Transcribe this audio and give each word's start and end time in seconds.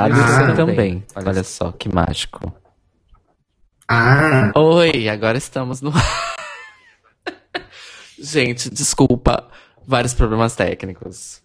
tá 0.00 0.08
liberado, 0.08 0.16
e 0.16 0.20
o 0.20 0.46
seu 0.46 0.66
também. 0.66 1.04
Olha 1.14 1.44
só, 1.44 1.72
que 1.72 1.88
mágico. 1.88 2.52
Ah, 3.88 4.52
Oi, 4.54 5.08
agora 5.08 5.36
estamos 5.36 5.80
no. 5.80 5.92
Gente, 8.18 8.70
desculpa, 8.70 9.48
vários 9.84 10.14
problemas 10.14 10.54
técnicos. 10.54 11.42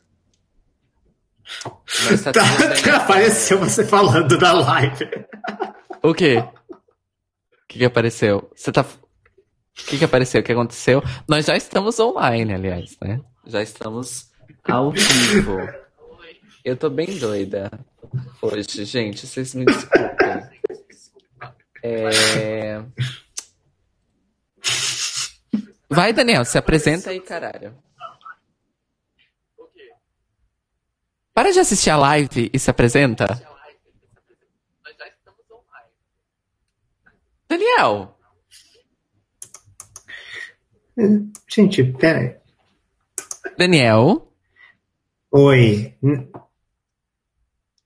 Mas 2.09 2.23
tá 2.23 2.31
tá, 2.31 2.41
apareceu 2.97 3.59
você 3.59 3.85
falando 3.85 4.37
da 4.37 4.51
live. 4.51 5.09
O 6.03 6.13
quê? 6.13 6.37
O 6.37 6.47
que, 7.67 7.79
que 7.79 7.85
apareceu? 7.85 8.51
Você 8.55 8.71
tá. 8.71 8.81
O 8.81 9.85
que, 9.87 9.97
que 9.97 10.05
apareceu? 10.05 10.41
O 10.41 10.43
que 10.43 10.51
aconteceu? 10.51 11.03
Nós 11.27 11.45
já 11.45 11.57
estamos 11.57 11.99
online, 11.99 12.53
aliás, 12.53 12.97
né? 13.01 13.19
Já 13.45 13.61
estamos 13.61 14.29
ao 14.63 14.91
vivo. 14.91 15.57
Eu 16.63 16.77
tô 16.77 16.89
bem 16.89 17.17
doida 17.17 17.69
hoje, 18.41 18.85
gente. 18.85 19.25
Vocês 19.25 19.53
me 19.55 19.65
desculpem. 19.65 20.49
É... 21.83 22.83
Vai, 25.89 26.11
Daniel, 26.11 26.43
se 26.43 26.57
apresenta 26.57 27.11
aí, 27.11 27.19
caralho. 27.21 27.77
Para 31.33 31.51
de 31.51 31.59
assistir 31.59 31.89
a 31.89 31.97
live 31.97 32.49
e 32.53 32.59
se 32.59 32.69
apresenta. 32.69 33.25
Daniel, 37.47 38.15
Gente, 41.47 41.83
pera 41.83 42.19
aí. 42.19 42.35
Daniel, 43.57 44.31
Oi. 45.31 45.93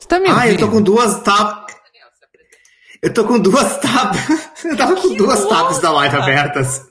Tá 0.09 0.19
me 0.19 0.27
ouvindo? 0.29 0.41
Ah, 0.41 0.47
eu 0.51 0.57
tô 0.57 0.67
com 0.67 0.81
duas 0.81 1.19
tabs. 1.21 1.69
Eu 3.01 3.13
tô 3.13 3.23
com 3.23 3.39
duas 3.39 3.77
tabs. 3.77 4.19
Eu 4.65 4.75
tava 4.75 4.93
com 4.97 5.07
Que 5.09 5.15
duas 5.15 5.45
tabs 5.45 5.79
da 5.79 5.89
live 5.89 6.17
abertas. 6.17 6.81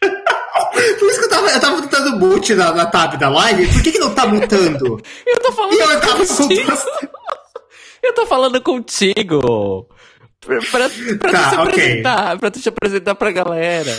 Por 0.00 1.10
isso 1.10 1.18
que 1.18 1.24
eu 1.24 1.28
tava, 1.28 1.48
eu 1.50 1.60
tava 1.60 1.82
tentando 1.82 2.16
mute 2.20 2.54
na, 2.54 2.72
na 2.72 2.86
tab 2.86 3.16
da 3.16 3.28
live. 3.28 3.66
Por 3.66 3.82
que, 3.82 3.90
que 3.92 3.98
não 3.98 4.14
tá 4.14 4.26
mutando? 4.26 5.00
Eu 5.26 5.40
tô 5.40 5.50
falando 5.50 5.74
E 5.74 5.78
eu 5.80 6.00
tava 6.00 6.24
com 6.26 6.36
contigo. 6.36 6.64
duas. 6.66 6.84
Eu 8.00 8.14
tô 8.14 8.26
falando 8.26 8.60
contigo. 8.62 9.88
Pra, 10.40 10.58
pra, 10.70 10.88
pra 11.18 11.32
Tá, 11.32 11.42
tu 11.42 11.50
se 11.50 11.56
ok. 11.56 11.62
apresentar, 11.72 12.38
pra 12.38 12.50
tu 12.52 12.60
te 12.60 12.68
apresentar 12.68 13.14
pra 13.16 13.30
galera. 13.32 13.90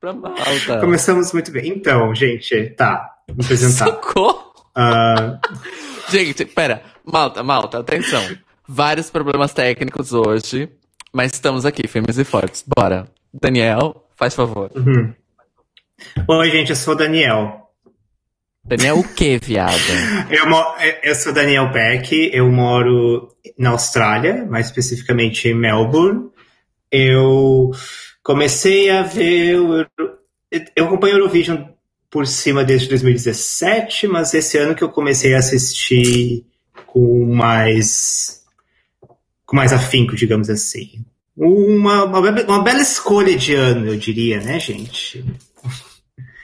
Pra 0.00 0.12
malta. 0.12 0.80
Começamos 0.80 1.32
muito 1.32 1.52
bem. 1.52 1.68
Então, 1.68 2.12
gente, 2.14 2.70
tá. 2.76 3.08
Vou 3.28 3.44
apresentar. 3.44 3.84
Socorro. 3.86 4.52
Ah, 4.74 5.38
Gente, 6.10 6.44
pera. 6.44 6.82
Malta, 7.04 7.42
malta, 7.42 7.78
atenção. 7.78 8.22
Vários 8.66 9.10
problemas 9.10 9.52
técnicos 9.52 10.12
hoje, 10.12 10.68
mas 11.12 11.32
estamos 11.32 11.66
aqui, 11.66 11.86
firmes 11.88 12.18
e 12.18 12.24
fortes. 12.24 12.64
Bora. 12.66 13.06
Daniel, 13.32 14.06
faz 14.16 14.34
favor. 14.34 14.70
uhum. 14.74 15.12
Oi, 16.28 16.50
gente, 16.50 16.70
eu 16.70 16.76
sou 16.76 16.94
o 16.94 16.96
Daniel. 16.96 17.60
Daniel, 18.64 18.98
o 18.98 19.04
que, 19.14 19.38
viado? 19.38 19.72
Eu, 20.30 20.48
mo- 20.48 20.74
eu 21.02 21.14
sou 21.16 21.32
Daniel 21.32 21.70
Beck, 21.72 22.30
eu 22.32 22.48
moro 22.50 23.28
na 23.58 23.70
Austrália, 23.70 24.44
mais 24.46 24.66
especificamente 24.66 25.48
em 25.48 25.54
Melbourne. 25.54 26.30
Eu 26.90 27.72
comecei 28.22 28.88
a 28.90 29.02
ver. 29.02 29.56
o 29.58 29.84
Eu 30.76 30.86
acompanho 30.86 31.14
o 31.14 31.18
Eurovision 31.18 31.64
por 32.08 32.26
cima 32.26 32.62
desde 32.64 32.88
2017, 32.88 34.06
mas 34.06 34.32
esse 34.34 34.56
ano 34.58 34.74
que 34.76 34.84
eu 34.84 34.90
comecei 34.90 35.34
a 35.34 35.38
assistir 35.38 36.46
com 36.92 37.24
mais. 37.34 38.42
com 39.46 39.56
mais 39.56 39.72
afinco, 39.72 40.14
digamos 40.14 40.50
assim. 40.50 41.02
Uma, 41.34 42.04
uma, 42.04 42.20
uma 42.20 42.62
bela 42.62 42.82
escolha 42.82 43.34
de 43.36 43.54
ano, 43.54 43.86
eu 43.86 43.96
diria, 43.96 44.38
né, 44.40 44.60
gente? 44.60 45.24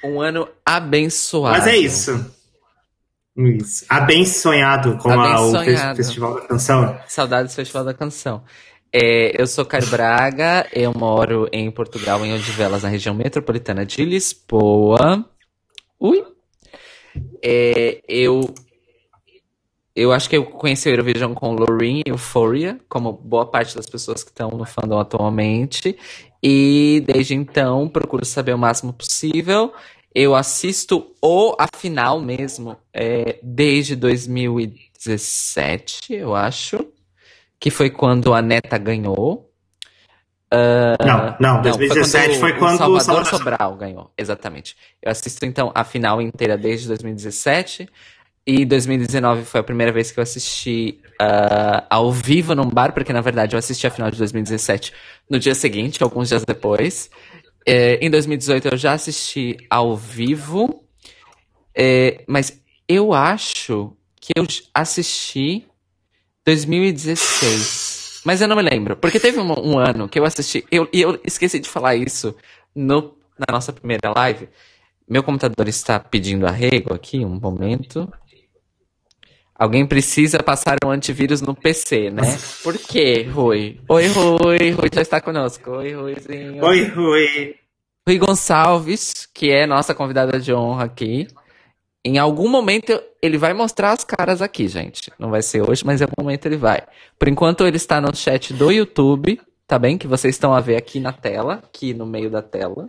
Um 0.03 0.23
ano 0.23 0.49
abençoado. 0.65 1.59
Mas 1.59 1.67
é 1.67 1.77
isso. 1.77 2.35
Isso. 3.37 3.85
Abençonhado 3.91 4.97
com 4.97 5.11
a- 5.11 5.41
o 5.45 5.53
Festival 5.95 6.35
da 6.37 6.47
Canção. 6.47 6.99
Saudades 7.07 7.53
do 7.53 7.57
Festival 7.57 7.85
da 7.85 7.93
Canção. 7.93 8.43
É, 8.91 9.41
eu 9.41 9.47
sou 9.47 9.67
Caio 9.67 9.87
Braga, 9.89 10.67
eu 10.73 10.95
moro 10.95 11.47
em 11.53 11.71
Portugal, 11.71 12.25
em 12.25 12.33
Odivelas, 12.35 12.83
na 12.85 12.89
região 12.89 13.15
metropolitana 13.15 13.85
de 13.85 14.03
Lisboa. 14.03 15.29
Ui! 16.01 16.25
É, 17.45 18.01
eu, 18.09 18.55
eu 19.99 20.13
acho 20.13 20.31
que 20.31 20.37
eu 20.37 20.45
conheci 20.45 20.89
o 20.89 20.93
Eurovision 20.93 21.35
com 21.35 21.53
Loreen 21.53 22.03
e 22.07 22.11
Euphoria, 22.11 22.79
como 22.89 23.13
boa 23.13 23.45
parte 23.45 23.75
das 23.75 23.87
pessoas 23.87 24.23
que 24.23 24.31
estão 24.31 24.51
no 24.51 24.65
fandom 24.65 25.01
atualmente. 25.01 25.99
E 26.41 27.03
desde 27.05 27.35
então 27.35 27.89
procuro 27.89 28.25
saber 28.25 28.55
o 28.55 28.59
máximo 28.59 28.93
possível. 28.93 29.73
Eu 30.15 30.37
assisto 30.37 31.11
o 31.21 31.57
a 31.59 31.67
final 31.77 32.21
mesmo 32.21 32.77
é, 32.95 33.41
desde 33.43 33.97
2017, 33.97 36.15
eu 36.15 36.33
acho. 36.33 36.79
Que 37.59 37.69
foi 37.69 37.91
quando 37.91 38.33
a 38.33 38.41
Neta 38.41 38.79
ganhou. 38.79 39.51
não, 41.05 41.37
não, 41.41 41.55
Não, 41.55 41.63
2017 41.63 42.39
foi 42.39 42.53
quando, 42.53 42.75
o 42.75 42.79
Salvador, 42.79 43.03
Salvador 43.03 43.27
Sobral 43.27 43.75
ganhou, 43.75 44.13
exatamente. 44.17 44.77
Eu 45.03 45.11
assisto 45.11 45.45
então 45.45 45.73
a 45.75 45.83
final 45.83 46.23
inteira 46.23 46.57
desde 46.57 46.87
2017 46.87 47.89
e 48.49 48.65
2019 48.65 49.45
foi 49.45 49.61
a 49.61 49.63
primeira 49.63 49.93
vez 49.93 50.11
que 50.11 50.19
eu 50.19 50.23
assisti 50.23 51.03
ah, 51.21 51.85
ao 51.91 52.11
vivo 52.11 52.55
num 52.55 52.67
bar, 52.67 52.95
porque 52.95 53.13
na 53.13 53.21
verdade 53.21 53.55
eu 53.55 53.59
assisti 53.59 53.87
a 53.87 53.91
final 53.91 54.11
de 54.11 54.17
2017 54.17 54.91
no 55.29 55.39
dia 55.39 55.55
seguinte, 55.55 56.03
alguns 56.03 56.31
dias 56.31 56.47
depois. 56.47 57.11
É, 57.67 57.97
em 57.97 58.09
2018 58.09 58.69
eu 58.69 58.77
já 58.79 58.95
assisti 58.95 59.59
ao 59.69 59.95
vivo, 59.95 60.83
é, 61.75 62.25
mas 62.27 62.59
eu 62.89 63.13
acho 63.13 63.95
que 64.19 64.33
eu 64.35 64.47
assisti 64.73 65.67
2016. 66.47 68.23
Mas 68.25 68.41
eu 68.41 68.49
não 68.49 68.57
me 68.57 68.63
lembro. 68.63 68.97
Porque 68.97 69.21
teve 69.21 69.39
um, 69.39 69.75
um 69.75 69.79
ano 69.79 70.09
que 70.09 70.19
eu 70.19 70.25
assisti. 70.25 70.65
Eu, 70.71 70.89
e 70.91 71.03
eu 71.03 71.21
esqueci 71.23 71.59
de 71.59 71.69
falar 71.69 71.97
isso 71.97 72.35
no, 72.75 73.15
na 73.39 73.53
nossa 73.53 73.75
primeira 73.75 74.11
live. 74.17 74.49
Meu 75.07 75.23
computador 75.23 75.69
está 75.69 76.01
pedindo 76.01 76.47
arrego 76.47 76.95
aqui, 76.95 77.23
um 77.27 77.39
momento. 77.39 78.11
Alguém 79.59 79.85
precisa 79.85 80.41
passar 80.41 80.77
um 80.87 80.91
antivírus 80.91 81.43
no 81.43 81.53
PC, 81.53 82.11
né? 82.11 82.23
Por 82.63 82.79
quê, 82.79 83.23
Rui? 83.23 83.81
Oi, 83.89 84.07
Rui. 84.07 84.71
Rui 84.71 84.89
já 84.93 85.03
está 85.03 85.21
conosco. 85.21 85.73
Oi, 85.73 85.95
Ruizinho. 85.95 86.65
Oi, 86.65 86.85
Rui. 86.85 87.57
Rui 88.07 88.19
Gonçalves, 88.19 89.29
que 89.35 89.51
é 89.51 89.67
nossa 89.67 89.93
convidada 89.97 90.39
de 90.39 90.55
honra 90.55 90.85
aqui. 90.85 91.27
Em 92.05 92.19
algum 92.19 92.49
momento 92.49 93.03
ele 93.21 93.37
vai 93.37 93.53
mostrar 93.53 93.91
as 93.91 94.05
caras 94.05 94.41
aqui, 94.41 94.69
gente. 94.69 95.11
Não 95.19 95.29
vai 95.29 95.43
ser 95.43 95.69
hoje, 95.69 95.85
mas 95.85 96.01
em 96.01 96.05
algum 96.05 96.23
momento 96.23 96.47
ele 96.47 96.57
vai. 96.57 96.85
Por 97.19 97.27
enquanto 97.27 97.67
ele 97.67 97.77
está 97.77 98.01
no 98.01 98.15
chat 98.15 98.55
do 98.55 98.71
YouTube, 98.71 99.41
tá 99.67 99.77
bem? 99.77 99.99
Que 99.99 100.07
vocês 100.07 100.37
estão 100.37 100.55
a 100.55 100.61
ver 100.61 100.77
aqui 100.77 101.01
na 101.01 101.13
tela, 101.13 101.55
aqui 101.55 101.93
no 101.93 102.07
meio 102.07 102.31
da 102.31 102.41
tela. 102.43 102.89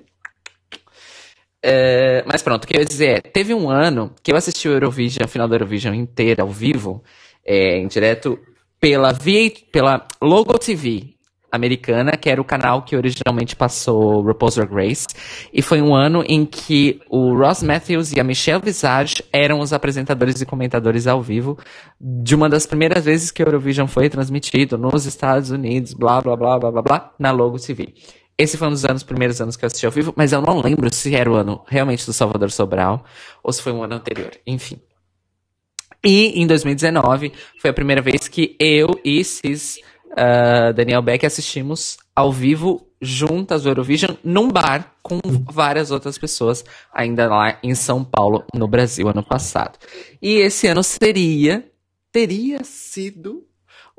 É, 1.62 2.24
mas 2.26 2.42
pronto, 2.42 2.64
o 2.64 2.68
que 2.68 2.76
eu 2.76 2.80
ia 2.80 2.86
dizer 2.86 3.18
é, 3.18 3.22
teve 3.22 3.54
um 3.54 3.70
ano 3.70 4.14
que 4.24 4.32
eu 4.32 4.36
assisti 4.36 4.68
o 4.68 4.72
Eurovision, 4.72 5.26
a 5.26 5.28
final 5.28 5.48
do 5.48 5.56
Eurovision 5.56 5.94
inteira, 5.94 6.44
ao 6.44 6.50
vivo, 6.50 7.04
é, 7.46 7.78
em 7.78 7.88
direto, 7.88 8.40
pela, 8.80 9.12
VH, 9.12 9.66
pela 9.72 10.08
Logo 10.22 10.58
TV 10.58 11.20
americana, 11.52 12.12
que 12.12 12.30
era 12.30 12.40
o 12.40 12.46
canal 12.46 12.84
que 12.84 12.96
originalmente 12.96 13.56
passou 13.56 14.22
RuPaul's 14.22 14.56
Drag 14.56 14.72
Race. 14.72 15.08
E 15.52 15.62
foi 15.62 15.82
um 15.82 15.96
ano 15.96 16.24
em 16.28 16.46
que 16.46 17.02
o 17.10 17.36
Ross 17.36 17.64
Matthews 17.64 18.14
e 18.14 18.20
a 18.20 18.24
Michelle 18.24 18.62
Visage 18.64 19.24
eram 19.34 19.60
os 19.60 19.74
apresentadores 19.74 20.42
e 20.42 20.46
comentadores 20.46 21.08
ao 21.08 21.22
vivo 21.22 21.58
de 22.00 22.36
uma 22.36 22.48
das 22.48 22.66
primeiras 22.66 23.06
vezes 23.06 23.32
que 23.32 23.42
o 23.42 23.48
Eurovision 23.48 23.88
foi 23.88 24.10
transmitido 24.10 24.78
nos 24.78 25.06
Estados 25.06 25.50
Unidos, 25.50 25.94
blá, 25.94 26.22
blá, 26.22 26.36
blá, 26.36 26.60
blá, 26.60 26.72
blá, 26.72 26.82
blá, 26.82 27.12
na 27.18 27.32
Logo 27.32 27.60
TV. 27.60 27.94
Esse 28.40 28.56
foi 28.56 28.70
um 28.70 28.72
dos 28.72 28.86
anos, 28.86 29.04
primeiros 29.04 29.42
anos 29.42 29.58
que 29.58 29.66
eu 29.66 29.68
assisti 29.68 29.86
ao 29.86 29.92
vivo, 29.92 30.14
mas 30.16 30.32
eu 30.32 30.42
não 30.42 30.62
lembro 30.62 30.92
se 30.94 31.14
era 31.14 31.30
o 31.30 31.36
ano 31.36 31.62
realmente 31.68 32.06
do 32.06 32.14
Salvador 32.14 32.50
Sobral 32.52 33.04
ou 33.44 33.52
se 33.52 33.62
foi 33.62 33.74
um 33.74 33.84
ano 33.84 33.96
anterior. 33.96 34.32
Enfim. 34.48 34.80
E 36.02 36.42
em 36.42 36.48
2019 36.48 37.34
foi 37.60 37.70
a 37.70 37.74
primeira 37.74 38.02
vez 38.02 38.30
que 38.30 38.56
eu 38.58 38.98
e 39.04 39.22
Cis 39.26 39.80
uh, 40.12 40.74
Daniel 40.74 41.02
Beck 41.02 41.26
assistimos 41.26 41.98
ao 42.16 42.32
vivo 42.32 42.88
juntas 43.02 43.64
do 43.64 43.70
Eurovision 43.70 44.16
num 44.24 44.48
bar 44.48 44.94
com 45.04 45.20
várias 45.52 45.92
outras 45.92 46.18
pessoas 46.18 46.64
ainda 46.94 47.28
lá 47.28 47.60
em 47.62 47.76
São 47.76 48.06
Paulo, 48.06 48.46
no 48.54 48.70
Brasil, 48.70 49.10
ano 49.10 49.24
passado. 49.24 49.78
E 50.22 50.36
esse 50.36 50.66
ano 50.66 50.82
seria, 50.82 51.70
teria 52.10 52.64
sido 52.64 53.49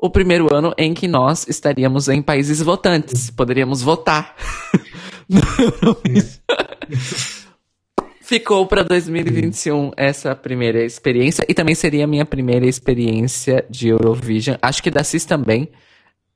o 0.01 0.09
primeiro 0.09 0.53
ano 0.53 0.73
em 0.77 0.93
que 0.93 1.07
nós 1.07 1.47
estaríamos 1.47 2.09
em 2.09 2.21
países 2.21 2.61
votantes. 2.61 3.29
Poderíamos 3.29 3.81
votar. 3.83 4.35
Ficou 8.31 8.65
pra 8.65 8.81
2021 8.81 9.91
essa 9.97 10.33
primeira 10.33 10.81
experiência. 10.83 11.45
E 11.49 11.53
também 11.53 11.75
seria 11.75 12.05
a 12.05 12.07
minha 12.07 12.25
primeira 12.25 12.65
experiência 12.65 13.65
de 13.69 13.89
Eurovision. 13.89 14.55
Acho 14.61 14.81
que 14.81 14.89
da 14.89 15.03
CIS 15.03 15.25
também. 15.25 15.69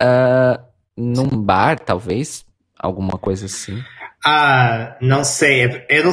Uh, 0.01 0.61
num 0.97 1.29
bar, 1.29 1.79
talvez. 1.79 2.45
Alguma 2.77 3.17
coisa 3.17 3.45
assim. 3.45 3.81
Ah, 4.25 4.97
não 5.01 5.23
sei. 5.23 5.85
Eu 5.87 6.03
não. 6.03 6.11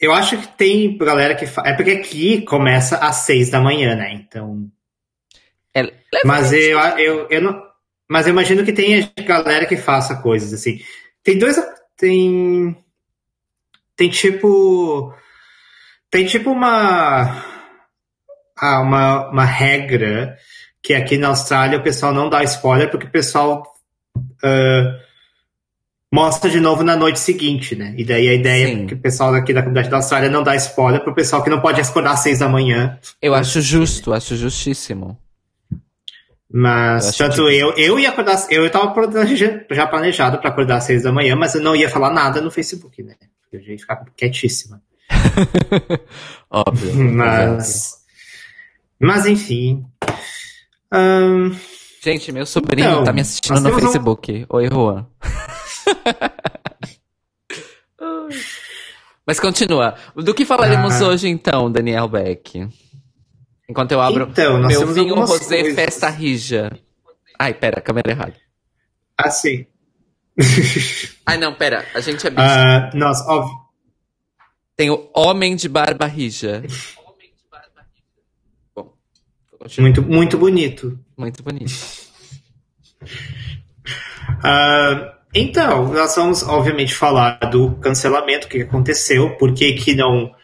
Eu 0.00 0.14
acho 0.14 0.38
que 0.38 0.48
tem 0.48 0.96
galera 0.96 1.34
que. 1.34 1.46
Fa... 1.46 1.62
É 1.66 1.74
porque 1.74 1.90
aqui 1.90 2.40
começa 2.42 2.96
às 2.96 3.16
seis 3.16 3.50
da 3.50 3.60
manhã, 3.60 3.94
né? 3.94 4.14
Então. 4.14 4.66
É, 5.74 5.82
mas 6.24 6.52
eu, 6.52 6.78
eu, 6.78 7.26
eu 7.30 7.42
não. 7.42 7.62
Mas 8.08 8.26
eu 8.26 8.32
imagino 8.32 8.64
que 8.64 8.72
tem 8.72 9.10
galera 9.24 9.66
que 9.66 9.76
faça 9.76 10.16
coisas 10.16 10.52
assim. 10.52 10.80
Tem 11.22 11.38
dois. 11.38 11.56
Tem. 11.96 12.76
Tem 13.96 14.08
tipo. 14.08 15.14
Tem 16.10 16.26
tipo 16.26 16.50
uma. 16.50 17.44
Ah, 18.58 18.80
uma, 18.80 19.30
uma 19.30 19.44
regra 19.44 20.36
que 20.82 20.92
aqui 20.92 21.16
na 21.16 21.28
Austrália 21.28 21.78
o 21.78 21.82
pessoal 21.82 22.12
não 22.12 22.28
dá 22.28 22.42
spoiler 22.44 22.90
porque 22.90 23.06
o 23.06 23.10
pessoal. 23.10 23.62
Uh, 24.42 25.10
mostra 26.12 26.50
de 26.50 26.58
novo 26.58 26.82
na 26.82 26.96
noite 26.96 27.20
seguinte, 27.20 27.76
né? 27.76 27.94
E 27.96 28.04
daí 28.04 28.28
a 28.28 28.34
ideia 28.34 28.66
Sim. 28.66 28.82
é 28.82 28.86
que 28.86 28.94
o 28.94 28.98
pessoal 28.98 29.32
aqui 29.34 29.52
da 29.52 29.62
comunidade 29.62 29.88
da 29.88 29.98
Austrália 29.98 30.28
não 30.28 30.42
dá 30.42 30.56
spoiler 30.56 31.02
pro 31.02 31.14
pessoal 31.14 31.42
que 31.42 31.50
não 31.50 31.60
pode 31.60 31.80
acordar 31.80 32.12
às 32.12 32.20
seis 32.20 32.40
da 32.40 32.48
manhã. 32.48 32.98
Eu 33.22 33.34
acho 33.34 33.60
justo, 33.60 34.12
acho 34.12 34.36
justíssimo. 34.36 35.16
Mas, 36.52 37.18
eu 37.18 37.28
tanto 37.28 37.48
eu, 37.48 37.72
eu 37.76 37.98
ia 37.98 38.08
acordar, 38.08 38.44
eu 38.50 38.68
tava 38.70 38.92
já 39.70 39.86
planejado 39.86 40.38
para 40.38 40.50
acordar 40.50 40.78
às 40.78 40.84
seis 40.84 41.04
da 41.04 41.12
manhã, 41.12 41.36
mas 41.36 41.54
eu 41.54 41.62
não 41.62 41.76
ia 41.76 41.88
falar 41.88 42.12
nada 42.12 42.40
no 42.40 42.50
Facebook, 42.50 43.02
né? 43.04 43.14
Eu 43.52 43.62
já 43.62 43.72
ia 43.72 43.78
ficar 43.78 44.04
quietíssima. 44.16 44.82
Óbvio. 46.50 46.92
Mas, 47.12 47.98
mas 48.98 49.26
enfim. 49.26 49.84
Um, 50.92 51.54
Gente, 52.02 52.32
meu 52.32 52.46
sobrinho 52.46 52.88
então, 52.88 53.04
tá 53.04 53.12
me 53.12 53.20
assistindo 53.20 53.60
no 53.60 53.78
Facebook. 53.78 54.46
Um... 54.50 54.56
Oi, 54.56 54.68
Juan. 54.68 55.06
Mas 59.26 59.38
continua. 59.38 59.94
Do 60.16 60.34
que 60.34 60.44
falaremos 60.44 61.00
ah. 61.00 61.08
hoje 61.08 61.28
então, 61.28 61.70
Daniel 61.70 62.08
Beck? 62.08 62.66
Enquanto 63.70 63.92
eu 63.92 64.00
abro 64.00 64.26
então, 64.28 64.58
nós 64.58 64.76
meu 64.76 64.88
vinho 64.88 65.14
rosé 65.14 65.60
coisas. 65.60 65.74
festa 65.76 66.10
rija. 66.10 66.72
Ai, 67.38 67.54
pera, 67.54 67.80
câmera 67.80 68.10
errada. 68.10 68.34
Ah, 69.16 69.30
sim. 69.30 69.64
Ai, 71.24 71.38
não, 71.38 71.54
pera, 71.54 71.86
a 71.94 72.00
gente 72.00 72.26
é 72.26 72.30
bicho. 72.30 72.42
Uh, 72.42 72.98
nós, 72.98 73.24
óbvio. 73.28 73.54
Tem 74.76 74.90
o 74.90 75.08
Homem 75.14 75.54
de 75.54 75.68
Barba 75.68 76.06
Rija. 76.06 76.64
Bom, 78.74 78.92
muito, 79.78 80.02
muito 80.02 80.36
bonito. 80.36 80.98
Muito 81.16 81.40
bonito. 81.40 81.72
Uh, 84.38 85.14
então, 85.32 85.92
nós 85.92 86.16
vamos, 86.16 86.42
obviamente, 86.42 86.92
falar 86.92 87.38
do 87.52 87.76
cancelamento, 87.76 88.48
o 88.48 88.50
que 88.50 88.62
aconteceu, 88.62 89.36
por 89.36 89.54
que, 89.54 89.74
que 89.74 89.94
não. 89.94 90.34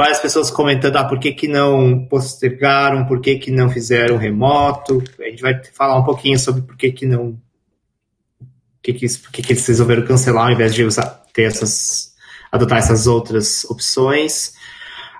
Várias 0.00 0.18
pessoas 0.18 0.50
comentando, 0.50 0.96
ah, 0.96 1.04
por 1.04 1.18
que, 1.18 1.30
que 1.30 1.46
não 1.46 2.06
postergaram, 2.06 3.04
por 3.04 3.20
que, 3.20 3.36
que 3.36 3.50
não 3.50 3.68
fizeram 3.68 4.16
remoto. 4.16 5.04
A 5.18 5.24
gente 5.24 5.42
vai 5.42 5.60
falar 5.74 5.98
um 5.98 6.02
pouquinho 6.02 6.38
sobre 6.38 6.62
por 6.62 6.74
que, 6.74 6.90
que 6.90 7.04
não. 7.04 7.32
Por 8.38 8.82
que, 8.82 8.94
que, 8.94 9.18
por 9.18 9.30
que, 9.30 9.42
que 9.42 9.52
eles 9.52 9.66
resolveram 9.66 10.06
cancelar 10.06 10.46
ao 10.46 10.52
invés 10.52 10.74
de 10.74 10.84
usar, 10.84 11.22
ter 11.34 11.42
essas. 11.42 12.14
adotar 12.50 12.78
essas 12.78 13.06
outras 13.06 13.66
opções. 13.66 14.54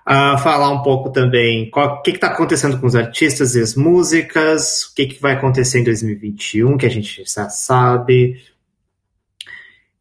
Uh, 0.08 0.38
falar 0.38 0.70
um 0.70 0.82
pouco 0.82 1.10
também 1.10 1.70
o 1.74 2.00
que 2.00 2.12
está 2.12 2.28
acontecendo 2.28 2.80
com 2.80 2.86
os 2.86 2.96
artistas 2.96 3.54
e 3.54 3.60
as 3.60 3.74
músicas, 3.74 4.84
o 4.84 4.94
que, 4.94 5.08
que 5.08 5.20
vai 5.20 5.34
acontecer 5.34 5.80
em 5.80 5.84
2021, 5.84 6.78
que 6.78 6.86
a 6.86 6.90
gente 6.90 7.22
já 7.22 7.50
sabe, 7.50 8.40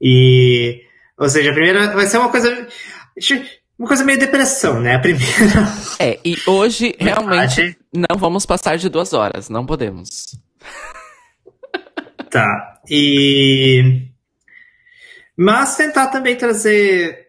e, 0.02 0.84
ou 1.18 1.28
seja, 1.28 1.52
a 1.52 1.54
primeira 1.54 1.94
vai 1.94 2.08
ser 2.08 2.18
uma 2.18 2.30
coisa. 2.30 2.66
Uma 3.80 3.88
coisa 3.88 4.04
meio 4.04 4.20
depressão, 4.20 4.82
né? 4.82 4.96
A 4.96 5.00
primeira. 5.00 5.30
É, 6.02 6.20
e 6.24 6.38
hoje 6.46 6.96
realmente 7.00 7.78
não 7.94 8.18
vamos 8.18 8.46
passar 8.46 8.78
de 8.78 8.90
duas 8.90 9.14
horas, 9.14 9.50
não 9.50 9.66
podemos. 9.66 10.38
Tá. 12.30 12.80
E. 12.90 14.08
Mas 15.36 15.76
tentar 15.76 16.08
também 16.08 16.36
trazer. 16.36 17.28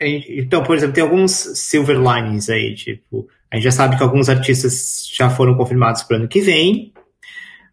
Então, 0.00 0.62
por 0.62 0.76
exemplo, 0.76 0.94
tem 0.94 1.02
alguns 1.02 1.32
silver 1.32 1.96
linings 1.96 2.50
aí, 2.50 2.74
tipo, 2.74 3.28
a 3.50 3.56
gente 3.56 3.64
já 3.64 3.70
sabe 3.70 3.96
que 3.96 4.02
alguns 4.02 4.28
artistas 4.28 5.08
já 5.10 5.30
foram 5.30 5.56
confirmados 5.56 6.02
para 6.02 6.16
o 6.16 6.20
ano 6.20 6.28
que 6.28 6.40
vem. 6.40 6.92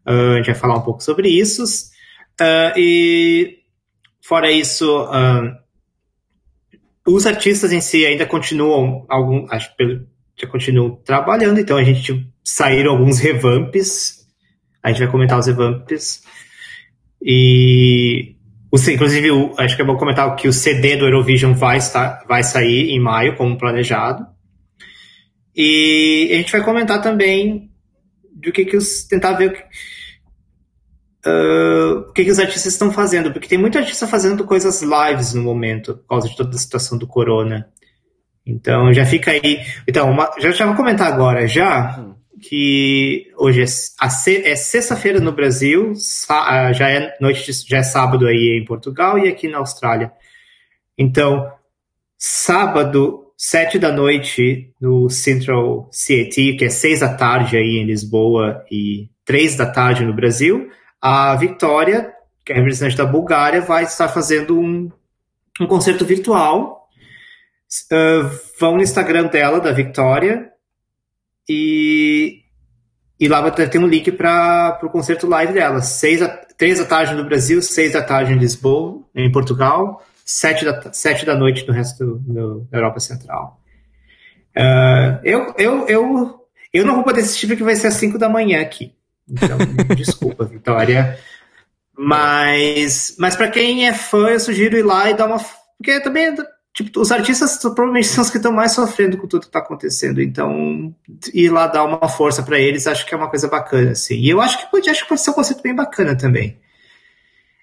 Uh, 0.07 0.33
a 0.33 0.37
gente 0.37 0.45
vai 0.45 0.55
falar 0.55 0.77
um 0.77 0.83
pouco 0.83 1.03
sobre 1.03 1.29
isso. 1.29 1.63
Uh, 2.39 2.77
e 2.77 3.61
Fora 4.21 4.51
isso, 4.51 4.87
um, 4.87 5.55
os 7.05 7.25
artistas 7.25 7.71
em 7.71 7.81
si 7.81 8.05
ainda 8.05 8.25
continuam, 8.25 9.05
algum, 9.09 9.45
acho 9.49 9.73
já 10.39 10.47
continuam 10.47 10.95
trabalhando, 11.03 11.59
então 11.59 11.77
a 11.77 11.83
gente 11.83 12.27
saíram 12.43 12.91
alguns 12.91 13.19
revamps, 13.19 14.25
a 14.81 14.89
gente 14.89 14.99
vai 14.99 15.11
comentar 15.11 15.37
os 15.37 15.47
revamps, 15.47 16.23
e 17.21 18.35
inclusive 18.73 19.29
acho 19.57 19.75
que 19.75 19.81
é 19.81 19.85
bom 19.85 19.97
comentar 19.97 20.35
que 20.35 20.47
o 20.47 20.53
CD 20.53 20.95
do 20.95 21.05
Eurovision 21.05 21.53
vai, 21.53 21.77
estar, 21.77 22.23
vai 22.27 22.43
sair 22.43 22.89
em 22.89 22.99
maio, 22.99 23.35
como 23.35 23.57
planejado, 23.57 24.25
e 25.55 26.29
a 26.31 26.35
gente 26.37 26.51
vai 26.51 26.63
comentar 26.63 27.01
também 27.01 27.69
do 28.33 28.51
que, 28.51 28.65
que 28.65 28.77
os 28.77 29.03
tentar 29.03 29.33
ver 29.33 29.65
uh, 31.25 31.99
o 32.09 32.13
que, 32.13 32.23
que, 32.23 32.31
os 32.31 32.39
artistas 32.39 32.73
estão 32.73 32.91
fazendo, 32.91 33.31
porque 33.31 33.47
tem 33.47 33.57
muita 33.57 33.79
artista 33.79 34.07
fazendo 34.07 34.43
coisas 34.43 34.81
lives 34.81 35.33
no 35.33 35.41
momento, 35.41 35.95
por 35.97 36.07
causa 36.07 36.29
de 36.29 36.35
toda 36.35 36.55
a 36.55 36.59
situação 36.59 36.97
do 36.97 37.07
corona. 37.07 37.67
Então 38.45 38.91
já 38.93 39.05
fica 39.05 39.31
aí. 39.31 39.61
Então, 39.87 40.09
uma, 40.09 40.31
já, 40.39 40.51
já 40.51 40.65
vou 40.65 40.75
comentar 40.75 41.07
agora 41.07 41.47
já 41.47 42.03
que 42.41 43.27
hoje 43.37 43.61
é, 43.61 44.49
é 44.49 44.55
sexta-feira 44.55 45.19
no 45.19 45.31
Brasil, 45.31 45.93
ah, 46.27 46.73
já 46.73 46.89
é 46.89 47.15
noite, 47.21 47.51
já 47.67 47.77
é 47.77 47.83
sábado 47.83 48.25
aí 48.25 48.59
em 48.59 48.65
Portugal 48.65 49.19
e 49.19 49.29
aqui 49.29 49.47
na 49.47 49.59
Austrália. 49.59 50.11
Então, 50.97 51.51
sábado, 52.17 53.27
sete 53.37 53.77
da 53.77 53.91
noite 53.91 54.73
no 54.81 55.07
Central 55.07 55.87
CAT, 55.91 56.53
que 56.53 56.65
é 56.65 56.69
seis 56.69 57.01
da 57.01 57.13
tarde 57.13 57.57
aí 57.57 57.77
em 57.77 57.85
Lisboa 57.85 58.65
e 58.71 59.09
três 59.23 59.55
da 59.55 59.67
tarde 59.67 60.03
no 60.03 60.13
Brasil 60.13 60.67
a 61.01 61.35
Victoria, 61.35 62.13
que 62.45 62.53
é 62.53 62.55
representante 62.55 62.95
da 62.95 63.05
Bulgária, 63.05 63.61
vai 63.61 63.83
estar 63.83 64.07
fazendo 64.07 64.59
um, 64.59 64.91
um 65.59 65.65
concerto 65.65 66.05
virtual. 66.05 66.87
Uh, 67.91 68.29
vão 68.59 68.75
no 68.75 68.83
Instagram 68.83 69.27
dela, 69.27 69.59
da 69.59 69.71
Victoria, 69.71 70.51
e, 71.47 72.41
e 73.19 73.27
lá 73.27 73.41
vai 73.41 73.51
ter 73.51 73.79
um 73.79 73.87
link 73.87 74.11
para 74.11 74.79
o 74.83 74.89
concerto 74.89 75.25
live 75.27 75.53
dela. 75.53 75.81
Seis 75.81 76.21
a, 76.21 76.27
três 76.57 76.79
da 76.79 76.85
tarde 76.85 77.15
no 77.15 77.23
Brasil, 77.23 77.61
seis 77.61 77.93
da 77.93 78.01
tarde 78.01 78.33
em 78.33 78.37
Lisboa, 78.37 79.01
em 79.15 79.31
Portugal, 79.31 80.03
sete 80.25 80.65
da, 80.65 80.93
sete 80.93 81.25
da 81.25 81.35
noite 81.35 81.65
no 81.67 81.73
resto 81.73 82.19
da 82.27 82.77
Europa 82.77 82.99
Central. 82.99 83.59
Uh, 84.55 85.19
eu, 85.23 85.53
eu, 85.57 85.87
eu, 85.87 86.45
eu 86.73 86.85
não 86.85 86.95
vou 86.95 87.03
poder 87.03 87.21
assistir 87.21 87.47
porque 87.47 87.63
vai 87.63 87.75
ser 87.75 87.87
às 87.87 87.93
cinco 87.93 88.17
da 88.17 88.27
manhã 88.27 88.61
aqui. 88.61 88.93
Então, 89.31 89.57
desculpa, 89.95 90.45
Vitória. 90.45 91.17
Mas, 91.97 93.15
mas 93.17 93.35
para 93.35 93.49
quem 93.49 93.87
é 93.87 93.93
fã, 93.93 94.29
eu 94.29 94.39
sugiro 94.39 94.77
ir 94.77 94.83
lá 94.83 95.09
e 95.09 95.13
dar 95.13 95.27
uma. 95.27 95.39
Porque 95.77 95.99
também, 96.01 96.35
tipo, 96.73 96.99
os 96.99 97.11
artistas 97.11 97.57
provavelmente 97.57 98.07
são 98.07 98.23
os 98.23 98.29
que 98.29 98.37
estão 98.37 98.51
mais 98.51 98.71
sofrendo 98.73 99.17
com 99.17 99.27
tudo 99.27 99.41
que 99.41 99.47
está 99.47 99.59
acontecendo. 99.59 100.21
Então, 100.21 100.93
ir 101.33 101.49
lá 101.49 101.67
dar 101.67 101.83
uma 101.83 102.09
força 102.09 102.43
para 102.43 102.59
eles, 102.59 102.87
acho 102.87 103.05
que 103.05 103.13
é 103.13 103.17
uma 103.17 103.29
coisa 103.29 103.47
bacana, 103.47 103.91
assim. 103.91 104.15
E 104.15 104.29
eu 104.29 104.41
acho 104.41 104.59
que 104.59 104.71
pode, 104.71 104.89
acho 104.89 105.03
que 105.03 105.09
pode 105.09 105.21
ser 105.21 105.31
um 105.31 105.33
conceito 105.33 105.61
bem 105.61 105.75
bacana 105.75 106.15
também. 106.15 106.59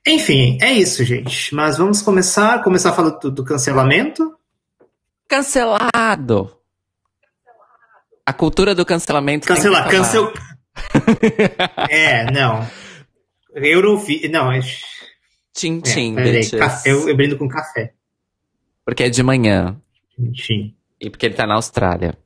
Enfim, 0.07 0.59
é 0.63 0.73
isso, 0.73 1.05
gente. 1.05 1.55
Mas 1.55 1.77
vamos 1.77 2.01
começar, 2.01 2.63
começar 2.63 2.93
falando 2.93 3.19
do, 3.19 3.31
do 3.31 3.45
cancelamento. 3.45 4.35
Cancelado. 5.29 6.57
A 8.25 8.33
cultura 8.33 8.75
do 8.75 8.85
cancelamento. 8.85 9.47
Cancelar, 9.47 9.89
cancel. 9.91 10.33
é, 11.89 12.31
não. 12.31 12.69
Eurovi... 13.55 14.29
Não, 14.29 14.53
é... 14.53 14.61
Tchim, 15.55 15.81
tchim, 15.81 16.17
é, 16.19 16.41
eu, 16.85 17.09
eu 17.09 17.17
brindo 17.17 17.37
com 17.37 17.49
café. 17.49 17.95
Porque 18.85 19.05
é 19.05 19.11
de 19.11 19.23
manhã. 19.23 19.77
Tchim. 20.33 20.75
E 21.01 21.11
porque 21.11 21.27
ele 21.27 21.35
tá 21.35 21.47
na 21.47 21.55
Austrália. 21.55 22.17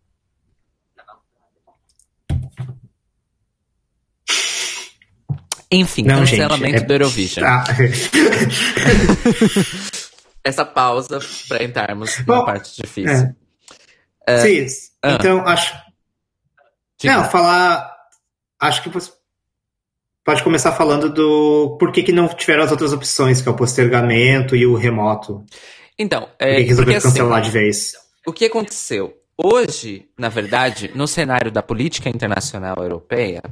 Enfim, 5.70 6.02
Não, 6.02 6.18
cancelamento 6.18 6.64
gente, 6.64 6.82
é... 6.82 6.86
do 6.86 6.92
Eurovision. 6.92 7.46
Ah. 7.46 7.64
essa 10.44 10.64
pausa 10.64 11.20
para 11.48 11.62
entrarmos 11.62 12.18
Bom, 12.20 12.38
na 12.38 12.44
parte 12.44 12.82
difícil. 12.82 13.34
É. 14.26 14.34
Uh, 14.34 14.40
Sim, 14.40 14.66
uh, 15.04 15.14
então 15.14 15.46
acho. 15.46 15.74
Diga. 16.98 17.16
Não, 17.16 17.30
falar. 17.30 17.91
Acho 18.62 18.80
que 18.84 18.88
você 18.88 19.10
pode 20.24 20.44
começar 20.44 20.70
falando 20.70 21.12
do 21.12 21.76
por 21.78 21.90
que, 21.90 22.00
que 22.04 22.12
não 22.12 22.28
tiveram 22.28 22.62
as 22.62 22.70
outras 22.70 22.92
opções, 22.92 23.42
que 23.42 23.48
é 23.48 23.50
o 23.50 23.56
postergamento 23.56 24.54
e 24.54 24.64
o 24.64 24.76
remoto. 24.76 25.44
Então, 25.98 26.28
é, 26.38 26.54
por 26.54 26.60
que 26.60 26.68
resolveram 26.68 27.00
cancelar 27.00 27.40
assim, 27.40 27.50
de 27.50 27.58
vez? 27.58 27.92
O 28.24 28.32
que 28.32 28.44
aconteceu? 28.44 29.16
Hoje, 29.36 30.08
na 30.16 30.28
verdade, 30.28 30.92
no 30.94 31.08
cenário 31.08 31.50
da 31.50 31.60
política 31.60 32.08
internacional 32.08 32.76
europeia, 32.78 33.42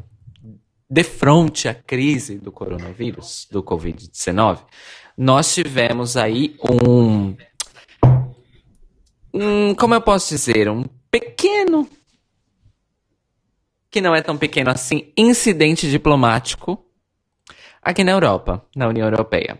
de 0.89 1.03
frente 1.03 1.67
à 1.67 1.75
crise 1.75 2.39
do 2.39 2.53
coronavírus, 2.53 3.49
do 3.51 3.65
Covid-19, 3.65 4.61
nós 5.19 5.53
tivemos 5.53 6.17
aí 6.17 6.55
um, 6.63 7.35
um. 9.35 9.75
Como 9.75 9.93
eu 9.93 10.01
posso 10.01 10.29
dizer? 10.29 10.69
Um 10.69 10.85
pequeno. 11.11 11.89
Que 13.91 14.01
não 14.01 14.15
é 14.15 14.23
tão 14.23 14.37
pequeno 14.37 14.71
assim, 14.71 15.13
incidente 15.17 15.91
diplomático 15.91 16.85
aqui 17.83 18.05
na 18.05 18.13
Europa, 18.13 18.65
na 18.77 18.89
União 18.89 19.07
Europeia. 19.07 19.59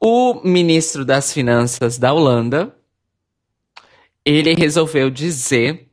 O 0.00 0.40
ministro 0.42 1.04
das 1.04 1.32
Finanças 1.32 1.98
da 1.98 2.12
Holanda 2.12 2.74
ele 4.24 4.54
resolveu 4.54 5.10
dizer 5.10 5.88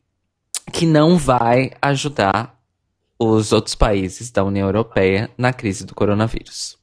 que 0.72 0.86
não 0.86 1.18
vai 1.18 1.72
ajudar 1.82 2.60
os 3.18 3.51
outros 3.51 3.75
países 3.75 4.32
da 4.32 4.44
União 4.44 4.68
Europeia 4.68 5.30
na 5.38 5.51
crise 5.51 5.86
do 5.86 5.96
coronavírus. 5.96 6.78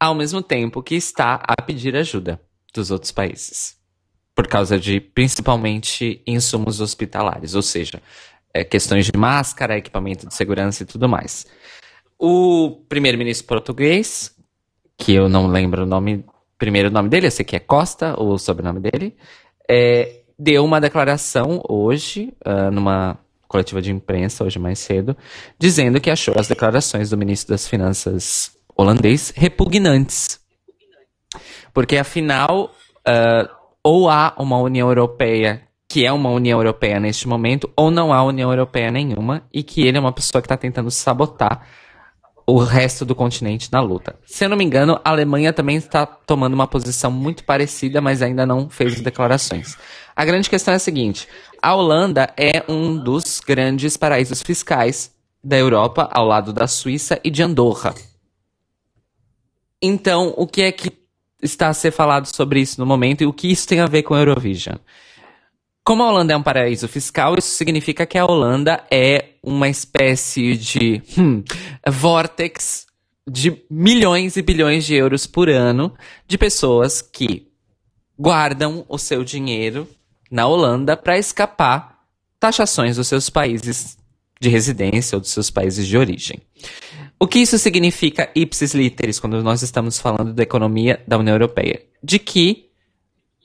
Ao 0.00 0.14
mesmo 0.14 0.42
tempo 0.42 0.82
que 0.82 0.94
está 0.94 1.34
a 1.46 1.60
pedir 1.62 1.94
ajuda 1.94 2.40
dos 2.72 2.90
outros 2.90 3.12
países, 3.12 3.76
por 4.34 4.48
causa 4.48 4.78
de 4.78 4.98
principalmente 4.98 6.22
insumos 6.26 6.80
hospitalares, 6.80 7.54
ou 7.54 7.62
seja, 7.62 8.02
é, 8.54 8.62
questões 8.62 9.06
de 9.06 9.18
máscara, 9.18 9.76
equipamento 9.76 10.26
de 10.28 10.34
segurança 10.34 10.84
e 10.84 10.86
tudo 10.86 11.08
mais. 11.08 11.46
O 12.18 12.82
primeiro-ministro 12.88 13.46
português, 13.46 14.32
que 14.96 15.12
eu 15.12 15.28
não 15.28 15.48
lembro 15.48 15.82
o 15.82 15.86
nome, 15.86 16.24
primeiro 16.56 16.90
nome 16.90 17.08
dele, 17.08 17.26
eu 17.26 17.30
sei 17.32 17.44
que 17.44 17.56
é 17.56 17.60
Costa, 17.60 18.14
o 18.18 18.38
sobrenome 18.38 18.78
dele, 18.78 19.16
é, 19.68 20.20
deu 20.38 20.64
uma 20.64 20.80
declaração 20.80 21.60
hoje, 21.68 22.32
uh, 22.46 22.70
numa 22.70 23.18
coletiva 23.48 23.82
de 23.82 23.92
imprensa, 23.92 24.44
hoje 24.44 24.58
mais 24.58 24.78
cedo, 24.78 25.16
dizendo 25.58 26.00
que 26.00 26.10
achou 26.10 26.34
as 26.38 26.48
declarações 26.48 27.10
do 27.10 27.16
ministro 27.16 27.52
das 27.52 27.66
Finanças 27.66 28.52
holandês 28.76 29.32
repugnantes. 29.34 30.40
Porque, 31.72 31.96
afinal, 31.96 32.74
uh, 33.06 33.48
ou 33.82 34.08
há 34.08 34.34
uma 34.38 34.58
União 34.58 34.88
Europeia 34.88 35.63
que 35.94 36.04
é 36.04 36.10
uma 36.10 36.28
União 36.28 36.58
Europeia 36.58 36.98
neste 36.98 37.28
momento, 37.28 37.70
ou 37.76 37.88
não 37.88 38.12
há 38.12 38.20
União 38.24 38.50
Europeia 38.50 38.90
nenhuma, 38.90 39.44
e 39.52 39.62
que 39.62 39.86
ele 39.86 39.96
é 39.96 40.00
uma 40.00 40.10
pessoa 40.10 40.42
que 40.42 40.46
está 40.46 40.56
tentando 40.56 40.90
sabotar 40.90 41.68
o 42.44 42.58
resto 42.58 43.04
do 43.04 43.14
continente 43.14 43.70
na 43.70 43.80
luta. 43.80 44.18
Se 44.26 44.44
eu 44.44 44.48
não 44.48 44.56
me 44.56 44.64
engano, 44.64 45.00
a 45.04 45.10
Alemanha 45.10 45.52
também 45.52 45.76
está 45.76 46.04
tomando 46.04 46.52
uma 46.52 46.66
posição 46.66 47.12
muito 47.12 47.44
parecida, 47.44 48.00
mas 48.00 48.22
ainda 48.22 48.44
não 48.44 48.68
fez 48.68 49.00
declarações. 49.00 49.78
A 50.16 50.24
grande 50.24 50.50
questão 50.50 50.74
é 50.74 50.78
a 50.78 50.80
seguinte: 50.80 51.28
a 51.62 51.72
Holanda 51.76 52.28
é 52.36 52.64
um 52.68 52.96
dos 52.96 53.38
grandes 53.38 53.96
paraísos 53.96 54.42
fiscais 54.42 55.12
da 55.44 55.56
Europa, 55.56 56.08
ao 56.10 56.26
lado 56.26 56.52
da 56.52 56.66
Suíça 56.66 57.20
e 57.22 57.30
de 57.30 57.40
Andorra. 57.40 57.94
Então, 59.80 60.34
o 60.36 60.44
que 60.44 60.62
é 60.62 60.72
que 60.72 60.90
está 61.40 61.68
a 61.68 61.72
ser 61.72 61.92
falado 61.92 62.26
sobre 62.26 62.58
isso 62.58 62.80
no 62.80 62.86
momento 62.86 63.22
e 63.22 63.26
o 63.26 63.32
que 63.32 63.46
isso 63.48 63.68
tem 63.68 63.78
a 63.78 63.86
ver 63.86 64.02
com 64.02 64.14
a 64.14 64.18
Eurovision? 64.18 64.74
Como 65.84 66.02
a 66.02 66.08
Holanda 66.08 66.32
é 66.32 66.36
um 66.36 66.42
paraíso 66.42 66.88
fiscal, 66.88 67.34
isso 67.36 67.48
significa 67.48 68.06
que 68.06 68.16
a 68.16 68.24
Holanda 68.24 68.82
é 68.90 69.34
uma 69.42 69.68
espécie 69.68 70.56
de 70.56 71.02
hum, 71.18 71.44
vórtex 71.86 72.86
de 73.28 73.62
milhões 73.70 74.38
e 74.38 74.42
bilhões 74.42 74.86
de 74.86 74.94
euros 74.94 75.26
por 75.26 75.50
ano 75.50 75.94
de 76.26 76.38
pessoas 76.38 77.02
que 77.02 77.48
guardam 78.18 78.86
o 78.88 78.96
seu 78.96 79.22
dinheiro 79.22 79.86
na 80.30 80.46
Holanda 80.46 80.96
para 80.96 81.18
escapar 81.18 81.98
taxações 82.40 82.96
dos 82.96 83.06
seus 83.06 83.28
países 83.28 83.98
de 84.40 84.48
residência 84.48 85.16
ou 85.16 85.20
dos 85.20 85.30
seus 85.30 85.50
países 85.50 85.86
de 85.86 85.98
origem. 85.98 86.40
O 87.20 87.26
que 87.26 87.40
isso 87.40 87.58
significa 87.58 88.30
ipsis 88.34 88.72
literis 88.72 89.20
quando 89.20 89.42
nós 89.42 89.60
estamos 89.60 89.98
falando 89.98 90.32
da 90.32 90.42
economia 90.42 91.02
da 91.06 91.18
União 91.18 91.34
Europeia? 91.34 91.82
De 92.02 92.18
que 92.18 92.70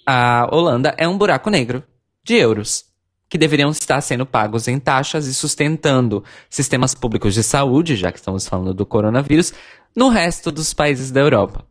a 0.05 0.47
Holanda 0.49 0.95
é 0.97 1.05
um 1.05 1.17
buraco 1.17 1.49
negro 1.49 1.83
de 2.23 2.35
euros, 2.35 2.85
que 3.29 3.37
deveriam 3.37 3.69
estar 3.69 4.01
sendo 4.01 4.25
pagos 4.25 4.67
em 4.67 4.79
taxas 4.79 5.27
e 5.27 5.33
sustentando 5.33 6.23
sistemas 6.49 6.95
públicos 6.95 7.33
de 7.33 7.43
saúde, 7.43 7.95
já 7.95 8.11
que 8.11 8.17
estamos 8.17 8.47
falando 8.47 8.73
do 8.73 8.85
coronavírus, 8.85 9.53
no 9.95 10.09
resto 10.09 10.51
dos 10.51 10.73
países 10.73 11.11
da 11.11 11.19
Europa. 11.19 11.65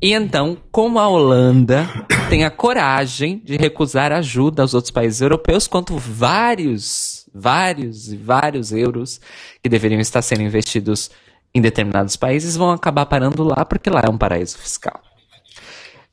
E 0.00 0.12
então, 0.12 0.56
como 0.72 0.98
a 0.98 1.06
Holanda 1.06 1.88
tem 2.28 2.44
a 2.44 2.50
coragem 2.50 3.40
de 3.44 3.56
recusar 3.56 4.10
ajuda 4.10 4.62
aos 4.62 4.74
outros 4.74 4.90
países 4.90 5.20
europeus, 5.20 5.68
quanto 5.68 5.96
vários, 5.96 7.28
vários 7.32 8.12
e 8.12 8.16
vários 8.16 8.72
euros 8.72 9.20
que 9.62 9.68
deveriam 9.68 10.00
estar 10.00 10.20
sendo 10.20 10.42
investidos 10.42 11.08
em 11.54 11.60
determinados 11.60 12.16
países 12.16 12.56
vão 12.56 12.72
acabar 12.72 13.06
parando 13.06 13.44
lá, 13.44 13.64
porque 13.64 13.90
lá 13.90 14.02
é 14.04 14.10
um 14.10 14.18
paraíso 14.18 14.58
fiscal. 14.58 15.00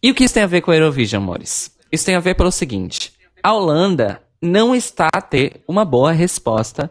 E 0.04 0.12
o 0.12 0.13
que 0.16 0.24
isso 0.24 0.34
tem 0.34 0.44
a 0.44 0.48
ver 0.48 0.62
com 0.62 0.70
a 0.70 0.75
Eurovision, 0.75 1.24
amores? 1.24 1.72
Isso 1.92 2.06
tem 2.06 2.16
a 2.16 2.20
ver 2.20 2.36
pelo 2.36 2.51
seguinte: 2.51 3.12
a 3.41 3.53
Holanda 3.53 4.22
não 4.41 4.74
está 4.74 5.10
a 5.13 5.22
ter 5.22 5.62
uma 5.67 5.84
boa 5.84 6.12
resposta 6.12 6.89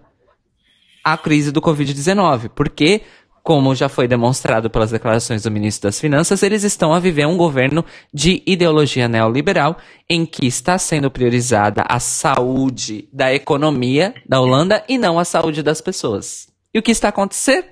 à 1.03 1.17
crise 1.17 1.51
do 1.51 1.63
Covid-19, 1.63 2.51
porque, 2.51 3.03
como 3.43 3.75
já 3.75 3.89
foi 3.89 4.07
demonstrado 4.07 4.69
pelas 4.69 4.91
declarações 4.91 5.43
do 5.43 5.51
ministro 5.51 5.89
das 5.89 5.99
Finanças, 5.99 6.43
eles 6.43 6.65
estão 6.65 6.93
a 6.93 7.01
viver 7.01 7.27
um 7.27 7.37
governo 7.37 7.85
de 8.13 8.43
ideologia 8.47 9.09
neoliberal 9.09 9.79
em 10.09 10.27
que 10.27 10.47
está 10.47 10.77
sendo 10.77 11.11
priorizada 11.11 11.85
a 11.89 11.99
saúde 11.99 13.09
da 13.13 13.33
economia 13.33 14.15
da 14.27 14.41
Holanda 14.41 14.85
e 14.89 14.99
não 14.99 15.19
a 15.19 15.25
saúde 15.25 15.63
das 15.63 15.81
pessoas. 15.81 16.49
E 16.73 16.79
o 16.79 16.83
que 16.83 16.91
está 16.91 17.09
acontecendo? 17.09 17.67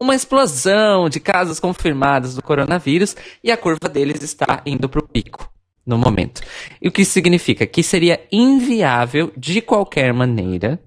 Uma 0.00 0.16
explosão 0.16 1.08
de 1.08 1.20
casos 1.20 1.60
confirmados 1.60 2.34
do 2.34 2.42
coronavírus 2.42 3.14
e 3.44 3.52
a 3.52 3.56
curva 3.56 3.88
deles 3.88 4.20
está 4.20 4.60
indo 4.66 4.88
para 4.88 4.98
o 4.98 5.06
pico 5.06 5.52
no 5.86 5.98
momento. 5.98 6.40
E 6.80 6.88
o 6.88 6.92
que 6.92 7.02
isso 7.02 7.12
significa? 7.12 7.66
Que 7.66 7.82
seria 7.82 8.20
inviável 8.30 9.32
de 9.36 9.60
qualquer 9.60 10.12
maneira, 10.12 10.80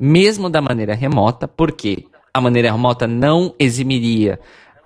mesmo 0.00 0.48
da 0.48 0.60
maneira 0.60 0.94
remota, 0.94 1.46
porque 1.46 2.06
a 2.32 2.40
maneira 2.40 2.70
remota 2.70 3.06
não 3.06 3.54
eximiria 3.58 4.38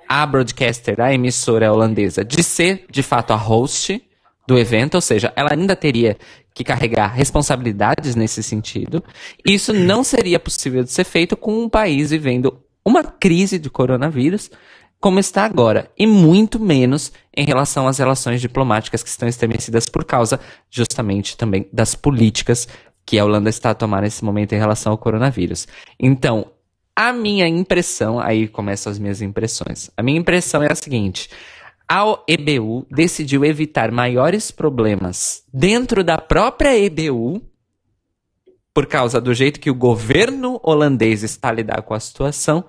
a 0.08 0.26
broadcaster, 0.26 1.00
a 1.00 1.12
emissora 1.12 1.72
holandesa, 1.72 2.24
de 2.24 2.42
ser 2.42 2.86
de 2.90 3.02
fato 3.02 3.32
a 3.32 3.36
host 3.36 4.02
do 4.46 4.58
evento, 4.58 4.96
ou 4.96 5.00
seja, 5.00 5.32
ela 5.36 5.52
ainda 5.52 5.76
teria 5.76 6.16
que 6.54 6.64
carregar 6.64 7.14
responsabilidades 7.14 8.14
nesse 8.14 8.42
sentido. 8.42 9.02
Isso 9.44 9.72
não 9.72 10.04
seria 10.04 10.38
possível 10.38 10.82
de 10.82 10.90
ser 10.90 11.04
feito 11.04 11.36
com 11.36 11.62
um 11.62 11.68
país 11.68 12.10
vivendo 12.10 12.60
uma 12.84 13.04
crise 13.04 13.58
de 13.58 13.70
coronavírus 13.70 14.50
como 15.02 15.18
está 15.18 15.44
agora, 15.44 15.90
e 15.98 16.06
muito 16.06 16.60
menos 16.60 17.12
em 17.36 17.44
relação 17.44 17.88
às 17.88 17.98
relações 17.98 18.40
diplomáticas 18.40 19.02
que 19.02 19.08
estão 19.08 19.28
estremecidas 19.28 19.88
por 19.88 20.04
causa 20.04 20.38
justamente 20.70 21.36
também 21.36 21.68
das 21.72 21.96
políticas 21.96 22.68
que 23.04 23.18
a 23.18 23.24
Holanda 23.24 23.50
está 23.50 23.70
a 23.70 23.74
tomar 23.74 24.02
nesse 24.02 24.24
momento 24.24 24.52
em 24.52 24.58
relação 24.58 24.92
ao 24.92 24.98
coronavírus. 24.98 25.66
Então, 25.98 26.46
a 26.94 27.12
minha 27.12 27.48
impressão, 27.48 28.20
aí 28.20 28.46
começam 28.46 28.92
as 28.92 28.98
minhas 29.00 29.20
impressões. 29.20 29.90
A 29.96 30.04
minha 30.04 30.20
impressão 30.20 30.62
é 30.62 30.70
a 30.70 30.76
seguinte: 30.76 31.28
a 31.88 32.04
EBU 32.28 32.86
decidiu 32.88 33.44
evitar 33.44 33.90
maiores 33.90 34.52
problemas 34.52 35.42
dentro 35.52 36.04
da 36.04 36.16
própria 36.16 36.78
EBU 36.78 37.42
por 38.72 38.86
causa 38.86 39.20
do 39.20 39.34
jeito 39.34 39.58
que 39.58 39.70
o 39.70 39.74
governo 39.74 40.60
holandês 40.62 41.24
está 41.24 41.48
a 41.48 41.52
lidar 41.52 41.82
com 41.82 41.92
a 41.92 41.98
situação 41.98 42.64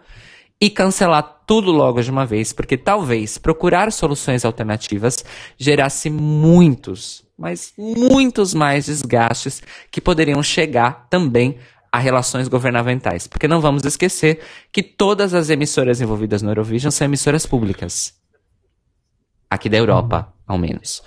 e 0.63 0.70
cancelar 0.70 1.43
tudo 1.46 1.74
logo 1.74 2.01
de 2.01 2.10
uma 2.10 2.25
vez, 2.25 2.53
porque 2.53 2.77
talvez 2.77 3.38
procurar 3.38 3.91
soluções 3.91 4.46
alternativas 4.46 5.25
gerasse 5.58 6.10
muitos, 6.10 7.22
mas 7.38 7.74
muitos 7.77 8.53
mais 8.53 8.86
desgastes 8.86 9.62
que 9.91 10.00
poderiam 10.00 10.41
chegar 10.41 11.05
também 11.10 11.58
a 11.91 12.00
relações 12.00 12.48
governamentais. 12.48 13.27
Porque 13.27 13.46
não 13.46 13.60
vamos 13.60 13.84
esquecer 13.84 14.39
que 14.72 14.82
todas 14.82 15.34
as 15.34 15.50
emissoras 15.50 16.00
envolvidas 16.00 16.41
no 16.41 16.50
Eurovision 16.51 16.91
são 16.91 17.03
emissoras 17.03 17.46
públicas. 17.46 18.13
Aqui 19.50 19.67
da 19.67 19.75
Europa, 19.75 20.34
ao 20.48 20.58
menos. 20.58 21.03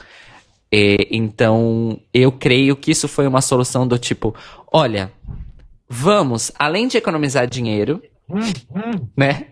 E, 0.71 1.09
então, 1.11 1.99
eu 2.13 2.31
creio 2.31 2.77
que 2.77 2.91
isso 2.91 3.09
foi 3.09 3.27
uma 3.27 3.41
solução 3.41 3.89
do 3.89 3.99
tipo: 3.99 4.35
olha, 4.71 5.11
vamos, 5.89 6.53
além 6.59 6.89
de 6.89 6.99
economizar 6.99 7.49
dinheiro, 7.49 8.03
né? 9.17 9.47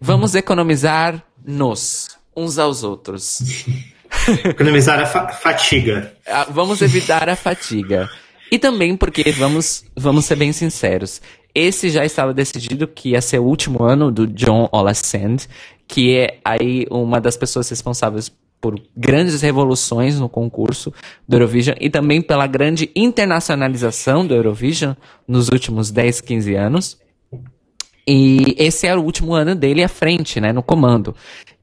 Vamos 0.00 0.34
economizar 0.34 1.24
nos 1.44 2.08
uns 2.36 2.58
aos 2.58 2.82
outros. 2.82 3.64
Economizar 4.44 5.00
a 5.00 5.06
fa 5.06 5.28
fatiga. 5.28 6.14
Ah, 6.26 6.46
vamos 6.48 6.80
evitar 6.80 7.28
a 7.28 7.36
fatiga. 7.36 8.08
E 8.50 8.58
também 8.58 8.96
porque, 8.96 9.30
vamos, 9.32 9.84
vamos 9.96 10.24
ser 10.24 10.36
bem 10.36 10.52
sinceros, 10.52 11.20
esse 11.54 11.88
já 11.88 12.04
estava 12.04 12.34
decidido 12.34 12.86
que 12.86 13.10
ia 13.10 13.20
ser 13.20 13.38
o 13.38 13.44
último 13.44 13.82
ano 13.82 14.10
do 14.10 14.26
John 14.26 14.68
Olasand, 14.72 15.46
que 15.86 16.16
é 16.16 16.38
aí 16.44 16.86
uma 16.90 17.20
das 17.20 17.36
pessoas 17.36 17.68
responsáveis 17.68 18.30
por 18.60 18.80
grandes 18.96 19.42
revoluções 19.42 20.18
no 20.18 20.28
concurso 20.28 20.92
do 21.28 21.36
Eurovision 21.36 21.76
e 21.80 21.90
também 21.90 22.22
pela 22.22 22.46
grande 22.46 22.90
internacionalização 22.96 24.26
do 24.26 24.34
Eurovision 24.34 24.94
nos 25.28 25.48
últimos 25.48 25.90
10, 25.90 26.20
15 26.22 26.54
anos. 26.54 26.98
E 28.06 28.54
esse 28.58 28.86
era 28.86 29.00
o 29.00 29.04
último 29.04 29.34
ano 29.34 29.54
dele 29.54 29.82
à 29.82 29.88
frente, 29.88 30.40
né, 30.40 30.52
no 30.52 30.62
comando. 30.62 31.14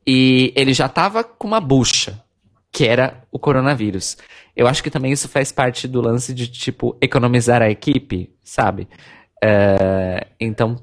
E 0.06 0.52
ele 0.56 0.74
já 0.74 0.88
estava 0.88 1.24
com 1.24 1.48
uma 1.48 1.62
bucha, 1.62 2.22
que 2.72 2.88
era 2.88 3.24
o 3.32 3.38
coronavírus. 3.38 4.18
Eu 4.56 4.68
acho 4.68 4.82
que 4.84 4.90
também 4.90 5.12
isso 5.12 5.30
faz 5.30 5.52
parte 5.52 5.88
do 5.88 6.02
lance 6.02 6.34
de, 6.34 6.48
tipo, 6.48 6.98
economizar 7.00 7.62
a 7.62 7.70
equipe, 7.70 8.32
sabe? 8.44 8.88
Uh, 9.44 10.26
então, 10.40 10.78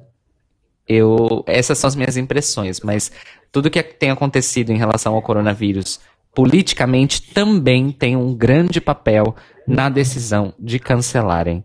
eu. 0.87 1.45
Essas 1.47 1.79
são 1.79 1.89
as 1.89 1.97
minhas 1.97 2.17
impressões, 2.17 2.81
mas 2.81 3.11
tudo 3.51 3.71
que 3.71 3.83
tem 3.83 4.11
acontecido 4.11 4.71
em 4.71 4.79
relação 4.79 5.15
ao 5.15 5.23
coronavírus 5.23 6.01
politicamente 6.35 7.23
também 7.33 7.91
tem 7.91 8.15
um 8.15 8.33
grande 8.33 8.81
papel 8.81 9.35
na 9.67 9.89
decisão 9.89 10.55
de 10.59 10.79
cancelarem 10.79 11.65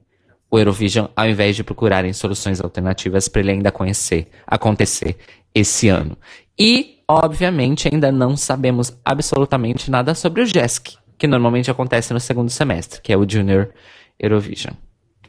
o 0.53 0.59
Eurovision 0.59 1.07
ao 1.15 1.27
invés 1.27 1.55
de 1.55 1.63
procurarem 1.63 2.13
soluções 2.13 2.61
alternativas 2.61 3.27
para 3.27 3.41
ele 3.41 3.53
ainda 3.53 3.71
conhecer, 3.71 4.27
acontecer 4.45 5.17
esse 5.53 5.89
ano. 5.89 6.15
E, 6.59 6.99
obviamente, 7.07 7.89
ainda 7.91 8.11
não 8.11 8.37
sabemos 8.37 8.95
absolutamente 9.03 9.89
nada 9.89 10.13
sobre 10.13 10.43
o 10.43 10.45
JESC, 10.45 10.95
que 11.17 11.25
normalmente 11.25 11.71
acontece 11.71 12.13
no 12.13 12.19
segundo 12.19 12.51
semestre, 12.51 13.01
que 13.01 13.11
é 13.11 13.17
o 13.17 13.27
Junior 13.27 13.71
Eurovision. 14.19 14.75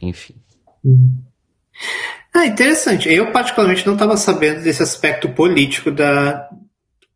Enfim. 0.02 0.34
Ah, 2.34 2.44
interessante. 2.44 3.10
Eu, 3.10 3.32
particularmente, 3.32 3.86
não 3.86 3.94
estava 3.94 4.18
sabendo 4.18 4.62
desse 4.62 4.82
aspecto 4.82 5.30
político 5.30 5.90
da. 5.90 6.50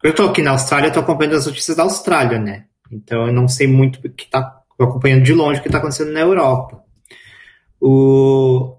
Eu 0.02 0.12
estou 0.12 0.30
aqui 0.30 0.40
na 0.40 0.52
Austrália, 0.52 0.88
estou 0.88 1.02
acompanhando 1.02 1.36
as 1.36 1.44
notícias 1.46 1.76
da 1.76 1.82
Austrália, 1.82 2.38
né? 2.38 2.64
Então 2.90 3.26
eu 3.26 3.34
não 3.34 3.46
sei 3.46 3.66
muito 3.66 3.96
o 3.98 4.10
que 4.10 4.24
está. 4.24 4.62
acompanhando 4.80 5.24
de 5.24 5.34
longe 5.34 5.60
o 5.60 5.62
que 5.62 5.68
está 5.68 5.76
acontecendo 5.76 6.12
na 6.12 6.20
Europa. 6.20 6.87
O... 7.80 8.76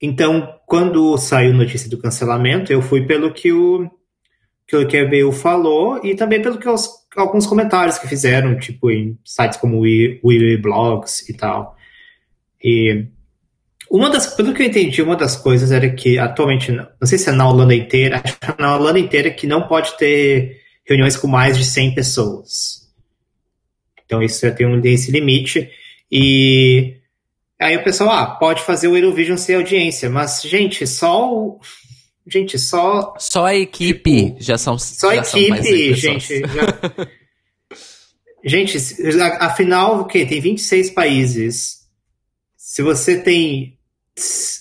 Então, 0.00 0.54
quando 0.66 1.16
saiu 1.16 1.52
notícia 1.52 1.88
do 1.88 1.98
cancelamento, 1.98 2.72
eu 2.72 2.82
fui 2.82 3.06
pelo 3.06 3.32
que 3.32 3.52
o 3.52 3.90
que 4.66 4.76
o 4.76 4.86
QBU 4.86 5.32
falou 5.32 5.98
e 6.04 6.14
também 6.14 6.42
pelo 6.42 6.58
que 6.58 6.68
os, 6.68 6.90
alguns 7.16 7.46
comentários 7.46 7.98
que 7.98 8.06
fizeram, 8.06 8.58
tipo 8.58 8.90
em 8.90 9.18
sites 9.24 9.58
como 9.58 9.80
o 9.80 10.58
Blogs 10.60 11.26
e 11.26 11.32
tal. 11.34 11.74
E 12.62 13.06
uma 13.90 14.10
das, 14.10 14.34
pelo 14.34 14.52
que 14.52 14.62
eu 14.62 14.66
entendi, 14.66 15.00
uma 15.00 15.16
das 15.16 15.36
coisas 15.36 15.72
era 15.72 15.88
que 15.88 16.18
atualmente, 16.18 16.70
não 16.70 16.86
sei 17.04 17.16
se 17.16 17.30
é 17.30 17.32
na 17.32 17.48
Holanda 17.48 17.74
inteira, 17.74 18.20
acho 18.22 18.38
que 18.38 18.44
é 18.44 18.54
na 18.58 18.76
Holanda 18.76 18.98
inteira 18.98 19.30
que 19.30 19.46
não 19.46 19.66
pode 19.66 19.96
ter 19.96 20.60
reuniões 20.84 21.16
com 21.16 21.26
mais 21.26 21.56
de 21.56 21.64
100 21.64 21.94
pessoas. 21.94 22.86
Então 24.04 24.22
isso 24.22 24.46
já 24.46 24.52
tem 24.52 24.66
um 24.66 24.78
esse 24.84 25.10
limite. 25.10 25.70
E 26.12 26.97
aí 27.64 27.76
o 27.76 27.84
pessoal, 27.84 28.10
ah, 28.10 28.26
pode 28.26 28.62
fazer 28.62 28.88
o 28.88 28.96
Eurovision 28.96 29.36
sem 29.36 29.56
audiência, 29.56 30.08
mas 30.08 30.42
gente, 30.42 30.86
só 30.86 31.32
o 31.32 31.60
gente, 32.26 32.58
só 32.58 33.14
só 33.18 33.46
a 33.46 33.54
equipe 33.54 34.26
tipo, 34.26 34.36
já 34.42 34.58
são 34.58 34.78
só 34.78 35.14
já 35.14 35.20
a 35.20 35.24
equipe, 35.24 35.94
gente. 35.94 36.40
Já... 36.40 37.08
gente, 38.44 38.78
afinal, 39.40 40.00
o 40.00 40.04
que? 40.04 40.24
Tem 40.26 40.40
26 40.40 40.90
países. 40.90 41.78
Se 42.56 42.82
você 42.82 43.18
tem 43.20 43.78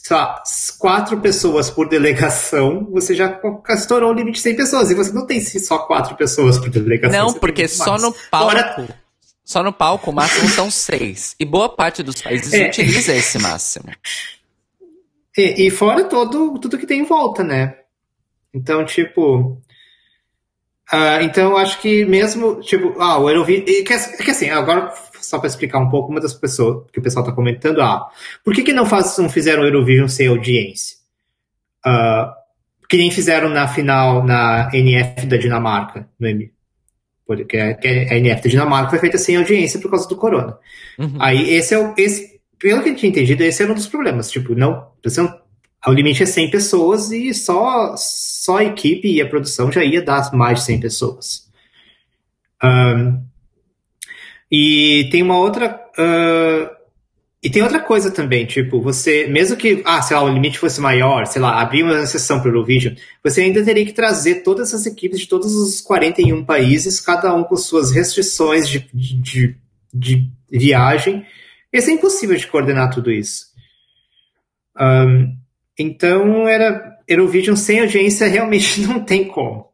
lá, 0.09 0.41
quatro 0.77 1.19
pessoas 1.19 1.69
por 1.69 1.89
delegação, 1.89 2.87
você 2.91 3.13
já 3.13 3.39
estourou 3.69 4.11
o 4.11 4.13
limite 4.13 4.35
de 4.35 4.41
100 4.41 4.55
pessoas. 4.55 4.91
E 4.91 4.95
você 4.95 5.11
não 5.11 5.25
tem 5.25 5.41
só 5.41 5.79
quatro 5.79 6.15
pessoas 6.15 6.57
por 6.57 6.69
delegação. 6.69 7.27
Não, 7.27 7.33
porque 7.33 7.67
só 7.67 7.97
no 7.97 8.13
palco. 8.31 8.51
Fora... 8.51 9.06
Só 9.47 9.63
no 9.63 9.71
palco 9.71 10.11
o 10.11 10.13
máximo 10.13 10.49
são 10.49 10.69
seis. 10.69 11.33
E 11.39 11.45
boa 11.45 11.69
parte 11.69 12.03
dos 12.03 12.21
países 12.21 12.51
é. 12.51 12.67
utiliza 12.67 13.15
esse 13.15 13.39
máximo. 13.39 13.89
E, 15.37 15.67
e, 15.67 15.69
fora 15.69 16.03
todo, 16.03 16.59
tudo 16.59 16.77
que 16.77 16.85
tem 16.85 16.99
em 16.99 17.05
volta, 17.05 17.45
né? 17.45 17.77
Então, 18.53 18.83
tipo. 18.83 19.57
Uh, 20.91 21.21
então, 21.21 21.55
acho 21.55 21.79
que 21.79 22.03
mesmo, 22.03 22.59
tipo, 22.59 22.99
ah, 22.99 23.19
o 23.19 23.29
Eurovision. 23.29 23.63
Que, 23.63 23.83
que 23.83 24.31
assim, 24.31 24.49
agora 24.49 24.93
só 25.21 25.39
para 25.39 25.47
explicar 25.47 25.79
um 25.79 25.89
pouco, 25.89 26.11
uma 26.11 26.19
das 26.19 26.33
pessoas 26.33 26.89
que 26.91 26.99
o 26.99 27.01
pessoal 27.01 27.23
está 27.23 27.33
comentando, 27.33 27.81
ah, 27.81 28.05
por 28.43 28.53
que, 28.53 28.63
que 28.63 28.73
não, 28.73 28.85
faz, 28.85 29.17
não 29.17 29.29
fizeram 29.29 29.63
o 29.63 29.65
Eurovision 29.65 30.09
sem 30.09 30.27
audiência? 30.27 30.97
Uh, 31.85 32.33
que 32.89 32.97
nem 32.97 33.09
fizeram 33.11 33.47
na 33.47 33.65
final 33.65 34.25
na 34.25 34.69
NF 34.73 35.25
da 35.25 35.37
Dinamarca, 35.37 36.09
no. 36.19 36.56
Porque 37.27 37.57
a 37.57 38.17
NF 38.17 38.41
da 38.41 38.49
Dinamarca 38.49 38.89
foi 38.91 38.99
feita 38.99 39.17
sem 39.17 39.35
audiência 39.35 39.79
por 39.79 39.91
causa 39.91 40.07
do 40.07 40.15
corona. 40.15 40.57
Uhum. 40.97 41.17
Aí 41.19 41.53
esse 41.53 41.73
é 41.73 41.77
o. 41.77 41.93
Esse, 41.97 42.39
pelo 42.57 42.81
que 42.81 42.89
eu 42.89 42.95
tinha 42.95 43.09
entendido, 43.09 43.43
esse 43.43 43.61
era 43.61 43.71
um 43.71 43.75
dos 43.75 43.87
problemas. 43.87 44.31
Tipo, 44.31 44.55
não. 44.55 44.87
Você 45.03 45.21
não 45.21 45.37
o 45.85 45.93
limite 45.93 46.23
é 46.23 46.25
100 46.25 46.49
pessoas 46.49 47.11
e 47.11 47.33
só, 47.33 47.95
só 47.97 48.57
a 48.57 48.63
equipe 48.63 49.09
e 49.09 49.21
a 49.21 49.27
produção 49.27 49.71
já 49.71 49.83
ia 49.83 50.01
dar 50.01 50.33
mais 50.33 50.59
de 50.59 50.65
100 50.65 50.79
pessoas. 50.81 51.47
Um, 52.63 53.23
e 54.51 55.07
tem 55.11 55.21
uma 55.23 55.37
outra. 55.37 55.79
Uh, 55.97 56.76
e 57.41 57.49
tem 57.51 57.61
outra 57.61 57.79
coisa 57.79 58.09
também, 58.09 58.45
tipo, 58.47 58.81
você, 58.81 59.27
mesmo 59.27 59.55
que, 59.55 59.83
ah, 59.85 60.01
sei 60.01 60.17
lá, 60.17 60.23
o 60.23 60.33
limite 60.33 60.57
fosse 60.57 60.81
maior, 60.81 61.27
sei 61.27 61.39
lá, 61.39 61.61
abrir 61.61 61.83
uma 61.83 62.01
exceção 62.01 62.39
para 62.39 62.49
o 62.49 62.51
Eurovision, 62.51 62.95
você 63.23 63.41
ainda 63.41 63.63
teria 63.63 63.85
que 63.85 63.93
trazer 63.93 64.41
todas 64.41 64.73
as 64.73 64.87
equipes 64.87 65.19
de 65.19 65.27
todos 65.27 65.53
os 65.55 65.79
41 65.79 66.43
países, 66.43 66.99
cada 66.99 67.33
um 67.35 67.43
com 67.43 67.55
suas 67.55 67.91
restrições 67.91 68.67
de, 68.67 68.89
de, 68.91 69.55
de 69.93 70.27
viagem. 70.49 71.25
Ia 71.71 71.81
ser 71.81 71.91
impossível 71.91 72.35
de 72.35 72.47
coordenar 72.47 72.89
tudo 72.89 73.11
isso. 73.11 73.45
Um, 74.79 75.37
então, 75.77 76.47
era 76.47 76.97
Eurovision 77.07 77.55
sem 77.55 77.81
audiência 77.81 78.25
realmente 78.27 78.81
não 78.81 78.99
tem 79.03 79.27
como. 79.27 79.67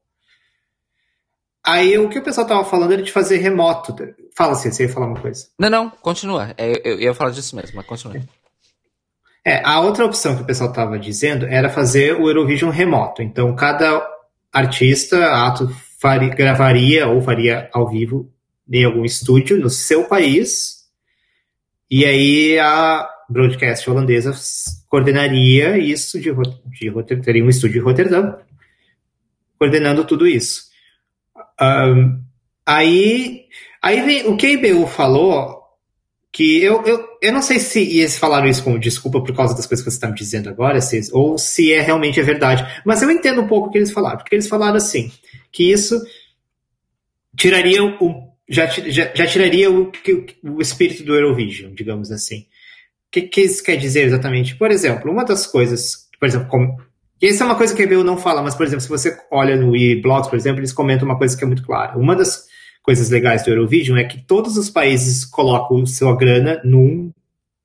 Aí 1.66 1.98
o 1.98 2.10
que 2.10 2.20
o 2.20 2.24
pessoal 2.24 2.46
tava 2.46 2.66
falando 2.66 2.92
era 2.92 3.02
de 3.02 3.12
fazer 3.12 3.38
remoto. 3.38 3.96
Fala 4.36 4.54
assim, 4.54 4.72
você 4.72 4.84
ia 4.84 4.90
falar 4.90 5.08
uma 5.08 5.20
coisa. 5.20 5.48
Não, 5.60 5.70
não, 5.70 5.90
continua. 5.90 6.54
É, 6.58 6.72
eu, 6.72 6.94
eu 6.96 7.00
ia 7.00 7.14
falar 7.14 7.32
disso 7.32 7.56
mesmo, 7.56 7.76
mas 7.76 7.86
continua. 7.86 8.16
É, 9.46 9.62
a 9.64 9.82
outra 9.82 10.06
opção 10.06 10.36
que 10.36 10.42
o 10.42 10.46
pessoal 10.46 10.72
tava 10.72 10.98
dizendo 10.98 11.46
era 11.46 11.70
fazer 11.70 12.14
o 12.20 12.30
Eurovision 12.30 12.72
remoto. 12.72 13.22
Então, 13.22 13.56
cada 13.56 14.08
artista, 14.52 15.18
ato, 15.46 15.68
faria, 16.00 16.30
gravaria 16.30 17.08
ou 17.08 17.22
faria 17.22 17.70
ao 17.74 17.90
vivo 17.90 18.32
em 18.72 18.84
algum 18.84 19.04
estúdio 19.04 19.60
no 19.60 19.70
seu 19.70 20.06
país. 20.06 20.84
E 21.90 22.06
aí 22.06 22.58
a 22.60 23.08
broadcast 23.30 23.90
holandesa 23.90 24.34
coordenaria 24.88 25.78
isso 25.78 26.20
de, 26.20 26.32
de 26.32 27.22
teria 27.22 27.44
um 27.44 27.50
estúdio 27.50 27.80
de 27.80 27.86
Rotterdam 27.86 28.38
coordenando 29.64 30.04
tudo 30.04 30.28
isso. 30.28 30.66
Um, 31.62 32.22
aí, 32.66 33.46
aí 33.84 34.26
o 34.26 34.38
que 34.38 34.48
a 34.48 34.52
IBU 34.52 34.88
falou, 34.88 35.64
que 36.32 36.64
eu, 36.64 36.82
eu, 36.84 37.08
eu 37.22 37.32
não 37.32 37.44
sei 37.44 37.60
se 37.60 37.80
eles 37.80 38.18
falaram 38.18 38.48
isso 38.48 38.64
como 38.64 38.80
desculpa 38.80 39.22
por 39.22 39.36
causa 39.36 39.56
das 39.56 39.68
coisas 39.68 39.86
que 39.86 39.92
você 39.92 39.98
está 39.98 40.08
me 40.08 40.16
dizendo 40.16 40.50
agora, 40.50 40.82
se, 40.82 41.00
ou 41.12 41.38
se 41.38 41.72
é 41.72 41.80
realmente 41.80 42.20
a 42.20 42.24
verdade. 42.24 42.66
Mas 42.84 43.04
eu 43.04 43.12
entendo 43.12 43.42
um 43.42 43.48
pouco 43.48 43.68
o 43.68 43.72
que 43.72 43.78
eles 43.78 43.92
falaram, 43.92 44.18
porque 44.18 44.34
eles 44.34 44.48
falaram 44.48 44.76
assim, 44.76 45.12
que 45.52 45.72
isso 45.72 46.02
tiraria 47.38 47.84
o. 47.84 48.34
Já, 48.50 48.66
já, 48.66 49.12
já 49.14 49.28
tiraria 49.28 49.72
o, 49.72 49.92
o 50.44 50.62
espírito 50.62 51.04
do 51.04 51.14
Eurovision, 51.14 51.74
digamos 51.74 52.12
assim. 52.12 52.40
O 53.08 53.12
que, 53.12 53.22
que 53.22 53.42
isso 53.42 53.64
quer 53.64 53.78
dizer 53.78 54.06
exatamente? 54.06 54.56
Por 54.56 54.72
exemplo, 54.72 55.12
uma 55.12 55.24
das 55.24 55.46
coisas, 55.46 56.10
por 56.20 56.28
exemplo, 56.28 56.48
como, 56.50 56.78
e 57.22 57.28
isso 57.28 57.44
é 57.44 57.46
uma 57.46 57.56
coisa 57.56 57.76
que 57.76 57.82
a 57.82 57.86
EBU 57.86 58.04
não 58.04 58.18
fala, 58.18 58.42
mas, 58.42 58.56
por 58.56 58.66
exemplo, 58.66 58.82
se 58.82 58.90
você 58.90 59.18
olha 59.32 59.56
no 59.56 59.76
e-blogs, 59.76 60.30
por 60.30 60.36
exemplo, 60.36 60.60
eles 60.60 60.74
comentam 60.74 61.08
uma 61.08 61.18
coisa 61.18 61.38
que 61.38 61.44
é 61.44 61.48
muito 61.48 61.64
clara. 61.64 61.98
Uma 61.98 62.16
das 62.16 62.48
coisas 62.84 63.10
legais 63.10 63.44
do 63.44 63.50
Eurovision 63.50 63.98
é 63.98 64.04
que 64.04 64.22
todos 64.22 64.58
os 64.58 64.70
países 64.70 65.26
colocam 65.26 65.86
sua 65.86 66.16
grana 66.16 66.62
num 66.64 67.12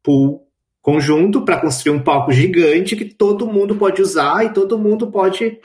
pool 0.03 0.47
conjunto 0.81 1.45
para 1.45 1.61
construir 1.61 1.95
um 1.95 2.01
palco 2.01 2.33
gigante 2.33 2.97
que 2.97 3.05
todo 3.05 3.47
mundo 3.47 3.77
pode 3.77 4.01
usar 4.01 4.47
e 4.47 4.55
todo 4.55 4.79
mundo 4.79 5.09
pode 5.09 5.59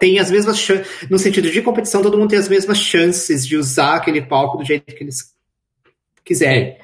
tem 0.00 0.18
as 0.18 0.32
mesmas 0.32 0.66
no 1.08 1.16
sentido 1.16 1.48
de 1.48 1.62
competição, 1.62 2.02
todo 2.02 2.18
mundo 2.18 2.30
tem 2.30 2.38
as 2.38 2.48
mesmas 2.48 2.78
chances 2.78 3.46
de 3.46 3.56
usar 3.56 3.94
aquele 3.94 4.20
palco 4.20 4.58
do 4.58 4.64
jeito 4.64 4.92
que 4.92 5.04
eles 5.04 5.32
quiserem. 6.24 6.76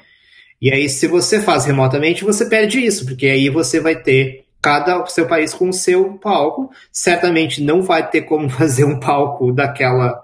E 0.61 0.71
aí, 0.71 0.87
se 0.87 1.05
você 1.05 1.41
faz 1.41 1.65
remotamente, 1.65 2.23
você 2.23 2.45
perde 2.45 2.79
isso, 2.79 3.05
porque 3.05 3.27
aí 3.27 3.49
você 3.49 3.81
vai 3.81 4.01
ter 4.01 4.45
cada 4.61 5.05
seu 5.07 5.27
país 5.27 5.53
com 5.53 5.69
o 5.69 5.73
seu 5.73 6.13
palco. 6.13 6.71
Certamente 6.91 7.61
não 7.61 7.81
vai 7.81 8.09
ter 8.09 8.21
como 8.21 8.47
fazer 8.49 8.85
um 8.85 8.99
palco 8.99 9.51
daquela 9.51 10.23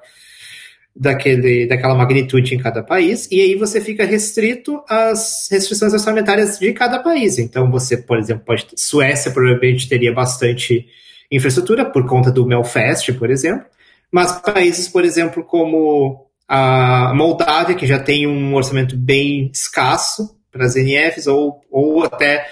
daquele, 0.96 1.68
daquela 1.68 1.96
magnitude 1.96 2.54
em 2.54 2.60
cada 2.60 2.84
país, 2.84 3.28
e 3.32 3.42
aí 3.42 3.56
você 3.56 3.82
fica 3.82 4.06
restrito 4.06 4.84
às 4.88 5.48
restrições 5.52 5.94
orçamentárias 5.94 6.60
de 6.60 6.72
cada 6.72 7.00
país. 7.00 7.40
Então, 7.40 7.72
você, 7.72 7.98
por 7.98 8.20
exemplo, 8.20 8.44
pode. 8.46 8.68
Suécia 8.76 9.32
provavelmente 9.32 9.90
teria 9.90 10.14
bastante 10.14 10.86
infraestrutura 11.32 11.84
por 11.84 12.06
conta 12.08 12.32
do 12.32 12.46
Melfest, 12.46 13.12
por 13.14 13.32
exemplo, 13.32 13.66
mas 14.12 14.32
países, 14.34 14.88
por 14.88 15.04
exemplo, 15.04 15.44
como 15.44 16.28
a 16.48 17.14
Moldávia, 17.16 17.76
que 17.76 17.88
já 17.88 17.98
tem 17.98 18.28
um 18.28 18.54
orçamento 18.54 18.96
bem 18.96 19.50
escasso 19.52 20.38
para 20.52 20.66
as 20.66 20.76
NFs, 20.76 21.26
ou, 21.26 21.62
ou 21.72 22.04
até 22.04 22.48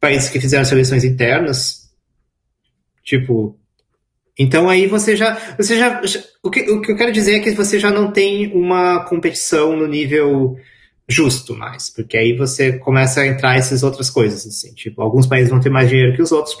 países 0.00 0.30
que 0.30 0.40
fizeram 0.40 0.64
seleções 0.64 1.04
internas, 1.04 1.90
tipo 3.02 3.58
então 4.38 4.68
aí 4.68 4.86
você 4.86 5.16
já. 5.16 5.54
Você 5.56 5.78
já, 5.78 6.02
o, 6.42 6.50
que, 6.50 6.60
o 6.70 6.80
que 6.80 6.92
eu 6.92 6.96
quero 6.96 7.12
dizer 7.12 7.36
é 7.36 7.40
que 7.40 7.52
você 7.52 7.78
já 7.78 7.90
não 7.90 8.10
tem 8.10 8.52
uma 8.52 9.04
competição 9.04 9.76
no 9.76 9.86
nível 9.86 10.56
justo 11.08 11.54
mais, 11.54 11.90
porque 11.90 12.16
aí 12.16 12.36
você 12.36 12.78
começa 12.78 13.20
a 13.20 13.26
entrar 13.26 13.56
essas 13.56 13.82
outras 13.82 14.08
coisas, 14.08 14.46
assim, 14.46 14.72
tipo, 14.74 15.02
alguns 15.02 15.26
países 15.26 15.50
vão 15.50 15.60
ter 15.60 15.70
mais 15.70 15.88
dinheiro 15.88 16.16
que 16.16 16.22
os 16.22 16.32
outros 16.32 16.56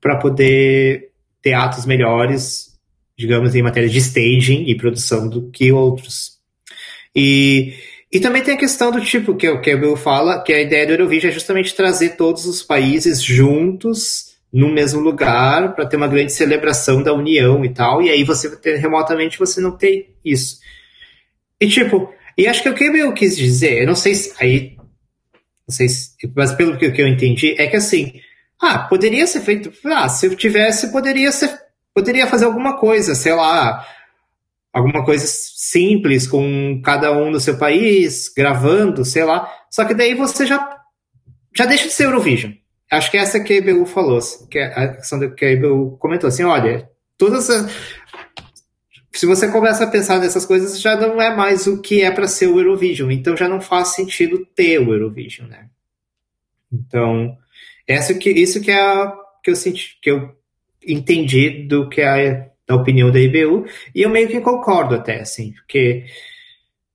para 0.00 0.16
poder 0.18 1.10
ter 1.40 1.52
atos 1.52 1.86
melhores, 1.86 2.76
digamos, 3.16 3.54
em 3.54 3.62
matéria 3.62 3.88
de 3.88 3.98
staging 3.98 4.64
e 4.66 4.76
produção 4.76 5.28
do 5.28 5.50
que 5.50 5.70
outros. 5.72 6.38
E, 7.14 7.74
e 8.12 8.20
também 8.20 8.42
tem 8.42 8.54
a 8.54 8.58
questão 8.58 8.90
do 8.90 9.00
tipo, 9.00 9.36
que, 9.36 9.56
que 9.58 9.74
o 9.74 9.80
Bill 9.80 9.96
fala, 9.96 10.42
que 10.42 10.52
a 10.52 10.60
ideia 10.60 10.86
do 10.86 10.92
Eurovision 10.92 11.30
é 11.30 11.34
justamente 11.34 11.74
trazer 11.74 12.16
todos 12.16 12.44
os 12.44 12.62
países 12.62 13.22
juntos 13.22 14.35
no 14.52 14.72
mesmo 14.72 15.00
lugar 15.00 15.74
para 15.74 15.86
ter 15.86 15.96
uma 15.96 16.08
grande 16.08 16.32
celebração 16.32 17.02
da 17.02 17.12
união 17.12 17.64
e 17.64 17.72
tal, 17.72 18.02
e 18.02 18.10
aí 18.10 18.24
você 18.24 18.54
ter, 18.56 18.76
remotamente 18.76 19.38
você 19.38 19.60
não 19.60 19.72
tem 19.72 20.14
isso. 20.24 20.58
E 21.60 21.68
tipo, 21.68 22.12
e 22.36 22.46
acho 22.46 22.62
que 22.62 22.68
o 22.68 22.74
que 22.74 22.84
eu 22.84 23.12
quis 23.12 23.36
dizer, 23.36 23.82
eu 23.82 23.86
não 23.86 23.94
sei 23.94 24.14
se 24.14 24.32
aí 24.38 24.76
não 25.66 25.74
sei 25.74 25.88
se, 25.88 26.12
mas 26.34 26.52
pelo 26.52 26.78
que, 26.78 26.86
eu 26.86 27.08
entendi 27.08 27.56
é 27.58 27.66
que 27.66 27.76
assim, 27.76 28.20
ah, 28.60 28.78
poderia 28.78 29.26
ser 29.26 29.40
feito, 29.40 29.72
ah, 29.84 30.08
se 30.08 30.26
eu 30.26 30.36
tivesse, 30.36 30.92
poderia 30.92 31.32
ser, 31.32 31.58
poderia 31.92 32.26
fazer 32.26 32.44
alguma 32.44 32.78
coisa, 32.78 33.14
sei 33.14 33.34
lá, 33.34 33.84
alguma 34.72 35.04
coisa 35.04 35.26
simples 35.26 36.26
com 36.26 36.80
cada 36.84 37.10
um 37.12 37.30
no 37.30 37.40
seu 37.40 37.58
país, 37.58 38.32
gravando, 38.34 39.04
sei 39.04 39.24
lá. 39.24 39.50
Só 39.70 39.84
que 39.84 39.94
daí 39.94 40.14
você 40.14 40.46
já 40.46 40.76
já 41.56 41.64
deixa 41.64 41.88
de 41.88 41.94
ser 41.94 42.04
Eurovision. 42.04 42.52
Acho 42.90 43.10
que 43.10 43.16
essa 43.16 43.40
que 43.40 43.52
a 43.52 43.56
IBU 43.56 43.86
falou, 43.86 44.20
que 44.48 44.58
é 44.58 44.66
a 44.66 44.88
questão 44.94 45.18
que 45.34 45.44
a 45.44 45.52
IBU 45.52 45.96
comentou, 45.98 46.28
assim, 46.28 46.44
olha, 46.44 46.88
todas 47.18 47.50
as, 47.50 47.70
se 49.16 49.24
você 49.24 49.50
começa 49.50 49.84
a 49.84 49.90
pensar 49.90 50.18
nessas 50.18 50.44
coisas, 50.44 50.80
já 50.80 50.94
não 50.94 51.20
é 51.20 51.34
mais 51.34 51.66
o 51.66 51.80
que 51.80 52.02
é 52.02 52.10
para 52.10 52.28
ser 52.28 52.48
o 52.48 52.58
Eurovision. 52.60 53.10
Então 53.10 53.36
já 53.36 53.48
não 53.48 53.60
faz 53.60 53.88
sentido 53.88 54.46
ter 54.54 54.78
o 54.78 54.92
Eurovision, 54.92 55.48
né? 55.48 55.70
Então, 56.70 57.36
essa 57.86 58.12
que, 58.14 58.30
isso 58.30 58.60
que 58.60 58.70
é 58.70 58.78
a, 58.78 59.12
que 59.42 59.50
eu 59.50 59.56
senti, 59.56 59.98
que 60.02 60.10
eu 60.10 60.36
entendi 60.86 61.66
do 61.66 61.88
que 61.88 62.02
é 62.02 62.50
da 62.66 62.74
opinião 62.74 63.10
da 63.10 63.18
IBU, 63.18 63.64
e 63.94 64.02
eu 64.02 64.10
meio 64.10 64.28
que 64.28 64.40
concordo 64.40 64.96
até, 64.96 65.20
assim, 65.20 65.52
porque, 65.52 66.04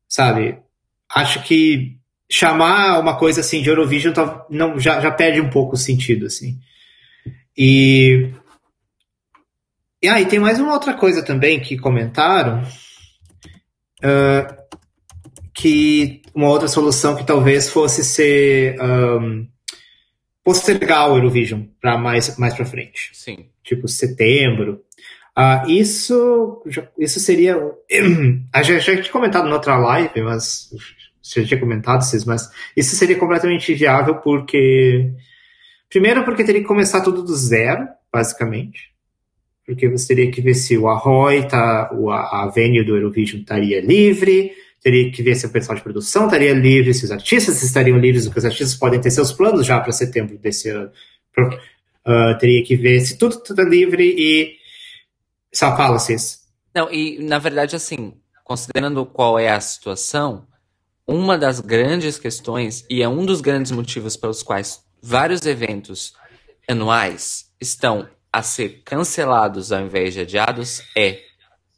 sabe, 0.07 0.57
acho 1.09 1.41
que 1.43 1.97
chamar 2.31 2.97
uma 2.99 3.17
coisa 3.17 3.41
assim 3.41 3.61
de 3.61 3.69
Eurovision 3.69 4.13
tá, 4.13 4.45
não, 4.49 4.79
já, 4.79 5.01
já 5.01 5.11
perde 5.11 5.41
um 5.41 5.49
pouco 5.49 5.75
o 5.75 5.77
sentido, 5.77 6.25
assim. 6.25 6.57
E. 7.57 8.29
E 10.01 10.07
aí, 10.07 10.23
ah, 10.23 10.27
tem 10.27 10.39
mais 10.39 10.59
uma 10.59 10.73
outra 10.73 10.95
coisa 10.95 11.21
também 11.21 11.59
que 11.59 11.77
comentaram. 11.77 12.63
Uh, 13.99 14.61
que 15.53 16.23
uma 16.33 16.47
outra 16.47 16.67
solução 16.67 17.15
que 17.15 17.23
talvez 17.23 17.69
fosse 17.69 18.03
ser 18.03 18.81
um, 18.81 19.45
postergar 20.43 21.11
o 21.11 21.17
Eurovision 21.17 21.65
para 21.79 21.99
mais, 21.99 22.35
mais 22.37 22.55
para 22.55 22.65
frente. 22.65 23.11
Sim. 23.13 23.49
Tipo 23.63 23.87
setembro. 23.87 24.81
Uh, 25.37 25.69
isso, 25.69 26.63
isso 26.97 27.19
seria. 27.19 27.55
A 28.51 28.63
gente 28.63 28.83
já 28.83 28.95
tinha 28.95 29.11
comentado 29.11 29.47
na 29.47 29.55
outra 29.55 29.77
live, 29.77 30.21
mas 30.23 30.69
já 31.39 31.47
tinha 31.47 31.59
comentado, 31.59 32.01
Cis, 32.01 32.25
mas 32.25 32.49
isso 32.75 32.95
seria 32.95 33.17
completamente 33.17 33.71
inviável 33.71 34.15
porque. 34.15 35.11
Primeiro, 35.89 36.23
porque 36.23 36.43
teria 36.43 36.61
que 36.61 36.67
começar 36.67 37.01
tudo 37.01 37.21
do 37.23 37.35
zero, 37.35 37.87
basicamente. 38.11 38.91
Porque 39.65 39.87
você 39.87 40.15
teria 40.15 40.31
que 40.31 40.41
ver 40.41 40.53
se 40.53 40.77
o 40.77 40.87
Arroy, 40.87 41.47
tá, 41.47 41.89
a, 42.09 42.43
a 42.43 42.51
venue 42.53 42.83
do 42.83 42.95
Eurovision 42.95 43.41
estaria 43.41 43.79
livre, 43.79 44.51
teria 44.81 45.11
que 45.11 45.21
ver 45.21 45.35
se 45.35 45.45
o 45.45 45.49
pessoal 45.49 45.77
de 45.77 45.83
produção 45.83 46.25
estaria 46.25 46.53
livre, 46.53 46.93
se 46.93 47.05
os 47.05 47.11
artistas 47.11 47.61
estariam 47.61 47.97
livres, 47.97 48.25
porque 48.25 48.39
os 48.39 48.45
artistas 48.45 48.75
podem 48.75 48.99
ter 48.99 49.11
seus 49.11 49.31
planos 49.31 49.65
já 49.65 49.79
para 49.79 49.91
setembro 49.91 50.37
desse 50.37 50.69
ano. 50.69 50.91
Uh, 52.05 52.37
teria 52.39 52.63
que 52.63 52.75
ver 52.75 52.99
se 53.01 53.17
tudo 53.17 53.35
está 53.35 53.63
livre 53.63 54.03
e. 54.17 54.55
Só 55.53 55.75
fala, 55.75 55.99
Cis. 55.99 56.41
Não, 56.73 56.91
e 56.91 57.19
na 57.19 57.37
verdade, 57.37 57.75
assim, 57.75 58.13
considerando 58.43 59.05
qual 59.05 59.37
é 59.37 59.49
a 59.49 59.59
situação, 59.59 60.47
uma 61.11 61.37
das 61.37 61.59
grandes 61.59 62.17
questões, 62.17 62.85
e 62.89 63.01
é 63.03 63.09
um 63.09 63.25
dos 63.25 63.41
grandes 63.41 63.71
motivos 63.71 64.15
pelos 64.15 64.41
quais 64.41 64.83
vários 65.01 65.45
eventos 65.45 66.13
anuais 66.67 67.51
estão 67.59 68.07
a 68.31 68.41
ser 68.41 68.81
cancelados 68.85 69.71
ao 69.71 69.81
invés 69.81 70.13
de 70.13 70.21
adiados, 70.21 70.81
é 70.95 71.19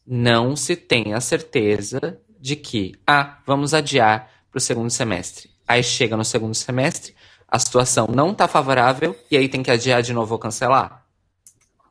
não 0.05 0.55
se 0.55 0.75
tem 0.75 1.13
a 1.13 1.21
certeza 1.21 2.19
de 2.39 2.55
que, 2.55 2.93
ah, 3.07 3.39
vamos 3.45 3.73
adiar 3.73 4.29
para 4.51 4.57
o 4.57 4.61
segundo 4.61 4.89
semestre. 4.89 5.49
Aí 5.67 5.81
chega 5.81 6.15
no 6.15 6.25
segundo 6.25 6.53
semestre, 6.53 7.15
a 7.47 7.57
situação 7.57 8.07
não 8.07 8.31
está 8.31 8.47
favorável 8.47 9.15
e 9.31 9.37
aí 9.37 9.47
tem 9.47 9.63
que 9.63 9.71
adiar 9.71 10.01
de 10.01 10.13
novo 10.13 10.33
ou 10.33 10.39
cancelar. 10.39 11.05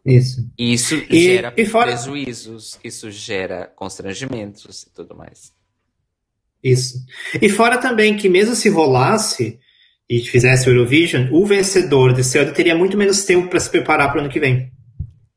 Isso. 0.05 0.49
E 0.59 0.73
isso 0.73 0.95
e, 1.09 1.37
gera 1.37 1.55
e 1.57 1.65
fora... 1.65 1.93
prejuízos, 1.93 2.79
isso 2.85 3.11
gera 3.11 3.73
constrangimentos 3.75 4.83
e 4.83 4.91
tudo 4.91 5.17
mais. 5.17 5.53
Isso. 6.63 6.99
E 7.41 7.49
fora 7.49 7.79
também 7.79 8.17
que 8.17 8.29
mesmo 8.29 8.55
se 8.55 8.69
rolasse 8.69 9.59
e 10.09 10.21
fizesse 10.21 10.69
o 10.69 10.73
Eurovision, 10.73 11.29
o 11.33 11.45
vencedor 11.45 12.13
desse 12.13 12.39
ano 12.39 12.53
teria 12.53 12.77
muito 12.77 12.97
menos 12.97 13.25
tempo 13.25 13.49
para 13.49 13.59
se 13.59 13.71
preparar 13.71 14.11
para 14.11 14.19
o 14.19 14.21
ano 14.21 14.31
que 14.31 14.39
vem. 14.41 14.71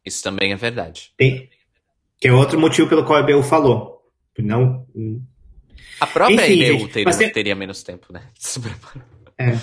Isso 0.06 0.22
também 0.22 0.52
é 0.54 0.56
verdade. 0.56 1.12
Tem, 1.18 1.50
que 2.20 2.28
é 2.28 2.34
outro 2.34 2.60
motivo 2.60 2.88
pelo 2.88 3.04
qual 3.04 3.24
a 3.24 3.30
EBU 3.30 3.44
falou. 3.44 4.02
Não. 4.38 4.86
A 6.00 6.06
própria 6.06 6.36
Enfim, 6.36 6.62
EBU 6.62 6.88
teria, 6.90 7.18
tem... 7.18 7.32
teria, 7.32 7.56
menos 7.56 7.84
tempo, 7.84 8.12
né? 8.12 8.24
É. 9.38 9.58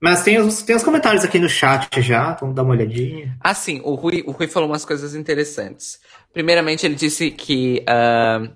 Mas 0.00 0.22
tem 0.22 0.38
os, 0.40 0.62
tem 0.62 0.74
os 0.74 0.82
comentários 0.82 1.24
aqui 1.24 1.38
no 1.38 1.48
chat 1.48 2.02
já, 2.02 2.34
vamos 2.34 2.54
dar 2.54 2.64
uma 2.64 2.72
olhadinha. 2.72 3.36
Ah, 3.40 3.54
sim, 3.54 3.80
o 3.84 3.94
Rui, 3.94 4.24
o 4.26 4.32
Rui 4.32 4.48
falou 4.48 4.68
umas 4.68 4.84
coisas 4.84 5.14
interessantes. 5.14 6.00
Primeiramente, 6.32 6.84
ele 6.84 6.96
disse 6.96 7.30
que 7.30 7.84
uh, 7.88 8.52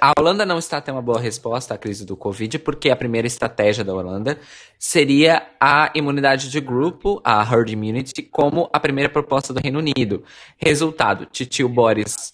a 0.00 0.12
Holanda 0.18 0.44
não 0.44 0.58
está 0.58 0.80
tendo 0.80 0.96
uma 0.96 1.02
boa 1.02 1.20
resposta 1.20 1.74
à 1.74 1.78
crise 1.78 2.04
do 2.04 2.16
Covid, 2.16 2.58
porque 2.58 2.90
a 2.90 2.96
primeira 2.96 3.26
estratégia 3.26 3.84
da 3.84 3.94
Holanda 3.94 4.38
seria 4.78 5.46
a 5.60 5.92
imunidade 5.94 6.50
de 6.50 6.60
grupo, 6.60 7.20
a 7.22 7.42
herd 7.42 7.72
immunity, 7.72 8.22
como 8.22 8.68
a 8.72 8.80
primeira 8.80 9.08
proposta 9.08 9.54
do 9.54 9.60
Reino 9.60 9.78
Unido. 9.78 10.24
Resultado, 10.58 11.26
titio 11.26 11.68
Boris 11.68 12.32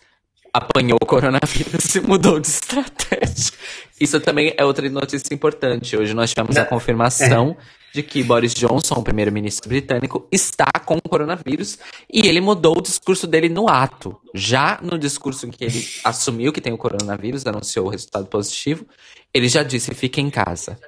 apanhou 0.52 0.98
o 1.00 1.06
coronavírus 1.06 1.94
e 1.94 2.00
mudou 2.00 2.40
de 2.40 2.48
estratégia. 2.48 3.52
Isso 4.00 4.18
também 4.20 4.54
é 4.56 4.64
outra 4.64 4.88
notícia 4.88 5.34
importante. 5.34 5.96
Hoje 5.96 6.14
nós 6.14 6.30
tivemos 6.30 6.56
a 6.56 6.64
confirmação 6.64 7.54
é 7.58 7.78
de 7.92 8.02
que 8.02 8.22
Boris 8.22 8.54
Johnson, 8.54 8.94
o 8.94 9.02
primeiro-ministro 9.02 9.68
britânico, 9.68 10.28
está 10.30 10.70
com 10.84 10.96
o 10.96 11.08
coronavírus 11.08 11.78
e 12.12 12.26
ele 12.26 12.40
mudou 12.40 12.78
o 12.78 12.82
discurso 12.82 13.26
dele 13.26 13.48
no 13.48 13.68
ato. 13.68 14.20
Já 14.34 14.78
no 14.82 14.98
discurso 14.98 15.46
em 15.46 15.50
que 15.50 15.64
ele 15.64 15.84
assumiu 16.04 16.52
que 16.52 16.60
tem 16.60 16.72
o 16.72 16.78
coronavírus, 16.78 17.46
anunciou 17.46 17.86
o 17.86 17.90
resultado 17.90 18.26
positivo, 18.26 18.86
ele 19.32 19.48
já 19.48 19.62
disse: 19.62 19.94
fique 19.94 20.20
em 20.20 20.30
casa. 20.30 20.78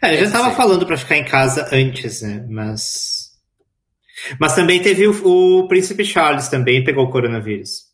É, 0.00 0.08
ele 0.08 0.18
já 0.18 0.26
estava 0.26 0.54
falando 0.54 0.86
para 0.86 0.96
ficar 0.96 1.16
em 1.16 1.24
casa 1.24 1.68
antes, 1.72 2.22
né? 2.22 2.46
Mas. 2.48 3.26
Mas 4.40 4.54
também 4.54 4.80
teve 4.80 5.06
o, 5.06 5.60
o 5.60 5.68
príncipe 5.68 6.04
Charles 6.04 6.48
também 6.48 6.82
pegou 6.82 7.04
o 7.04 7.10
coronavírus. 7.10 7.86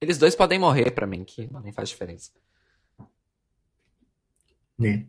Eles 0.00 0.18
dois 0.18 0.34
podem 0.34 0.58
morrer 0.58 0.90
para 0.90 1.06
mim, 1.06 1.24
que 1.24 1.50
não 1.50 1.72
faz 1.72 1.88
diferença. 1.88 2.30
Né? 4.78 5.06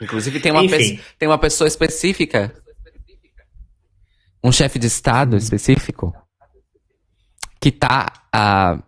Inclusive 0.00 0.40
tem 0.40 0.52
uma, 0.52 0.62
tem 0.66 1.28
uma 1.28 1.38
pessoa 1.38 1.68
específica, 1.68 2.54
um 4.42 4.50
chefe 4.50 4.78
de 4.78 4.86
estado 4.86 5.36
específico, 5.36 6.14
que 7.60 7.70
tá 7.70 8.06
a 8.32 8.78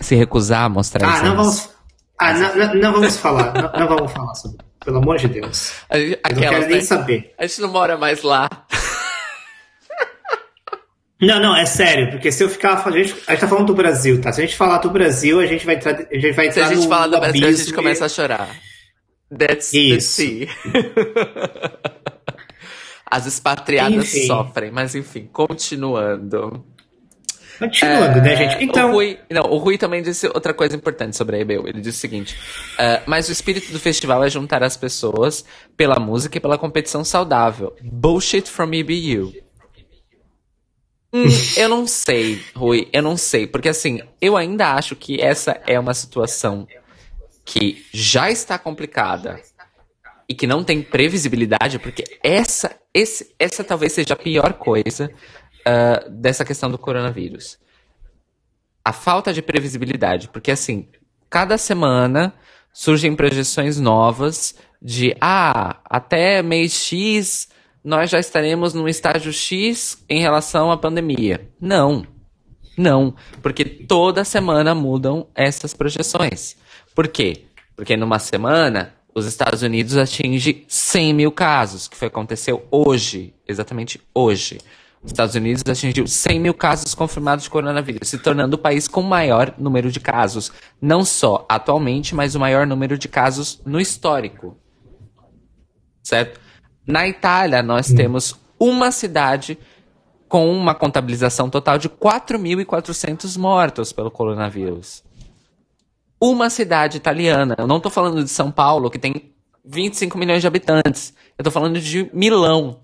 se 0.00 0.14
recusar 0.14 0.64
a 0.64 0.68
mostrar 0.68 1.08
Ah, 1.08 1.22
não 1.22 1.36
vamos, 1.36 1.68
ah 2.18 2.32
não, 2.32 2.56
não, 2.56 2.74
não, 2.74 2.92
vamos 2.92 3.16
falar, 3.16 3.52
não, 3.54 3.72
não, 3.72 3.88
vamos 3.88 4.12
falar 4.12 4.34
sobre, 4.34 4.58
pelo 4.84 4.98
amor 4.98 5.18
de 5.18 5.28
Deus. 5.28 5.72
Aquela, 5.90 6.06
Eu 6.06 6.34
não 6.34 6.40
quero 6.40 6.68
nem 6.68 6.80
saber. 6.80 7.34
A 7.38 7.46
gente 7.46 7.60
não 7.60 7.68
mora 7.68 7.98
mais 7.98 8.22
lá. 8.22 8.48
Não, 11.20 11.38
não, 11.38 11.56
é 11.56 11.64
sério, 11.64 12.10
porque 12.10 12.32
se 12.32 12.42
eu 12.42 12.48
ficar 12.48 12.78
falando. 12.78 12.98
A 12.98 13.02
gente, 13.04 13.14
a 13.28 13.30
gente 13.30 13.40
tá 13.40 13.46
falando 13.46 13.66
do 13.68 13.74
Brasil, 13.74 14.20
tá? 14.20 14.32
Se 14.32 14.40
a 14.40 14.44
gente 14.44 14.56
falar 14.56 14.78
do 14.78 14.90
Brasil, 14.90 15.38
a 15.38 15.46
gente 15.46 15.64
vai 15.64 15.76
entrar. 15.76 15.94
A 15.94 16.14
gente 16.14 16.32
vai 16.32 16.48
entrar 16.48 16.66
Se 16.66 16.72
a 16.72 16.74
gente 16.74 16.82
no, 16.82 16.88
fala 16.88 17.06
do 17.06 17.20
Brasil, 17.20 17.46
a 17.46 17.52
gente 17.52 17.72
começa 17.72 18.04
a 18.04 18.08
chorar. 18.08 18.48
That's 19.36 19.72
Isso. 19.72 19.94
the 19.94 20.00
sea. 20.00 20.48
As 23.10 23.26
expatriadas 23.26 24.14
Enfim. 24.14 24.26
sofrem, 24.26 24.70
mas 24.70 24.94
enfim, 24.94 25.28
continuando. 25.30 26.64
Continuando, 27.58 28.22
né, 28.22 28.36
gente? 28.36 28.64
Então. 28.64 28.90
O 28.90 28.94
Rui, 28.94 29.18
não, 29.30 29.42
o 29.42 29.58
Rui 29.58 29.76
também 29.76 30.02
disse 30.02 30.26
outra 30.26 30.54
coisa 30.54 30.74
importante 30.74 31.16
sobre 31.16 31.36
a 31.36 31.40
EBU. 31.40 31.68
Ele 31.68 31.80
disse 31.80 31.98
o 31.98 32.00
seguinte: 32.00 32.36
ah, 32.78 33.02
mas 33.06 33.28
o 33.28 33.32
espírito 33.32 33.70
do 33.70 33.78
festival 33.78 34.24
é 34.24 34.30
juntar 34.30 34.62
as 34.62 34.76
pessoas 34.76 35.44
pela 35.76 36.00
música 36.00 36.38
e 36.38 36.40
pela 36.40 36.56
competição 36.56 37.04
saudável. 37.04 37.76
Bullshit 37.82 38.48
from 38.48 38.72
EBU. 38.72 39.34
Hum, 41.14 41.26
eu 41.58 41.68
não 41.68 41.86
sei, 41.86 42.40
Rui, 42.56 42.88
eu 42.90 43.02
não 43.02 43.18
sei. 43.18 43.46
Porque 43.46 43.68
assim, 43.68 44.00
eu 44.20 44.36
ainda 44.36 44.72
acho 44.72 44.96
que 44.96 45.20
essa 45.20 45.60
é 45.66 45.78
uma 45.78 45.92
situação 45.92 46.66
que 47.44 47.84
já 47.92 48.30
está 48.30 48.58
complicada 48.58 49.40
e 50.28 50.34
que 50.34 50.46
não 50.46 50.62
tem 50.64 50.82
previsibilidade, 50.82 51.78
porque 51.78 52.04
essa, 52.22 52.74
esse, 52.94 53.34
essa 53.38 53.64
talvez 53.64 53.92
seja 53.92 54.14
a 54.14 54.16
pior 54.16 54.54
coisa 54.54 55.10
ah, 55.64 56.04
dessa 56.08 56.44
questão 56.44 56.70
do 56.70 56.78
coronavírus. 56.78 57.58
A 58.84 58.92
falta 58.92 59.32
de 59.32 59.42
previsibilidade, 59.42 60.28
porque 60.28 60.50
assim, 60.50 60.88
cada 61.28 61.58
semana 61.58 62.34
surgem 62.72 63.14
projeções 63.14 63.78
novas 63.78 64.54
de 64.80 65.14
ah, 65.20 65.80
até 65.84 66.42
mês 66.42 66.72
X 66.72 67.48
nós 67.84 68.10
já 68.10 68.20
estaremos 68.20 68.74
no 68.74 68.88
estágio 68.88 69.32
X 69.32 70.04
em 70.08 70.20
relação 70.20 70.70
à 70.70 70.76
pandemia. 70.76 71.48
Não. 71.60 72.06
Não, 72.76 73.14
porque 73.42 73.64
toda 73.64 74.24
semana 74.24 74.74
mudam 74.74 75.26
essas 75.34 75.74
projeções. 75.74 76.56
Por 76.94 77.08
quê? 77.08 77.44
Porque 77.74 77.96
numa 77.96 78.18
semana 78.18 78.94
os 79.14 79.26
Estados 79.26 79.62
Unidos 79.62 79.96
atinge 79.96 80.64
100 80.68 81.14
mil 81.14 81.32
casos, 81.32 81.88
que 81.88 81.96
foi 81.96 82.08
aconteceu 82.08 82.66
hoje, 82.70 83.34
exatamente 83.46 84.00
hoje. 84.14 84.58
Os 85.02 85.10
Estados 85.10 85.34
Unidos 85.34 85.62
atingiu 85.66 86.06
100 86.06 86.38
mil 86.38 86.54
casos 86.54 86.94
confirmados 86.94 87.44
de 87.44 87.50
coronavírus, 87.50 88.08
se 88.08 88.18
tornando 88.18 88.54
o 88.54 88.58
país 88.58 88.86
com 88.86 89.02
maior 89.02 89.52
número 89.58 89.90
de 89.90 89.98
casos, 89.98 90.52
não 90.80 91.04
só 91.04 91.44
atualmente, 91.48 92.14
mas 92.14 92.34
o 92.34 92.40
maior 92.40 92.66
número 92.66 92.96
de 92.96 93.08
casos 93.08 93.60
no 93.66 93.80
histórico. 93.80 94.56
Certo? 96.02 96.40
Na 96.86 97.06
Itália, 97.06 97.62
nós 97.62 97.88
temos 97.88 98.36
uma 98.58 98.92
cidade 98.92 99.58
com 100.28 100.50
uma 100.50 100.74
contabilização 100.74 101.50
total 101.50 101.78
de 101.78 101.88
4.400 101.88 103.36
mortos 103.36 103.92
pelo 103.92 104.10
coronavírus. 104.10 105.04
Uma 106.24 106.48
cidade 106.48 106.98
italiana. 106.98 107.56
Eu 107.58 107.66
não 107.66 107.78
estou 107.78 107.90
falando 107.90 108.22
de 108.22 108.30
São 108.30 108.48
Paulo, 108.48 108.88
que 108.88 108.96
tem 108.96 109.32
25 109.64 110.16
milhões 110.16 110.40
de 110.40 110.46
habitantes. 110.46 111.12
Eu 111.36 111.42
estou 111.42 111.50
falando 111.50 111.80
de 111.80 112.08
Milão. 112.14 112.78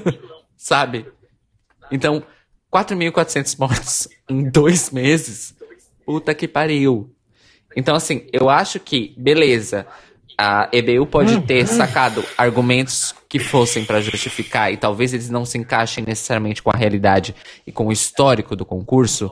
Sabe? 0.56 1.06
Então, 1.92 2.22
4.400 2.72 3.58
mortos 3.58 4.08
em 4.26 4.48
dois 4.48 4.90
meses. 4.90 5.54
Puta 6.06 6.34
que 6.34 6.48
pariu. 6.48 7.14
Então, 7.76 7.94
assim, 7.94 8.26
eu 8.32 8.48
acho 8.48 8.80
que, 8.80 9.14
beleza, 9.18 9.86
a 10.38 10.66
EBU 10.72 11.04
pode 11.04 11.38
ter 11.42 11.66
sacado 11.66 12.24
argumentos 12.38 13.14
que 13.28 13.38
fossem 13.38 13.84
para 13.84 14.00
justificar 14.00 14.72
e 14.72 14.78
talvez 14.78 15.12
eles 15.12 15.28
não 15.28 15.44
se 15.44 15.58
encaixem 15.58 16.02
necessariamente 16.02 16.62
com 16.62 16.70
a 16.70 16.78
realidade 16.78 17.34
e 17.66 17.70
com 17.70 17.88
o 17.88 17.92
histórico 17.92 18.56
do 18.56 18.64
concurso, 18.64 19.30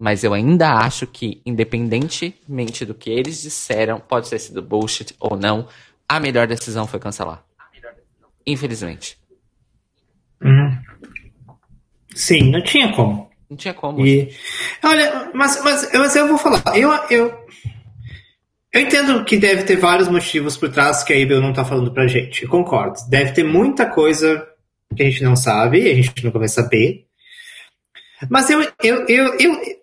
mas 0.00 0.24
eu 0.24 0.32
ainda 0.32 0.72
acho 0.72 1.06
que, 1.06 1.42
independentemente 1.44 2.86
do 2.86 2.94
que 2.94 3.10
eles 3.10 3.42
disseram, 3.42 4.00
pode 4.00 4.30
ter 4.30 4.38
sido 4.38 4.62
bullshit 4.62 5.14
ou 5.20 5.36
não, 5.36 5.68
a 6.08 6.18
melhor 6.18 6.46
decisão 6.46 6.86
foi 6.86 6.98
cancelar. 6.98 7.44
Infelizmente. 8.46 9.18
Hum. 10.42 10.74
Sim, 12.14 12.50
não 12.50 12.62
tinha 12.62 12.90
como. 12.94 13.30
Não 13.50 13.58
tinha 13.58 13.74
como. 13.74 14.06
E, 14.06 14.34
olha, 14.82 15.30
mas, 15.34 15.62
mas, 15.62 15.92
mas 15.92 16.16
eu 16.16 16.28
vou 16.28 16.38
falar. 16.38 16.62
Eu, 16.78 16.90
eu, 17.10 17.46
eu 18.72 18.80
entendo 18.80 19.22
que 19.26 19.36
deve 19.36 19.64
ter 19.64 19.76
vários 19.76 20.08
motivos 20.08 20.56
por 20.56 20.70
trás 20.70 21.02
que 21.02 21.12
a 21.12 21.18
IBEL 21.18 21.42
não 21.42 21.52
tá 21.52 21.62
falando 21.62 21.92
pra 21.92 22.06
gente. 22.06 22.44
Eu 22.44 22.48
concordo. 22.48 22.98
Deve 23.10 23.32
ter 23.32 23.44
muita 23.44 23.84
coisa 23.84 24.48
que 24.96 25.02
a 25.02 25.10
gente 25.10 25.22
não 25.22 25.36
sabe, 25.36 25.82
e 25.82 25.90
a 25.90 25.94
gente 25.94 26.24
nunca 26.24 26.38
vai 26.38 26.48
saber. 26.48 27.06
Mas 28.30 28.48
eu, 28.48 28.60
eu, 28.82 29.06
eu, 29.06 29.38
eu, 29.38 29.79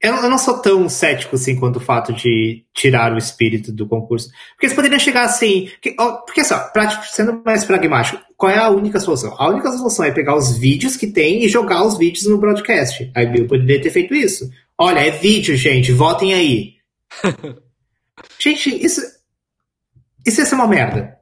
eu, 0.00 0.14
eu 0.14 0.30
não 0.30 0.38
sou 0.38 0.58
tão 0.58 0.88
cético 0.88 1.36
assim 1.36 1.56
quanto 1.56 1.76
o 1.76 1.80
fato 1.80 2.12
de 2.12 2.64
tirar 2.74 3.12
o 3.12 3.18
espírito 3.18 3.72
do 3.72 3.88
concurso. 3.88 4.28
Porque 4.54 4.66
eles 4.66 4.76
poderiam 4.76 4.98
chegar 5.00 5.24
assim. 5.24 5.70
Que, 5.80 5.96
ó, 5.98 6.18
porque 6.18 6.40
assim, 6.42 6.54
ó, 6.54 6.58
pra- 6.68 7.02
sendo 7.02 7.42
mais 7.44 7.64
pragmático, 7.64 8.20
qual 8.36 8.52
é 8.52 8.58
a 8.58 8.68
única 8.68 9.00
solução? 9.00 9.34
A 9.38 9.48
única 9.48 9.70
solução 9.72 10.04
é 10.04 10.10
pegar 10.10 10.36
os 10.36 10.56
vídeos 10.58 10.96
que 10.96 11.06
tem 11.06 11.44
e 11.44 11.48
jogar 11.48 11.82
os 11.84 11.96
vídeos 11.96 12.26
no 12.26 12.38
broadcast. 12.38 13.10
A 13.14 13.22
IBU 13.22 13.46
poderia 13.48 13.80
ter 13.80 13.90
feito 13.90 14.14
isso. 14.14 14.48
Olha, 14.78 15.00
é 15.00 15.10
vídeo, 15.10 15.56
gente, 15.56 15.90
votem 15.92 16.34
aí. 16.34 16.74
gente, 18.38 18.84
isso. 18.84 19.00
Isso 20.26 20.40
ia 20.40 20.46
ser 20.46 20.54
uma 20.56 20.68
merda. 20.68 21.16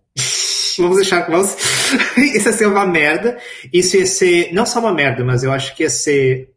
Vamos 0.78 0.96
deixar. 0.96 1.30
Vamos, 1.30 1.56
isso 2.18 2.48
ia 2.48 2.52
ser 2.52 2.66
uma 2.66 2.84
merda. 2.84 3.38
Isso 3.72 3.96
ia 3.96 4.06
ser 4.06 4.52
não 4.52 4.66
só 4.66 4.80
uma 4.80 4.92
merda, 4.92 5.24
mas 5.24 5.44
eu 5.44 5.52
acho 5.52 5.76
que 5.76 5.84
ia 5.84 5.90
ser 5.90 6.53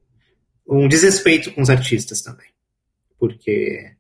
um 0.67 0.87
desrespeito 0.87 1.51
com 1.53 1.61
os 1.61 1.69
artistas 1.69 2.21
também. 2.21 2.47
Porque. 3.19 3.93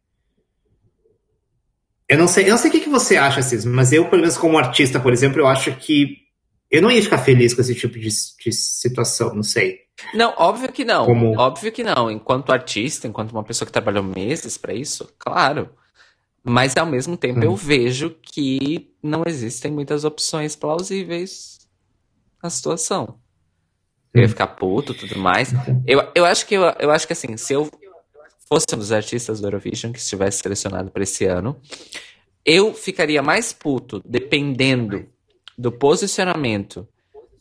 Eu 2.09 2.17
não 2.17 2.27
sei, 2.27 2.45
eu 2.45 2.51
não 2.51 2.57
sei 2.57 2.69
o 2.69 2.71
que, 2.73 2.79
que 2.81 2.89
você 2.89 3.17
acha, 3.17 3.41
Cisma, 3.41 3.71
mas 3.75 3.91
eu, 3.91 4.09
pelo 4.09 4.21
menos 4.21 4.37
como 4.37 4.57
artista, 4.57 4.99
por 4.99 5.11
exemplo, 5.11 5.39
eu 5.41 5.47
acho 5.47 5.75
que 5.75 6.19
eu 6.71 6.81
não 6.81 6.89
ia 6.89 7.01
ficar 7.01 7.17
feliz 7.17 7.53
com 7.53 7.59
esse 7.61 7.75
tipo 7.75 7.95
de, 7.99 8.07
de 8.07 8.51
situação, 8.53 9.33
não 9.35 9.43
sei. 9.43 9.79
Não, 10.13 10.33
óbvio 10.37 10.71
que 10.71 10.85
não. 10.85 11.05
Como- 11.05 11.37
Óbvio 11.37 11.71
que 11.71 11.83
não. 11.83 12.09
Enquanto 12.09 12.51
artista, 12.51 13.07
enquanto 13.07 13.31
uma 13.31 13.43
pessoa 13.43 13.65
que 13.65 13.71
trabalhou 13.73 14.03
meses 14.03 14.57
pra 14.57 14.73
isso, 14.73 15.09
claro. 15.17 15.69
Mas 16.43 16.77
ao 16.77 16.85
mesmo 16.85 17.17
tempo 17.17 17.39
Hum. 17.39 17.43
eu 17.43 17.55
vejo 17.55 18.11
que 18.21 18.93
não 19.03 19.23
existem 19.25 19.71
muitas 19.71 20.05
opções 20.05 20.55
plausíveis 20.55 21.57
na 22.41 22.49
situação. 22.49 23.19
Eu 24.17 24.23
ia 24.23 24.25
Hum. 24.25 24.29
ficar 24.29 24.47
puto 24.47 24.93
e 24.93 24.95
tudo 24.95 25.17
mais. 25.19 25.53
Eu, 25.85 26.03
eu 26.15 26.25
acho 26.25 26.45
que 26.45 26.55
eu, 26.55 26.63
eu 26.79 26.91
acho 26.91 27.05
que 27.07 27.13
assim, 27.13 27.37
se 27.37 27.53
eu 27.53 27.69
fosse 28.49 28.65
um 28.73 28.77
dos 28.77 28.91
artistas 28.91 29.39
do 29.41 29.47
Eurovision 29.47 29.91
que 29.91 29.99
estivesse 29.99 30.39
selecionado 30.41 30.89
para 30.91 31.03
esse 31.03 31.25
ano, 31.25 31.59
eu 32.45 32.73
ficaria 32.73 33.21
mais 33.21 33.51
puto 33.53 34.01
dependendo 34.05 35.05
do 35.57 35.71
posicionamento 35.71 36.87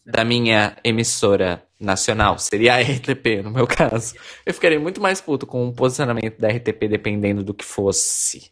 da 0.05 0.25
minha 0.25 0.77
emissora 0.85 1.63
nacional, 1.81 2.39
seria 2.39 2.75
a 2.75 2.81
RTP 2.81 3.43
no 3.43 3.51
meu 3.51 3.67
caso. 3.67 4.15
Eu 4.45 4.55
ficaria 4.55 4.79
muito 4.81 5.01
mais 5.01 5.21
puto 5.21 5.47
com 5.47 5.67
o 5.69 5.73
posicionamento 5.75 6.39
da 6.39 6.49
RTP 6.49 6.89
dependendo 6.89 7.43
do 7.45 7.53
que 7.55 7.65
fosse 7.65 8.51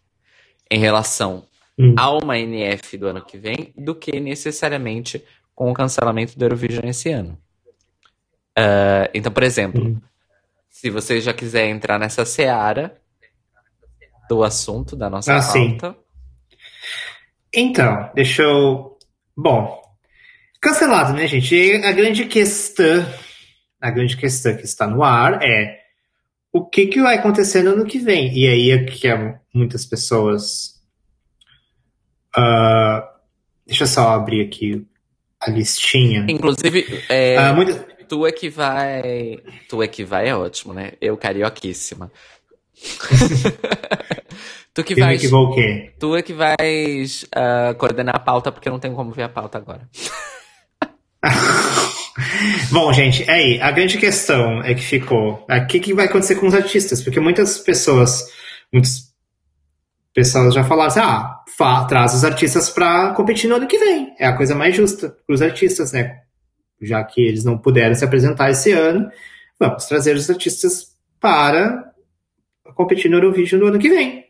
em 0.70 0.78
relação 0.78 1.46
Hum. 1.76 1.92
a 1.98 2.08
uma 2.12 2.38
NF 2.38 2.96
do 2.96 3.08
ano 3.08 3.24
que 3.24 3.36
vem 3.36 3.72
do 3.76 3.96
que 3.96 4.20
necessariamente 4.20 5.24
com 5.56 5.72
o 5.72 5.74
cancelamento 5.74 6.38
do 6.38 6.44
Eurovision 6.44 6.84
esse 6.86 7.10
ano. 7.10 7.36
Ah, 8.56 9.10
então, 9.14 9.32
por 9.32 9.42
exemplo, 9.42 9.82
Hum. 9.84 10.00
se 10.70 10.90
você 10.90 11.20
já 11.20 11.32
quiser 11.32 11.66
entrar 11.68 11.98
nessa 11.98 12.24
seara 12.24 13.00
do 14.28 14.42
assunto 14.42 14.96
da 14.96 15.10
nossa 15.10 15.34
Ah, 15.34 15.42
sim. 15.42 15.76
pauta, 15.78 15.96
Então, 17.52 18.10
deixa 18.14 18.42
eu. 18.42 18.98
Bom, 19.36 19.80
cancelado, 20.60 21.12
né, 21.12 21.26
gente? 21.28 21.54
E 21.54 21.84
a 21.84 21.92
grande 21.92 22.24
questão, 22.26 23.04
a 23.80 23.90
grande 23.90 24.16
questão 24.16 24.56
que 24.56 24.64
está 24.64 24.86
no 24.88 25.02
ar 25.04 25.40
é 25.42 25.80
o 26.52 26.64
que, 26.64 26.86
que 26.86 27.00
vai 27.02 27.16
acontecer 27.16 27.62
no 27.62 27.72
ano 27.72 27.84
que 27.84 27.98
vem. 27.98 28.32
E 28.36 28.48
aí 28.48 28.70
é 28.70 28.84
que 28.84 29.06
é 29.08 29.38
muitas 29.52 29.84
pessoas. 29.86 30.74
ah, 32.36 33.08
deixa 33.66 33.84
eu 33.84 33.88
só 33.88 34.08
abrir 34.10 34.44
aqui 34.46 34.84
a 35.40 35.50
listinha. 35.50 36.24
inclusive, 36.28 37.04
é, 37.08 37.36
Ah, 37.36 37.52
muitas- 37.52 37.80
tu 38.14 38.26
é 38.26 38.32
que 38.32 38.48
vai. 38.48 39.38
Tu 39.68 39.82
é 39.82 39.88
que 39.88 40.04
vai 40.04 40.28
é 40.28 40.36
ótimo, 40.36 40.72
né? 40.72 40.92
Eu 41.00 41.16
carioquíssima. 41.16 42.12
tu 44.72 44.84
que 44.84 44.94
me 44.94 45.00
vais. 45.00 45.20
equivoquei. 45.20 45.90
Tu 45.98 46.14
é 46.14 46.22
que 46.22 46.32
vais 46.32 47.26
ah, 47.34 47.74
coordenar 47.76 48.14
a 48.14 48.20
pauta, 48.20 48.52
porque 48.52 48.68
eu 48.68 48.72
não 48.72 48.78
tenho 48.78 48.94
como 48.94 49.10
ver 49.10 49.24
a 49.24 49.28
pauta 49.28 49.58
agora. 49.58 49.88
Bom, 52.70 52.92
gente, 52.92 53.28
é 53.28 53.32
aí, 53.32 53.60
a 53.60 53.72
grande 53.72 53.98
questão 53.98 54.62
é 54.62 54.72
que 54.74 54.82
ficou. 54.82 55.44
O 55.48 55.66
que, 55.66 55.80
que 55.80 55.92
vai 55.92 56.06
acontecer 56.06 56.36
com 56.36 56.46
os 56.46 56.54
artistas? 56.54 57.02
Porque 57.02 57.18
muitas 57.18 57.58
pessoas, 57.58 58.28
muitas 58.72 59.12
pessoas 60.14 60.54
já 60.54 60.62
falaram 60.62 60.88
assim, 60.88 61.00
ah, 61.00 61.42
traz 61.88 62.14
os 62.14 62.22
artistas 62.22 62.70
pra 62.70 63.12
competir 63.14 63.50
no 63.50 63.56
ano 63.56 63.66
que 63.66 63.78
vem. 63.78 64.14
É 64.20 64.26
a 64.26 64.36
coisa 64.36 64.54
mais 64.54 64.76
justa 64.76 65.16
pros 65.26 65.42
artistas, 65.42 65.90
né? 65.90 66.20
Já 66.80 67.02
que 67.04 67.20
eles 67.20 67.44
não 67.44 67.58
puderam 67.58 67.94
se 67.94 68.04
apresentar 68.04 68.50
esse 68.50 68.72
ano, 68.72 69.10
vamos 69.58 69.86
trazer 69.86 70.14
os 70.16 70.28
artistas 70.28 70.94
para 71.20 71.92
competir 72.74 73.10
no 73.10 73.16
Eurovision 73.16 73.60
do 73.60 73.66
ano 73.66 73.78
que 73.78 73.88
vem. 73.88 74.24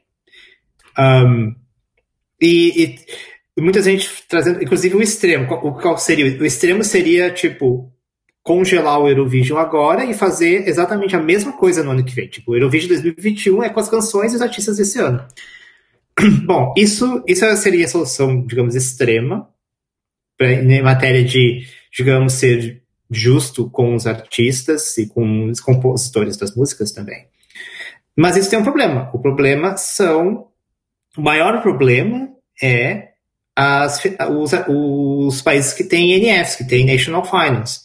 Um, 0.98 1.54
e, 2.40 2.96
e, 3.56 3.60
muita 3.60 3.82
gente 3.82 4.08
trazendo, 4.28 4.62
inclusive 4.62 4.94
o 4.96 5.02
extremo. 5.02 5.46
Qual, 5.46 5.74
qual 5.74 5.98
seria? 5.98 6.40
O 6.40 6.44
extremo 6.44 6.84
seria, 6.84 7.30
tipo, 7.32 7.92
congelar 8.42 9.00
o 9.00 9.08
Eurovision 9.08 9.58
agora 9.58 10.04
e 10.04 10.14
fazer 10.14 10.68
exatamente 10.68 11.16
a 11.16 11.22
mesma 11.22 11.52
coisa 11.52 11.82
no 11.82 11.90
ano 11.90 12.04
que 12.04 12.14
vem. 12.14 12.28
Tipo, 12.28 12.52
o 12.52 12.56
Eurovision 12.56 12.88
2021 12.88 13.62
é 13.62 13.70
com 13.70 13.80
as 13.80 13.88
canções 13.88 14.32
e 14.32 14.36
os 14.36 14.42
artistas 14.42 14.76
desse 14.76 14.98
ano. 14.98 15.26
Bom, 16.44 16.74
isso, 16.76 17.24
isso 17.26 17.44
seria 17.56 17.86
a 17.86 17.88
solução, 17.88 18.44
digamos, 18.46 18.74
extrema, 18.74 19.48
pra, 20.36 20.52
em 20.52 20.82
matéria 20.82 21.24
de, 21.24 21.66
digamos, 21.96 22.34
ser 22.34 22.82
justo 23.10 23.70
com 23.70 23.94
os 23.94 24.06
artistas 24.06 24.96
e 24.98 25.06
com 25.06 25.46
os 25.46 25.60
compositores 25.60 26.36
das 26.36 26.54
músicas 26.54 26.92
também. 26.92 27.26
Mas 28.16 28.36
isso 28.36 28.50
tem 28.50 28.58
um 28.58 28.64
problema. 28.64 29.10
O 29.12 29.18
problema 29.18 29.76
são. 29.76 30.48
O 31.16 31.22
maior 31.22 31.62
problema 31.62 32.28
é 32.62 33.10
as, 33.54 34.02
os, 34.30 34.52
os 34.68 35.42
países 35.42 35.72
que 35.72 35.84
têm 35.84 36.18
NFs, 36.18 36.56
que 36.56 36.64
têm 36.64 36.84
National 36.84 37.24
Finals. 37.24 37.84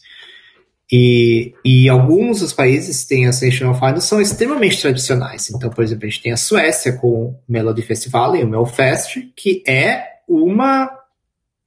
E, 0.92 1.54
e 1.64 1.88
alguns 1.88 2.40
dos 2.40 2.52
países 2.52 3.02
que 3.02 3.08
têm 3.10 3.26
as 3.28 3.40
National 3.40 3.74
Finals 3.74 4.04
são 4.04 4.20
extremamente 4.20 4.80
tradicionais. 4.80 5.48
Então, 5.50 5.70
por 5.70 5.84
exemplo, 5.84 6.04
a 6.04 6.08
gente 6.08 6.22
tem 6.22 6.32
a 6.32 6.36
Suécia 6.36 6.94
com 6.94 7.08
o 7.08 7.40
Melody 7.48 7.82
Festival 7.82 8.34
e 8.34 8.42
o 8.42 8.48
Melfest, 8.48 9.32
que 9.36 9.62
é 9.66 10.02
uma, 10.28 10.90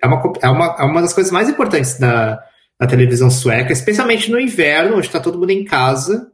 é 0.03 0.07
uma, 0.07 0.33
é 0.41 0.49
uma, 0.49 0.75
é 0.79 0.83
uma 0.83 1.01
das 1.01 1.13
coisas 1.13 1.31
mais 1.31 1.47
importantes 1.47 1.97
da, 1.97 2.43
da 2.77 2.85
televisão 2.85 3.31
sueca, 3.31 3.71
especialmente 3.71 4.29
no 4.29 4.39
inverno, 4.39 4.97
onde 4.97 5.07
está 5.07 5.19
todo 5.19 5.39
mundo 5.39 5.51
em 5.51 5.63
casa. 5.63 6.29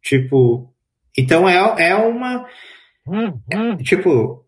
Tipo, 0.00 0.72
então 1.16 1.48
é, 1.48 1.88
é 1.88 1.94
uma. 1.96 2.46
É, 3.50 3.82
tipo, 3.82 4.44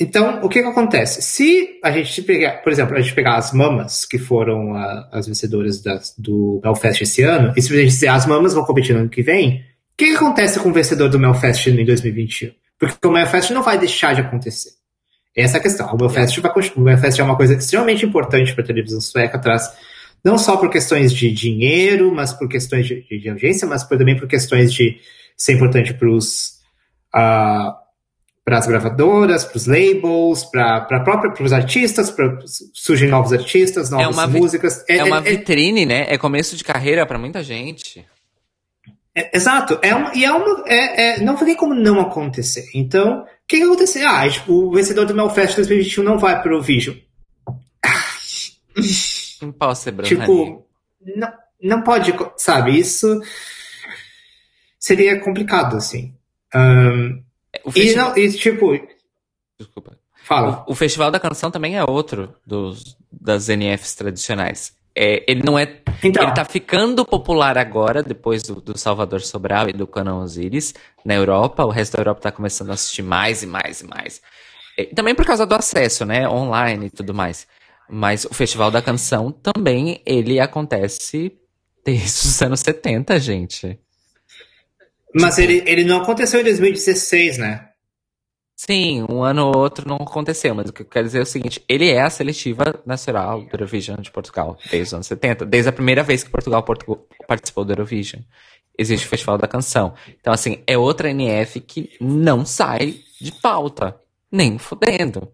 então 0.00 0.40
o 0.42 0.48
que, 0.48 0.62
que 0.62 0.68
acontece? 0.68 1.20
Se 1.20 1.78
a 1.84 1.90
gente 1.90 2.22
pegar, 2.22 2.62
por 2.62 2.72
exemplo, 2.72 2.96
a 2.96 3.00
gente 3.00 3.14
pegar 3.14 3.36
as 3.36 3.52
mamas, 3.52 4.06
que 4.06 4.18
foram 4.18 4.74
a, 4.74 5.10
as 5.12 5.26
vencedoras 5.26 5.82
das, 5.82 6.14
do 6.16 6.60
Melfest 6.64 7.02
esse 7.02 7.22
ano, 7.22 7.52
e 7.54 7.60
se 7.60 7.70
a 7.74 7.76
gente 7.76 7.88
dizer 7.88 8.08
as 8.08 8.24
mamas 8.24 8.54
vão 8.54 8.64
competir 8.64 8.94
no 8.94 9.02
ano 9.02 9.10
que 9.10 9.22
vem, 9.22 9.58
o 9.58 9.96
que, 9.98 10.06
que 10.06 10.16
acontece 10.16 10.58
com 10.60 10.70
o 10.70 10.72
vencedor 10.72 11.10
do 11.10 11.18
Melfest 11.18 11.66
em 11.66 11.84
2021? 11.84 12.52
Porque 12.78 13.06
o 13.06 13.10
Melfest 13.10 13.50
não 13.50 13.62
vai 13.62 13.78
deixar 13.78 14.14
de 14.14 14.22
acontecer. 14.22 14.70
Essa 15.36 15.58
é 15.58 15.60
a 15.60 15.62
questão. 15.62 15.86
O 15.94 15.98
Melfest, 15.98 16.40
vai, 16.40 16.50
o 16.74 16.80
Melfest 16.80 17.20
é 17.20 17.22
uma 17.22 17.36
coisa 17.36 17.54
extremamente 17.54 18.06
importante 18.06 18.54
para 18.54 18.64
a 18.64 18.66
televisão 18.66 19.00
sueca, 19.00 19.38
traz 19.38 19.70
não 20.24 20.38
só 20.38 20.56
por 20.56 20.70
questões 20.70 21.12
de 21.12 21.30
dinheiro, 21.30 22.12
mas 22.12 22.32
por 22.32 22.48
questões 22.48 22.86
de, 22.86 23.02
de 23.02 23.28
audiência, 23.28 23.68
mas 23.68 23.84
por, 23.84 23.98
também 23.98 24.16
por 24.16 24.26
questões 24.26 24.72
de 24.72 24.98
ser 25.36 25.52
importante 25.52 25.92
para 25.92 26.08
os 26.08 26.58
uh, 27.14 27.86
para 28.44 28.58
as 28.58 28.66
gravadoras, 28.66 29.44
para 29.44 29.56
os 29.56 29.66
labels, 29.66 30.44
para 30.44 30.80
própria 31.00 31.32
para 31.32 31.44
os 31.44 31.52
artistas, 31.52 32.10
para 32.10 32.38
surgem 32.72 33.08
novos 33.08 33.32
artistas, 33.32 33.90
novas 33.90 34.18
é 34.18 34.26
músicas. 34.26 34.84
É, 34.88 34.96
é 34.98 35.04
uma 35.04 35.18
é, 35.18 35.20
é 35.20 35.22
vitrine, 35.22 35.82
é, 35.82 35.86
né? 35.86 36.06
É 36.08 36.16
começo 36.16 36.56
de 36.56 36.64
carreira 36.64 37.04
para 37.04 37.18
muita 37.18 37.42
gente. 37.42 38.06
É, 39.14 39.36
exato, 39.36 39.78
é 39.82 39.94
uma, 39.94 40.12
e 40.14 40.24
é 40.24 40.32
uma, 40.32 40.64
é, 40.68 41.20
não 41.20 41.36
tem 41.36 41.56
como 41.56 41.74
não 41.74 42.00
acontecer. 42.00 42.68
Então, 42.74 43.24
o 43.46 43.48
que, 43.48 43.58
que 43.58 43.62
aconteceu? 43.62 44.08
Ah, 44.08 44.28
tipo, 44.28 44.52
o 44.52 44.72
vencedor 44.72 45.06
do 45.06 45.14
Melfest 45.14 45.54
2021 45.54 46.02
não 46.02 46.18
vai 46.18 46.42
para 46.42 46.56
o 46.56 46.60
Vision. 46.60 46.96
Impossible. 49.40 50.04
Tipo, 50.04 50.66
não, 51.00 51.32
não 51.62 51.82
pode, 51.82 52.12
sabe? 52.36 52.76
Isso 52.76 53.22
seria 54.80 55.20
complicado, 55.20 55.76
assim. 55.76 56.12
Um, 56.52 57.22
festival... 57.70 57.76
e, 57.76 57.94
não, 57.94 58.18
e, 58.18 58.32
tipo. 58.32 58.72
Desculpa. 59.56 59.96
Fala. 60.24 60.64
O, 60.66 60.72
o, 60.72 60.74
Festival 60.74 61.12
da 61.12 61.20
Canção 61.20 61.48
também 61.48 61.76
é 61.76 61.84
outro 61.84 62.34
dos, 62.44 62.96
das 63.12 63.46
NFs 63.46 63.94
tradicionais. 63.94 64.75
É, 64.96 65.22
ele 65.30 65.42
não 65.44 65.58
é. 65.58 65.80
Então. 66.02 66.22
Ele 66.22 66.32
tá 66.32 66.44
ficando 66.44 67.04
popular 67.04 67.58
agora, 67.58 68.02
depois 68.02 68.42
do, 68.42 68.60
do 68.60 68.78
Salvador 68.78 69.20
Sobral 69.20 69.68
e 69.68 69.72
do 69.72 69.86
Canon 69.86 70.22
Osiris, 70.22 70.72
na 71.04 71.14
Europa. 71.14 71.64
O 71.64 71.70
resto 71.70 71.96
da 71.96 72.00
Europa 72.00 72.22
tá 72.22 72.32
começando 72.32 72.70
a 72.70 72.74
assistir 72.74 73.02
mais 73.02 73.42
e 73.42 73.46
mais 73.46 73.82
e 73.82 73.86
mais. 73.86 74.22
E 74.78 74.86
também 74.86 75.14
por 75.14 75.26
causa 75.26 75.44
do 75.44 75.54
acesso, 75.54 76.06
né? 76.06 76.26
Online 76.26 76.86
e 76.86 76.90
tudo 76.90 77.12
mais. 77.12 77.46
Mas 77.88 78.24
o 78.24 78.32
Festival 78.32 78.70
da 78.70 78.80
Canção 78.80 79.30
também, 79.30 80.00
ele 80.06 80.40
acontece 80.40 81.32
desde 81.84 82.28
os 82.28 82.42
anos 82.42 82.60
70, 82.60 83.20
gente. 83.20 83.78
Mas 85.14 85.38
ele, 85.38 85.62
ele 85.66 85.84
não 85.84 86.02
aconteceu 86.02 86.40
em 86.40 86.44
2016, 86.44 87.38
né? 87.38 87.68
Sim, 88.56 89.04
um 89.10 89.22
ano 89.22 89.48
ou 89.48 89.58
outro 89.58 89.86
não 89.86 89.96
aconteceu, 89.96 90.54
mas 90.54 90.70
o 90.70 90.72
que 90.72 90.80
eu 90.80 90.86
quero 90.86 91.06
dizer 91.06 91.18
é 91.18 91.22
o 91.22 91.26
seguinte: 91.26 91.62
ele 91.68 91.90
é 91.90 92.00
a 92.00 92.08
seletiva 92.08 92.82
nacional 92.86 93.42
do 93.42 93.54
Eurovision 93.54 94.00
de 94.00 94.10
Portugal, 94.10 94.56
desde 94.70 94.88
os 94.88 94.94
anos 94.94 95.06
70, 95.06 95.44
desde 95.44 95.68
a 95.68 95.72
primeira 95.72 96.02
vez 96.02 96.24
que 96.24 96.30
Portugal 96.30 96.64
participou 97.28 97.66
do 97.66 97.72
Eurovision. 97.72 98.22
Existe 98.78 99.06
o 99.06 99.08
Festival 99.08 99.36
da 99.36 99.46
Canção. 99.46 99.94
Então, 100.20 100.32
assim, 100.32 100.62
é 100.66 100.76
outra 100.76 101.10
NF 101.10 101.60
que 101.60 101.90
não 102.00 102.46
sai 102.46 103.00
de 103.20 103.32
pauta, 103.32 103.94
nem 104.32 104.58
fodendo. 104.58 105.28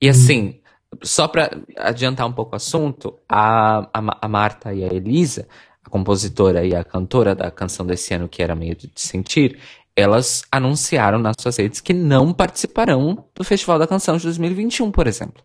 E 0.00 0.08
assim, 0.08 0.60
só 1.02 1.26
para 1.26 1.50
adiantar 1.76 2.26
um 2.26 2.32
pouco 2.32 2.52
o 2.52 2.56
assunto, 2.56 3.18
a, 3.28 3.88
a, 3.92 4.18
a 4.22 4.28
Marta 4.28 4.72
e 4.72 4.84
a 4.84 4.92
Elisa 4.92 5.46
a 5.84 5.90
compositora 5.90 6.64
e 6.64 6.74
a 6.74 6.82
cantora 6.82 7.34
da 7.34 7.50
canção 7.50 7.84
desse 7.84 8.14
ano, 8.14 8.28
que 8.28 8.42
era 8.42 8.54
meio 8.54 8.74
de 8.74 8.90
sentir, 8.96 9.58
elas 9.96 10.42
anunciaram 10.50 11.18
nas 11.18 11.36
suas 11.38 11.56
redes 11.56 11.80
que 11.80 11.92
não 11.92 12.32
participarão 12.32 13.26
do 13.34 13.44
Festival 13.44 13.78
da 13.78 13.86
Canção 13.86 14.16
de 14.16 14.24
2021, 14.24 14.90
por 14.90 15.06
exemplo. 15.06 15.42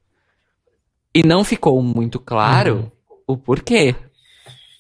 E 1.14 1.24
não 1.24 1.44
ficou 1.44 1.82
muito 1.82 2.20
claro 2.20 2.92
uhum. 3.08 3.18
o 3.28 3.38
porquê. 3.38 3.96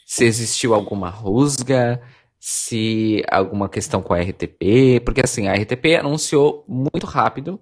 Se 0.05 0.25
existiu 0.25 0.73
alguma 0.73 1.09
rusga, 1.09 2.01
se 2.39 3.23
alguma 3.29 3.69
questão 3.69 4.01
com 4.01 4.13
a 4.13 4.21
RTP, 4.21 5.01
porque 5.05 5.21
assim, 5.23 5.47
a 5.47 5.53
RTP 5.53 5.97
anunciou 5.99 6.63
muito 6.67 7.05
rápido 7.05 7.59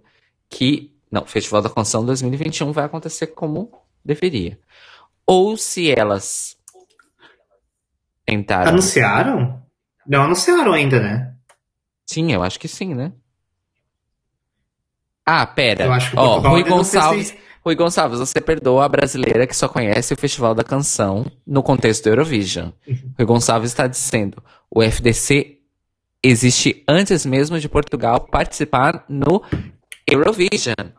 que 0.50 0.94
não, 1.12 1.24
o 1.24 1.28
Festival 1.28 1.62
da 1.62 1.70
Canção 1.70 2.06
2021 2.06 2.72
vai 2.72 2.86
acontecer 2.86 3.28
como 3.28 3.72
deveria. 4.04 4.60
Ou 5.26 5.58
se 5.58 5.92
elas 5.92 6.58
Tentaram. 8.28 8.72
Anunciaram? 8.72 9.64
Não 10.06 10.24
anunciaram 10.24 10.74
ainda, 10.74 11.00
né? 11.00 11.34
Sim, 12.08 12.32
eu 12.32 12.42
acho 12.42 12.60
que 12.60 12.68
sim, 12.68 12.96
né? 12.96 13.12
Ah, 15.26 15.46
pera. 15.46 15.86
Eu 15.86 15.92
acho 15.92 16.12
que 16.12 16.18
Ó, 16.18 16.40
Rui 16.40 16.64
Gonçalves. 16.64 17.36
Rui 17.64 17.76
Gonçalves, 17.76 18.20
você 18.20 18.40
perdoa 18.40 18.86
a 18.86 18.90
brasileira 18.90 19.46
que 19.46 19.54
só 19.54 19.68
conhece 19.68 20.14
o 20.14 20.18
Festival 20.18 20.56
da 20.56 20.64
Canção 20.64 21.30
no 21.46 21.62
contexto 21.62 22.06
do 22.06 22.10
Eurovision. 22.12 22.70
Uhum. 22.88 23.14
Rui 23.18 23.26
Gonçalves 23.28 23.72
está 23.72 23.88
dizendo: 23.88 24.42
o 24.72 24.82
FDC 24.82 25.58
existe 26.24 26.82
antes 26.88 27.26
mesmo 27.26 27.60
de 27.60 27.68
Portugal 27.68 28.22
participar 28.22 29.04
no 29.10 29.44
Eurovision. 30.10 30.92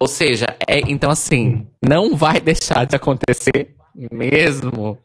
Ou 0.00 0.08
seja, 0.08 0.56
é, 0.66 0.80
então 0.80 1.10
assim, 1.10 1.66
não 1.86 2.16
vai 2.16 2.40
deixar 2.40 2.86
de 2.86 2.96
acontecer 2.96 3.74
mesmo. 3.94 4.98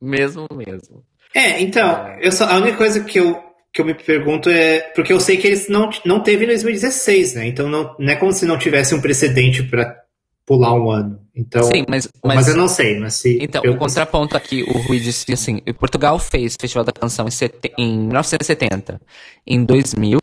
Mesmo, 0.00 0.48
mesmo. 0.52 1.04
É, 1.34 1.60
então, 1.60 2.08
eu 2.20 2.32
só, 2.32 2.44
a 2.46 2.56
única 2.56 2.76
coisa 2.76 3.02
que 3.04 3.18
eu, 3.18 3.38
que 3.76 3.82
eu 3.82 3.86
me 3.86 3.94
pergunto 3.94 4.48
é. 4.48 4.80
Porque 4.94 5.12
eu 5.12 5.20
sei 5.20 5.36
que 5.36 5.46
eles 5.46 5.68
não, 5.68 5.90
não 6.04 6.22
teve 6.22 6.44
em 6.44 6.48
2016, 6.48 7.34
né? 7.34 7.46
Então 7.46 7.68
não, 7.68 7.94
não 7.98 8.10
é 8.10 8.16
como 8.16 8.32
se 8.32 8.46
não 8.46 8.58
tivesse 8.58 8.94
um 8.94 9.00
precedente 9.02 9.62
para 9.62 10.02
pular 10.46 10.72
um 10.72 10.90
ano. 10.90 11.20
Então, 11.34 11.62
Sim, 11.64 11.84
mas, 11.86 12.08
mas, 12.24 12.36
mas 12.36 12.48
eu 12.48 12.56
não 12.56 12.68
sei. 12.68 12.98
Mas 12.98 13.14
se 13.14 13.38
então, 13.38 13.62
o 13.62 13.76
contraponto 13.76 14.34
aqui, 14.34 14.62
o 14.62 14.78
Rui 14.78 14.98
disse 14.98 15.30
assim: 15.30 15.60
Portugal 15.78 16.18
fez 16.18 16.54
o 16.54 16.58
Festival 16.58 16.84
da 16.84 16.92
Canção 16.92 17.28
em, 17.28 17.30
sete, 17.30 17.70
em 17.76 17.98
1970. 17.98 18.98
Em 19.46 19.62
2000, 19.62 20.18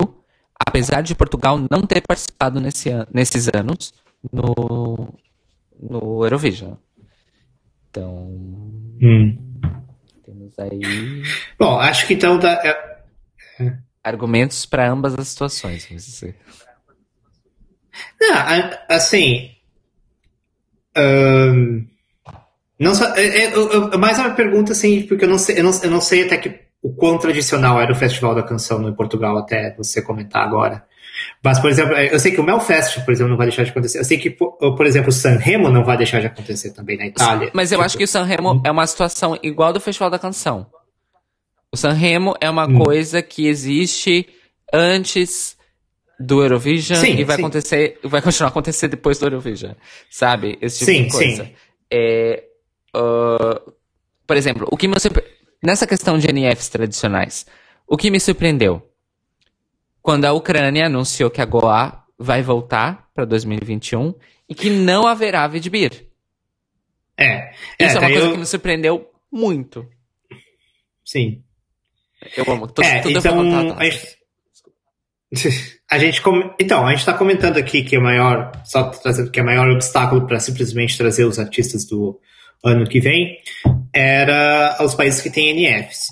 apesar 0.68 1.02
de 1.02 1.14
Portugal 1.14 1.60
não 1.70 1.84
ter 1.84 2.02
participado 2.02 2.60
nesse 2.60 2.90
an 2.90 3.06
nesses 3.14 3.48
anos 3.54 3.94
no, 4.32 5.14
no 5.80 6.26
Eurovision. 6.26 6.74
Então. 7.92 8.32
Hum. 9.00 9.38
Temos 10.26 10.58
aí. 10.58 11.22
Bom, 11.60 11.78
acho 11.78 12.08
que 12.08 12.16
então. 12.16 12.40
É... 12.42 12.93
Argumentos 14.04 14.66
para 14.66 14.90
ambas 14.90 15.18
as 15.18 15.28
situações, 15.28 15.86
vamos 15.86 16.06
dizer. 16.06 16.36
Não, 18.20 18.36
assim. 18.90 19.52
Um, 20.98 21.86
não 22.80 22.94
só, 22.94 23.14
é, 23.16 23.46
é, 23.46 23.98
mais 23.98 24.20
uma 24.20 24.32
pergunta, 24.32 24.72
assim, 24.72 25.04
porque 25.04 25.26
eu 25.26 25.30
não 25.30 25.38
sei, 25.38 25.60
eu 25.60 25.64
não, 25.64 25.72
eu 25.84 25.92
não 25.92 26.02
sei 26.02 26.26
até 26.26 26.38
que 26.38 26.60
o 26.82 26.94
quão 26.94 27.18
tradicional 27.18 27.80
era 27.80 27.92
o 27.92 27.96
Festival 27.96 28.36
da 28.36 28.44
Canção 28.44 28.80
no 28.80 28.94
Portugal, 28.94 29.38
até 29.38 29.74
você 29.76 30.02
comentar 30.02 30.44
agora. 30.44 30.84
Mas, 31.42 31.60
por 31.60 31.70
exemplo, 31.70 31.94
eu 31.96 32.20
sei 32.20 32.32
que 32.32 32.42
o 32.42 32.44
Melfest, 32.44 33.06
por 33.06 33.12
exemplo, 33.12 33.30
não 33.30 33.38
vai 33.38 33.48
deixar 33.48 33.64
de 33.64 33.70
acontecer. 33.70 34.00
Eu 34.00 34.04
sei 34.04 34.18
que, 34.18 34.32
por 34.32 34.86
exemplo, 34.86 35.10
o 35.10 35.14
Sanremo 35.14 35.70
não 35.70 35.84
vai 35.84 35.96
deixar 35.96 36.20
de 36.20 36.28
acontecer 36.28 36.72
também 36.72 36.98
na 36.98 37.06
Itália. 37.06 37.52
Mas 37.54 37.72
eu 37.72 37.78
tipo... 37.78 37.86
acho 37.86 37.98
que 37.98 38.04
o 38.04 38.08
Sanremo 38.08 38.62
é 38.66 38.72
uma 38.72 38.86
situação 38.88 39.38
igual 39.44 39.72
do 39.72 39.80
Festival 39.80 40.10
da 40.10 40.20
Canção. 40.20 40.66
O 41.74 41.76
Sanremo 41.76 42.36
é 42.40 42.48
uma 42.48 42.68
hum. 42.68 42.84
coisa 42.84 43.24
que 43.24 43.48
existe 43.48 44.28
antes 44.72 45.58
do 46.20 46.44
Eurovision 46.44 47.00
sim, 47.00 47.16
e 47.16 47.24
vai 47.24 47.36
sim. 47.38 47.42
acontecer, 47.42 48.00
vai 48.04 48.22
continuar 48.22 48.50
a 48.50 48.52
acontecer 48.52 48.88
depois 48.90 49.18
do 49.18 49.26
Eurovision, 49.26 49.74
sabe? 50.08 50.56
Esse 50.62 50.86
tipo 50.86 50.92
sim, 50.92 51.04
de 51.06 51.12
coisa. 51.12 51.46
Sim. 51.46 51.54
É, 51.92 52.44
uh, 52.96 53.74
por 54.28 54.38
exemplo, 54.38 54.68
o 54.72 54.78
que 54.78 54.88
me 54.88 55.00
surpre... 55.00 55.24
nessa 55.64 55.88
questão 55.88 56.20
de 56.20 56.32
NFs 56.32 56.70
tradicionais, 56.70 57.48
o 57.88 57.98
que 57.98 58.12
me 58.12 58.20
surpreendeu 58.20 58.88
quando 60.00 60.26
a 60.26 60.32
Ucrânia 60.32 60.86
anunciou 60.86 61.32
que 61.32 61.42
a 61.42 61.46
Goa 61.46 62.04
vai 62.20 62.44
voltar 62.44 63.10
para 63.16 63.26
2021 63.26 64.14
e 64.48 64.54
que 64.54 64.70
não 64.70 65.08
haverá 65.08 65.48
Vidbir. 65.48 66.06
É. 67.18 67.52
Isso 67.80 67.80
é, 67.80 67.96
é 67.96 68.00
uma 68.00 68.10
coisa 68.12 68.28
eu... 68.28 68.32
que 68.34 68.38
me 68.38 68.46
surpreendeu 68.46 69.12
muito. 69.32 69.90
Sim. 71.04 71.44
Eu 72.36 72.46
amo. 72.52 72.68
Tô, 72.68 72.82
é, 72.82 73.00
tudo 73.00 73.18
então, 73.18 73.76
a 73.78 73.84
gente, 73.86 74.18
a 75.90 75.98
gente 75.98 76.22
então 76.60 76.86
a 76.86 76.90
gente 76.92 77.00
está 77.00 77.14
comentando 77.14 77.58
aqui 77.58 77.84
que 77.84 77.96
é 77.96 78.00
maior 78.00 78.52
só 78.64 78.84
trazendo 78.90 79.32
que 79.32 79.40
é 79.40 79.44
maior 79.44 79.68
obstáculo 79.70 80.28
para 80.28 80.40
simplesmente 80.40 80.98
trazer 80.98 81.26
os 81.26 81.40
artistas 81.40 81.86
do 81.86 82.20
ano 82.64 82.88
que 82.88 83.00
vem 83.00 83.38
era 83.92 84.78
os 84.82 84.94
países 84.94 85.22
que 85.22 85.32
têm 85.32 85.54
NFs 85.54 86.10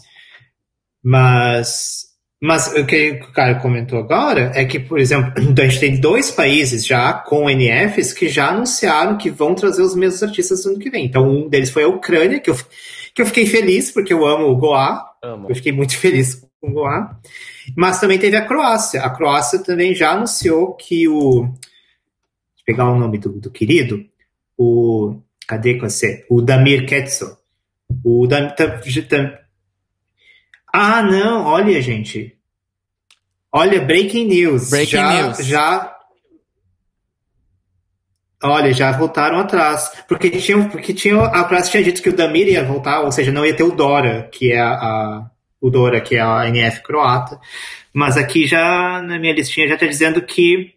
mas 1.04 2.10
mas 2.44 2.74
o 2.76 2.84
que 2.84 3.12
o 3.22 3.32
cara 3.32 3.60
comentou 3.60 4.00
agora 4.00 4.52
é 4.56 4.66
que 4.66 4.80
por 4.80 5.00
exemplo 5.00 5.34
a 5.62 5.68
gente 5.68 5.80
tem 5.80 6.00
dois 6.00 6.32
países 6.32 6.84
já 6.84 7.14
com 7.14 7.48
NFs 7.48 8.14
que 8.14 8.28
já 8.28 8.50
anunciaram 8.50 9.18
que 9.18 9.30
vão 9.30 9.54
trazer 9.54 9.84
os 9.84 9.96
mesmos 9.96 10.24
artistas 10.24 10.66
no 10.66 10.72
ano 10.72 10.80
que 10.80 10.90
vem 10.90 11.06
então 11.06 11.30
um 11.30 11.48
deles 11.48 11.70
foi 11.70 11.84
a 11.84 11.88
Ucrânia 11.88 12.40
que 12.40 12.50
eu 12.50 12.58
que 13.14 13.22
eu 13.22 13.26
fiquei 13.28 13.46
feliz 13.46 13.92
porque 13.92 14.14
eu 14.14 14.26
amo 14.26 14.48
o 14.48 14.58
Goa 14.58 15.11
amo. 15.22 15.48
eu 15.50 15.56
fiquei 15.56 15.72
muito 15.72 15.96
feliz 16.00 16.36
com 16.60 16.70
o 16.70 16.74
Goa 16.74 17.20
mas 17.76 18.00
também 18.00 18.20
teve 18.20 18.36
a 18.36 18.46
Croácia. 18.46 19.02
A 19.02 19.10
Croácia 19.10 19.60
também 19.60 19.94
já 19.94 20.12
anunciou 20.12 20.74
que 20.74 21.08
o. 21.08 21.44
Deixa 21.44 21.58
eu 22.60 22.66
pegar 22.66 22.92
o 22.92 22.98
nome 22.98 23.18
do, 23.18 23.30
do 23.30 23.52
querido. 23.52 24.06
O. 24.58 25.20
Cadê 25.48 25.78
você? 25.78 26.26
O 26.30 26.42
Damir 26.42 26.86
Ketso. 26.86 27.38
O 28.04 28.28
Damir. 28.28 28.54
Ah, 30.74 31.04
não, 31.04 31.46
olha, 31.46 31.82
gente. 31.82 32.38
Olha, 33.52 33.82
breaking 33.82 34.28
news. 34.28 34.70
Breaking 34.70 34.92
já, 34.92 35.24
news. 35.24 35.46
Já. 35.46 35.98
Olha, 38.44 38.74
já 38.74 38.92
voltaram 38.92 39.40
atrás. 39.40 39.92
Porque 40.08 40.30
tinha, 40.30 40.68
porque 40.70 40.94
tinha, 40.94 41.22
a 41.24 41.44
Croácia 41.44 41.72
tinha 41.72 41.84
dito 41.84 42.02
que 42.02 42.10
o 42.10 42.16
Damir 42.16 42.48
ia 42.48 42.64
voltar, 42.64 43.02
ou 43.02 43.12
seja, 43.12 43.32
não 43.32 43.46
ia 43.46 43.56
ter 43.56 43.64
o 43.64 43.72
Dora, 43.72 44.30
que 44.32 44.52
é 44.52 44.60
a, 44.60 44.74
a 44.74 45.32
o 45.60 45.70
Dora, 45.70 46.02
que 46.02 46.16
é 46.16 46.22
a 46.22 46.48
NF 46.48 46.82
croata. 46.82 47.40
Mas 47.94 48.18
aqui 48.18 48.48
já, 48.48 49.02
na 49.02 49.20
minha 49.20 49.34
listinha, 49.34 49.68
já 49.68 49.76
está 49.76 49.86
dizendo 49.86 50.22
que. 50.22 50.74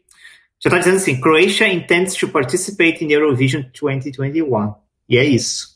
Já 0.63 0.69
está 0.69 0.79
dizendo 0.79 0.97
assim: 0.97 1.21
Croatia 1.21 1.73
intends 1.73 2.15
to 2.15 2.29
participate 2.29 3.03
in 3.05 3.11
Eurovision 3.11 3.63
2021. 3.81 4.75
E 5.09 5.17
é 5.17 5.25
isso. 5.25 5.75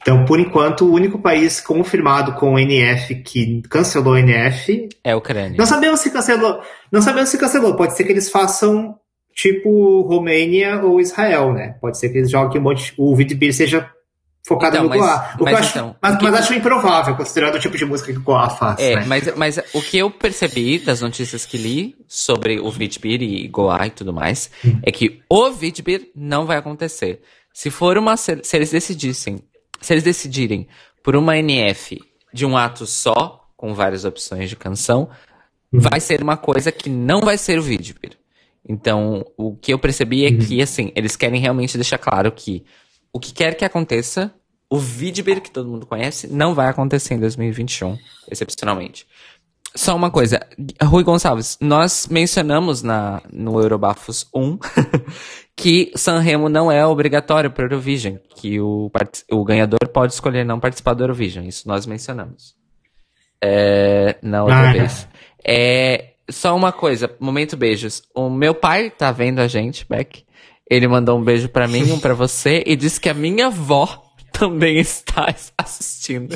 Então, 0.00 0.24
por 0.24 0.40
enquanto, 0.40 0.86
o 0.86 0.92
único 0.92 1.18
país 1.18 1.60
confirmado 1.60 2.32
com 2.32 2.54
o 2.54 2.58
NF 2.58 3.16
que 3.16 3.62
cancelou 3.68 4.14
o 4.14 4.16
NF 4.16 4.88
é 5.04 5.12
a 5.12 5.16
Ucrânia. 5.16 5.56
Não 5.58 5.66
sabemos 5.66 6.00
se 6.00 6.10
cancelou. 6.10 6.62
Não 6.90 7.02
sabemos 7.02 7.28
se 7.28 7.38
cancelou. 7.38 7.76
Pode 7.76 7.94
ser 7.96 8.04
que 8.04 8.12
eles 8.12 8.30
façam 8.30 8.98
tipo 9.34 10.02
Romênia 10.02 10.82
ou 10.82 11.00
Israel, 11.00 11.52
né? 11.52 11.76
Pode 11.80 11.98
ser 11.98 12.08
que 12.10 12.18
eles 12.18 12.30
joguem 12.30 12.60
um 12.60 12.64
monte. 12.64 12.94
O 12.96 13.14
Vidbir 13.14 13.54
seja 13.54 13.90
focada 14.46 14.78
então, 14.78 14.84
no 14.84 14.90
mas, 14.90 15.00
Goa. 15.00 15.34
O 15.38 15.44
mas, 15.44 15.54
acho, 15.54 15.70
então, 15.70 15.96
mas, 16.00 16.16
que... 16.16 16.24
mas, 16.24 16.34
acho 16.34 16.54
improvável, 16.54 17.16
considerando 17.16 17.54
o 17.56 17.60
tipo 17.60 17.76
de 17.76 17.84
música 17.84 18.12
que 18.12 18.18
o 18.18 18.22
Goa 18.22 18.50
faz. 18.50 18.78
É, 18.80 18.96
né? 18.96 19.04
mas, 19.06 19.36
mas 19.36 19.60
o 19.72 19.80
que 19.80 19.98
eu 19.98 20.10
percebi 20.10 20.78
das 20.78 21.00
notícias 21.00 21.46
que 21.46 21.56
li 21.56 21.96
sobre 22.08 22.58
o 22.58 22.70
Vitbir 22.70 23.22
e 23.22 23.46
Goa 23.48 23.86
e 23.86 23.90
tudo 23.90 24.12
mais, 24.12 24.50
hum. 24.64 24.80
é 24.82 24.90
que 24.90 25.22
o 25.28 25.50
Vitbir 25.50 26.10
não 26.14 26.46
vai 26.46 26.56
acontecer. 26.56 27.20
Se 27.52 27.70
for 27.70 27.96
uma. 27.98 28.16
Se 28.16 28.40
eles 28.54 28.70
decidissem. 28.70 29.40
Se 29.80 29.94
eles 29.94 30.04
decidirem 30.04 30.68
por 31.02 31.16
uma 31.16 31.38
NF 31.38 31.98
de 32.34 32.44
um 32.44 32.56
ato 32.56 32.86
só, 32.86 33.48
com 33.56 33.74
várias 33.74 34.04
opções 34.04 34.50
de 34.50 34.56
canção, 34.56 35.08
hum. 35.72 35.80
vai 35.80 36.00
ser 36.00 36.22
uma 36.22 36.36
coisa 36.36 36.70
que 36.70 36.90
não 36.90 37.20
vai 37.20 37.38
ser 37.38 37.58
o 37.58 37.62
Vitbir. 37.62 38.19
Então, 38.68 39.24
o 39.36 39.56
que 39.56 39.72
eu 39.72 39.78
percebi 39.78 40.24
é 40.24 40.30
hum. 40.30 40.38
que, 40.38 40.60
assim, 40.62 40.92
eles 40.94 41.16
querem 41.16 41.40
realmente 41.40 41.76
deixar 41.76 41.98
claro 41.98 42.30
que 42.30 42.64
o 43.12 43.18
que 43.18 43.32
quer 43.32 43.56
que 43.56 43.64
aconteça, 43.64 44.32
o 44.68 44.78
Vidber, 44.78 45.40
que 45.40 45.50
todo 45.50 45.68
mundo 45.68 45.86
conhece, 45.86 46.28
não 46.28 46.54
vai 46.54 46.68
acontecer 46.68 47.14
em 47.14 47.20
2021, 47.20 47.98
excepcionalmente. 48.30 49.06
Só 49.74 49.94
uma 49.94 50.10
coisa, 50.10 50.40
Rui 50.82 51.04
Gonçalves, 51.04 51.56
nós 51.60 52.08
mencionamos 52.08 52.82
na, 52.82 53.22
no 53.32 53.60
Eurobafos 53.60 54.26
1 54.34 54.58
que 55.54 55.92
Sanremo 55.94 56.48
não 56.48 56.72
é 56.72 56.84
obrigatório 56.84 57.50
para 57.50 57.62
o 57.62 57.66
Eurovision, 57.66 58.16
que 58.36 58.60
o, 58.60 58.90
o 59.30 59.44
ganhador 59.44 59.88
pode 59.92 60.12
escolher 60.12 60.44
não 60.44 60.58
participar 60.58 60.94
do 60.94 61.04
Eurovision, 61.04 61.46
isso 61.46 61.68
nós 61.68 61.86
mencionamos. 61.86 62.56
É, 63.42 64.18
na 64.22 64.42
outra 64.42 64.70
ah, 64.70 64.72
vez. 64.72 65.08
É, 65.44 66.09
só 66.30 66.56
uma 66.56 66.72
coisa, 66.72 67.14
momento 67.18 67.56
beijos. 67.56 68.02
O 68.14 68.28
meu 68.28 68.54
pai 68.54 68.90
tá 68.90 69.12
vendo 69.12 69.40
a 69.40 69.48
gente, 69.48 69.86
Beck, 69.88 70.24
ele 70.70 70.86
mandou 70.86 71.18
um 71.18 71.24
beijo 71.24 71.48
para 71.48 71.66
mim, 71.66 71.90
um 71.92 71.98
para 71.98 72.14
você, 72.14 72.62
e 72.66 72.76
disse 72.76 73.00
que 73.00 73.08
a 73.08 73.14
minha 73.14 73.46
avó 73.46 74.14
também 74.32 74.78
está 74.78 75.34
assistindo. 75.58 76.34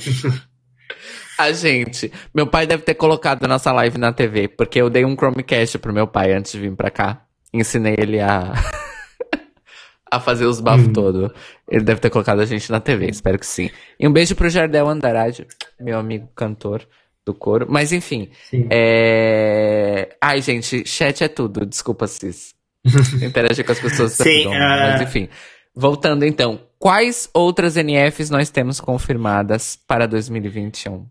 a 1.39 1.53
gente. 1.53 2.13
Meu 2.35 2.47
pai 2.47 2.67
deve 2.67 2.83
ter 2.83 2.95
colocado 2.95 3.45
a 3.45 3.49
nossa 3.49 3.73
live 3.73 3.99
na 3.99 4.13
TV, 4.13 4.49
porque 4.49 4.81
eu 4.81 4.91
dei 4.91 5.05
um 5.05 5.15
Chromecast 5.15 5.79
pro 5.79 5.93
meu 5.93 6.07
pai 6.07 6.33
antes 6.33 6.53
de 6.53 6.61
vir 6.61 6.75
pra 6.75 6.91
cá. 6.91 7.25
Ensinei 7.53 7.95
ele 7.99 8.21
a. 8.21 8.53
a 10.11 10.21
fazer 10.21 10.47
os 10.47 10.61
bafos 10.61 10.89
hum. 10.89 10.93
todo. 10.93 11.35
Ele 11.69 11.85
deve 11.85 12.01
ter 12.01 12.11
colocado 12.11 12.41
a 12.41 12.47
gente 12.47 12.71
na 12.71 12.81
TV, 12.81 13.07
espero 13.07 13.39
que 13.39 13.47
sim. 13.47 13.71
E 13.99 14.07
um 14.07 14.13
beijo 14.13 14.35
pro 14.37 14.49
Jardel 14.49 14.89
Andarade, 14.89 15.47
meu 15.81 15.99
amigo 15.99 16.29
cantor 16.35 16.87
do 17.25 17.33
coro. 17.33 17.67
Mas 17.69 17.93
enfim. 17.93 18.29
É... 18.71 20.17
Ai, 20.21 20.41
gente, 20.43 20.87
chat 20.87 21.25
é 21.25 21.29
tudo. 21.29 21.65
Desculpa, 21.65 22.07
Cis. 22.07 22.55
interagir 23.23 23.65
com 23.65 23.73
as 23.73 23.81
pessoas. 23.81 24.13
Sim, 24.13 24.47
uh... 24.47 24.51
Mas 24.51 25.01
enfim. 25.01 25.29
Voltando 25.75 26.25
então, 26.25 26.61
quais 26.79 27.29
outras 27.35 27.75
NFs 27.75 28.31
nós 28.31 28.49
temos 28.49 28.81
confirmadas 28.81 29.77
para 29.89 30.07
2021? 30.07 31.05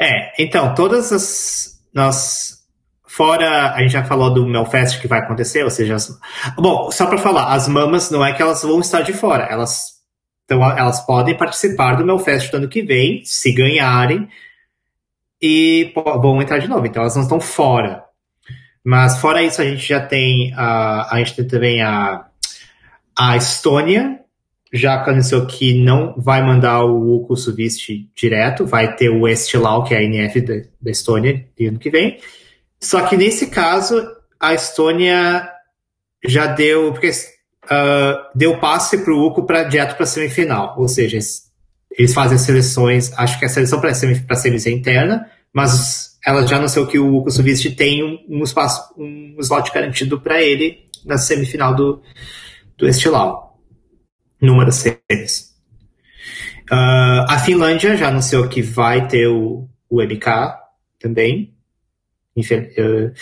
É, 0.00 0.42
então, 0.42 0.74
todas 0.74 1.12
as. 1.12 1.80
Nós. 1.94 2.58
Fora, 3.06 3.74
a 3.74 3.82
gente 3.82 3.92
já 3.92 4.04
falou 4.04 4.32
do 4.32 4.46
Melfest 4.46 5.00
que 5.00 5.08
vai 5.08 5.18
acontecer, 5.18 5.64
ou 5.64 5.70
seja, 5.70 5.96
as, 5.96 6.16
bom, 6.56 6.92
só 6.92 7.06
para 7.06 7.18
falar, 7.18 7.52
as 7.52 7.66
mamas 7.66 8.08
não 8.08 8.24
é 8.24 8.32
que 8.32 8.40
elas 8.40 8.62
vão 8.62 8.78
estar 8.78 9.00
de 9.00 9.12
fora, 9.12 9.48
elas, 9.50 9.96
então, 10.44 10.62
elas 10.62 11.04
podem 11.04 11.36
participar 11.36 11.96
do 11.96 12.06
Melfest 12.06 12.52
do 12.52 12.58
ano 12.58 12.68
que 12.68 12.82
vem, 12.82 13.24
se 13.24 13.52
ganharem, 13.52 14.28
e 15.40 15.92
vão 15.94 16.40
entrar 16.40 16.58
de 16.58 16.68
novo, 16.68 16.86
então 16.86 17.02
elas 17.02 17.16
não 17.16 17.22
estão 17.22 17.40
fora. 17.40 18.04
Mas 18.84 19.18
fora 19.18 19.42
isso, 19.42 19.60
a 19.60 19.64
gente 19.64 19.86
já 19.86 20.00
tem 20.00 20.52
a, 20.54 21.14
a 21.14 21.18
gente 21.18 21.36
tem 21.36 21.46
também 21.46 21.82
a, 21.82 22.26
a 23.18 23.36
Estônia, 23.36 24.20
já 24.72 25.02
anunciou 25.04 25.46
que 25.46 25.74
não 25.74 26.14
vai 26.16 26.42
mandar 26.42 26.84
o 26.84 27.16
Uko 27.16 27.36
Suvist 27.36 27.90
direto, 28.14 28.64
vai 28.64 28.94
ter 28.94 29.08
o 29.08 29.26
Estilau, 29.26 29.84
que 29.84 29.94
é 29.94 29.98
a 29.98 30.02
NF 30.02 30.40
da, 30.40 30.54
da 30.80 30.90
Estônia, 30.90 31.46
no 31.58 31.68
ano 31.68 31.78
que 31.78 31.90
vem. 31.90 32.18
Só 32.80 33.06
que 33.06 33.16
nesse 33.16 33.48
caso, 33.48 34.00
a 34.38 34.54
Estônia 34.54 35.50
já 36.24 36.46
deu, 36.46 36.92
porque 36.92 37.10
uh, 37.10 38.28
deu 38.34 38.58
passe 38.58 38.98
para 38.98 39.12
o 39.12 39.26
Uko 39.26 39.44
para 39.44 39.64
direto 39.64 39.96
para 39.96 40.04
a 40.04 40.06
semifinal, 40.06 40.74
ou 40.78 40.88
seja, 40.88 41.18
eles, 41.90 42.14
fazem 42.14 42.38
seleções, 42.38 43.12
acho 43.16 43.38
que 43.38 43.44
a 43.44 43.48
seleção 43.48 43.80
para 43.80 43.90
a 43.90 43.94
semifinal 43.94 44.78
interna, 44.78 45.30
mas 45.52 46.18
ela 46.24 46.46
já 46.46 46.56
anunciou 46.56 46.86
que 46.86 46.98
o 46.98 47.22
Kusuvist 47.22 47.74
tem 47.74 48.04
um, 48.04 48.18
um, 48.28 48.42
espaço, 48.42 48.94
um 48.96 49.36
slot 49.40 49.72
garantido 49.72 50.20
para 50.20 50.42
ele 50.42 50.86
na 51.04 51.18
semifinal 51.18 51.74
do, 51.74 52.02
do 52.76 52.86
Estilau, 52.86 53.58
numa 54.40 54.64
das 54.64 54.76
séries. 54.76 55.50
Uh, 56.70 57.26
a 57.28 57.38
Finlândia 57.38 57.96
já 57.96 58.08
anunciou 58.08 58.46
que 58.48 58.62
vai 58.62 59.08
ter 59.08 59.26
o, 59.26 59.68
o 59.88 60.02
MK 60.02 60.56
também. 61.00 61.54
Uh, 62.36 63.12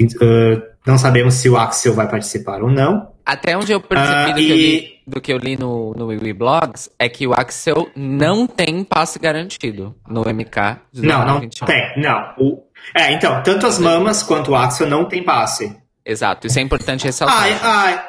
uh, 0.00 0.62
não 0.86 0.98
sabemos 0.98 1.34
se 1.34 1.48
o 1.48 1.56
Axel 1.56 1.94
vai 1.94 2.08
participar 2.08 2.62
ou 2.62 2.70
não. 2.70 3.12
Até 3.28 3.54
onde 3.54 3.70
eu 3.70 3.78
percebi 3.78 4.30
uh, 4.30 4.34
do, 4.34 4.40
e... 4.40 4.46
que 4.46 4.50
eu 4.50 4.56
li, 4.56 5.00
do, 5.06 5.20
que 5.20 5.32
eu 5.34 5.36
li, 5.36 5.58
no, 5.58 5.92
no 5.92 6.06
Wii 6.06 6.32
Blogs 6.32 6.88
é 6.98 7.10
que 7.10 7.26
o 7.26 7.34
Axel 7.34 7.90
não 7.94 8.46
tem 8.46 8.82
passe 8.82 9.18
garantido 9.18 9.94
no 10.08 10.22
MK 10.22 10.80
Não, 10.94 11.26
não 11.26 11.40
tem. 11.40 11.92
Não. 11.98 12.34
O, 12.38 12.62
É, 12.94 13.12
então, 13.12 13.42
tanto 13.42 13.66
as 13.66 13.78
mamas 13.78 14.22
quanto 14.22 14.52
o 14.52 14.54
Axel 14.56 14.88
não 14.88 15.04
tem 15.04 15.22
passe. 15.22 15.76
Exato, 16.06 16.46
isso 16.46 16.58
é 16.58 16.62
importante 16.62 17.04
ressaltar. 17.04 17.42
Ai, 17.42 17.58
ai. 17.60 18.04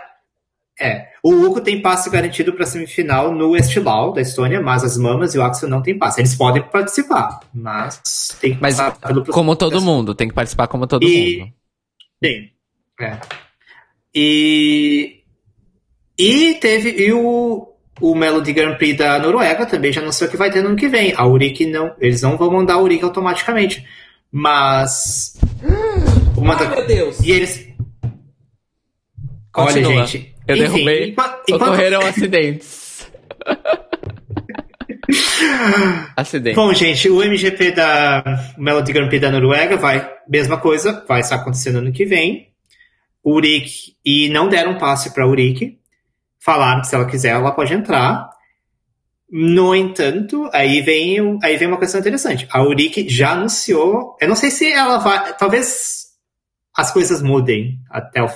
É, 0.80 1.10
o 1.22 1.34
Hugo 1.34 1.60
tem 1.60 1.82
passe 1.82 2.10
garantido 2.10 2.54
para 2.54 2.66
semifinal 2.66 3.34
no 3.34 3.58
Estival 3.58 4.14
da 4.14 4.22
Estônia, 4.22 4.62
mas 4.62 4.86
as 4.86 4.96
mamas 4.96 5.36
e 5.36 5.38
o 5.38 5.44
Axel 5.44 5.68
não 5.68 5.82
tem 5.82 5.98
passe. 5.98 6.22
Eles 6.22 6.34
podem 6.34 6.64
participar, 6.64 7.42
mas 7.54 8.38
tem 8.40 8.56
que 8.56 8.62
mas 8.62 8.80
pelo 9.06 9.26
como 9.26 9.54
todo 9.58 9.82
mundo, 9.82 10.16
tem 10.16 10.30
que 10.30 10.34
participar 10.34 10.68
como 10.68 10.88
todo 10.88 11.04
e... 11.04 11.40
mundo. 11.40 11.54
Sim. 12.24 12.50
É. 13.02 13.20
E 14.14 15.22
e 16.18 16.56
teve 16.56 16.90
e 16.92 17.14
o 17.14 17.70
o 18.02 18.16
Melody 18.16 18.54
Grand 18.54 18.76
Prix 18.76 18.98
da 18.98 19.20
Noruega 19.20 19.66
também 19.66 19.92
já 19.92 20.02
não 20.02 20.12
sei 20.12 20.28
o 20.28 20.32
que 20.32 20.38
vai 20.38 20.50
ter 20.50 20.62
no 20.62 20.70
ano 20.70 20.78
que 20.78 20.88
vem. 20.88 21.14
A 21.16 21.26
Uric 21.26 21.66
não, 21.66 21.94
eles 22.00 22.22
não 22.22 22.38
vão 22.38 22.52
mandar 22.52 22.76
a 22.76 22.82
Uric 22.82 23.04
automaticamente. 23.04 23.86
Mas. 24.32 25.38
Uma 26.38 26.54
Ai, 26.54 26.60
da... 26.60 26.76
meu 26.76 26.88
Deus! 26.88 27.20
E 27.20 27.32
eles. 27.32 27.68
Continua. 29.52 29.92
Olha, 29.92 30.06
gente. 30.06 30.36
Eu 30.48 30.56
enfim, 30.56 30.66
derrubei. 30.66 31.10
Enquanto... 31.10 31.56
Ocorreram 31.56 32.02
acidentes. 32.06 33.08
Acidente. 36.16 36.56
Bom, 36.56 36.74
gente, 36.74 37.10
o 37.10 37.24
MGP 37.24 37.72
da 37.72 38.24
Melody 38.58 38.94
Grand 38.94 39.08
Prix 39.08 39.22
da 39.22 39.32
Noruega 39.32 39.78
vai. 39.78 40.10
Mesma 40.28 40.58
coisa, 40.58 41.04
vai 41.08 41.22
estar 41.22 41.38
acontecendo 41.38 41.80
ano 41.80 41.92
que 41.92 42.06
vem. 42.06 42.49
Uric. 43.30 43.96
E 44.06 44.30
não 44.30 44.50
deram 44.50 44.78
passe 44.78 45.14
para 45.14 45.28
Uric 45.28 45.80
falaram 46.40 46.82
que 46.82 46.88
se 46.88 46.96
ela 46.96 47.06
quiser, 47.06 47.30
ela 47.30 47.52
pode 47.52 47.74
entrar. 47.74 48.30
No 49.32 49.76
entanto, 49.76 50.50
aí 50.52 50.82
vem, 50.82 51.38
aí 51.44 51.56
vem 51.58 51.68
uma 51.68 51.78
questão 51.78 52.00
interessante. 52.00 52.48
A 52.50 52.64
Urique 52.64 53.08
já 53.08 53.34
anunciou. 53.34 54.18
Eu 54.20 54.28
não 54.28 54.36
sei 54.36 54.50
se 54.50 54.72
ela 54.72 54.98
vai. 54.98 55.38
Talvez 55.38 56.08
as 56.76 56.92
coisas 56.92 57.22
mudem 57.22 57.78
até 57.90 58.24
o 58.24 58.30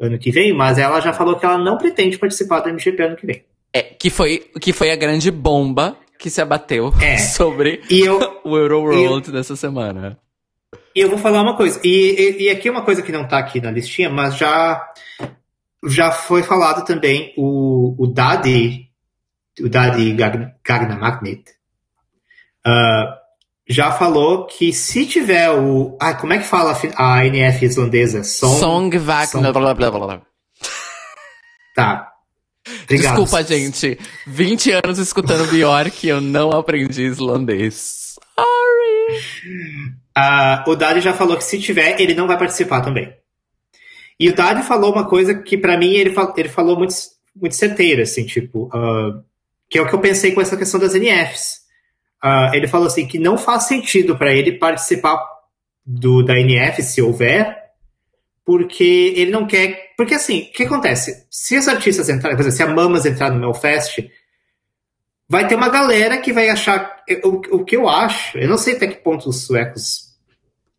ano 0.00 0.18
que 0.18 0.32
vem, 0.32 0.52
mas 0.52 0.78
ela 0.78 1.00
já 1.00 1.12
falou 1.12 1.36
que 1.36 1.44
ela 1.44 1.58
não 1.58 1.78
pretende 1.78 2.18
participar 2.18 2.60
do 2.60 2.70
MGP 2.70 3.02
ano 3.02 3.16
que 3.16 3.26
vem. 3.26 3.44
É, 3.72 3.82
que 3.82 4.10
foi, 4.10 4.50
que 4.60 4.72
foi 4.72 4.90
a 4.90 4.96
grande 4.96 5.30
bomba 5.30 5.96
que 6.18 6.28
se 6.28 6.40
abateu 6.40 6.92
é. 7.00 7.16
sobre 7.30 7.82
eu, 7.88 8.18
o 8.42 8.56
Euro 8.56 8.80
World 8.80 9.30
dessa 9.30 9.54
semana. 9.54 10.18
E 10.94 11.00
eu 11.00 11.08
vou 11.08 11.18
falar 11.18 11.42
uma 11.42 11.56
coisa, 11.56 11.80
e, 11.84 11.88
e, 12.38 12.42
e 12.44 12.50
aqui 12.50 12.68
é 12.68 12.70
uma 12.70 12.84
coisa 12.84 13.02
que 13.02 13.12
não 13.12 13.26
tá 13.26 13.38
aqui 13.38 13.60
na 13.60 13.70
listinha, 13.70 14.10
mas 14.10 14.36
já 14.36 14.92
já 15.86 16.10
foi 16.10 16.42
falado 16.42 16.84
também 16.84 17.32
o, 17.36 17.94
o 17.98 18.06
Daddy, 18.06 18.88
o 19.60 19.68
Daddy 19.68 20.12
Gagna 20.14 20.96
Magnet, 20.96 21.44
uh, 22.66 23.20
já 23.68 23.92
falou 23.92 24.46
que 24.46 24.72
se 24.72 25.06
tiver 25.06 25.50
o. 25.50 25.96
Ah, 26.00 26.14
como 26.14 26.32
é 26.32 26.38
que 26.38 26.44
fala 26.44 26.76
a 26.96 27.24
NF 27.26 27.64
islandesa? 27.64 28.24
Song, 28.24 28.58
Song. 28.58 28.98
Blá, 28.98 29.26
blá, 29.52 29.74
blá, 29.74 29.90
blá. 29.90 30.22
Tá. 31.74 32.12
Obrigado. 32.82 33.16
Desculpa, 33.16 33.42
gente. 33.44 33.98
20 34.26 34.72
anos 34.72 34.98
escutando 34.98 35.48
Bjork 35.50 36.04
e 36.04 36.10
eu 36.10 36.20
não 36.20 36.50
aprendi 36.50 37.04
islandês. 37.04 38.16
Sorry. 38.34 39.99
Uh, 40.16 40.70
o 40.70 40.76
Daddy 40.76 41.00
já 41.00 41.12
falou 41.12 41.36
que 41.36 41.44
se 41.44 41.60
tiver, 41.60 42.00
ele 42.00 42.14
não 42.14 42.26
vai 42.26 42.38
participar 42.38 42.80
também. 42.80 43.14
E 44.18 44.28
o 44.28 44.34
Dadi 44.34 44.62
falou 44.62 44.92
uma 44.92 45.08
coisa 45.08 45.34
que, 45.34 45.56
para 45.56 45.78
mim, 45.78 45.94
ele, 45.94 46.14
ele 46.36 46.48
falou 46.48 46.76
muito, 46.76 46.94
muito 47.34 47.54
certeira, 47.54 48.02
assim, 48.02 48.26
tipo, 48.26 48.66
uh, 48.66 49.24
que 49.68 49.78
é 49.78 49.82
o 49.82 49.88
que 49.88 49.94
eu 49.94 50.00
pensei 50.00 50.32
com 50.32 50.40
essa 50.40 50.56
questão 50.56 50.78
das 50.78 50.94
NFs. 50.94 51.60
Uh, 52.22 52.26
ah, 52.26 52.50
ele 52.52 52.68
falou 52.68 52.86
assim 52.86 53.06
que 53.06 53.18
não 53.18 53.38
faz 53.38 53.62
sentido 53.64 54.18
para 54.18 54.34
ele 54.34 54.58
participar 54.58 55.18
do, 55.86 56.22
da 56.22 56.38
NF, 56.38 56.82
se 56.82 57.00
houver, 57.00 57.56
porque 58.44 59.14
ele 59.16 59.30
não 59.30 59.46
quer. 59.46 59.94
Porque 59.96 60.14
assim, 60.14 60.42
o 60.42 60.52
que 60.52 60.64
acontece? 60.64 61.26
Se 61.30 61.56
os 61.56 61.66
artistas 61.66 62.10
entrarem, 62.10 62.36
por 62.36 62.46
exemplo, 62.46 62.56
se 62.56 62.62
a 62.62 62.74
Mamas 62.74 63.06
entrar 63.06 63.30
no 63.30 63.40
Melfest, 63.40 64.10
vai 65.30 65.46
ter 65.46 65.54
uma 65.54 65.68
galera 65.68 66.18
que 66.18 66.32
vai 66.32 66.48
achar. 66.48 67.04
O, 67.22 67.58
o 67.58 67.64
que 67.64 67.76
eu 67.76 67.88
acho, 67.88 68.36
eu 68.36 68.48
não 68.48 68.58
sei 68.58 68.74
até 68.74 68.88
que 68.88 68.96
ponto 68.96 69.28
os 69.28 69.46
suecos 69.46 70.10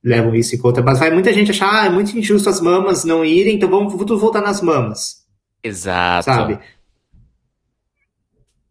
levam 0.03 0.35
isso 0.35 0.53
em 0.53 0.57
conta, 0.57 0.81
mas 0.81 0.99
vai 0.99 1.09
muita 1.09 1.31
gente 1.31 1.51
achar, 1.51 1.83
ah, 1.83 1.85
é 1.85 1.89
muito 1.89 2.17
injusto 2.17 2.49
as 2.49 2.59
mamas 2.59 3.05
não 3.05 3.23
irem, 3.23 3.55
então 3.55 3.69
vamos 3.69 3.95
tudo 3.95 4.19
voltar 4.19 4.41
nas 4.41 4.61
mamas. 4.61 5.23
Exato. 5.63 6.25
Sabe? 6.25 6.53
Então, 6.53 6.63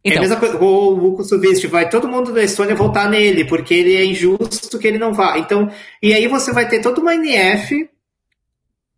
é 0.05 0.09
a 0.09 0.11
então- 0.11 0.23
mesma 0.23 0.37
coisa, 0.37 0.59
o 0.59 0.97
Vuko 0.97 1.25
Suvist, 1.25 1.67
vai 1.67 1.89
todo 1.89 2.09
mundo 2.09 2.33
da 2.33 2.43
Estônia 2.43 2.75
voltar 2.75 3.09
nele, 3.09 3.45
porque 3.45 3.73
ele 3.73 3.97
é 3.97 4.05
injusto 4.05 4.79
que 4.79 4.87
ele 4.87 4.99
não 4.99 5.15
vá. 5.15 5.39
Então, 5.39 5.71
e 6.03 6.13
aí 6.13 6.27
você 6.29 6.53
vai 6.53 6.69
ter 6.69 6.81
toda 6.81 7.01
uma 7.01 7.15
NF 7.15 7.89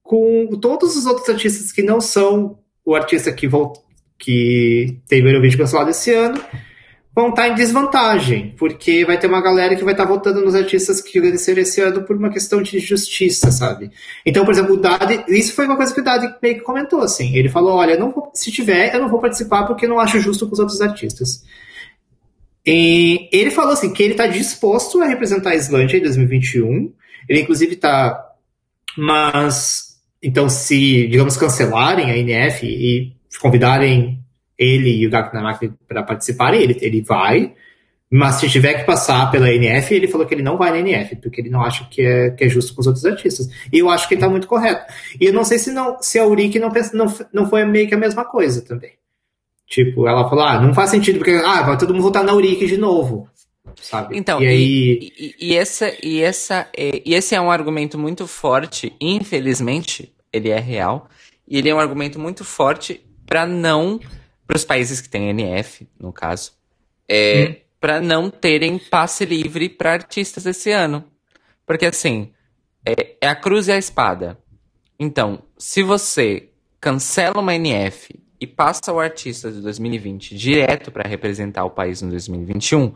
com 0.02 0.58
todos 0.60 0.96
os 0.96 1.06
outros 1.06 1.28
artistas 1.28 1.70
que 1.70 1.82
não 1.82 2.00
são 2.00 2.58
o 2.84 2.94
artista 2.94 3.30
que, 3.30 3.46
volt... 3.46 3.78
que 4.18 4.98
teve 5.06 5.26
o 5.26 5.30
Eurovision 5.30 5.60
cancelado 5.60 5.90
esse 5.90 6.12
ano, 6.12 6.42
vão 7.14 7.28
estar 7.28 7.48
em 7.48 7.54
desvantagem, 7.54 8.54
porque 8.58 9.04
vai 9.04 9.18
ter 9.18 9.26
uma 9.26 9.42
galera 9.42 9.76
que 9.76 9.84
vai 9.84 9.92
estar 9.92 10.06
votando 10.06 10.40
nos 10.40 10.54
artistas 10.54 11.00
que 11.00 11.20
venceram 11.20 11.60
esse 11.60 11.80
ano 11.80 12.02
por 12.02 12.16
uma 12.16 12.30
questão 12.30 12.62
de 12.62 12.78
justiça, 12.78 13.52
sabe? 13.52 13.90
Então, 14.24 14.44
por 14.44 14.52
exemplo, 14.52 14.74
o 14.74 14.76
Dade, 14.78 15.22
isso 15.28 15.54
foi 15.54 15.66
uma 15.66 15.76
coisa 15.76 15.92
que 15.92 16.00
o 16.00 16.04
Dade 16.04 16.34
meio 16.42 16.56
que 16.56 16.62
comentou, 16.62 17.02
assim. 17.02 17.36
Ele 17.36 17.50
falou: 17.50 17.76
olha, 17.76 17.98
vou, 17.98 18.30
se 18.32 18.50
tiver, 18.50 18.94
eu 18.94 19.00
não 19.00 19.10
vou 19.10 19.20
participar 19.20 19.64
porque 19.64 19.86
não 19.86 20.00
acho 20.00 20.20
justo 20.20 20.46
com 20.46 20.54
os 20.54 20.58
outros 20.58 20.80
artistas. 20.80 21.44
E 22.64 23.28
ele 23.32 23.50
falou 23.50 23.72
assim 23.72 23.92
que 23.92 24.02
ele 24.02 24.12
está 24.12 24.26
disposto 24.26 25.02
a 25.02 25.06
representar 25.06 25.50
a 25.50 25.56
Islândia 25.56 25.98
em 25.98 26.02
2021. 26.02 26.92
Ele, 27.28 27.40
inclusive, 27.42 27.74
está. 27.74 28.30
Mas. 28.96 30.00
Então, 30.22 30.48
se, 30.48 31.08
digamos, 31.08 31.36
cancelarem 31.36 32.10
a 32.10 32.16
INF 32.16 32.64
e 32.64 33.12
convidarem 33.40 34.21
ele 34.58 34.90
e 34.90 35.06
o 35.06 35.10
Gaknamak 35.10 35.72
para 35.88 36.02
participarem, 36.02 36.62
ele, 36.62 36.78
ele 36.80 37.02
vai, 37.02 37.54
mas 38.14 38.34
se 38.34 38.48
tiver 38.50 38.74
que 38.74 38.84
passar 38.84 39.30
pela 39.30 39.50
NF, 39.50 39.94
ele 39.94 40.06
falou 40.06 40.26
que 40.26 40.34
ele 40.34 40.42
não 40.42 40.58
vai 40.58 40.70
na 40.70 40.80
NF, 40.80 41.16
porque 41.16 41.40
ele 41.40 41.48
não 41.48 41.62
acha 41.62 41.86
que 41.90 42.02
é, 42.02 42.28
que 42.30 42.44
é 42.44 42.48
justo 42.48 42.74
com 42.74 42.82
os 42.82 42.86
outros 42.86 43.06
artistas. 43.06 43.48
E 43.72 43.78
eu 43.78 43.88
acho 43.88 44.06
que 44.06 44.12
ele 44.12 44.20
está 44.20 44.28
muito 44.28 44.46
correto. 44.46 44.84
E 45.18 45.24
eu 45.24 45.32
não 45.32 45.44
sei 45.44 45.58
se, 45.58 45.72
não, 45.72 45.96
se 45.98 46.18
a 46.18 46.26
Urique 46.26 46.58
não, 46.58 46.70
não, 46.92 47.14
não 47.32 47.48
foi 47.48 47.64
meio 47.64 47.88
que 47.88 47.94
a 47.94 47.98
mesma 47.98 48.26
coisa 48.26 48.60
também. 48.60 48.92
Tipo, 49.66 50.06
ela 50.06 50.28
falou, 50.28 50.44
ah, 50.44 50.60
não 50.60 50.74
faz 50.74 50.90
sentido, 50.90 51.16
porque 51.16 51.30
ah, 51.30 51.62
vai 51.62 51.78
todo 51.78 51.94
mundo 51.94 52.02
votar 52.02 52.22
na 52.22 52.34
Urique 52.34 52.66
de 52.66 52.76
novo. 52.76 53.26
Sabe? 53.80 54.18
Então, 54.18 54.42
e, 54.42 54.46
aí... 54.46 55.12
e, 55.18 55.34
e, 55.40 55.56
essa, 55.56 55.90
e, 56.02 56.20
essa, 56.20 56.68
e 56.76 57.14
esse 57.14 57.34
é 57.34 57.40
um 57.40 57.50
argumento 57.50 57.98
muito 57.98 58.26
forte, 58.26 58.94
infelizmente, 59.00 60.12
ele 60.30 60.50
é 60.50 60.60
real, 60.60 61.08
e 61.48 61.56
ele 61.56 61.70
é 61.70 61.74
um 61.74 61.80
argumento 61.80 62.20
muito 62.20 62.44
forte 62.44 63.02
para 63.24 63.46
não 63.46 63.98
para 64.52 64.58
os 64.58 64.64
países 64.66 65.00
que 65.00 65.08
têm 65.08 65.30
NF, 65.30 65.88
no 65.98 66.12
caso, 66.12 66.52
é, 67.08 67.48
hum. 67.48 67.56
para 67.80 68.02
não 68.02 68.28
terem 68.28 68.78
passe 68.78 69.24
livre 69.24 69.70
para 69.70 69.94
artistas 69.94 70.44
esse 70.44 70.70
ano. 70.70 71.04
Porque 71.66 71.86
assim, 71.86 72.30
é, 72.84 73.16
é, 73.18 73.28
a 73.28 73.34
cruz 73.34 73.68
e 73.68 73.72
a 73.72 73.78
espada. 73.78 74.38
Então, 74.98 75.42
se 75.56 75.82
você 75.82 76.50
cancela 76.78 77.40
uma 77.40 77.54
NF 77.54 78.14
e 78.38 78.46
passa 78.46 78.92
o 78.92 79.00
artista 79.00 79.50
de 79.50 79.62
2020 79.62 80.36
direto 80.36 80.92
para 80.92 81.08
representar 81.08 81.64
o 81.64 81.70
país 81.70 82.02
no 82.02 82.10
2021, 82.10 82.92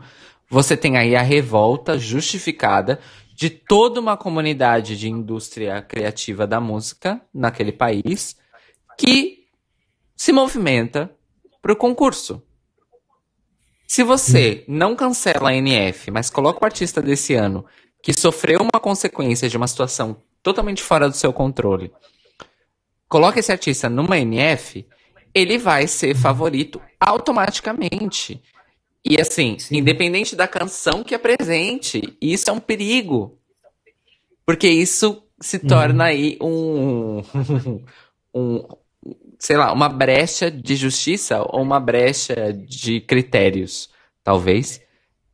você 0.47 0.77
tem 0.77 0.95
aí 0.95 1.15
a 1.15 1.23
revolta 1.23 1.97
justificada 1.97 2.99
de 3.33 3.49
toda 3.49 3.99
uma 3.99 4.15
comunidade 4.15 4.95
de 4.95 5.09
indústria 5.09 5.81
criativa 5.81 6.45
da 6.45 6.61
música 6.61 7.19
naquele 7.33 7.71
país 7.71 8.37
que 8.95 9.47
se 10.15 10.31
movimenta 10.31 11.16
para 11.61 11.73
o 11.73 11.75
concurso. 11.75 12.41
Se 13.87 14.03
você 14.03 14.65
não 14.67 14.95
cancela 14.95 15.49
a 15.49 15.55
NF, 15.55 16.11
mas 16.11 16.29
coloca 16.29 16.59
o 16.61 16.65
artista 16.65 17.01
desse 17.01 17.33
ano 17.33 17.65
que 18.03 18.13
sofreu 18.13 18.59
uma 18.61 18.79
consequência 18.79 19.49
de 19.49 19.57
uma 19.57 19.67
situação 19.67 20.21
totalmente 20.43 20.83
fora 20.83 21.09
do 21.09 21.15
seu 21.15 21.31
controle, 21.33 21.91
coloca 23.07 23.39
esse 23.39 23.51
artista 23.51 23.89
numa 23.89 24.17
NF, 24.17 24.85
ele 25.33 25.57
vai 25.57 25.87
ser 25.87 26.15
favorito 26.15 26.81
automaticamente. 26.99 28.41
E 29.03 29.19
assim, 29.21 29.57
Sim. 29.57 29.77
independente 29.77 30.35
da 30.35 30.47
canção 30.47 31.03
que 31.03 31.15
apresente, 31.15 32.17
isso 32.21 32.49
é 32.49 32.53
um 32.53 32.59
perigo. 32.59 33.39
Porque 34.45 34.67
isso 34.67 35.23
se 35.39 35.59
torna 35.59 36.05
uhum. 36.05 36.09
aí 36.09 36.37
um, 36.41 37.23
um, 38.33 38.67
sei 39.39 39.57
lá, 39.57 39.71
uma 39.71 39.89
brecha 39.89 40.49
de 40.49 40.75
justiça 40.75 41.41
ou 41.41 41.61
uma 41.61 41.79
brecha 41.79 42.53
de 42.53 43.01
critérios, 43.01 43.89
talvez, 44.23 44.81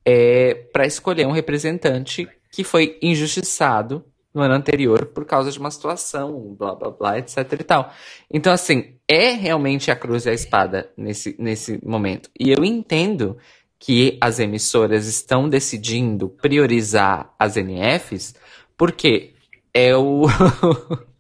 é, 0.05 0.53
para 0.71 0.85
escolher 0.85 1.25
um 1.25 1.31
representante 1.31 2.27
que 2.51 2.63
foi 2.63 2.97
injustiçado 3.01 4.05
no 4.33 4.41
ano 4.41 4.55
anterior 4.55 5.05
por 5.07 5.25
causa 5.25 5.51
de 5.51 5.59
uma 5.59 5.69
situação, 5.69 6.55
blá 6.57 6.73
blá 6.75 6.89
blá, 6.89 7.19
etc 7.19 7.37
e 7.53 7.63
tal. 7.63 7.93
Então, 8.31 8.51
assim, 8.51 8.95
é 9.07 9.31
realmente 9.31 9.91
a 9.91 9.95
cruz 9.95 10.25
e 10.25 10.29
a 10.29 10.33
espada 10.33 10.91
nesse, 10.97 11.35
nesse 11.39 11.79
momento. 11.85 12.29
E 12.39 12.51
eu 12.51 12.63
entendo 12.63 13.37
que 13.79 14.17
as 14.21 14.39
emissoras 14.39 15.07
estão 15.07 15.49
decidindo 15.49 16.29
priorizar 16.29 17.33
as 17.37 17.55
NFs 17.55 18.33
Por 18.77 18.93
quê? 18.93 19.33
É 19.73 19.95
o. 19.95 20.23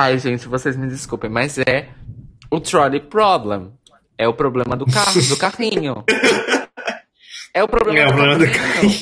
Ai, 0.00 0.16
gente, 0.16 0.46
vocês 0.46 0.76
me 0.76 0.86
desculpem, 0.86 1.28
mas 1.28 1.58
é 1.58 1.88
o 2.52 2.60
trolley 2.60 3.00
problem. 3.00 3.72
É 4.16 4.28
o 4.28 4.32
problema 4.32 4.76
do 4.76 4.86
carro, 4.86 5.20
do 5.22 5.34
carrinho. 5.36 6.04
É 7.52 7.64
o 7.64 7.66
problema, 7.66 7.98
É 7.98 8.06
o 8.06 8.06
do, 8.06 8.14
problema 8.14 8.38
do 8.38 8.46
carrinho. 8.46 8.94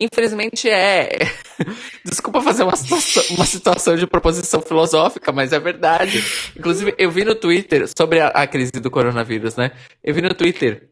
Infelizmente 0.00 0.68
é. 0.68 1.30
Desculpa 2.04 2.42
fazer 2.42 2.64
uma 2.64 2.74
situação, 2.74 3.22
uma 3.36 3.46
situação 3.46 3.94
de 3.94 4.04
proposição 4.04 4.60
filosófica, 4.60 5.30
mas 5.30 5.52
é 5.52 5.60
verdade. 5.60 6.24
Inclusive, 6.56 6.92
eu 6.98 7.08
vi 7.12 7.24
no 7.24 7.36
Twitter 7.36 7.86
sobre 7.96 8.18
a, 8.18 8.26
a 8.30 8.48
crise 8.48 8.72
do 8.72 8.90
coronavírus, 8.90 9.54
né? 9.54 9.70
Eu 10.02 10.12
vi 10.12 10.20
no 10.20 10.34
Twitter 10.34 10.88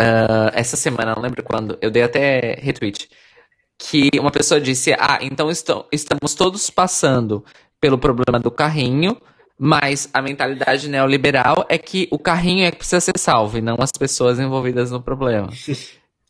uh, 0.00 0.52
essa 0.54 0.74
semana, 0.74 1.14
não 1.14 1.20
lembro 1.22 1.42
quando, 1.42 1.76
eu 1.82 1.90
dei 1.90 2.02
até 2.02 2.54
retweet, 2.62 3.10
que 3.78 4.08
uma 4.18 4.30
pessoa 4.30 4.58
disse: 4.58 4.94
Ah, 4.94 5.18
então 5.20 5.50
estão, 5.50 5.86
estamos 5.92 6.34
todos 6.34 6.70
passando 6.70 7.44
pelo 7.86 7.98
problema 7.98 8.40
do 8.40 8.50
carrinho, 8.50 9.16
mas 9.56 10.10
a 10.12 10.20
mentalidade 10.20 10.88
neoliberal 10.88 11.64
é 11.68 11.78
que 11.78 12.08
o 12.10 12.18
carrinho 12.18 12.64
é 12.64 12.70
que 12.72 12.78
precisa 12.78 13.00
ser 13.00 13.16
salvo 13.16 13.58
e 13.58 13.60
não 13.60 13.76
as 13.78 13.92
pessoas 13.92 14.40
envolvidas 14.40 14.90
no 14.90 15.00
problema. 15.00 15.48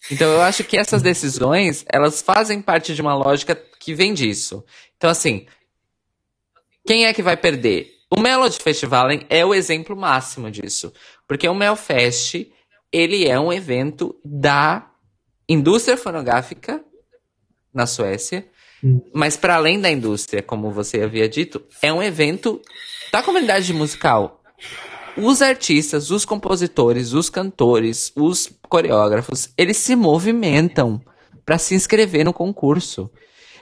Então 0.08 0.30
eu 0.30 0.40
acho 0.40 0.62
que 0.62 0.76
essas 0.76 1.02
decisões, 1.02 1.84
elas 1.92 2.22
fazem 2.22 2.62
parte 2.62 2.94
de 2.94 3.02
uma 3.02 3.12
lógica 3.12 3.60
que 3.80 3.92
vem 3.92 4.14
disso. 4.14 4.64
Então 4.96 5.10
assim, 5.10 5.46
quem 6.86 7.06
é 7.06 7.12
que 7.12 7.24
vai 7.24 7.36
perder? 7.36 7.90
O 8.08 8.20
Melody 8.20 8.56
Festival 8.60 9.08
é 9.28 9.44
o 9.44 9.52
exemplo 9.52 9.96
máximo 9.96 10.48
disso, 10.48 10.92
porque 11.26 11.48
o 11.48 11.54
Melfest, 11.56 12.48
ele 12.92 13.26
é 13.26 13.40
um 13.40 13.52
evento 13.52 14.14
da 14.24 14.88
indústria 15.48 15.96
fonográfica 15.96 16.84
na 17.74 17.84
Suécia, 17.84 18.48
mas 19.12 19.36
para 19.36 19.56
além 19.56 19.80
da 19.80 19.90
indústria, 19.90 20.42
como 20.42 20.70
você 20.70 21.02
havia 21.02 21.28
dito, 21.28 21.62
é 21.82 21.92
um 21.92 22.02
evento 22.02 22.60
da 23.12 23.22
comunidade 23.22 23.72
musical 23.72 24.42
os 25.16 25.40
artistas, 25.40 26.10
os 26.10 26.24
compositores, 26.24 27.12
os 27.12 27.30
cantores, 27.30 28.12
os 28.14 28.50
coreógrafos, 28.68 29.48
eles 29.56 29.78
se 29.78 29.96
movimentam 29.96 31.00
para 31.44 31.58
se 31.58 31.74
inscrever 31.74 32.24
no 32.24 32.32
concurso. 32.32 33.10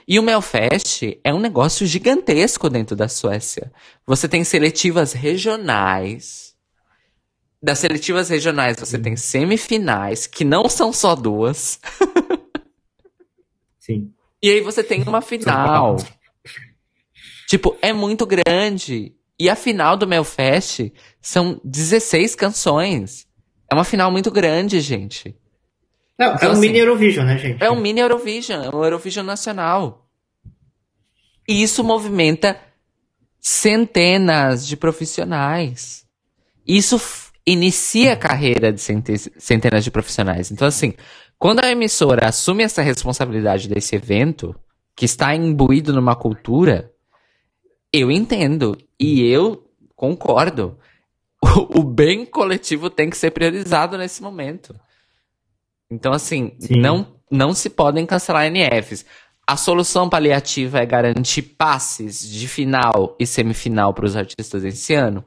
E 0.07 0.19
o 0.19 0.23
Melfest 0.23 1.17
é 1.23 1.33
um 1.33 1.39
negócio 1.39 1.85
gigantesco 1.87 2.69
dentro 2.69 2.95
da 2.95 3.07
Suécia. 3.07 3.71
Você 4.05 4.27
tem 4.27 4.43
seletivas 4.43 5.13
regionais. 5.13 6.53
Das 7.61 7.79
seletivas 7.79 8.29
regionais, 8.29 8.77
você 8.77 8.99
tem 8.99 9.15
semifinais, 9.15 10.27
que 10.27 10.43
não 10.43 10.69
são 10.69 10.93
só 10.93 11.15
duas. 11.15 11.79
Sim. 13.79 14.13
E 14.45 14.51
aí 14.51 14.61
você 14.61 14.83
tem 14.83 15.01
uma 15.01 15.21
final. 15.21 15.97
tipo, 17.49 17.75
é 17.81 17.91
muito 17.91 18.27
grande. 18.27 19.15
E 19.39 19.49
a 19.49 19.55
final 19.55 19.97
do 19.97 20.05
Melfest 20.05 20.93
são 21.19 21.59
16 21.63 22.35
canções. 22.35 23.25
É 23.67 23.73
uma 23.73 23.83
final 23.83 24.11
muito 24.11 24.29
grande, 24.29 24.79
gente. 24.81 25.35
Não, 26.15 26.35
então, 26.35 26.49
é 26.49 26.51
um 26.51 26.51
assim, 26.51 26.61
mini 26.61 26.77
Eurovision, 26.77 27.25
né, 27.25 27.39
gente? 27.39 27.63
É 27.63 27.71
um 27.71 27.81
mini 27.81 27.99
Eurovision, 27.99 28.61
é 28.61 28.69
um 28.69 28.83
Eurovision 28.83 29.25
nacional. 29.25 30.07
E 31.49 31.63
isso 31.63 31.83
movimenta 31.83 32.55
centenas 33.39 34.67
de 34.67 34.77
profissionais. 34.77 36.05
Isso 36.67 37.01
inicia 37.47 38.13
a 38.13 38.17
carreira 38.17 38.71
de 38.71 38.79
centenas 38.79 39.83
de 39.83 39.89
profissionais. 39.89 40.51
Então, 40.51 40.67
assim, 40.67 40.93
quando 41.45 41.63
a 41.63 41.69
emissora 41.69 42.27
assume 42.27 42.63
essa 42.63 42.81
responsabilidade 42.81 43.69
desse 43.69 43.95
evento, 43.95 44.55
que 44.95 45.05
está 45.05 45.35
imbuído 45.35 45.93
numa 45.93 46.15
cultura, 46.15 46.91
eu 47.93 48.09
entendo 48.09 48.75
e 48.99 49.21
eu 49.21 49.63
concordo. 49.95 50.79
O, 51.39 51.81
o 51.81 51.83
bem 51.83 52.25
coletivo 52.25 52.89
tem 52.89 53.11
que 53.11 53.15
ser 53.15 53.29
priorizado 53.29 53.95
nesse 53.95 54.23
momento. 54.23 54.73
Então, 55.87 56.13
assim, 56.13 56.57
não, 56.67 57.15
não 57.29 57.53
se 57.53 57.69
podem 57.69 58.07
cancelar 58.07 58.49
NFs. 58.49 59.05
A 59.47 59.55
solução 59.55 60.09
paliativa 60.09 60.79
é 60.79 60.85
garantir 60.87 61.43
passes 61.43 62.27
de 62.27 62.47
final 62.47 63.15
e 63.19 63.27
semifinal 63.27 63.93
para 63.93 64.05
os 64.05 64.15
artistas 64.15 64.63
esse 64.63 64.95
ano, 64.95 65.23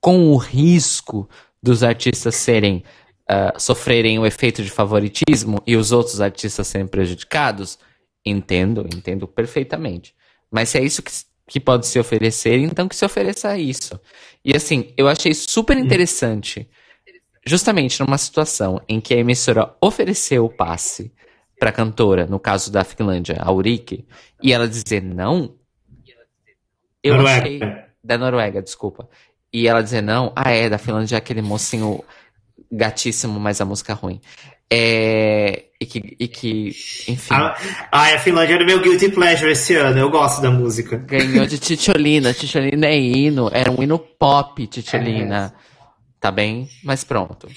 com 0.00 0.28
o 0.28 0.36
risco 0.36 1.28
dos 1.60 1.82
artistas 1.82 2.36
serem 2.36 2.84
uh, 3.30 3.58
sofrerem 3.60 4.18
o 4.18 4.26
efeito 4.26 4.62
de 4.62 4.70
favoritismo 4.70 5.62
e 5.66 5.76
os 5.76 5.92
outros 5.92 6.20
artistas 6.20 6.66
serem 6.66 6.86
prejudicados. 6.86 7.78
Entendo, 8.24 8.86
entendo 8.94 9.28
perfeitamente. 9.28 10.14
Mas 10.50 10.70
se 10.70 10.78
é 10.78 10.82
isso 10.82 11.02
que 11.02 11.12
que 11.46 11.60
pode 11.60 11.86
se 11.86 11.98
oferecer, 11.98 12.58
então 12.58 12.88
que 12.88 12.96
se 12.96 13.04
ofereça 13.04 13.56
isso. 13.56 13.98
E 14.44 14.54
assim, 14.56 14.92
eu 14.96 15.06
achei 15.06 15.32
super 15.32 15.78
interessante, 15.78 16.68
justamente 17.46 18.00
numa 18.00 18.18
situação 18.18 18.80
em 18.88 19.00
que 19.00 19.14
a 19.14 19.18
emissora 19.18 19.74
ofereceu 19.80 20.44
o 20.44 20.50
passe 20.50 21.12
para 21.58 21.70
a 21.70 21.72
cantora, 21.72 22.26
no 22.26 22.40
caso 22.40 22.70
da 22.70 22.84
Finlândia, 22.84 23.36
a 23.38 23.50
Ulrike, 23.52 24.06
e 24.42 24.52
ela 24.52 24.68
dizer 24.68 25.02
não, 25.02 25.54
eu 27.02 27.14
Noruega. 27.14 27.40
achei. 27.40 27.60
Da 28.02 28.18
Noruega, 28.18 28.62
desculpa. 28.62 29.08
E 29.52 29.68
ela 29.68 29.82
dizer 29.82 30.02
não, 30.02 30.32
ah, 30.34 30.50
é, 30.50 30.68
da 30.68 30.78
Finlândia 30.78 31.14
é 31.14 31.18
aquele 31.18 31.40
mocinho 31.40 32.04
gatíssimo, 32.70 33.38
mas 33.38 33.60
a 33.60 33.64
música 33.64 33.92
é 33.92 33.94
ruim. 33.94 34.20
É, 34.70 35.66
e, 35.80 35.86
que, 35.86 36.16
e 36.18 36.28
que, 36.28 36.68
enfim. 37.08 37.34
Ah, 37.34 37.56
a 37.90 38.18
Finlândia 38.18 38.54
era 38.54 38.64
meu 38.64 38.80
guilty 38.80 39.10
pleasure 39.10 39.52
esse 39.52 39.76
ano, 39.76 39.98
eu 39.98 40.10
gosto 40.10 40.42
da 40.42 40.50
música. 40.50 40.96
Ganhou 40.96 41.46
de 41.46 41.58
Titiolina. 41.60 42.32
Titiolina 42.32 42.86
é 42.86 42.98
hino, 42.98 43.48
era 43.52 43.70
um 43.70 43.82
hino 43.82 43.98
pop, 43.98 44.66
Titiolina. 44.66 45.54
É. 45.54 45.66
Tá 46.20 46.30
bem? 46.30 46.68
Mas 46.82 47.04
pronto. 47.04 47.48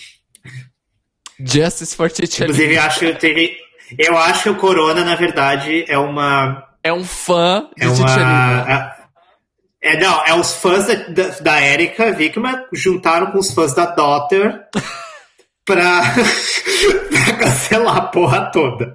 Justice 1.39 1.95
for 1.95 2.11
Titiolina. 2.11 2.53
Inclusive, 2.53 2.77
acho 2.77 2.99
que 2.99 3.69
eu 3.97 4.17
acho 4.17 4.43
que 4.43 4.49
o 4.49 4.55
Corona, 4.55 5.03
na 5.03 5.15
verdade, 5.15 5.85
é 5.87 5.97
uma. 5.97 6.63
É 6.83 6.93
um 6.93 7.03
fã 7.03 7.69
de 7.75 7.83
é 7.83 7.89
uma, 7.89 8.95
É, 9.81 9.97
não, 9.97 10.25
é 10.25 10.33
os 10.33 10.53
fãs 10.53 10.87
da, 10.87 10.95
da, 10.95 11.29
da 11.39 11.61
Erika 11.61 12.05
Wickman 12.07 12.65
juntaram 12.73 13.31
com 13.31 13.39
os 13.39 13.51
fãs 13.51 13.73
da 13.73 13.85
Daughter 13.85 14.67
pra, 15.65 16.01
pra 17.09 17.37
cancelar 17.37 17.97
a 17.97 18.01
porra 18.01 18.51
toda. 18.51 18.91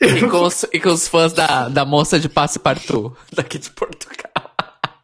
E 0.00 0.20
com 0.28 0.42
os, 0.42 0.66
e 0.72 0.80
com 0.80 0.90
os 0.90 1.08
fãs 1.08 1.32
da, 1.32 1.68
da 1.68 1.84
moça 1.84 2.20
de 2.20 2.28
Passe 2.28 2.58
Partout, 2.58 3.16
daqui 3.32 3.58
de 3.58 3.70
Portugal. 3.70 4.52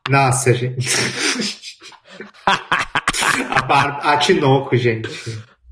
Nossa, 0.09 0.53
gente. 0.53 0.89
a, 2.45 3.62
Bar 3.62 4.01
a 4.03 4.16
Tinoco, 4.18 4.76
gente. 4.76 5.09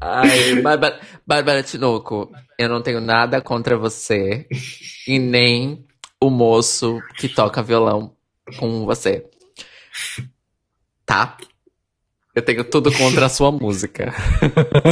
Ai, 0.01 0.63
Bárbara, 0.63 1.01
Bárbara 1.27 1.63
Tinoco, 1.63 2.31
eu 2.59 2.69
não 2.69 2.81
tenho 2.81 3.01
nada 3.01 3.41
contra 3.43 3.77
você 3.77 4.47
e 5.07 5.19
nem 5.19 5.85
o 6.21 6.31
moço 6.31 7.01
que 7.16 7.29
toca 7.29 7.62
violão 7.62 8.16
com 8.59 8.85
você. 8.85 9.29
Tá? 11.05 11.37
Eu 12.35 12.43
tenho 12.43 12.64
tudo 12.64 12.93
contra 12.93 13.27
a 13.27 13.29
sua 13.29 13.51
música. 13.51 14.14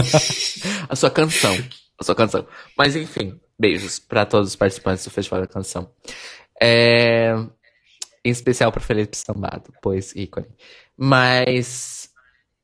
a 0.88 0.96
sua 0.96 1.10
canção. 1.10 1.56
A 1.98 2.04
sua 2.04 2.14
canção. 2.14 2.46
Mas 2.76 2.96
enfim, 2.96 3.38
beijos 3.58 3.98
para 3.98 4.26
todos 4.26 4.50
os 4.50 4.56
participantes 4.56 5.04
do 5.04 5.10
Festival 5.10 5.40
da 5.40 5.46
Canção. 5.46 5.90
É... 6.60 7.34
Em 8.24 8.30
especial 8.30 8.72
para 8.72 8.80
Felipe 8.80 9.16
Sambado, 9.16 9.72
pois 9.80 10.12
ícone. 10.16 10.48
Mas 10.96 12.10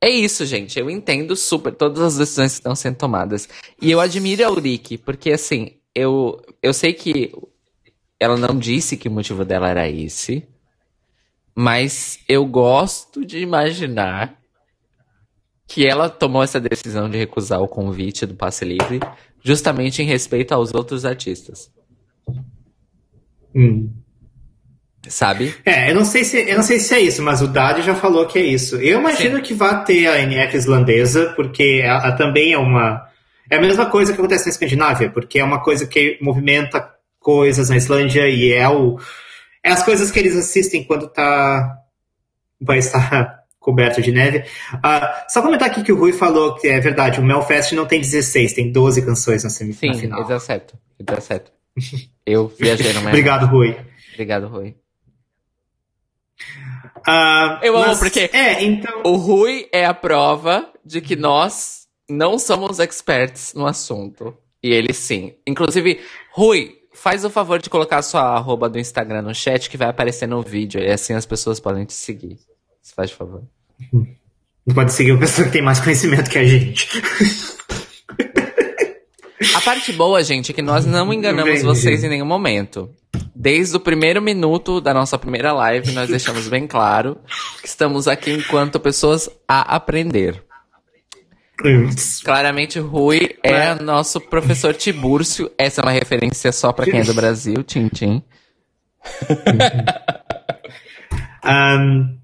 é 0.01 0.09
isso, 0.09 0.45
gente. 0.45 0.77
Eu 0.77 0.89
entendo 0.89 1.35
super 1.35 1.73
todas 1.73 2.03
as 2.03 2.17
decisões 2.17 2.51
que 2.51 2.59
estão 2.59 2.75
sendo 2.75 2.97
tomadas. 2.97 3.47
E 3.81 3.89
eu 3.89 4.01
admiro 4.01 4.45
a 4.45 4.49
Ulrike, 4.49 4.97
porque 4.97 5.31
assim, 5.31 5.77
eu, 5.95 6.41
eu 6.61 6.73
sei 6.73 6.91
que 6.91 7.31
ela 8.23 8.37
não 8.37 8.57
disse 8.57 8.95
que 8.95 9.09
o 9.09 9.11
motivo 9.11 9.43
dela 9.43 9.69
era 9.69 9.89
esse. 9.89 10.47
Mas 11.53 12.19
eu 12.27 12.45
gosto 12.45 13.25
de 13.25 13.39
imaginar 13.39 14.39
que 15.67 15.85
ela 15.85 16.09
tomou 16.09 16.41
essa 16.41 16.59
decisão 16.59 17.09
de 17.09 17.17
recusar 17.17 17.61
o 17.61 17.67
convite 17.67 18.25
do 18.25 18.33
passe 18.33 18.63
livre 18.63 18.99
justamente 19.43 20.01
em 20.01 20.05
respeito 20.05 20.53
aos 20.53 20.73
outros 20.73 21.03
artistas. 21.03 21.69
Hum. 23.53 23.91
Sabe? 25.07 25.53
É, 25.65 25.91
eu 25.91 25.95
não 25.95 26.05
sei 26.05 26.23
se 26.23 26.49
eu 26.49 26.55
não 26.55 26.63
sei 26.63 26.79
se 26.79 26.95
é 26.95 27.01
isso, 27.01 27.21
mas 27.21 27.41
o 27.41 27.47
Dadi 27.47 27.81
já 27.81 27.93
falou 27.93 28.25
que 28.25 28.39
é 28.39 28.43
isso. 28.43 28.77
Eu 28.77 28.99
imagino 28.99 29.37
Sim. 29.37 29.43
que 29.43 29.53
vai 29.53 29.83
ter 29.83 30.07
a 30.07 30.21
NF 30.21 30.55
islandesa, 30.55 31.33
porque 31.35 31.81
ela 31.83 32.13
também 32.13 32.53
é 32.53 32.57
uma 32.57 33.05
é 33.49 33.57
a 33.57 33.61
mesma 33.61 33.85
coisa 33.87 34.13
que 34.13 34.19
acontece 34.19 34.45
na 34.45 34.51
Escandinávia, 34.51 35.11
porque 35.11 35.39
é 35.39 35.43
uma 35.43 35.61
coisa 35.61 35.85
que 35.85 36.17
movimenta 36.21 36.92
coisas 37.23 37.69
na 37.69 37.77
Islândia 37.77 38.27
e 38.29 38.51
é 38.53 38.67
o 38.69 38.99
é 39.63 39.71
as 39.71 39.81
coisas 39.81 40.11
que 40.11 40.19
eles 40.19 40.35
assistem 40.35 40.83
quando 40.83 41.07
tá 41.07 41.77
vai 42.61 42.77
estar 42.79 43.39
coberto 43.59 44.01
de 44.01 44.11
neve. 44.11 44.39
Uh, 44.75 45.31
só 45.31 45.41
comentar 45.41 45.69
aqui 45.69 45.81
que 45.83 45.91
o 45.91 45.97
Rui 45.97 46.11
falou 46.11 46.55
que 46.55 46.67
é 46.67 46.79
verdade, 46.81 47.19
o 47.19 47.23
Melfest 47.23 47.71
não 47.73 47.85
tem 47.85 48.01
16, 48.01 48.53
tem 48.53 48.71
12 48.71 49.05
canções 49.05 49.43
na 49.43 49.49
semifinal. 49.49 49.95
Sim, 49.97 50.27
17. 50.27 50.73
17. 50.99 51.51
Eu 52.25 52.49
viajei 52.59 52.87
no 52.89 52.95
Miami. 52.95 53.07
Obrigado, 53.09 53.45
Rui. 53.47 53.75
Obrigado, 54.13 54.47
Rui. 54.47 54.75
Ah, 57.05 57.59
Eu 57.63 57.75
amo 57.77 57.87
mas- 57.87 57.99
porque- 57.99 58.29
É, 58.33 58.63
então. 58.63 59.01
O 59.05 59.15
Rui 59.15 59.67
é 59.71 59.85
a 59.85 59.93
prova 59.93 60.69
de 60.85 61.01
que 61.01 61.15
nós 61.15 61.87
não 62.09 62.37
somos 62.37 62.79
experts 62.79 63.53
no 63.53 63.65
assunto. 63.65 64.37
E 64.61 64.71
ele 64.73 64.93
sim. 64.93 65.33
Inclusive, 65.47 65.99
Rui, 66.33 66.75
faz 67.03 67.25
o 67.25 67.29
favor 67.29 67.61
de 67.61 67.69
colocar 67.69 67.97
a 67.97 68.01
sua 68.01 68.21
arroba 68.21 68.69
do 68.69 68.79
Instagram 68.79 69.23
no 69.23 69.35
chat 69.35 69.69
que 69.69 69.75
vai 69.75 69.89
aparecer 69.89 70.25
no 70.25 70.41
vídeo. 70.41 70.79
E 70.79 70.89
assim 70.89 71.13
as 71.13 71.25
pessoas 71.25 71.59
podem 71.59 71.83
te 71.83 71.91
seguir. 71.91 72.39
Se 72.81 72.95
faz 72.95 73.11
favor. 73.11 73.43
Pode 74.73 74.93
seguir 74.93 75.11
uma 75.11 75.19
pessoa 75.19 75.45
que 75.45 75.51
tem 75.51 75.61
mais 75.61 75.81
conhecimento 75.81 76.29
que 76.29 76.37
a 76.37 76.45
gente. 76.45 76.87
A 79.53 79.59
parte 79.59 79.91
boa, 79.91 80.23
gente, 80.23 80.51
é 80.51 80.53
que 80.55 80.61
nós 80.61 80.85
não 80.85 81.13
enganamos 81.13 81.61
vocês 81.61 82.05
em 82.05 82.09
nenhum 82.09 82.25
momento. 82.25 82.89
Desde 83.35 83.75
o 83.75 83.81
primeiro 83.81 84.21
minuto 84.21 84.79
da 84.79 84.93
nossa 84.93 85.19
primeira 85.19 85.51
live, 85.51 85.91
nós 85.91 86.09
deixamos 86.09 86.47
bem 86.47 86.65
claro 86.65 87.17
que 87.61 87.67
estamos 87.67 88.07
aqui 88.07 88.31
enquanto 88.31 88.79
pessoas 88.79 89.29
a 89.45 89.75
aprender. 89.75 90.41
Claramente, 92.23 92.79
Rui 92.79 93.37
é 93.43 93.75
nosso 93.75 94.19
professor 94.19 94.73
Tibúrcio. 94.73 95.51
Essa 95.57 95.81
é 95.81 95.85
uma 95.85 95.91
referência 95.91 96.51
só 96.51 96.73
pra 96.73 96.85
quem 96.85 96.99
é 96.99 97.03
do 97.03 97.13
Brasil, 97.13 97.63
tchim 97.63 97.87
tchim. 97.89 98.23
Ahn, 101.43 102.17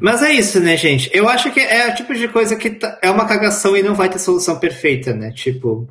mas 0.00 0.22
é 0.22 0.32
isso, 0.32 0.60
né, 0.60 0.76
gente? 0.76 1.10
Eu 1.12 1.28
acho 1.28 1.50
que 1.52 1.60
é 1.60 1.88
o 1.90 1.94
tipo 1.94 2.14
de 2.14 2.28
coisa 2.28 2.56
que 2.56 2.70
tá- 2.70 2.98
é 3.02 3.10
uma 3.10 3.26
cagação 3.26 3.76
e 3.76 3.82
não 3.82 3.94
vai 3.94 4.08
ter 4.08 4.18
solução 4.18 4.58
perfeita, 4.58 5.14
né? 5.14 5.30
Tipo, 5.32 5.88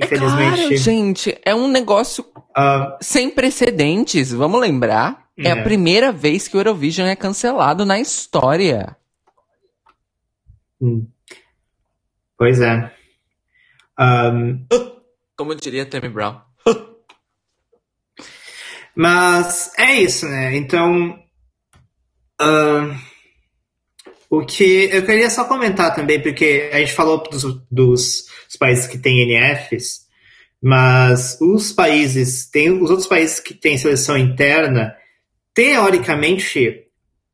É 0.00 0.06
claro, 0.06 0.42
infelizmente. 0.42 0.76
gente, 0.78 1.38
é 1.44 1.54
um 1.54 1.68
negócio 1.68 2.24
ah, 2.54 2.96
sem 3.00 3.30
precedentes. 3.30 4.32
Vamos 4.32 4.60
lembrar, 4.60 5.24
é, 5.36 5.48
É. 5.48 5.50
a 5.52 5.62
primeira 5.62 6.12
vez 6.12 6.46
que 6.48 6.56
o 6.56 6.60
Eurovision 6.60 7.08
é 7.08 7.16
cancelado 7.16 7.84
na 7.84 7.98
história. 8.00 8.96
hum. 10.80 11.06
Pois 12.38 12.60
é. 12.60 12.94
Ahn, 13.98 14.64
Como 15.36 15.54
diria 15.56 15.84
Tammy 15.84 16.08
Brown. 16.08 16.40
Mas 18.94 19.72
é 19.76 19.96
isso, 19.96 20.26
né? 20.26 20.56
Então. 20.56 21.18
ahn, 22.40 22.96
o 24.30 24.44
que 24.44 24.88
eu 24.92 25.04
queria 25.04 25.30
só 25.30 25.44
comentar 25.46 25.94
também, 25.94 26.22
porque 26.22 26.70
a 26.72 26.78
gente 26.78 26.92
falou 26.92 27.22
dos, 27.24 27.42
dos, 27.42 28.26
dos 28.46 28.56
países 28.58 28.86
que 28.86 28.98
têm 28.98 29.26
NFs, 29.26 30.06
mas 30.60 31.38
os 31.40 31.72
países, 31.72 32.48
tem 32.50 32.70
os 32.70 32.90
outros 32.90 33.08
países 33.08 33.40
que 33.40 33.54
têm 33.54 33.78
seleção 33.78 34.18
interna, 34.18 34.94
teoricamente, 35.54 36.87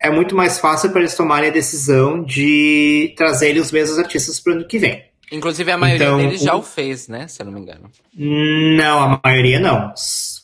é 0.05 0.11
muito 0.11 0.37
mais 0.37 0.59
fácil 0.59 0.91
para 0.91 1.01
eles 1.01 1.15
tomarem 1.17 1.51
a 1.51 1.53
decisão 1.53 2.23
de 2.23 3.15
trazerem 3.17 3.61
os 3.61 3.73
mesmos 3.73 3.99
artistas 3.99 4.39
para 4.39 4.53
o 4.53 4.57
ano 4.57 4.67
que 4.67 4.79
vem. 4.79 5.05
Inclusive, 5.33 5.71
a 5.73 5.79
maioria 5.79 6.07
Então, 6.07 6.19
deles 6.19 6.41
já 6.43 6.55
o- 6.55 6.63
fez, 6.63 7.09
né? 7.09 7.27
Se 7.27 7.41
eu 7.41 7.47
não 7.47 7.53
me 7.53 7.61
engano. 7.61 7.91
Não, 8.15 9.01
a 9.01 9.21
maioria 9.25 9.59
não. 9.59 9.93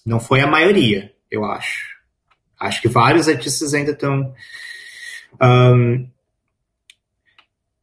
Não 0.06 0.18
foi 0.18 0.40
a 0.40 0.46
maioria, 0.46 1.12
eu 1.30 1.44
acho. 1.44 1.90
Acho 2.58 2.80
que 2.80 2.88
vários 2.88 3.28
artistas 3.28 3.74
ainda 3.74 3.92
estão. 3.92 4.32
Ahn, 5.38 6.06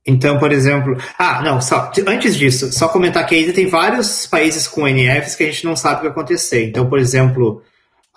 então, 0.06 0.40
por 0.40 0.52
exemplo. 0.52 0.98
Ah, 1.18 1.42
não, 1.42 1.60
só. 1.62 1.92
Antes 2.08 2.36
disso, 2.36 2.72
só 2.72 2.88
comentar 2.88 3.26
que 3.26 3.36
ainda 3.36 3.54
tem 3.54 3.68
vários 3.68 4.26
países 4.26 4.68
com 4.68 4.88
NFs 4.88 5.36
que 5.36 5.44
a 5.44 5.48
gente 5.52 5.66
não 5.66 5.76
sabe 5.76 5.96
o 5.96 5.98
que 5.98 6.04
vai 6.04 6.12
acontecer. 6.12 6.66
Então, 6.66 6.90
por 6.90 6.98
exemplo, 7.00 7.62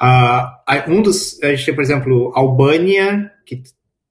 a- 0.01 0.85
um 0.89 1.03
dos. 1.03 1.43
A 1.43 1.51
gente 1.51 1.67
tem, 1.67 1.75
por 1.75 1.83
exemplo, 1.83 2.33
Albânia, 2.35 3.31
que 3.45 3.63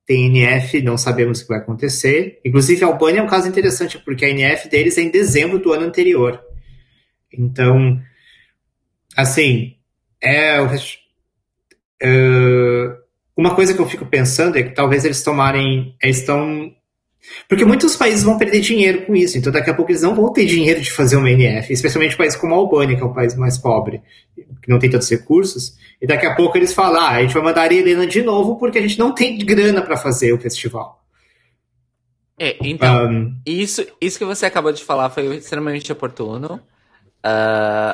tem 0.05 0.25
NF, 0.27 0.81
não 0.81 0.97
sabemos 0.97 1.39
o 1.39 1.43
que 1.43 1.49
vai 1.49 1.59
acontecer. 1.59 2.39
Inclusive, 2.43 2.83
a 2.83 2.87
Albânia 2.87 3.19
é 3.19 3.23
um 3.23 3.27
caso 3.27 3.47
interessante, 3.47 3.99
porque 3.99 4.25
a 4.25 4.29
NF 4.29 4.67
deles 4.69 4.97
é 4.97 5.01
em 5.01 5.09
dezembro 5.09 5.59
do 5.59 5.71
ano 5.71 5.85
anterior. 5.85 6.41
Então, 7.31 8.01
assim, 9.15 9.75
é, 10.21 10.57
é, 12.01 12.95
uma 13.37 13.55
coisa 13.55 13.73
que 13.73 13.79
eu 13.79 13.87
fico 13.87 14.05
pensando 14.05 14.57
é 14.57 14.63
que 14.63 14.71
talvez 14.71 15.05
eles 15.05 15.23
tomarem, 15.23 15.95
eles 16.01 16.17
estão 16.19 16.73
porque 17.47 17.65
muitos 17.65 17.95
países 17.95 18.23
vão 18.23 18.37
perder 18.37 18.61
dinheiro 18.61 19.05
com 19.05 19.15
isso, 19.15 19.37
então 19.37 19.51
daqui 19.51 19.69
a 19.69 19.73
pouco 19.73 19.91
eles 19.91 20.01
não 20.01 20.15
vão 20.15 20.31
ter 20.31 20.45
dinheiro 20.45 20.81
de 20.81 20.91
fazer 20.91 21.15
uma 21.15 21.29
NF, 21.29 21.71
especialmente 21.71 22.17
países 22.17 22.39
como 22.39 22.53
a 22.53 22.57
Albânia, 22.57 22.95
que 22.95 23.01
é 23.01 23.05
um 23.05 23.13
país 23.13 23.35
mais 23.35 23.57
pobre, 23.57 24.01
que 24.35 24.69
não 24.69 24.79
tem 24.79 24.89
tantos 24.89 25.09
recursos, 25.09 25.75
e 26.01 26.07
daqui 26.07 26.25
a 26.25 26.35
pouco 26.35 26.57
eles 26.57 26.73
falam, 26.73 27.01
ah, 27.01 27.09
a 27.09 27.21
gente 27.21 27.33
vai 27.33 27.43
mandar 27.43 27.69
a 27.69 27.73
Helena 27.73 28.07
de 28.07 28.21
novo 28.21 28.57
porque 28.57 28.79
a 28.79 28.81
gente 28.81 28.97
não 28.97 29.13
tem 29.13 29.37
grana 29.37 29.81
para 29.81 29.97
fazer 29.97 30.33
o 30.33 30.39
festival. 30.39 30.99
É, 32.37 32.55
então, 32.61 32.95
Ahn, 32.95 33.33
isso, 33.45 33.85
isso 33.99 34.17
que 34.17 34.23
você 34.23 34.45
acabou 34.45 34.71
de 34.71 34.83
falar 34.83 35.09
foi 35.09 35.35
extremamente 35.35 35.91
oportuno. 35.91 36.61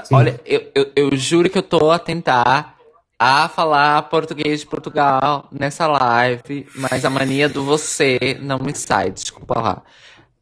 Sim. 0.03 0.15
olha, 0.15 0.39
eu, 0.45 0.71
eu, 0.75 0.91
eu 0.95 1.17
juro 1.17 1.49
que 1.49 1.57
eu 1.57 1.63
tô 1.63 1.89
a 1.89 1.97
tentar 1.97 2.74
a 3.19 3.47
falar 3.47 4.01
português 4.03 4.61
de 4.61 4.65
Portugal 4.65 5.47
nessa 5.51 5.87
live, 5.87 6.67
mas 6.75 7.05
a 7.05 7.09
mania 7.09 7.47
do 7.47 7.63
você 7.63 8.37
não 8.41 8.59
me 8.59 8.75
sai, 8.75 9.11
desculpa 9.11 9.59
lá. 9.59 9.83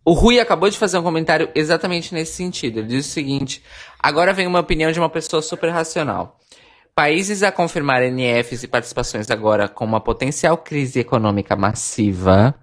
O 0.05 0.13
Rui 0.13 0.39
acabou 0.39 0.69
de 0.69 0.78
fazer 0.78 0.97
um 0.97 1.03
comentário 1.03 1.49
exatamente 1.55 2.13
nesse 2.13 2.34
sentido. 2.34 2.80
Ele 2.80 2.88
diz 2.88 3.05
o 3.05 3.09
seguinte: 3.09 3.63
agora 3.99 4.34
vem 4.34 4.47
uma 4.47 4.59
opinião 4.59 4.91
de 4.91 4.99
uma 4.99 5.09
pessoa 5.09 5.41
super 5.41 5.69
racional. 5.69 6.39
Países 6.93 7.41
a 7.41 7.51
confirmar 7.51 8.01
NFs 8.03 8.63
e 8.63 8.67
participações 8.67 9.32
agora 9.32 9.67
com 9.67 9.86
uma 9.86 10.01
potencial 10.01 10.57
crise 10.57 10.99
econômica 10.99 11.55
massiva 11.55 12.53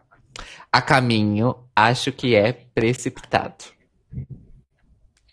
a 0.73 0.81
caminho, 0.81 1.57
acho 1.75 2.13
que 2.13 2.37
é 2.37 2.53
precipitado. 2.53 3.65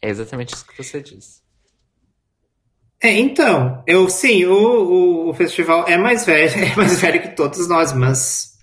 É 0.01 0.09
exatamente 0.09 0.55
isso 0.55 0.65
que 0.65 0.83
você 0.83 1.01
disse. 1.01 1.46
É, 3.01 3.11
então, 3.11 3.83
eu 3.85 4.09
sim, 4.09 4.45
o, 4.45 4.53
o, 4.53 5.29
o 5.29 5.33
festival 5.33 5.87
é 5.87 5.97
mais 5.97 6.25
velho, 6.25 6.49
é 6.63 6.75
mais 6.75 6.99
velho 6.99 7.21
que 7.21 7.35
todos 7.35 7.67
nós, 7.67 7.93
mas 7.93 8.57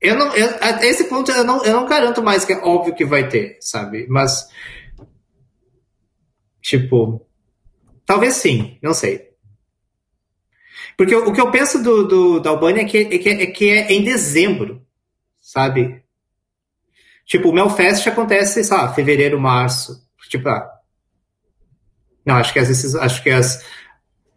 eu 0.00 0.14
não, 0.16 0.34
eu, 0.36 0.48
a 0.60 0.84
esse 0.84 1.04
ponto 1.04 1.30
eu 1.32 1.42
não, 1.42 1.64
eu 1.64 1.72
não 1.72 1.86
garanto 1.86 2.22
mais 2.22 2.44
que 2.44 2.52
é 2.52 2.58
óbvio 2.58 2.94
que 2.94 3.04
vai 3.04 3.28
ter, 3.28 3.58
sabe? 3.60 4.06
Mas 4.08 4.48
tipo, 6.62 7.26
talvez 8.04 8.34
sim, 8.34 8.78
não 8.82 8.94
sei. 8.94 9.30
Porque 10.96 11.14
o, 11.14 11.28
o 11.28 11.32
que 11.32 11.40
eu 11.40 11.50
penso 11.50 11.82
do, 11.82 12.06
do 12.06 12.40
da 12.40 12.50
Albânia 12.50 12.82
é 12.82 12.84
que, 12.84 12.98
é 12.98 13.18
que 13.18 13.28
é 13.28 13.46
que 13.46 13.68
é 13.68 13.92
em 13.92 14.04
dezembro, 14.04 14.86
sabe? 15.40 16.02
Tipo, 17.24 17.48
o 17.50 17.52
Melfest 17.52 18.06
acontece, 18.06 18.62
sei 18.62 18.76
lá, 18.76 18.92
fevereiro, 18.94 19.40
março. 19.40 20.06
Tipo, 20.28 20.48
ah, 20.48 20.75
não, 22.26 22.34
acho 22.36 22.52
que 22.52 22.58
às 22.58 22.68
vezes 22.68 22.94
acho 22.94 23.22
que 23.22 23.30
as 23.30 23.64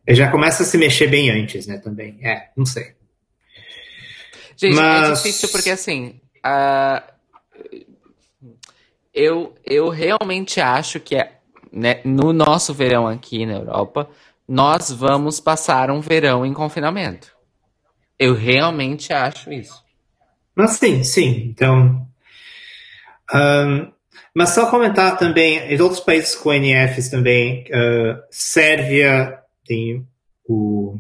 já 0.08 0.32
começa 0.32 0.64
a 0.64 0.66
se 0.66 0.78
mexer 0.78 1.08
bem 1.08 1.30
antes, 1.30 1.68
né? 1.68 1.78
Também. 1.78 2.18
É, 2.22 2.50
não 2.56 2.66
sei. 2.66 2.96
Gente, 4.56 4.74
é 4.74 4.82
Mas- 4.82 5.22
difícil 5.24 5.50
porque 5.50 5.70
assim. 5.70 6.20
ah, 6.44 7.04
eu, 9.14 9.56
eu 9.66 9.90
realmente 9.90 10.62
acho 10.62 11.00
que 11.00 11.16
é, 11.16 11.40
né, 11.72 12.02
no 12.06 12.32
nosso 12.32 12.74
verão 12.74 13.08
aqui 13.08 13.46
na 13.46 13.54
Europa, 13.54 14.10
nós 14.48 14.92
vamos 14.92 15.40
passar 15.40 15.92
um 15.92 16.00
verão 16.02 16.46
em 16.46 16.54
confinamento. 16.54 17.32
Eu 18.18 18.34
realmente 18.34 19.14
acho 19.14 19.52
isso. 19.52 19.84
Mas 20.56 20.72
sim, 20.72 21.04
sim. 21.04 21.48
Então. 21.50 22.06
ahn, 23.32 23.92
mas 24.36 24.50
só 24.50 24.70
comentar 24.70 25.18
também, 25.18 25.58
em 25.58 25.82
outros 25.82 26.00
países 26.00 26.36
com 26.36 26.52
NFs 26.52 27.10
também, 27.10 27.66
ah, 27.74 28.22
Sérvia 28.30 29.40
tem 29.66 30.06
o. 30.48 30.98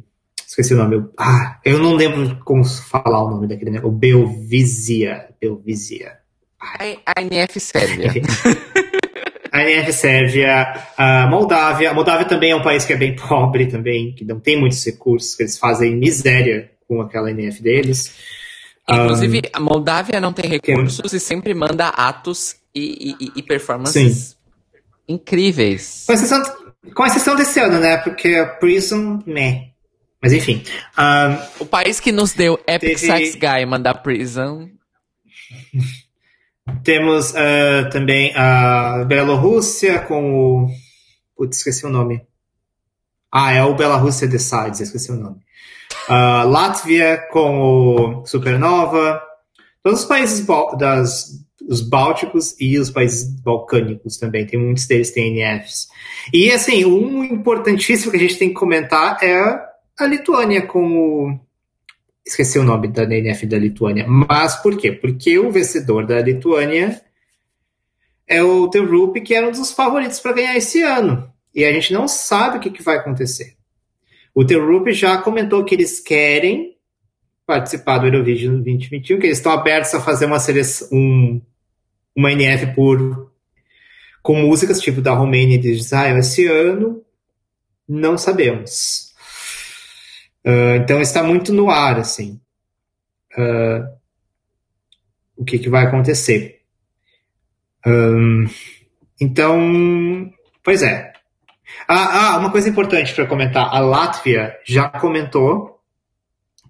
Esqueci 0.48 0.74
o 0.74 0.78
nome. 0.78 1.08
Ah, 1.18 1.60
eu 1.64 1.80
não 1.80 1.94
lembro 1.94 2.40
como 2.44 2.64
falar 2.66 3.24
o 3.24 3.30
nome 3.30 3.48
daquele, 3.48 3.72
né? 3.72 3.82
O 3.84 3.92
Belvizia. 3.92 5.28
Belvizia. 5.40 6.18
A, 6.60 7.22
NF 7.22 7.60
Sérvia. 7.60 8.12
A 9.52 9.64
NF 9.64 9.92
Sérvia, 9.94 10.74
a 10.96 11.26
Moldávia. 11.28 11.90
A 11.90 11.94
Moldávia 11.94 12.26
também 12.28 12.52
é 12.52 12.56
um 12.56 12.62
país 12.62 12.86
que 12.86 12.94
é 12.94 12.96
bem 12.96 13.16
pobre 13.16 13.66
também, 13.66 14.14
que 14.14 14.24
não 14.24 14.40
tem 14.40 14.60
muitos 14.60 14.86
recursos, 14.86 15.34
que 15.34 15.42
eles 15.42 15.58
fazem 15.58 15.96
miséria 15.96 16.70
com 16.88 17.02
aquela 17.02 17.32
NF 17.32 17.60
deles. 17.60 18.16
Inclusive, 18.88 19.42
a 19.52 19.60
Moldávia 19.60 20.22
não 20.22 20.32
tem 20.32 20.50
recursos 20.50 21.12
e 21.14 21.20
sempre 21.20 21.56
manda 21.56 21.88
atos 21.88 22.58
e, 22.80 23.16
e- 23.20 23.32
e 23.38 23.44
performances 23.44 24.38
incríveis. 25.08 26.04
Com 26.08 26.14
exceção, 26.14 26.44
com 26.96 27.06
exceção 27.06 27.36
desse 27.36 27.60
ano, 27.60 27.80
né? 27.80 27.98
Porque 27.98 28.36
a 28.36 28.46
Prison, 28.46 29.22
né. 29.26 29.70
Mas 30.22 30.34
enfim. 30.34 30.64
ahn, 30.98 31.38
O 31.60 31.66
país 31.66 32.00
que 32.00 32.12
nos 32.12 32.34
deu 32.34 32.60
Epic 32.68 33.00
Teve- 33.00 33.08
Sax 33.08 33.36
Guy 33.36 33.66
mandar 33.66 33.96
Prison. 33.96 34.70
temos 36.84 37.34
ah, 37.36 37.90
também 37.92 38.34
a 38.36 39.04
Bielorrússia 39.06 40.00
com 40.00 40.34
o. 40.66 40.70
Putz, 41.36 41.58
esqueci 41.58 41.86
o 41.86 41.90
nome. 41.90 42.22
Ah, 43.32 43.54
é 43.54 43.64
o 43.64 43.76
Belarus 43.76 44.20
Decides, 44.20 44.80
esqueci 44.82 45.12
o 45.12 45.16
nome. 45.16 45.38
Uh, 46.10 46.48
Látvia 46.50 47.18
com 47.32 48.22
o 48.22 48.26
Supernova. 48.26 49.22
Todos 49.84 50.02
os 50.02 50.06
países 50.06 50.46
das, 50.78 51.40
os 51.70 51.82
bálticos 51.82 52.56
e 52.60 52.80
os 52.80 52.90
países 52.90 53.30
balcânicos 53.42 54.18
também. 54.18 54.46
Tem 54.46 54.60
muitos 54.60 54.88
deles 54.88 55.12
têm 55.12 55.36
NFs. 55.36 55.88
E 56.34 56.52
assim, 56.52 56.84
um 56.84 57.24
importantíssimo 57.24 58.10
que 58.10 58.18
a 58.18 58.20
gente 58.20 58.40
tem 58.40 58.50
que 58.50 58.56
comentar 58.56 59.24
é 59.24 59.40
a 60.00 60.06
Lituânia 60.08 60.66
com 60.66 60.82
o 60.82 61.40
esqueci 62.26 62.60
o 62.60 62.64
nome 62.64 62.88
da 62.88 63.04
NF 63.04 63.46
da 63.46 63.58
Lituânia. 63.58 64.06
Mas 64.08 64.56
por 64.56 64.78
quê? 64.78 64.92
Porque 64.92 65.38
o 65.38 65.52
vencedor 65.52 66.06
da 66.06 66.20
Lituânia 66.22 67.02
é 68.28 68.44
o 68.44 68.66
Rup, 68.66 69.18
que 69.18 69.34
era 69.34 69.48
um 69.48 69.52
dos 69.52 69.72
favoritos 69.72 70.20
para 70.20 70.34
ganhar 70.34 70.56
esse 70.56 70.82
ano. 70.82 71.32
E 71.54 71.66
a 71.66 71.74
gente 71.74 71.94
não 71.94 72.08
sabe 72.08 72.58
o 72.58 72.60
que, 72.60 72.70
que 72.70 72.84
vai 72.84 72.98
acontecer. 72.98 73.56
O 74.34 74.44
Rup 74.44 74.90
já 74.90 75.18
comentou 75.18 75.64
que 75.64 75.74
eles 75.74 76.00
querem 76.00 76.76
participar 77.46 77.98
do 77.98 78.06
Eurovision 78.06 78.62
2021, 78.62 79.20
que 79.20 79.26
eles 79.26 79.40
estão 79.40 79.52
abertos 79.52 79.94
a 79.96 80.00
fazer 80.00 80.26
uma 80.26 80.40
seleção, 80.40 80.88
um, 80.92 81.42
uma 82.16 82.32
NF 82.32 82.74
por 82.74 83.32
com 84.22 84.36
músicas 84.36 84.80
tipo 84.80 85.02
da 85.02 85.14
Romênia 85.14 85.56
e 85.56 85.60
de 85.60 85.72
Israel 85.72 86.18
esse 86.18 86.46
ano. 86.46 87.04
Não 87.88 88.18
sabemos. 88.18 89.14
Uh, 90.46 90.76
então 90.82 91.02
está 91.02 91.24
muito 91.24 91.52
no 91.52 91.70
ar, 91.70 92.00
assim, 92.00 92.40
uh, 93.38 93.88
o 95.36 95.44
que, 95.44 95.60
que 95.60 95.70
vai 95.70 95.86
acontecer. 95.86 96.62
Um, 97.86 98.46
então, 99.20 100.32
pois 100.64 100.82
é. 100.82 101.12
Ah, 101.88 102.34
ah 102.34 102.38
uma 102.38 102.52
coisa 102.52 102.70
importante 102.70 103.14
para 103.14 103.28
comentar: 103.28 103.68
a 103.74 103.80
Látvia 103.80 104.58
já 104.66 104.90
comentou 104.90 105.80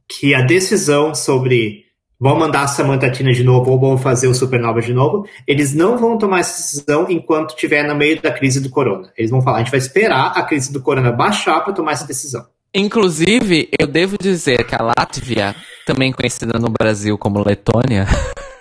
que 0.07 0.33
a 0.33 0.41
decisão 0.41 1.13
sobre 1.13 1.85
vão 2.19 2.37
mandar 2.37 2.63
a 2.63 2.67
Samantha 2.67 3.09
Tina 3.09 3.31
de 3.31 3.43
novo 3.43 3.71
ou 3.71 3.79
vão 3.79 3.97
fazer 3.97 4.27
o 4.27 4.33
Supernova 4.33 4.81
de 4.81 4.93
novo, 4.93 5.25
eles 5.47 5.73
não 5.73 5.97
vão 5.97 6.17
tomar 6.17 6.39
essa 6.39 6.57
decisão 6.57 7.07
enquanto 7.09 7.51
estiver 7.51 7.87
no 7.87 7.95
meio 7.95 8.21
da 8.21 8.31
crise 8.31 8.59
do 8.59 8.69
corona. 8.69 9.11
Eles 9.17 9.31
vão 9.31 9.41
falar, 9.41 9.57
a 9.57 9.59
gente 9.59 9.71
vai 9.71 9.79
esperar 9.79 10.33
a 10.35 10.43
crise 10.43 10.73
do 10.73 10.81
corona 10.81 11.11
baixar 11.11 11.63
para 11.63 11.73
tomar 11.73 11.93
essa 11.93 12.05
decisão. 12.05 12.45
Inclusive, 12.73 13.69
eu 13.79 13.87
devo 13.87 14.17
dizer 14.17 14.67
que 14.67 14.75
a 14.75 14.83
Látvia, 14.83 15.55
também 15.87 16.11
conhecida 16.11 16.59
no 16.59 16.69
Brasil 16.69 17.17
como 17.17 17.43
Letônia, 17.43 18.05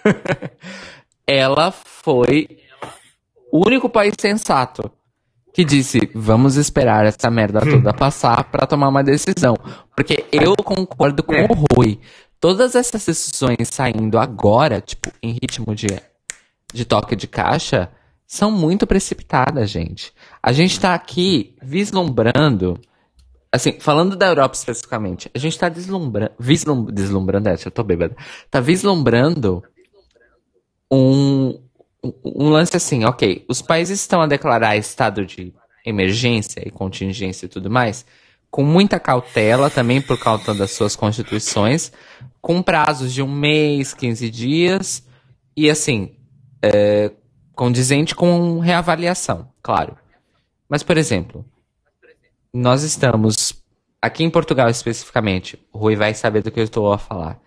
ela 1.27 1.71
foi 1.71 2.49
o 3.53 3.67
único 3.67 3.89
país 3.89 4.15
sensato 4.19 4.91
que 5.53 5.65
disse: 5.65 6.09
vamos 6.15 6.57
esperar 6.57 7.05
essa 7.05 7.31
merda 7.31 7.61
hum. 7.65 7.71
toda 7.73 7.93
passar 7.93 8.45
para 8.45 8.67
tomar 8.67 8.89
uma 8.89 9.03
decisão. 9.03 9.57
Porque 9.95 10.25
eu 10.33 10.55
concordo 10.57 11.23
com 11.23 11.35
o 11.35 11.67
Rui. 11.75 11.99
Todas 12.41 12.75
essas 12.75 13.05
decisões 13.05 13.69
saindo 13.71 14.19
agora, 14.19 14.81
tipo, 14.81 15.11
em 15.23 15.33
ritmo 15.33 15.75
de, 15.75 15.89
de 16.73 16.85
toque 16.85 17.17
de 17.17 17.27
caixa, 17.27 17.91
são 18.27 18.51
muito 18.51 18.87
precipitadas, 18.87 19.71
gente. 19.71 20.13
A 20.43 20.53
gente 20.53 20.79
tá 20.79 20.95
aqui 20.95 21.57
vislumbrando 21.63 22.81
assim, 23.51 23.81
falando 23.81 24.17
da 24.17 24.27
Europa 24.27 24.55
especificamente, 24.55 25.31
a 25.35 25.39
gente 25.39 25.59
tá 25.59 25.69
deslumbrando, 25.69 26.33
vislum, 26.39 26.85
deslumbrando, 26.85 27.49
é, 27.49 27.57
eu 27.65 27.71
tô 27.71 27.83
bêbada, 27.83 28.17
tá 28.51 28.61
vislumbrando 28.61 29.63
um, 30.91 31.59
um 32.25 32.51
lance 32.51 32.77
assim, 32.77 33.05
ok, 33.05 33.45
os 33.49 33.63
países 33.63 34.01
estão 34.01 34.21
a 34.21 34.27
declarar 34.27 34.77
estado 34.77 35.25
de 35.25 35.53
emergência 35.85 36.63
e 36.67 36.71
contingência 36.71 37.47
e 37.47 37.49
tudo 37.49 37.71
mais, 37.71 38.05
com 38.51 38.63
muita 38.63 38.99
cautela 38.99 39.71
também 39.71 40.01
por 40.01 40.19
causa 40.19 40.55
das 40.55 40.73
suas 40.73 40.97
constituições, 40.97 41.93
com 42.41 42.63
prazos 42.63 43.13
de 43.13 43.23
um 43.23 43.31
mês, 43.31 43.93
15 43.93 44.31
dias, 44.31 45.07
e 45.57 45.71
assim, 45.71 46.17
é, 46.63 47.13
condizente 47.55 48.15
com 48.15 48.59
reavaliação, 48.59 49.49
claro. 49.63 49.97
Mas, 50.69 50.83
por 50.83 50.97
exemplo, 50.97 51.45
nós 52.53 52.83
estamos, 52.83 53.63
aqui 54.01 54.25
em 54.25 54.31
Portugal 54.31 54.69
especificamente, 54.69 55.59
o 55.73 55.79
Rui 55.79 55.97
vai 55.97 56.15
saber 56.15 56.43
do 56.43 56.51
que 56.51 56.61
eu 56.61 56.65
estou 56.65 56.93
a 56.93 56.99
falar. 56.99 57.41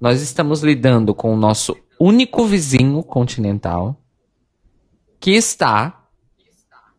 Nós 0.00 0.20
estamos 0.20 0.62
lidando 0.62 1.14
com 1.14 1.32
o 1.32 1.36
nosso 1.36 1.76
único 1.98 2.44
vizinho 2.44 3.02
continental 3.02 3.96
que 5.20 5.30
está, 5.30 6.04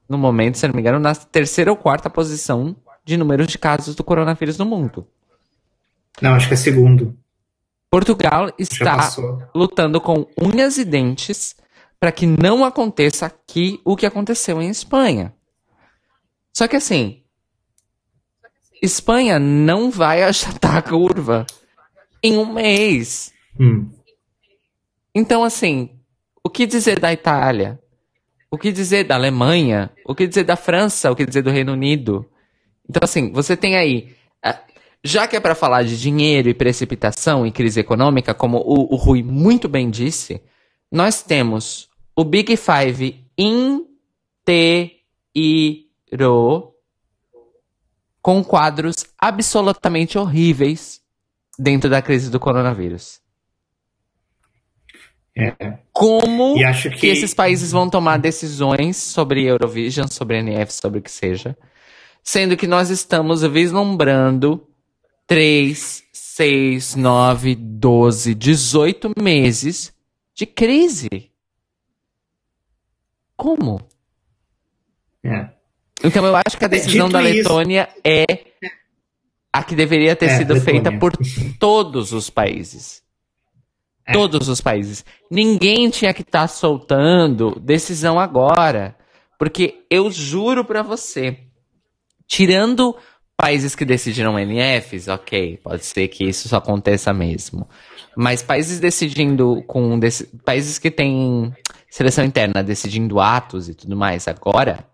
no 0.09 0.17
momento, 0.17 0.57
se 0.57 0.67
não 0.67 0.73
me 0.73 0.81
engano, 0.81 0.99
na 0.99 1.13
terceira 1.13 1.69
ou 1.69 1.77
quarta 1.77 2.09
posição 2.09 2.75
de 3.05 3.15
número 3.15 3.45
de 3.45 3.57
casos 3.57 3.95
do 3.95 4.03
coronavírus 4.03 4.57
no 4.57 4.65
mundo. 4.65 5.07
Não, 6.21 6.33
acho 6.33 6.47
que 6.47 6.55
é 6.55 6.57
segundo. 6.57 7.15
Portugal 7.89 8.51
está 8.57 9.09
lutando 9.53 10.01
com 10.01 10.27
unhas 10.41 10.77
e 10.77 10.83
dentes 10.83 11.55
para 11.99 12.11
que 12.11 12.25
não 12.25 12.65
aconteça 12.65 13.27
aqui 13.27 13.79
o 13.85 13.95
que 13.95 14.05
aconteceu 14.05 14.61
em 14.61 14.69
Espanha. 14.69 15.33
Só 16.51 16.67
que 16.67 16.75
assim, 16.75 17.21
Espanha 18.81 19.39
não 19.39 19.91
vai 19.91 20.23
achatar 20.23 20.77
a 20.77 20.81
curva 20.81 21.45
em 22.23 22.37
um 22.37 22.51
mês. 22.51 23.31
Hum. 23.59 23.89
Então, 25.13 25.43
assim, 25.43 25.91
o 26.43 26.49
que 26.49 26.65
dizer 26.65 26.99
da 26.99 27.13
Itália? 27.13 27.79
O 28.51 28.57
que 28.57 28.71
dizer 28.71 29.05
da 29.05 29.15
Alemanha? 29.15 29.91
O 30.05 30.13
que 30.13 30.27
dizer 30.27 30.43
da 30.43 30.55
França? 30.55 31.11
O 31.11 31.15
que 31.15 31.25
dizer 31.25 31.41
do 31.41 31.49
Reino 31.49 31.73
Unido? 31.73 32.29
Então, 32.89 33.01
assim, 33.03 33.31
você 33.31 33.57
tem 33.57 33.75
aí. 33.75 34.15
Já 35.03 35.27
que 35.27 35.35
é 35.35 35.39
para 35.39 35.53
falar 35.53 35.83
de 35.83 35.99
dinheiro 35.99 36.49
e 36.49 36.53
precipitação 36.53 37.45
e 37.45 37.51
crise 37.51 37.79
econômica, 37.79 38.33
como 38.33 38.57
o, 38.57 38.93
o 38.93 38.95
Rui 38.95 39.21
muito 39.21 39.69
bem 39.69 39.87
disse, 39.87 40.41
nós 40.91 41.21
temos 41.21 41.87
o 42.15 42.23
Big 42.23 42.57
Five 42.57 43.23
inteiro 43.37 44.95
com 48.19 48.43
quadros 48.43 48.95
absolutamente 49.19 50.17
horríveis 50.17 50.99
dentro 51.59 51.87
da 51.87 52.01
crise 52.01 52.31
do 52.31 52.39
coronavírus. 52.39 53.19
É. 55.37 55.77
Como 55.91 56.55
que... 56.55 56.89
que... 56.91 57.07
esses 57.07 57.33
países 57.33 57.71
vão 57.71 57.89
tomar 57.89 58.17
decisões 58.17 58.97
sobre 58.97 59.43
Eurovision, 59.43 60.07
sobre 60.07 60.39
NF, 60.39 60.73
sobre 60.73 60.99
o 60.99 61.01
que 61.01 61.11
seja, 61.11 61.55
sendo 62.25 62.57
que 62.57 62.65
nós 62.65 62.89
estamos 62.89 63.43
vislumbrando 63.43 64.67
3, 65.27 66.03
6, 66.11 66.95
9, 66.95 67.55
12, 67.55 68.33
18 68.33 69.11
meses 69.21 69.93
de 70.33 70.47
crise. 70.47 71.31
Como? 73.37 73.79
É. 75.23 75.49
Então 76.03 76.25
eu 76.25 76.35
acho 76.35 76.57
que 76.57 76.65
a 76.65 76.67
decisão 76.67 77.07
da 77.07 77.19
Letônia 77.19 77.87
isso, 77.91 78.01
é 78.03 78.25
a 79.53 79.63
que 79.63 79.75
deveria 79.75 80.15
ter 80.15 80.25
é, 80.25 80.37
sido 80.37 80.55
Letônia. 80.55 80.81
feita 80.81 80.99
por 80.99 81.13
todos 81.59 82.11
os 82.11 82.31
países. 82.31 83.03
É. 84.03 84.13
Todos 84.13 84.49
os 84.49 84.59
países. 84.59 85.05
Ninguém 85.29 85.91
tinha 85.91 86.13
que 86.13 86.23
estar 86.23 86.41
tá 86.41 86.47
soltando 86.47 87.59
decisão 87.59 88.19
agora. 88.19 88.95
Porque 89.37 89.85
eu 89.89 90.09
juro 90.09 90.63
para 90.65 90.81
você, 90.81 91.44
tirando 92.27 92.95
países 93.37 93.75
que 93.75 93.85
decidiram 93.85 94.39
NFs, 94.39 95.07
ok, 95.07 95.57
pode 95.63 95.85
ser 95.85 96.07
que 96.07 96.23
isso 96.23 96.47
só 96.47 96.57
aconteça 96.57 97.13
mesmo. 97.13 97.67
Mas 98.15 98.41
países 98.41 98.79
decidindo 98.79 99.63
com. 99.67 99.99
países 100.43 100.79
que 100.79 100.89
têm 100.89 101.53
seleção 101.89 102.23
interna 102.23 102.63
decidindo 102.63 103.19
atos 103.19 103.69
e 103.69 103.73
tudo 103.73 103.95
mais 103.95 104.27
agora 104.27 104.85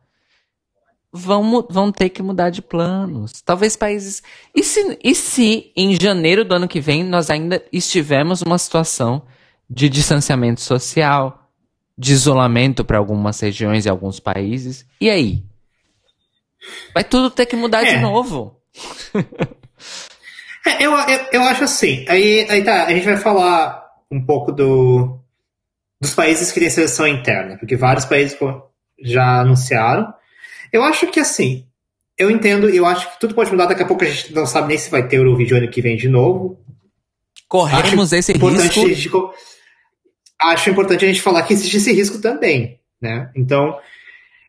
vão, 1.11 1.65
vão 1.69 1.91
ter 1.91 2.09
que 2.09 2.23
mudar 2.23 2.49
de 2.49 2.61
planos. 2.61 3.41
Talvez 3.41 3.75
países. 3.75 4.23
E 4.55 4.63
se, 4.63 4.97
e 5.03 5.13
se 5.13 5.71
em 5.75 5.99
janeiro 5.99 6.45
do 6.45 6.55
ano 6.55 6.67
que 6.67 6.79
vem 6.79 7.03
nós 7.03 7.29
ainda 7.29 7.61
estivermos 7.71 8.41
numa 8.41 8.57
situação 8.57 9.23
de 9.69 9.89
distanciamento 9.89 10.61
social, 10.61 11.49
de 11.97 12.13
isolamento 12.13 12.85
para 12.85 12.97
algumas 12.97 13.39
regiões 13.39 13.85
e 13.85 13.89
alguns 13.89 14.19
países? 14.19 14.85
E 14.99 15.09
aí? 15.09 15.43
Vai 16.93 17.03
tudo 17.03 17.29
ter 17.29 17.45
que 17.45 17.55
mudar 17.55 17.85
é. 17.85 17.95
de 17.95 18.01
novo. 18.01 18.59
é, 20.65 20.83
eu, 20.83 20.91
eu, 20.91 21.19
eu 21.33 21.41
acho 21.43 21.63
assim. 21.63 22.05
Aí, 22.07 22.47
aí 22.49 22.63
tá, 22.63 22.85
a 22.85 22.93
gente 22.93 23.05
vai 23.05 23.17
falar 23.17 23.83
um 24.11 24.23
pouco 24.23 24.51
do, 24.51 25.19
dos 25.99 26.13
países 26.13 26.51
que 26.51 26.59
têm 26.59 26.69
seleção 26.69 27.07
interna, 27.07 27.57
porque 27.57 27.75
vários 27.75 28.05
países 28.05 28.37
já 29.01 29.41
anunciaram. 29.41 30.13
Eu 30.71 30.83
acho 30.83 31.07
que 31.07 31.19
assim, 31.19 31.65
eu 32.17 32.29
entendo, 32.29 32.69
eu 32.69 32.85
acho 32.85 33.11
que 33.11 33.19
tudo 33.19 33.33
pode 33.33 33.51
mudar. 33.51 33.65
Daqui 33.65 33.83
a 33.83 33.87
pouco 33.87 34.03
a 34.03 34.07
gente 34.07 34.33
não 34.33 34.45
sabe 34.45 34.67
nem 34.67 34.77
se 34.77 34.89
vai 34.89 35.07
ter 35.07 35.17
o 35.17 35.23
Eurovision 35.23 35.59
ano 35.59 35.71
que 35.71 35.81
vem 35.81 35.97
de 35.97 36.07
novo. 36.07 36.59
Corremos 37.47 38.13
acho 38.13 38.19
esse 38.19 38.33
risco. 38.33 38.49
Gente, 38.59 39.09
acho 40.41 40.69
importante 40.69 41.05
a 41.05 41.07
gente 41.07 41.21
falar 41.21 41.43
que 41.43 41.53
existe 41.53 41.77
esse 41.77 41.91
risco 41.91 42.19
também, 42.19 42.79
né? 43.01 43.29
Então, 43.35 43.77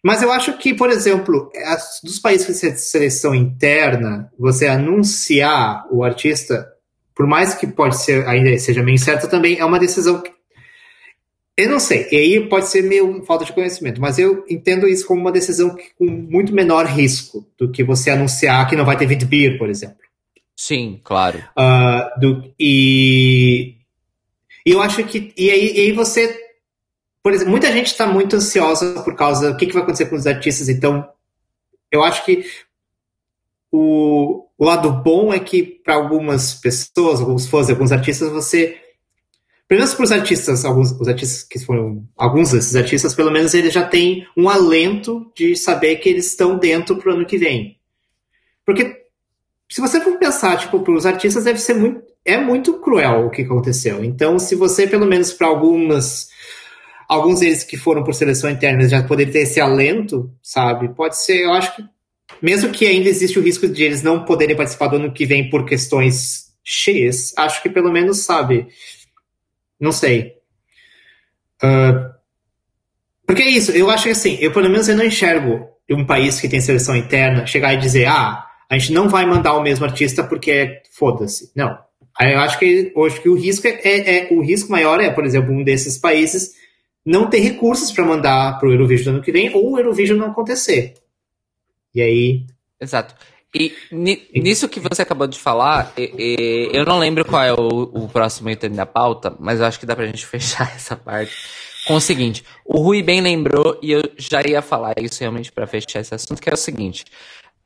Mas 0.03 0.23
eu 0.23 0.33
acho 0.33 0.59
que, 0.59 0.75
por 0.75 0.91
exemplo, 0.91 1.51
as, 1.67 2.01
dos 2.03 2.19
países 2.19 2.47
que 2.47 2.55
você 2.55 2.77
seleção 2.77 3.35
interna, 3.35 4.31
você 4.39 4.67
anunciar 4.67 5.87
o 5.91 6.03
artista, 6.03 6.67
por 7.15 7.27
mais 7.27 7.55
que 7.55 7.67
pode 7.67 8.03
ser 8.03 8.27
ainda 8.27 8.59
seja 8.59 8.83
meio 8.83 8.97
incerto, 8.97 9.29
também 9.29 9.59
é 9.59 9.65
uma 9.65 9.79
decisão 9.79 10.21
que 10.21 10.33
eu 11.57 11.69
não 11.69 11.79
sei, 11.79 12.09
e 12.11 12.17
aí 12.17 12.49
pode 12.49 12.67
ser 12.67 12.83
meio 12.83 13.23
falta 13.25 13.45
de 13.45 13.53
conhecimento, 13.53 14.01
mas 14.01 14.19
eu 14.19 14.43
entendo 14.49 14.89
isso 14.89 15.07
como 15.07 15.21
uma 15.21 15.31
decisão 15.31 15.77
com 15.99 16.07
muito 16.07 16.55
menor 16.55 16.87
risco 16.87 17.47
do 17.59 17.71
que 17.71 17.85
você 17.85 18.11
anunciar 18.11 18.67
que 18.69 18.75
não 18.75 18.87
vai 18.87 18.97
ter 18.97 19.07
Beer, 19.27 19.59
por 19.59 19.69
exemplo. 19.69 19.99
Sim, 20.57 21.01
claro. 21.05 21.39
Uh, 21.59 22.21
do, 22.21 22.55
e, 22.59 23.75
e 24.65 24.71
eu 24.71 24.81
acho 24.81 25.05
que. 25.05 25.33
E 25.37 25.51
aí, 25.51 25.77
e 25.77 25.81
aí 25.81 25.93
você. 25.93 26.39
Por 27.23 27.33
exemplo, 27.33 27.53
muita 27.53 27.71
gente 27.71 27.87
está 27.87 28.07
muito 28.07 28.37
ansiosa 28.37 29.01
por 29.03 29.15
causa 29.15 29.53
do 29.53 29.57
que, 29.57 29.67
que 29.67 29.73
vai 29.73 29.83
acontecer 29.83 30.07
com 30.07 30.17
os 30.17 30.27
artistas, 30.27 30.69
então 30.69 31.09
eu 31.91 32.03
acho 32.03 32.25
que 32.25 32.45
o, 33.71 34.47
o 34.59 34.65
lado 34.65 34.91
bom 34.91 35.33
é 35.33 35.39
que 35.39 35.63
para 35.63 35.95
algumas 35.95 36.55
pessoas, 36.55 37.21
alguns 37.21 37.47
fãs, 37.47 37.71
alguns 37.71 37.93
artistas, 37.93 38.31
você 38.31 38.79
pelo 39.69 39.81
menos 39.81 39.95
para 39.95 40.05
os 40.05 40.13
artistas, 40.13 40.65
alguns 40.67 40.93
os 40.93 41.09
artistas 41.09 41.43
que 41.45 41.59
foram 41.59 42.07
alguns 42.15 42.51
desses 42.51 42.77
artistas, 42.77 43.15
pelo 43.15 43.31
menos 43.31 43.55
eles 43.55 43.73
já 43.73 43.83
têm 43.83 44.27
um 44.37 44.49
alento 44.49 45.33
de 45.35 45.57
saber 45.57 45.97
que 45.97 46.11
eles 46.11 46.27
estão 46.27 46.59
dentro 46.59 46.97
para 46.97 47.11
o 47.11 47.15
ano 47.15 47.25
que 47.25 47.39
vem. 47.39 47.79
Porque 48.67 49.07
se 49.71 49.81
você 49.81 49.99
for 50.01 50.19
pensar, 50.19 50.59
tipo, 50.59 50.81
para 50.81 50.93
os 50.93 51.07
artistas 51.07 51.45
deve 51.45 51.59
ser 51.59 51.75
muito 51.75 52.03
é 52.25 52.39
muito 52.39 52.75
cruel 52.75 53.27
o 53.27 53.31
que 53.31 53.43
aconteceu. 53.43 54.05
Então, 54.05 54.39
se 54.39 54.55
você 54.55 54.87
pelo 54.87 55.07
menos 55.07 55.33
para 55.33 55.49
algumas 55.49 56.29
alguns 57.15 57.41
deles 57.41 57.65
que 57.65 57.77
foram 57.77 58.03
por 58.03 58.15
seleção 58.15 58.51
interna 58.51 58.89
já 58.89 59.03
poder 59.03 59.31
ter 59.31 59.41
esse 59.41 59.61
alento, 59.61 60.31
sabe? 60.43 60.89
Pode 60.95 61.17
ser, 61.19 61.43
eu 61.45 61.53
acho 61.53 61.77
que 61.77 61.85
mesmo 62.41 62.71
que 62.71 62.87
ainda 62.87 63.09
existe 63.09 63.39
o 63.39 63.43
risco 63.43 63.69
de 63.69 63.83
eles 63.83 64.03
não 64.03 64.25
poderem 64.25 64.57
participar 64.57 64.89
do 64.89 64.97
ano 64.97 65.13
que 65.13 65.27
vem 65.27 65.51
por 65.51 65.67
questões 65.67 66.53
X, 66.65 67.35
acho 67.37 67.63
que 67.63 67.69
pelo 67.69 67.93
menos 67.93 68.25
sabe 68.25 68.69
não 69.83 69.91
sei. 69.91 70.37
Uh, 71.61 72.13
porque 73.27 73.43
é 73.43 73.51
isso, 73.51 73.73
eu 73.73 73.91
acho 73.91 74.05
que 74.05 74.11
assim, 74.11 74.39
eu 74.41 74.53
pelo 74.53 74.71
menos 74.71 74.89
eu 74.89 74.97
não 74.97 75.05
enxergo 75.05 75.69
um 75.91 76.07
país 76.07 76.41
que 76.41 76.49
tem 76.49 76.61
seleção 76.61 76.97
interna 76.97 77.47
chegar 77.47 77.75
e 77.75 77.79
dizer, 77.79 78.07
ah, 78.07 78.47
a 78.71 78.79
gente 78.79 78.93
não 78.93 79.09
vai 79.09 79.27
mandar 79.27 79.55
o 79.55 79.63
mesmo 79.63 79.85
artista 79.85 80.25
porque 80.25 80.81
foda-se. 80.93 81.51
Não. 81.55 81.77
Eu 82.21 82.41
acho 82.41 82.59
que, 82.59 82.93
eu 82.95 83.05
acho 83.05 83.21
que 83.21 83.29
o 83.29 83.35
risco 83.35 83.67
é, 83.67 83.81
é, 83.83 84.17
é, 84.17 84.29
o 84.33 84.41
risco 84.41 84.71
maior 84.71 85.01
é, 85.01 85.11
por 85.11 85.27
exemplo, 85.27 85.53
um 85.53 85.65
desses 85.65 85.99
países 85.99 86.53
não 87.05 87.29
ter 87.29 87.41
recursos 87.41 87.91
para 87.91 88.05
mandar 88.05 88.59
para 88.59 88.69
o 88.69 88.73
Eurovision 88.73 89.05
do 89.05 89.17
ano 89.17 89.25
que 89.25 89.33
vem 89.33 89.55
ou 89.55 89.73
o 89.73 89.79
Eurovision 89.79 90.19
não 90.19 90.31
acontecer. 90.31 90.95
E 91.95 92.01
aí. 92.01 92.47
Exato. 92.81 93.15
E 93.55 93.75
nisso 93.93 94.69
que 94.69 94.81
você 94.81 95.03
acabou 95.03 95.27
de 95.27 95.39
falar, 95.39 95.93
eu 95.97 96.87
não 96.87 96.99
lembro 96.99 97.23
qual 97.23 97.43
é 97.43 97.53
o, 97.53 98.09
próximo 98.09 98.49
item 98.49 98.71
da 98.71 98.87
pauta, 98.87 99.37
mas 99.39 99.61
eu 99.61 99.67
acho 99.67 99.79
que 99.79 99.85
dá 99.85 99.95
pra 99.95 100.07
gente 100.07 100.25
fechar 100.27 100.73
essa 100.75 100.97
parte 100.97 101.33
com 101.87 101.95
o 101.95 102.01
seguinte. 102.01 102.43
O 102.65 102.81
Rui 102.81 103.03
bem 103.03 103.21
lembrou, 103.21 103.79
e 103.83 103.93
eu 103.93 104.03
já 104.17 104.41
ia 104.43 104.63
falar 104.63 104.95
isso 104.99 105.21
realmente 105.21 105.53
para 105.53 105.67
fechar 105.67 106.01
esse 106.01 106.15
assunto, 106.15 106.41
que 106.41 106.49
é 106.49 106.55
o 106.55 106.57
seguinte. 106.57 107.05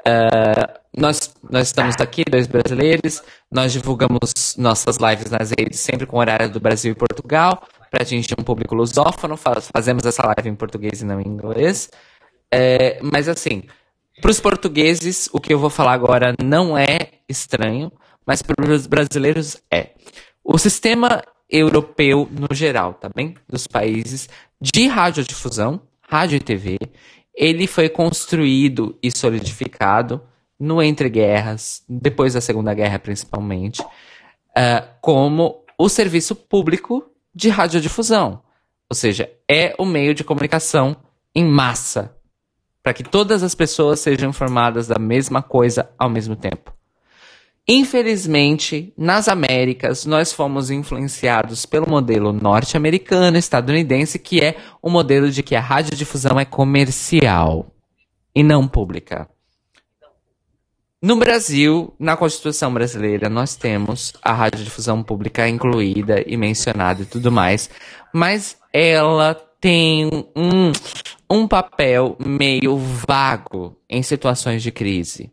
Uh, 0.00 0.78
nós, 0.96 1.34
nós 1.48 1.68
estamos 1.68 1.94
aqui, 2.00 2.24
dois 2.28 2.46
brasileiros, 2.46 3.22
nós 3.50 3.72
divulgamos 3.72 4.56
nossas 4.56 4.96
lives 4.96 5.30
nas 5.30 5.50
redes 5.50 5.80
sempre 5.80 6.06
com 6.06 6.16
o 6.16 6.20
horário 6.20 6.48
do 6.48 6.58
Brasil 6.60 6.92
e 6.92 6.94
Portugal, 6.94 7.62
para 7.96 8.02
atingir 8.02 8.34
um 8.38 8.44
público 8.44 8.74
lusófono, 8.74 9.38
faz, 9.38 9.70
fazemos 9.74 10.04
essa 10.04 10.22
live 10.26 10.50
em 10.50 10.54
português 10.54 11.00
e 11.00 11.06
não 11.06 11.18
em 11.18 11.26
inglês. 11.26 11.88
É, 12.52 13.00
mas 13.02 13.26
assim, 13.26 13.62
para 14.20 14.30
os 14.30 14.38
portugueses, 14.38 15.30
o 15.32 15.40
que 15.40 15.54
eu 15.54 15.58
vou 15.58 15.70
falar 15.70 15.94
agora 15.94 16.34
não 16.44 16.76
é 16.76 17.12
estranho, 17.26 17.90
mas 18.26 18.42
para 18.42 18.70
os 18.70 18.86
brasileiros 18.86 19.62
é. 19.72 19.92
O 20.44 20.58
sistema 20.58 21.22
europeu 21.48 22.28
no 22.30 22.54
geral, 22.54 22.92
tá 22.92 23.08
bem? 23.14 23.34
Dos 23.48 23.66
países 23.66 24.28
de 24.60 24.86
radiodifusão, 24.88 25.80
rádio 26.02 26.36
e 26.36 26.40
TV, 26.40 26.78
ele 27.34 27.66
foi 27.66 27.88
construído 27.88 28.98
e 29.02 29.10
solidificado 29.10 30.20
no 30.60 30.82
entre 30.82 31.08
guerras, 31.08 31.82
depois 31.88 32.34
da 32.34 32.42
Segunda 32.42 32.74
Guerra 32.74 32.98
principalmente, 32.98 33.80
uh, 33.80 34.86
como 35.00 35.64
o 35.78 35.88
serviço 35.88 36.36
público 36.36 37.15
de 37.36 37.50
radiodifusão. 37.50 38.40
Ou 38.88 38.96
seja, 38.96 39.30
é 39.46 39.74
o 39.78 39.84
meio 39.84 40.14
de 40.14 40.24
comunicação 40.24 40.96
em 41.34 41.44
massa 41.44 42.16
para 42.82 42.94
que 42.94 43.02
todas 43.02 43.42
as 43.42 43.54
pessoas 43.54 44.00
sejam 44.00 44.30
informadas 44.30 44.86
da 44.86 44.98
mesma 44.98 45.42
coisa 45.42 45.90
ao 45.98 46.08
mesmo 46.08 46.34
tempo. 46.34 46.72
Infelizmente, 47.68 48.94
nas 48.96 49.28
Américas, 49.28 50.06
nós 50.06 50.32
fomos 50.32 50.70
influenciados 50.70 51.66
pelo 51.66 51.90
modelo 51.90 52.32
norte-americano, 52.32 53.36
estadunidense, 53.36 54.18
que 54.18 54.40
é 54.40 54.56
o 54.80 54.88
modelo 54.88 55.28
de 55.30 55.42
que 55.42 55.56
a 55.56 55.60
radiodifusão 55.60 56.40
é 56.40 56.44
comercial 56.44 57.66
e 58.34 58.42
não 58.42 58.66
pública. 58.66 59.28
No 61.06 61.14
Brasil, 61.14 61.94
na 62.00 62.16
Constituição 62.16 62.74
brasileira, 62.74 63.28
nós 63.30 63.54
temos 63.54 64.12
a 64.20 64.32
radiodifusão 64.32 65.04
pública 65.04 65.48
incluída 65.48 66.20
e 66.26 66.36
mencionada 66.36 67.02
e 67.02 67.06
tudo 67.06 67.30
mais, 67.30 67.70
mas 68.12 68.56
ela 68.72 69.32
tem 69.60 70.10
um, 70.34 70.72
um 71.30 71.46
papel 71.46 72.16
meio 72.18 72.76
vago 72.76 73.80
em 73.88 74.02
situações 74.02 74.64
de 74.64 74.72
crise. 74.72 75.30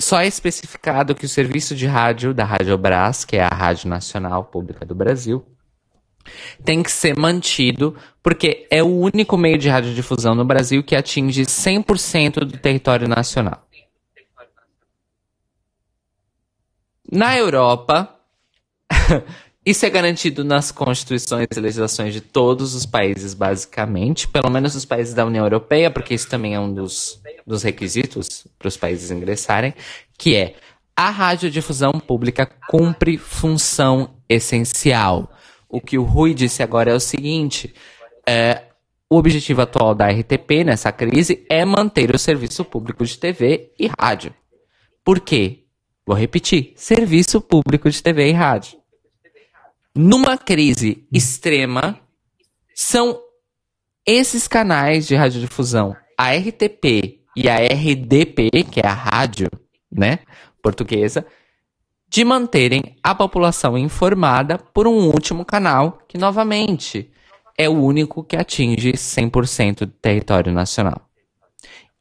Só 0.00 0.22
é 0.22 0.26
especificado 0.26 1.14
que 1.14 1.26
o 1.26 1.28
serviço 1.28 1.76
de 1.76 1.86
rádio 1.86 2.32
da 2.32 2.46
Rádio 2.46 2.78
Brás, 2.78 3.22
que 3.22 3.36
é 3.36 3.44
a 3.44 3.54
Rádio 3.54 3.90
Nacional 3.90 4.44
Pública 4.44 4.86
do 4.86 4.94
Brasil, 4.94 5.44
tem 6.64 6.82
que 6.82 6.90
ser 6.90 7.14
mantido 7.18 7.94
porque 8.22 8.66
é 8.70 8.82
o 8.82 8.86
único 8.86 9.36
meio 9.36 9.58
de 9.58 9.68
radiodifusão 9.68 10.34
no 10.34 10.42
Brasil 10.42 10.82
que 10.82 10.96
atinge 10.96 11.42
100% 11.42 12.46
do 12.46 12.56
território 12.56 13.06
nacional. 13.06 13.63
Na 17.14 17.38
Europa, 17.38 18.14
Isso 19.66 19.86
é 19.86 19.88
garantido 19.88 20.44
nas 20.44 20.70
constituições 20.70 21.46
e 21.56 21.60
legislações 21.60 22.12
de 22.12 22.20
todos 22.20 22.74
os 22.74 22.84
países, 22.84 23.32
basicamente, 23.32 24.28
pelo 24.28 24.50
menos 24.50 24.74
os 24.74 24.84
países 24.84 25.14
da 25.14 25.24
União 25.24 25.42
Europeia, 25.42 25.90
porque 25.90 26.12
isso 26.12 26.28
também 26.28 26.54
é 26.54 26.60
um 26.60 26.70
dos, 26.70 27.18
dos 27.46 27.62
requisitos 27.62 28.46
para 28.58 28.68
os 28.68 28.76
países 28.76 29.10
ingressarem, 29.10 29.72
que 30.18 30.36
é 30.36 30.54
a 30.94 31.08
radiodifusão 31.08 31.92
pública 31.92 32.44
cumpre 32.68 33.16
função 33.16 34.18
essencial. 34.28 35.32
O 35.66 35.80
que 35.80 35.96
o 35.96 36.02
Rui 36.02 36.34
disse 36.34 36.62
agora 36.62 36.90
é 36.90 36.94
o 36.94 37.00
seguinte: 37.00 37.74
é, 38.28 38.64
o 39.08 39.16
objetivo 39.16 39.62
atual 39.62 39.94
da 39.94 40.10
RTP 40.10 40.62
nessa 40.62 40.92
crise 40.92 41.46
é 41.48 41.64
manter 41.64 42.14
o 42.14 42.18
serviço 42.18 42.66
público 42.66 43.02
de 43.02 43.16
TV 43.16 43.72
e 43.78 43.90
rádio. 43.98 44.34
Por 45.02 45.20
quê? 45.20 45.63
Vou 46.06 46.16
repetir: 46.16 46.72
serviço 46.76 47.40
público 47.40 47.90
de 47.90 48.02
TV 48.02 48.28
e 48.28 48.32
rádio 48.32 48.84
numa 49.94 50.36
crise 50.36 51.06
extrema, 51.12 52.00
são 52.74 53.20
esses 54.04 54.48
canais 54.48 55.06
de 55.06 55.14
radiodifusão, 55.14 55.96
a 56.18 56.32
RTP 56.34 57.20
e 57.36 57.48
a 57.48 57.56
RDP, 57.56 58.50
que 58.70 58.80
é 58.80 58.86
a 58.86 58.92
rádio, 58.92 59.48
né, 59.90 60.18
portuguesa, 60.60 61.24
de 62.08 62.24
manterem 62.24 62.96
a 63.02 63.14
população 63.14 63.78
informada 63.78 64.58
por 64.58 64.86
um 64.86 65.06
último 65.06 65.44
canal 65.44 65.98
que, 66.08 66.18
novamente, 66.18 67.10
é 67.56 67.68
o 67.68 67.72
único 67.72 68.24
que 68.24 68.36
atinge 68.36 68.92
100% 68.92 69.80
do 69.80 69.86
território 69.86 70.52
nacional. 70.52 71.03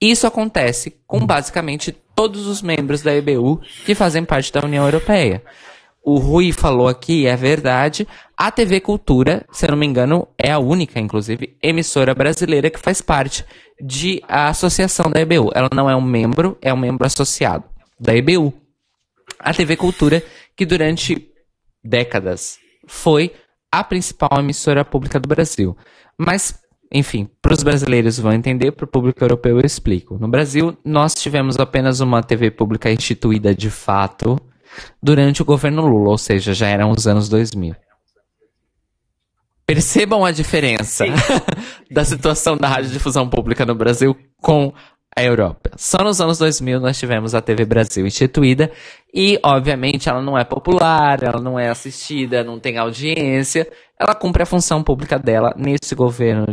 Isso 0.02 0.28
acontece 0.28 0.96
com 1.08 1.26
basicamente 1.26 1.92
todos 2.16 2.46
os 2.48 2.62
membros 2.62 3.02
da 3.02 3.16
EBU 3.16 3.62
que 3.86 3.96
fazem 3.96 4.26
parte 4.26 4.52
da 4.52 4.62
União 4.64 4.86
Europeia 4.86 5.44
o 6.04 6.18
Rui 6.18 6.52
falou 6.52 6.90
aqui, 6.90 7.26
é 7.26 7.36
verdade. 7.36 8.06
A 8.36 8.52
TV 8.52 8.82
Cultura, 8.82 9.46
se 9.54 9.66
eu 9.66 9.72
não 9.72 9.78
me 9.78 9.86
engano, 9.86 10.28
é 10.38 10.52
a 10.52 10.60
única, 10.60 11.00
inclusive, 11.00 11.56
emissora 11.64 12.14
brasileira 12.14 12.70
que 12.70 12.78
faz 12.78 13.00
parte 13.00 13.46
de 13.80 14.22
a 14.28 14.50
associação 14.50 15.10
da 15.10 15.22
EBU. 15.22 15.52
Ela 15.56 15.70
não 15.74 15.90
é 15.90 15.96
um 15.96 16.02
membro, 16.02 16.58
é 16.62 16.74
um 16.74 16.78
membro 16.78 17.08
associado 17.08 17.64
da 17.98 18.14
EBU. 18.14 18.54
A 19.40 19.54
TV 19.54 19.78
Cultura, 19.78 20.22
que 20.58 20.66
durante 20.66 21.30
décadas 21.82 22.60
foi 22.86 23.32
a 23.72 23.82
principal 23.84 24.40
emissora 24.40 24.84
pública 24.84 25.20
do 25.20 25.28
Brasil. 25.28 25.76
Mas, 26.18 26.60
enfim, 26.94 27.28
para 27.42 27.54
os 27.54 27.64
brasileiros 27.64 28.20
vão 28.20 28.32
entender, 28.32 28.72
para 28.72 28.86
o 28.86 28.88
público 28.88 29.24
europeu 29.24 29.60
eu 29.60 29.66
explico. 29.66 30.20
No 30.20 30.30
Brasil, 30.30 30.78
nós 30.86 31.16
tivemos 31.16 31.58
apenas 31.58 32.00
uma 32.00 32.22
TV 32.22 32.52
pública 32.52 32.92
instituída 32.92 33.56
de 33.56 33.72
fato 33.72 34.40
durante 35.02 35.42
o 35.42 35.46
governo 35.46 35.82
Lula, 35.82 36.12
ou 36.12 36.18
seja, 36.18 36.54
já 36.54 36.68
eram 36.68 36.92
os 36.92 37.08
anos 37.08 37.28
2000. 37.28 37.76
Percebam 39.66 40.24
a 40.24 40.32
diferença 40.32 41.06
da 41.90 42.06
situação 42.06 42.56
da 42.58 42.68
radiodifusão 42.68 43.28
pública 43.28 43.66
no 43.66 43.74
Brasil 43.74 44.16
com 44.40 44.72
a 45.16 45.24
Europa. 45.24 45.72
Só 45.78 46.04
nos 46.04 46.20
anos 46.22 46.38
2000 46.38 46.80
nós 46.80 47.00
tivemos 47.00 47.34
a 47.34 47.42
TV 47.42 47.66
Brasil 47.66 48.06
instituída 48.06 48.72
e, 49.12 49.40
obviamente, 49.44 50.10
ela 50.10 50.22
não 50.22 50.38
é 50.38 50.44
popular, 50.44 51.24
ela 51.24 51.42
não 51.42 51.58
é 51.58 51.70
assistida, 51.70 52.44
não 52.44 52.60
tem 52.60 52.78
audiência, 52.78 53.68
ela 54.00 54.14
cumpre 54.14 54.44
a 54.44 54.46
função 54.46 54.84
pública 54.84 55.18
dela 55.18 55.56
nesse 55.58 55.96
governo 55.96 56.46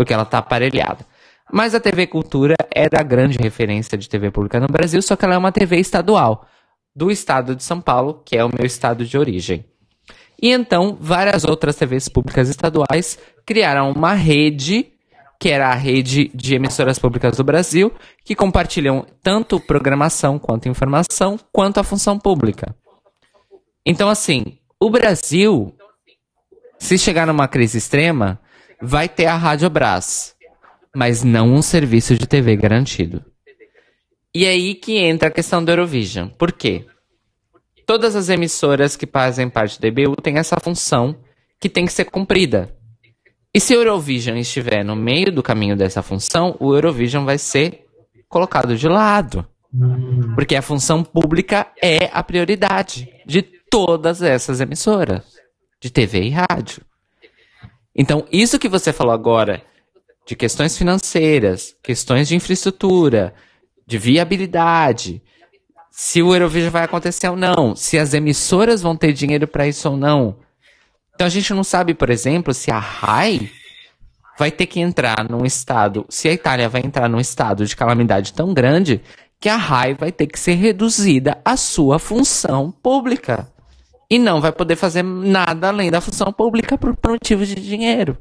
porque 0.00 0.14
ela 0.14 0.22
está 0.22 0.38
aparelhada. 0.38 1.04
Mas 1.52 1.74
a 1.74 1.80
TV 1.80 2.06
Cultura 2.06 2.54
era 2.74 3.00
a 3.00 3.02
grande 3.02 3.36
referência 3.36 3.98
de 3.98 4.08
TV 4.08 4.30
pública 4.30 4.58
no 4.58 4.66
Brasil, 4.66 5.02
só 5.02 5.14
que 5.14 5.26
ela 5.26 5.34
é 5.34 5.36
uma 5.36 5.52
TV 5.52 5.76
estadual 5.76 6.46
do 6.96 7.10
estado 7.10 7.54
de 7.54 7.62
São 7.62 7.82
Paulo, 7.82 8.22
que 8.24 8.34
é 8.34 8.42
o 8.42 8.48
meu 8.48 8.64
estado 8.64 9.04
de 9.04 9.18
origem. 9.18 9.62
E 10.40 10.48
então, 10.52 10.96
várias 10.98 11.44
outras 11.44 11.76
TVs 11.76 12.08
públicas 12.08 12.48
estaduais 12.48 13.18
criaram 13.44 13.92
uma 13.92 14.14
rede, 14.14 14.90
que 15.38 15.50
era 15.50 15.68
a 15.68 15.74
rede 15.74 16.30
de 16.34 16.54
emissoras 16.54 16.98
públicas 16.98 17.36
do 17.36 17.44
Brasil, 17.44 17.92
que 18.24 18.34
compartilham 18.34 19.04
tanto 19.22 19.60
programação 19.60 20.38
quanto 20.38 20.66
informação, 20.66 21.38
quanto 21.52 21.78
a 21.78 21.84
função 21.84 22.18
pública. 22.18 22.74
Então, 23.84 24.08
assim, 24.08 24.56
o 24.80 24.88
Brasil, 24.88 25.74
se 26.78 26.96
chegar 26.96 27.26
numa 27.26 27.46
crise 27.46 27.76
extrema, 27.76 28.40
vai 28.80 29.08
ter 29.08 29.26
a 29.26 29.36
Rádio 29.36 29.68
Brás, 29.68 30.34
mas 30.94 31.22
não 31.22 31.52
um 31.52 31.62
serviço 31.62 32.16
de 32.16 32.26
TV 32.26 32.56
garantido. 32.56 33.24
E 34.34 34.46
aí 34.46 34.74
que 34.74 34.96
entra 34.96 35.28
a 35.28 35.32
questão 35.32 35.64
do 35.64 35.70
Eurovision. 35.70 36.28
Por 36.28 36.52
quê? 36.52 36.86
Todas 37.84 38.14
as 38.14 38.28
emissoras 38.28 38.96
que 38.96 39.06
fazem 39.06 39.50
parte 39.50 39.80
do 39.80 39.86
EBU 39.86 40.16
têm 40.22 40.38
essa 40.38 40.58
função 40.60 41.16
que 41.60 41.68
tem 41.68 41.84
que 41.84 41.92
ser 41.92 42.04
cumprida. 42.04 42.74
E 43.52 43.58
se 43.58 43.74
o 43.74 43.80
Eurovision 43.80 44.36
estiver 44.36 44.84
no 44.84 44.94
meio 44.94 45.32
do 45.32 45.42
caminho 45.42 45.76
dessa 45.76 46.02
função, 46.02 46.56
o 46.60 46.72
Eurovision 46.72 47.24
vai 47.24 47.36
ser 47.36 47.84
colocado 48.28 48.76
de 48.76 48.88
lado. 48.88 49.44
Porque 50.36 50.54
a 50.54 50.62
função 50.62 51.02
pública 51.02 51.66
é 51.82 52.08
a 52.12 52.22
prioridade 52.22 53.08
de 53.26 53.42
todas 53.42 54.22
essas 54.22 54.60
emissoras 54.60 55.24
de 55.80 55.90
TV 55.90 56.22
e 56.22 56.30
rádio. 56.30 56.82
Então, 57.94 58.24
isso 58.30 58.58
que 58.58 58.68
você 58.68 58.92
falou 58.92 59.12
agora, 59.12 59.62
de 60.26 60.36
questões 60.36 60.76
financeiras, 60.76 61.74
questões 61.82 62.28
de 62.28 62.36
infraestrutura, 62.36 63.34
de 63.86 63.98
viabilidade, 63.98 65.22
se 65.90 66.22
o 66.22 66.32
Eurovision 66.32 66.70
vai 66.70 66.84
acontecer 66.84 67.28
ou 67.28 67.36
não, 67.36 67.74
se 67.74 67.98
as 67.98 68.14
emissoras 68.14 68.80
vão 68.80 68.96
ter 68.96 69.12
dinheiro 69.12 69.48
para 69.48 69.66
isso 69.66 69.88
ou 69.88 69.96
não. 69.96 70.36
Então 71.14 71.26
a 71.26 71.30
gente 71.30 71.52
não 71.52 71.64
sabe, 71.64 71.92
por 71.92 72.08
exemplo, 72.08 72.54
se 72.54 72.70
a 72.70 72.78
RAI 72.78 73.50
vai 74.38 74.50
ter 74.50 74.66
que 74.66 74.80
entrar 74.80 75.28
num 75.28 75.44
estado, 75.44 76.06
se 76.08 76.28
a 76.28 76.32
Itália 76.32 76.68
vai 76.68 76.80
entrar 76.82 77.08
num 77.08 77.20
estado 77.20 77.66
de 77.66 77.76
calamidade 77.76 78.32
tão 78.32 78.54
grande 78.54 79.02
que 79.38 79.48
a 79.48 79.56
RAI 79.56 79.94
vai 79.94 80.12
ter 80.12 80.26
que 80.28 80.38
ser 80.38 80.54
reduzida 80.54 81.38
à 81.44 81.56
sua 81.56 81.98
função 81.98 82.70
pública. 82.70 83.52
E 84.10 84.18
não 84.18 84.40
vai 84.40 84.50
poder 84.50 84.76
fazer 84.76 85.04
nada 85.04 85.68
além 85.68 85.90
da 85.90 86.00
função 86.00 86.32
pública 86.32 86.76
por 86.76 86.96
motivo 87.06 87.46
de 87.46 87.54
dinheiro. 87.54 88.18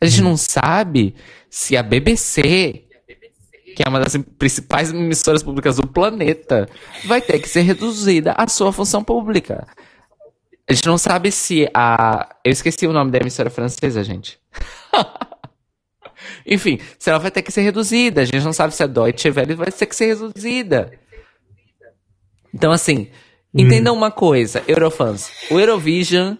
A 0.00 0.06
gente 0.06 0.22
não 0.22 0.36
sabe 0.36 1.14
se 1.50 1.76
a 1.76 1.82
BBC 1.82 2.86
que 3.74 3.82
é 3.86 3.88
uma 3.88 4.00
das 4.00 4.16
principais 4.38 4.90
emissoras 4.90 5.42
públicas 5.42 5.76
do 5.76 5.86
planeta, 5.86 6.68
vai 7.04 7.20
ter 7.20 7.38
que 7.38 7.48
ser 7.48 7.62
reduzida 7.62 8.34
a 8.36 8.46
sua 8.48 8.72
função 8.72 9.02
pública. 9.02 9.66
A 10.68 10.72
gente 10.72 10.86
não 10.86 10.98
sabe 10.98 11.32
se 11.32 11.68
a. 11.74 12.36
Eu 12.44 12.52
esqueci 12.52 12.86
o 12.86 12.92
nome 12.92 13.10
da 13.10 13.18
emissora 13.18 13.50
francesa, 13.50 14.04
gente. 14.04 14.38
Enfim, 16.46 16.78
se 16.98 17.10
ela 17.10 17.18
vai 17.18 17.30
ter 17.30 17.42
que 17.42 17.50
ser 17.50 17.62
reduzida. 17.62 18.20
A 18.20 18.24
gente 18.24 18.44
não 18.44 18.52
sabe 18.52 18.74
se 18.74 18.82
a 18.82 18.86
Deutsche 18.86 19.30
Welle 19.30 19.54
vai 19.54 19.72
ter 19.72 19.86
que 19.86 19.96
ser 19.96 20.06
reduzida. 20.06 20.92
Então, 22.54 22.72
assim, 22.72 23.08
hum. 23.54 23.60
entendam 23.60 23.94
uma 23.94 24.10
coisa, 24.10 24.62
Eurofans. 24.66 25.30
O 25.50 25.58
Eurovision, 25.58 26.36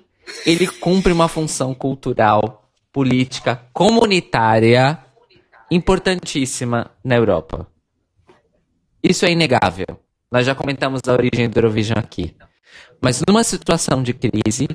ele 0.46 0.66
cumpre 0.66 1.12
uma 1.12 1.28
função 1.28 1.74
cultural, 1.74 2.70
política, 2.92 3.62
comunitária 3.72 4.98
importantíssima 5.70 6.90
na 7.04 7.16
Europa. 7.16 7.66
Isso 9.02 9.24
é 9.24 9.30
inegável. 9.30 9.86
Nós 10.30 10.44
já 10.44 10.54
comentamos 10.54 11.00
a 11.06 11.12
origem 11.12 11.48
do 11.48 11.58
Eurovision 11.58 11.98
aqui. 11.98 12.34
Mas 13.00 13.22
numa 13.26 13.42
situação 13.42 14.02
de 14.02 14.12
crise, 14.12 14.68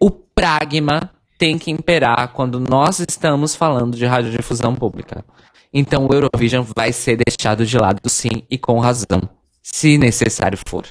o 0.00 0.10
pragma 0.10 1.10
tem 1.38 1.58
que 1.58 1.70
imperar 1.70 2.32
quando 2.32 2.58
nós 2.58 2.98
estamos 3.00 3.54
falando 3.54 3.96
de 3.96 4.06
radiodifusão 4.06 4.74
pública. 4.74 5.24
Então 5.72 6.06
o 6.06 6.12
Eurovision 6.12 6.64
vai 6.74 6.92
ser 6.92 7.16
deixado 7.16 7.64
de 7.64 7.78
lado 7.78 8.08
sim 8.08 8.42
e 8.50 8.58
com 8.58 8.78
razão, 8.78 9.20
se 9.62 9.98
necessário 9.98 10.58
for. 10.66 10.84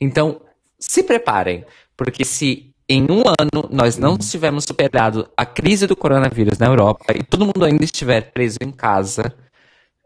Então, 0.00 0.40
se 0.78 1.02
preparem, 1.02 1.64
porque 1.96 2.24
se 2.24 2.74
em 2.88 3.02
um 3.10 3.20
ano 3.20 3.68
nós 3.70 3.96
não 3.96 4.18
tivermos 4.18 4.64
superado 4.64 5.28
a 5.36 5.46
crise 5.46 5.86
do 5.86 5.96
coronavírus 5.96 6.58
na 6.58 6.66
Europa 6.66 7.14
e 7.14 7.22
todo 7.22 7.46
mundo 7.46 7.64
ainda 7.64 7.84
estiver 7.84 8.32
preso 8.32 8.58
em 8.60 8.70
casa, 8.70 9.34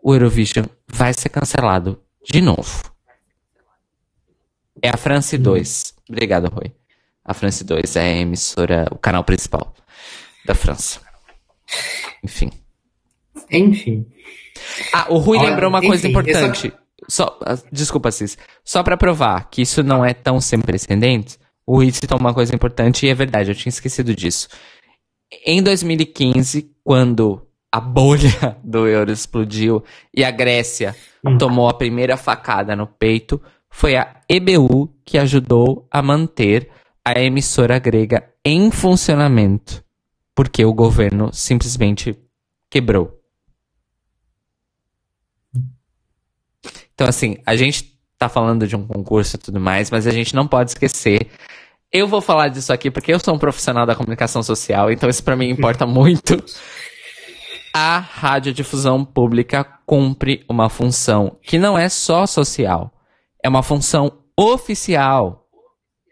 o 0.02 0.14
Eurovision 0.14 0.66
vai 0.86 1.12
ser 1.12 1.28
cancelado 1.28 2.00
de 2.22 2.40
novo. 2.40 2.82
É 4.80 4.90
a 4.90 4.96
France 4.96 5.36
2. 5.36 5.94
Obrigado, 6.08 6.48
Rui. 6.48 6.72
A 7.24 7.34
France 7.34 7.64
2 7.64 7.96
é 7.96 8.00
a 8.00 8.16
emissora, 8.18 8.86
o 8.90 8.98
canal 8.98 9.24
principal 9.24 9.74
da 10.46 10.54
França. 10.54 11.00
Enfim. 12.22 12.50
Enfim. 13.50 14.06
Ah, 14.92 15.06
o 15.10 15.18
Rui 15.18 15.38
Olha, 15.38 15.50
lembrou 15.50 15.68
uma 15.68 15.78
enfim, 15.78 15.88
coisa 15.88 16.08
importante. 16.08 16.70
Só, 16.70 16.78
ah, 17.44 17.58
desculpa, 17.72 18.10
Cis. 18.10 18.36
Só 18.64 18.82
para 18.82 18.96
provar 18.96 19.48
que 19.50 19.62
isso 19.62 19.82
não 19.82 20.04
é 20.04 20.12
tão 20.12 20.40
sem 20.40 20.60
precedentes, 20.60 21.38
o 21.66 21.76
Rui 21.76 21.90
citou 21.90 22.18
uma 22.18 22.34
coisa 22.34 22.54
importante 22.54 23.06
e 23.06 23.08
é 23.08 23.14
verdade, 23.14 23.50
eu 23.50 23.54
tinha 23.54 23.70
esquecido 23.70 24.14
disso. 24.14 24.48
Em 25.44 25.62
2015, 25.62 26.70
quando 26.82 27.46
a 27.70 27.80
bolha 27.80 28.56
do 28.64 28.86
euro 28.86 29.12
explodiu 29.12 29.84
e 30.14 30.24
a 30.24 30.30
Grécia 30.30 30.96
hum. 31.24 31.36
tomou 31.36 31.68
a 31.68 31.74
primeira 31.74 32.16
facada 32.16 32.74
no 32.74 32.86
peito, 32.86 33.40
foi 33.70 33.96
a 33.96 34.20
EBU 34.28 34.92
que 35.04 35.18
ajudou 35.18 35.86
a 35.90 36.00
manter 36.02 36.70
a 37.04 37.20
emissora 37.20 37.78
grega 37.78 38.28
em 38.44 38.70
funcionamento, 38.70 39.84
porque 40.34 40.64
o 40.64 40.72
governo 40.72 41.30
simplesmente 41.32 42.18
quebrou. 42.70 43.17
Então, 46.98 47.06
assim, 47.06 47.36
a 47.46 47.54
gente 47.54 47.96
tá 48.18 48.28
falando 48.28 48.66
de 48.66 48.74
um 48.74 48.84
concurso 48.84 49.36
e 49.36 49.38
tudo 49.38 49.60
mais, 49.60 49.88
mas 49.88 50.04
a 50.04 50.10
gente 50.10 50.34
não 50.34 50.48
pode 50.48 50.70
esquecer. 50.70 51.28
Eu 51.92 52.08
vou 52.08 52.20
falar 52.20 52.48
disso 52.48 52.72
aqui 52.72 52.90
porque 52.90 53.14
eu 53.14 53.20
sou 53.20 53.36
um 53.36 53.38
profissional 53.38 53.86
da 53.86 53.94
comunicação 53.94 54.42
social, 54.42 54.90
então 54.90 55.08
isso 55.08 55.22
para 55.22 55.36
mim 55.36 55.48
importa 55.48 55.86
muito. 55.86 56.42
A 57.72 58.00
radiodifusão 58.00 59.04
pública 59.04 59.62
cumpre 59.86 60.44
uma 60.48 60.68
função 60.68 61.38
que 61.40 61.56
não 61.56 61.78
é 61.78 61.88
só 61.88 62.26
social, 62.26 62.92
é 63.44 63.48
uma 63.48 63.62
função 63.62 64.18
oficial 64.36 65.46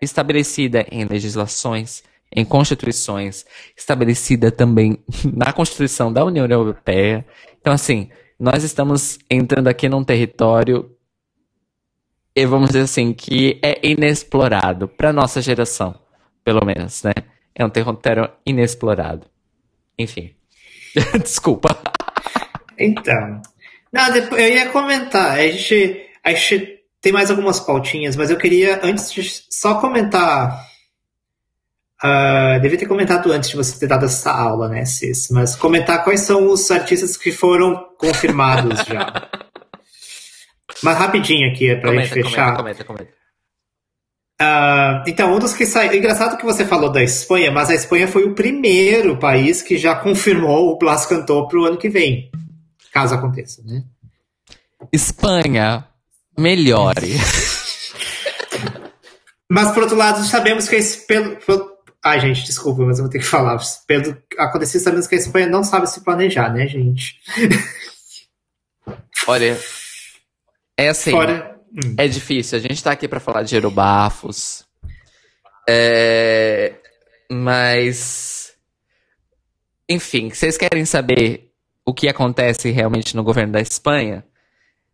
estabelecida 0.00 0.86
em 0.88 1.04
legislações, 1.04 2.04
em 2.30 2.44
constituições, 2.44 3.44
estabelecida 3.76 4.52
também 4.52 5.02
na 5.34 5.52
Constituição 5.52 6.12
da 6.12 6.24
União 6.24 6.46
Europeia. 6.46 7.26
Então, 7.60 7.72
assim, 7.72 8.08
nós 8.38 8.62
estamos 8.62 9.18
entrando 9.30 9.68
aqui 9.68 9.88
num 9.88 10.04
território 10.04 10.96
e 12.34 12.44
vamos 12.44 12.68
dizer 12.68 12.82
assim, 12.82 13.14
que 13.14 13.58
é 13.62 13.80
inexplorado 13.82 14.86
para 14.86 15.10
nossa 15.10 15.40
geração, 15.40 15.98
pelo 16.44 16.64
menos, 16.66 17.02
né? 17.02 17.14
É 17.54 17.64
um 17.64 17.70
território 17.70 18.30
inexplorado. 18.44 19.26
Enfim. 19.98 20.34
Desculpa. 21.22 21.78
Então. 22.78 23.40
Não, 23.90 24.12
depois, 24.12 24.42
eu 24.42 24.48
ia 24.48 24.68
comentar. 24.68 25.38
A 25.38 25.48
gente, 25.48 26.06
a 26.22 26.34
gente 26.34 26.80
tem 27.00 27.10
mais 27.10 27.30
algumas 27.30 27.58
pautinhas, 27.58 28.16
mas 28.16 28.30
eu 28.30 28.36
queria, 28.36 28.80
antes 28.82 29.10
de 29.10 29.22
só 29.50 29.80
comentar. 29.80 30.66
Uh, 32.04 32.60
devia 32.60 32.76
ter 32.76 32.86
comentado 32.86 33.32
antes 33.32 33.48
de 33.48 33.56
você 33.56 33.78
ter 33.78 33.86
dado 33.86 34.04
essa 34.04 34.30
aula, 34.30 34.68
né, 34.68 34.84
Cis? 34.84 35.30
Mas 35.30 35.56
comentar 35.56 36.04
quais 36.04 36.20
são 36.20 36.46
os 36.50 36.70
artistas 36.70 37.16
que 37.16 37.32
foram 37.32 37.85
confirmados 37.98 38.84
já. 38.84 39.30
Mas 40.82 40.98
rapidinho 40.98 41.50
aqui, 41.50 41.70
é 41.70 41.76
pra 41.76 41.90
comenta, 41.90 42.14
gente 42.14 42.24
fechar. 42.24 42.56
Comenta, 42.56 42.84
comenta, 42.84 43.04
comenta. 43.04 43.16
Uh, 44.40 45.00
então, 45.06 45.34
um 45.34 45.38
dos 45.38 45.54
que 45.54 45.64
saiu. 45.64 45.94
Engraçado 45.94 46.36
que 46.36 46.44
você 46.44 46.64
falou 46.64 46.92
da 46.92 47.02
Espanha, 47.02 47.50
mas 47.50 47.70
a 47.70 47.74
Espanha 47.74 48.06
foi 48.06 48.24
o 48.24 48.34
primeiro 48.34 49.18
país 49.18 49.62
que 49.62 49.78
já 49.78 49.94
confirmou 49.94 50.70
o 50.70 50.78
Blas 50.78 51.06
Cantor 51.06 51.48
pro 51.48 51.64
ano 51.64 51.78
que 51.78 51.88
vem. 51.88 52.30
Caso 52.92 53.14
aconteça, 53.14 53.62
né? 53.64 53.82
Espanha, 54.92 55.86
melhore. 56.36 57.14
Mas, 59.48 59.70
por 59.70 59.84
outro 59.84 59.96
lado, 59.96 60.24
sabemos 60.24 60.68
que 60.68 60.74
esse, 60.74 61.06
pelo, 61.06 61.36
pelo... 61.36 61.70
Ai, 62.04 62.18
gente, 62.20 62.44
desculpa, 62.44 62.84
mas 62.84 62.98
eu 62.98 63.04
vou 63.04 63.12
ter 63.12 63.20
que 63.20 63.24
falar. 63.24 63.56
Pelo 63.86 64.16
acontecido, 64.38 64.82
sabemos 64.82 65.06
que 65.06 65.14
a 65.14 65.18
Espanha 65.18 65.46
não 65.46 65.62
sabe 65.62 65.86
se 65.88 66.02
planejar, 66.02 66.52
né, 66.52 66.66
gente? 66.66 67.20
Olha, 69.26 69.58
é 70.76 70.88
assim. 70.88 71.14
Hum. 71.14 71.94
É 71.98 72.06
difícil. 72.06 72.58
A 72.58 72.60
gente 72.60 72.82
tá 72.82 72.92
aqui 72.92 73.08
para 73.08 73.20
falar 73.20 73.42
de 73.42 73.54
aerobafos. 73.54 74.64
É... 75.68 76.74
Mas. 77.30 78.54
Enfim, 79.88 80.30
vocês 80.30 80.56
querem 80.56 80.84
saber 80.84 81.52
o 81.84 81.94
que 81.94 82.08
acontece 82.08 82.70
realmente 82.70 83.14
no 83.16 83.22
governo 83.22 83.52
da 83.52 83.60
Espanha? 83.60 84.24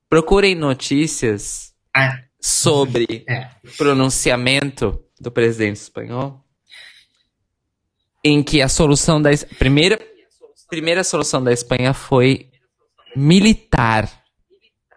Procurem 0.09 0.55
notícias 0.55 1.75
ah. 1.97 2.19
sobre 2.41 3.25
é. 3.29 3.49
pronunciamento 3.79 5.03
do 5.19 5.31
presidente 5.31 5.77
espanhol, 5.77 6.45
em 8.23 8.43
que 8.43 8.61
a 8.61 8.69
solução 8.69 9.21
da 9.21 9.31
primeira 9.59 9.99
primeira 10.69 11.05
solução 11.05 11.43
da 11.43 11.53
Espanha 11.53 11.93
foi 11.93 12.51
militar 13.15 14.22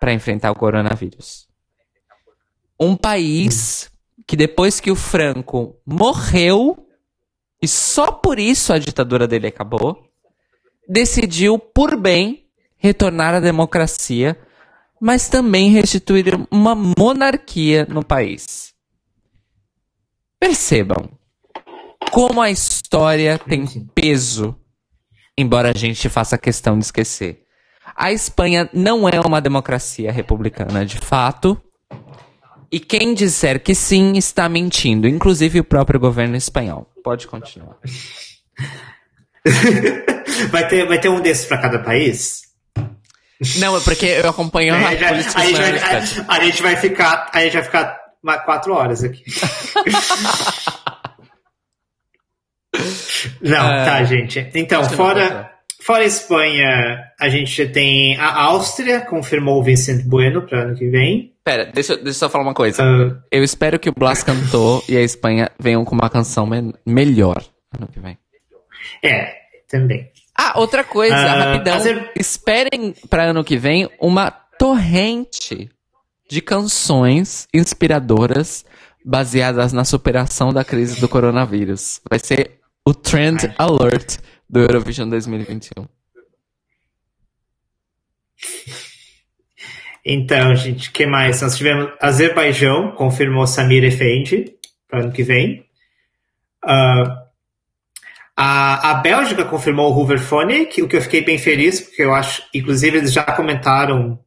para 0.05 0.13
enfrentar 0.13 0.51
o 0.51 0.55
coronavírus. 0.55 1.47
Um 2.79 2.95
país 2.95 3.91
que 4.27 4.35
depois 4.35 4.79
que 4.79 4.91
o 4.91 4.95
Franco 4.95 5.81
morreu 5.83 6.87
e 7.59 7.67
só 7.67 8.11
por 8.11 8.37
isso 8.37 8.71
a 8.71 8.77
ditadura 8.77 9.27
dele 9.27 9.47
acabou, 9.47 10.07
decidiu 10.87 11.57
por 11.57 11.99
bem 11.99 12.45
retornar 12.77 13.33
à 13.33 13.39
democracia 13.39 14.39
mas 15.01 15.27
também 15.27 15.71
restituir 15.71 16.35
uma 16.51 16.75
monarquia 16.75 17.85
no 17.85 18.05
país. 18.05 18.75
Percebam 20.39 21.17
como 22.11 22.43
a 22.43 22.51
história 22.51 23.39
tem 23.39 23.65
peso, 23.95 24.55
embora 25.35 25.71
a 25.71 25.77
gente 25.77 26.07
faça 26.09 26.37
questão 26.37 26.77
de 26.77 26.85
esquecer. 26.85 27.44
A 27.95 28.11
Espanha 28.11 28.69
não 28.73 29.07
é 29.07 29.19
uma 29.21 29.39
democracia 29.39 30.11
republicana 30.11 30.85
de 30.85 30.97
fato, 30.97 31.59
e 32.71 32.79
quem 32.79 33.13
disser 33.13 33.63
que 33.63 33.73
sim 33.73 34.17
está 34.17 34.49
mentindo, 34.49 35.07
inclusive 35.07 35.61
o 35.61 35.63
próprio 35.63 35.99
governo 35.99 36.35
espanhol. 36.35 36.89
Pode 37.03 37.25
continuar. 37.25 37.77
vai, 40.51 40.67
ter, 40.67 40.85
vai 40.85 40.99
ter 40.99 41.07
um 41.07 41.21
desses 41.21 41.45
para 41.45 41.59
cada 41.59 41.79
país? 41.79 42.41
Não, 43.57 43.77
é 43.77 43.79
porque 43.79 44.05
eu 44.05 44.29
acompanho 44.29 44.75
é, 44.75 44.85
a 44.85 44.95
já, 44.95 45.07
política 45.09 45.39
a, 45.39 45.45
gente 45.45 45.59
vai, 45.59 45.79
a, 45.79 45.97
a, 46.27 46.43
gente 46.43 46.61
vai 46.61 46.75
ficar, 46.75 47.29
a 47.33 47.41
gente 47.41 47.53
vai 47.53 47.63
ficar 47.63 47.97
quatro 48.45 48.73
horas 48.73 49.03
aqui. 49.03 49.23
Não, 53.41 53.71
é, 53.71 53.85
tá, 53.85 54.03
gente. 54.03 54.49
Então, 54.53 54.83
fora, 54.89 55.51
fora 55.85 56.03
a 56.03 56.07
Espanha, 56.07 57.11
a 57.19 57.29
gente 57.29 57.67
tem 57.67 58.17
a 58.17 58.41
Áustria, 58.45 59.01
confirmou 59.01 59.59
o 59.59 59.63
Vincent 59.63 60.03
Bueno 60.03 60.41
para 60.41 60.63
ano 60.63 60.75
que 60.75 60.89
vem. 60.89 61.31
Pera, 61.43 61.65
deixa, 61.71 61.95
deixa 61.95 62.09
eu 62.09 62.13
só 62.13 62.29
falar 62.29 62.43
uma 62.43 62.55
coisa. 62.55 62.83
Uh, 62.83 63.21
eu 63.31 63.43
espero 63.43 63.77
que 63.77 63.87
o 63.87 63.93
Blas 63.93 64.23
cantou 64.23 64.83
e 64.89 64.97
a 64.97 65.01
Espanha 65.01 65.51
venham 65.59 65.85
com 65.85 65.93
uma 65.93 66.09
canção 66.09 66.47
me 66.47 66.73
melhor 66.83 67.43
ano 67.77 67.87
que 67.87 67.99
vem. 67.99 68.17
É, 69.03 69.35
também. 69.69 70.09
Ah, 70.35 70.59
outra 70.59 70.83
coisa, 70.83 71.15
uh, 71.15 71.37
rapidão. 71.37 71.77
Fazer... 71.77 72.11
Esperem 72.15 72.95
para 73.07 73.25
ano 73.25 73.43
que 73.43 73.55
vem 73.55 73.87
uma 74.01 74.31
torrente 74.31 75.69
de 76.27 76.41
canções 76.41 77.47
inspiradoras 77.53 78.65
baseadas 79.05 79.71
na 79.71 79.85
superação 79.85 80.51
da 80.51 80.65
crise 80.65 80.99
do 80.99 81.07
coronavírus. 81.07 82.01
Vai 82.09 82.17
ser 82.17 82.59
o 82.83 82.91
Trend 82.91 83.53
Alert 83.59 84.17
do 84.49 84.61
Eurovision 84.61 85.09
2021. 85.09 85.85
Então, 90.07 90.55
gente, 90.55 90.91
que 90.91 91.07
mais? 91.07 91.41
Nós 91.41 91.57
tivemos 91.57 91.91
Azerbaijão, 91.99 92.91
confirmou 92.91 93.47
Samir 93.47 93.83
Efendi 93.83 94.55
para 94.87 94.99
ano 94.99 95.11
que 95.11 95.23
vem. 95.23 95.65
Uh, 96.63 97.25
a, 98.37 98.91
a 98.91 98.93
Bélgica 98.95 99.43
confirmou 99.45 99.91
o 99.91 99.97
Hooverphone, 99.97 100.67
que, 100.67 100.83
o 100.83 100.87
que 100.87 100.95
eu 100.95 101.01
fiquei 101.01 101.21
bem 101.21 101.39
feliz, 101.39 101.81
porque 101.81 102.03
eu 102.03 102.13
acho, 102.13 102.43
inclusive 102.53 102.97
eles 102.97 103.11
já 103.11 103.23
comentaram 103.23 104.19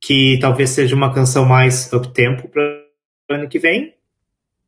que 0.00 0.38
talvez 0.38 0.68
seja 0.68 0.94
uma 0.94 1.14
canção 1.14 1.46
mais 1.46 1.90
up-tempo 1.90 2.48
para 2.48 2.62
o 2.62 3.34
ano 3.34 3.48
que 3.48 3.58
vem. 3.58 3.94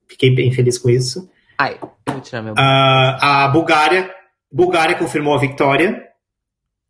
Fiquei 0.08 0.34
bem 0.34 0.50
feliz 0.50 0.78
com 0.78 0.88
isso. 0.88 1.30
Ai, 1.58 1.78
vou 2.08 2.20
tirar 2.22 2.40
meu... 2.40 2.54
Uh, 2.54 2.56
a 2.56 3.48
Bulgária, 3.48 4.15
Bulgária 4.56 4.96
confirmou 4.96 5.34
a 5.34 5.38
vitória. 5.38 6.02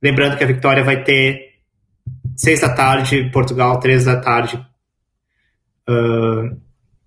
Lembrando 0.00 0.36
que 0.38 0.44
a 0.44 0.46
vitória 0.46 0.84
vai 0.84 1.02
ter 1.02 1.56
seis 2.36 2.60
da 2.60 2.72
tarde, 2.72 3.28
Portugal, 3.32 3.80
três 3.80 4.04
da 4.04 4.20
tarde. 4.20 4.56
Uh, 5.88 6.56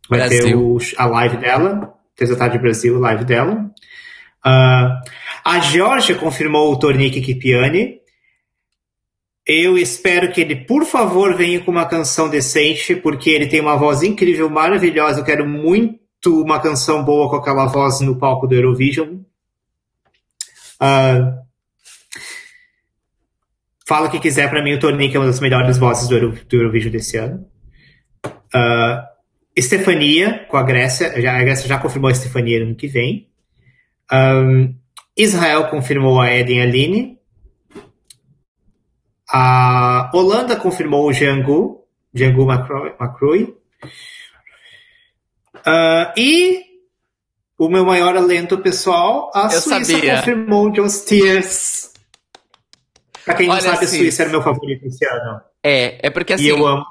vai 0.09 0.19
Brasil. 0.19 0.43
ter 0.43 0.55
o, 0.55 0.77
a 0.97 1.05
live 1.05 1.37
dela. 1.37 1.93
Três 2.13 2.29
da 2.29 2.35
tarde, 2.35 2.57
Brasil, 2.57 2.99
live 2.99 3.23
dela. 3.23 3.71
Uh, 4.45 4.99
a 5.45 5.59
Georgia 5.61 6.15
confirmou 6.15 6.73
o 6.73 6.77
Tornique 6.77 7.21
Kipiani. 7.21 7.99
Eu 9.47 9.77
espero 9.77 10.29
que 10.29 10.41
ele, 10.41 10.57
por 10.57 10.83
favor, 10.83 11.35
venha 11.35 11.61
com 11.61 11.71
uma 11.71 11.85
canção 11.85 12.27
decente, 12.27 12.97
porque 12.97 13.29
ele 13.29 13.47
tem 13.47 13.61
uma 13.61 13.77
voz 13.77 14.03
incrível, 14.03 14.49
maravilhosa. 14.49 15.21
Eu 15.21 15.25
quero 15.25 15.47
muito 15.47 16.43
uma 16.43 16.59
canção 16.59 17.01
boa 17.01 17.29
com 17.29 17.37
aquela 17.37 17.65
voz 17.65 18.01
no 18.01 18.19
palco 18.19 18.45
do 18.45 18.55
Eurovision. 18.55 19.19
Uh, 20.81 21.39
fala 23.87 24.07
o 24.07 24.11
que 24.11 24.19
quiser, 24.19 24.49
para 24.49 24.63
mim 24.63 24.73
o 24.73 24.79
Tornique 24.79 25.15
é 25.15 25.19
uma 25.19 25.25
das 25.25 25.39
melhores 25.39 25.77
vozes 25.77 26.07
do, 26.07 26.15
Euro, 26.15 26.31
do 26.31 26.55
Eurovision 26.55 26.91
desse 26.91 27.17
ano. 27.17 27.45
Uh, 28.25 29.03
Estefania, 29.55 30.45
com 30.47 30.57
a 30.57 30.63
Grécia, 30.63 31.21
já, 31.21 31.37
a 31.37 31.41
Grécia 31.41 31.67
já 31.67 31.77
confirmou 31.77 32.09
a 32.09 32.13
Estefania 32.13 32.59
no 32.59 32.67
ano 32.67 32.75
que 32.75 32.87
vem. 32.87 33.29
Um, 34.11 34.75
Israel 35.17 35.67
confirmou 35.69 36.21
a 36.21 36.33
Eden 36.33 36.61
Aline. 36.61 37.19
A 39.29 40.09
Holanda 40.13 40.55
confirmou 40.55 41.07
o 41.07 41.11
Django, 41.11 41.85
Django 42.13 42.45
Macrui. 42.45 43.55
Uh, 45.55 46.13
e 46.17 46.68
o 47.59 47.67
meu 47.67 47.85
maior 47.85 48.15
alento 48.15 48.57
pessoal, 48.59 49.29
a 49.35 49.43
Eu 49.43 49.59
Suíça 49.59 49.83
sabia. 49.83 50.15
confirmou 50.15 50.73
Just 50.73 51.07
Tears. 51.07 51.91
Pra 53.25 53.35
quem 53.35 53.47
não 53.47 53.55
Olha, 53.55 53.61
sabe, 53.61 53.83
a 53.83 53.87
Suíça 53.87 54.23
era 54.23 54.31
meu 54.31 54.41
favorito 54.41 54.87
esse 54.87 55.05
ano. 55.05 55.41
É, 55.61 56.07
é 56.07 56.09
porque 56.09 56.33
assim. 56.33 56.45
E 56.45 56.47
eu 56.47 56.65
amo. 56.65 56.85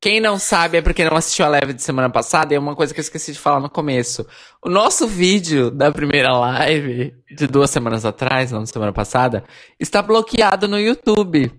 Quem 0.00 0.20
não 0.20 0.38
sabe 0.38 0.76
é 0.76 0.82
porque 0.82 1.04
não 1.04 1.16
assistiu 1.16 1.46
a 1.46 1.48
live 1.48 1.72
de 1.72 1.82
semana 1.82 2.10
passada, 2.10 2.52
e 2.52 2.56
é 2.56 2.58
uma 2.58 2.74
coisa 2.76 2.92
que 2.92 3.00
eu 3.00 3.02
esqueci 3.02 3.32
de 3.32 3.38
falar 3.38 3.60
no 3.60 3.70
começo. 3.70 4.26
O 4.62 4.68
nosso 4.68 5.06
vídeo 5.06 5.70
da 5.70 5.90
primeira 5.90 6.36
live, 6.36 7.14
de 7.34 7.46
duas 7.46 7.70
semanas 7.70 8.04
atrás, 8.04 8.50
não 8.50 8.66
semana 8.66 8.92
passada, 8.92 9.44
está 9.80 10.02
bloqueado 10.02 10.68
no 10.68 10.78
YouTube. 10.78 11.50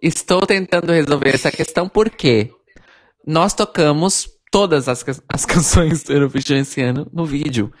Estou 0.00 0.42
tentando 0.42 0.92
resolver 0.92 1.34
essa 1.34 1.50
questão 1.50 1.88
porque 1.88 2.52
nós 3.26 3.54
tocamos 3.54 4.33
todas 4.54 4.88
as, 4.88 5.04
as 5.28 5.44
canções 5.44 6.04
do 6.04 6.12
Eurovision 6.12 6.60
esse 6.60 6.80
ano 6.80 7.10
no 7.12 7.26
vídeo. 7.26 7.72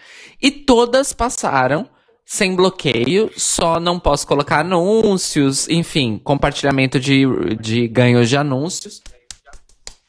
E 0.42 0.50
todas 0.50 1.12
passaram 1.12 1.88
sem 2.26 2.56
bloqueio, 2.56 3.30
só 3.36 3.78
não 3.78 4.00
posso 4.00 4.26
colocar 4.26 4.58
anúncios, 4.58 5.68
enfim, 5.68 6.18
compartilhamento 6.18 6.98
de, 6.98 7.22
de 7.60 7.86
ganhos 7.86 8.28
de 8.28 8.36
anúncios. 8.36 9.00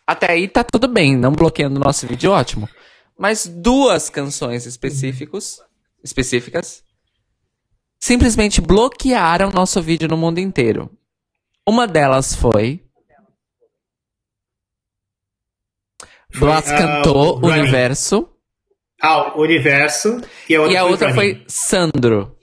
Até 0.08 0.32
aí 0.32 0.48
tá 0.48 0.64
tudo 0.64 0.88
bem, 0.88 1.16
não 1.16 1.34
bloqueando 1.34 1.80
o 1.80 1.84
nosso 1.84 2.08
vídeo, 2.08 2.32
ótimo. 2.32 2.68
Mas 3.16 3.46
duas 3.46 4.10
canções 4.10 4.66
específicos, 4.66 5.62
específicas 6.04 6.84
simplesmente 8.00 8.60
bloquearam 8.60 9.52
nosso 9.52 9.80
vídeo 9.84 10.08
no 10.08 10.18
mundo 10.18 10.40
inteiro. 10.40 10.90
Uma 11.68 11.86
delas 11.86 12.36
foi. 12.36 12.85
Blas 16.40 16.66
uh, 16.66 16.76
cantou 16.76 17.46
Universo. 17.46 18.30
Ah, 19.02 19.38
Universo. 19.38 20.22
E 20.50 20.56
a 20.56 20.62
outra, 20.62 20.74
e 20.74 20.78
a 20.78 20.82
foi, 20.82 20.92
outra 20.92 21.14
foi 21.14 21.44
Sandro. 21.48 22.36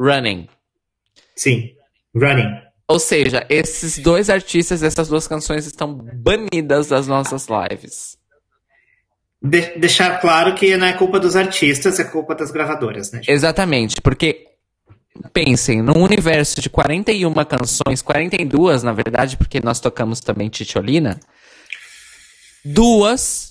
Running. 0.00 0.48
Sim, 1.34 1.72
Running. 2.14 2.68
Ou 2.88 2.98
seja, 2.98 3.44
esses 3.50 3.98
dois 3.98 4.30
artistas, 4.30 4.82
essas 4.82 5.08
duas 5.08 5.28
canções 5.28 5.66
estão 5.66 5.92
banidas 5.94 6.88
das 6.88 7.06
nossas 7.06 7.46
lives. 7.48 8.16
De 9.42 9.78
deixar 9.78 10.20
claro 10.20 10.54
que 10.54 10.76
não 10.76 10.86
é 10.86 10.94
culpa 10.94 11.20
dos 11.20 11.36
artistas, 11.36 12.00
é 12.00 12.04
culpa 12.04 12.34
das 12.34 12.50
gravadoras, 12.50 13.12
né? 13.12 13.20
Exatamente, 13.28 14.00
porque 14.00 14.47
pensem, 15.32 15.82
num 15.82 16.02
universo 16.02 16.60
de 16.60 16.70
41 16.70 17.32
canções, 17.44 18.02
42 18.02 18.82
na 18.82 18.92
verdade, 18.92 19.36
porque 19.36 19.60
nós 19.60 19.80
tocamos 19.80 20.20
também 20.20 20.48
Titiolina, 20.48 21.18
duas 22.64 23.48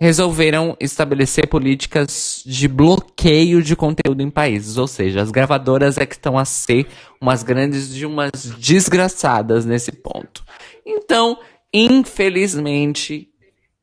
resolveram 0.00 0.74
estabelecer 0.80 1.46
políticas 1.46 2.42
de 2.46 2.66
bloqueio 2.66 3.62
de 3.62 3.76
conteúdo 3.76 4.22
em 4.22 4.30
países. 4.30 4.78
Ou 4.78 4.86
seja, 4.86 5.20
as 5.20 5.30
gravadoras 5.30 5.98
é 5.98 6.06
que 6.06 6.14
estão 6.14 6.38
a 6.38 6.44
ser 6.46 6.86
umas 7.20 7.42
grandes 7.42 7.92
de 7.92 8.06
umas 8.06 8.30
desgraçadas 8.58 9.66
nesse 9.66 9.92
ponto. 9.92 10.42
Então, 10.86 11.38
infelizmente, 11.72 13.28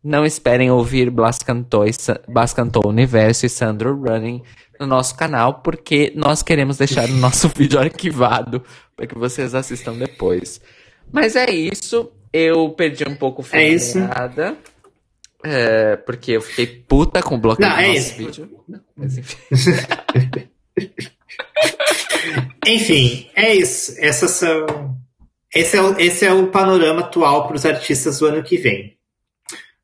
não 0.03 0.25
esperem 0.25 0.71
ouvir 0.71 1.11
Blas 1.11 1.37
Cantou, 1.39 1.85
Blas 2.27 2.51
Cantou 2.51 2.87
Universo 2.87 3.45
e 3.45 3.49
Sandro 3.49 3.95
Running 3.95 4.41
no 4.79 4.87
nosso 4.87 5.15
canal, 5.15 5.61
porque 5.61 6.11
nós 6.15 6.41
queremos 6.41 6.77
deixar 6.77 7.09
o 7.09 7.13
nosso 7.13 7.49
vídeo 7.55 7.79
arquivado 7.79 8.63
para 8.95 9.07
que 9.07 9.17
vocês 9.17 9.53
assistam 9.55 9.93
depois. 9.93 10.59
Mas 11.11 11.35
é 11.35 11.49
isso. 11.49 12.11
Eu 12.31 12.69
perdi 12.71 13.07
um 13.07 13.15
pouco 13.15 13.41
o 13.41 13.45
é 13.51 13.69
isso. 13.69 13.97
É, 15.43 15.95
porque 15.97 16.31
eu 16.33 16.41
fiquei 16.41 16.65
puta 16.67 17.21
com 17.21 17.35
o 17.35 17.37
bloqueio 17.37 17.69
Não, 17.69 17.75
do 17.75 17.81
é 17.81 17.87
nosso 17.87 17.99
isso. 17.99 18.15
vídeo. 18.17 18.49
Mas 18.95 19.17
enfim. 19.17 20.49
enfim, 22.65 23.29
é 23.35 23.55
isso. 23.55 23.95
Essas 23.99 24.31
são. 24.31 24.97
Esse 25.53 25.77
é 25.77 25.81
o, 25.81 25.99
esse 25.99 26.25
é 26.25 26.33
o 26.33 26.47
panorama 26.47 27.01
atual 27.01 27.47
para 27.47 27.55
os 27.55 27.65
artistas 27.65 28.19
do 28.19 28.25
ano 28.25 28.43
que 28.43 28.57
vem. 28.57 28.97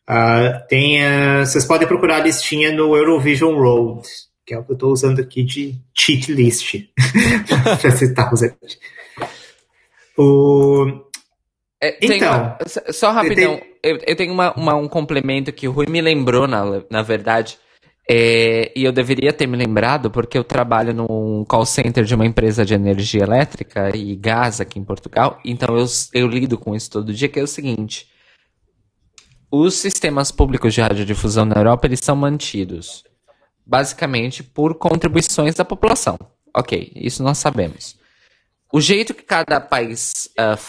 Uh, 0.10 0.68
tem, 0.68 1.02
uh, 1.02 1.46
vocês 1.46 1.64
podem 1.64 1.88
procurar 1.88 2.18
a 2.18 2.24
listinha 2.24 2.72
no 2.74 2.96
Eurovision 2.96 3.56
Road, 3.56 4.06
que 4.54 4.56
é 4.56 4.60
o 4.60 4.64
que 4.64 4.72
eu 4.72 4.76
estou 4.76 4.92
usando 4.92 5.20
aqui 5.20 5.44
de 5.44 5.76
cheat 5.94 6.32
list 6.32 6.76
para 7.82 7.92
citar 7.92 8.32
os. 8.32 8.42
O... 10.18 10.86
É, 11.82 11.98
então, 12.02 12.32
uma, 12.32 12.58
só 12.92 13.12
rapidão. 13.12 13.58
Tem 13.58 13.74
eu, 13.84 14.00
eu 14.08 14.16
tenho 14.16 14.32
uma, 14.32 14.54
uma, 14.54 14.76
um 14.76 14.88
complemento 14.88 15.52
que 15.52 15.68
o 15.68 15.72
Rui 15.72 15.88
me 15.90 16.02
lembrou, 16.02 16.48
na, 16.48 16.64
na 16.90 17.02
verdade. 17.02 17.58
É, 18.10 18.72
e 18.76 18.84
eu 18.84 18.92
deveria 18.92 19.32
ter 19.32 19.48
me 19.48 19.58
lembrado, 19.58 20.12
porque 20.12 20.38
eu 20.38 20.44
trabalho 20.44 20.94
num 20.94 21.46
call 21.46 21.66
center 21.66 22.04
de 22.04 22.14
uma 22.14 22.26
empresa 22.26 22.66
de 22.66 22.74
energia 22.74 23.24
elétrica 23.24 23.96
e 23.96 24.16
gás 24.16 24.60
aqui 24.62 24.78
em 24.78 24.84
Portugal. 24.84 25.40
Então 25.44 25.78
eu, 25.78 25.86
eu 26.14 26.28
lido 26.28 26.58
com 26.58 26.76
isso 26.76 26.92
todo 26.92 27.14
dia, 27.14 27.30
que 27.30 27.40
é 27.40 27.44
o 27.44 27.48
seguinte. 27.48 28.08
Os 29.50 29.76
sistemas 29.76 30.32
públicos 30.32 30.74
de 30.74 30.82
radiodifusão 30.82 31.46
na 31.46 31.56
Europa, 31.56 31.88
eles 31.88 32.02
são 32.02 32.16
mantidos 32.16 33.04
basicamente 33.66 34.44
por 34.44 34.76
contribuições 34.76 35.56
da 35.56 35.66
população. 35.66 36.18
Ok, 36.56 36.92
isso 36.96 37.24
nós 37.24 37.38
sabemos. 37.38 37.98
O 38.72 38.82
jeito 38.82 39.14
que 39.14 39.24
cada 39.24 39.60
país 39.60 40.30
uh, 40.40 40.60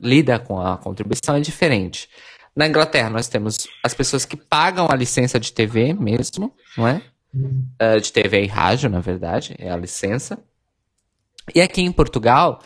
lida 0.00 0.38
com 0.38 0.60
a 0.60 0.76
contribuição 0.76 1.36
é 1.36 1.40
diferente. 1.40 2.08
Na 2.54 2.66
Inglaterra, 2.66 3.08
nós 3.08 3.28
temos 3.28 3.66
as 3.82 3.94
pessoas 3.94 4.24
que 4.24 4.36
pagam 4.36 4.88
a 4.90 4.96
licença 4.96 5.40
de 5.40 5.52
TV 5.52 5.94
mesmo, 5.94 6.54
não 6.76 6.86
é? 6.86 7.02
Uh, 7.34 8.00
de 8.00 8.12
TV 8.12 8.44
e 8.44 8.46
rádio, 8.46 8.90
na 8.90 9.00
verdade, 9.00 9.54
é 9.58 9.70
a 9.70 9.76
licença. 9.76 10.38
E 11.54 11.60
aqui 11.60 11.80
em 11.80 11.90
Portugal, 11.90 12.60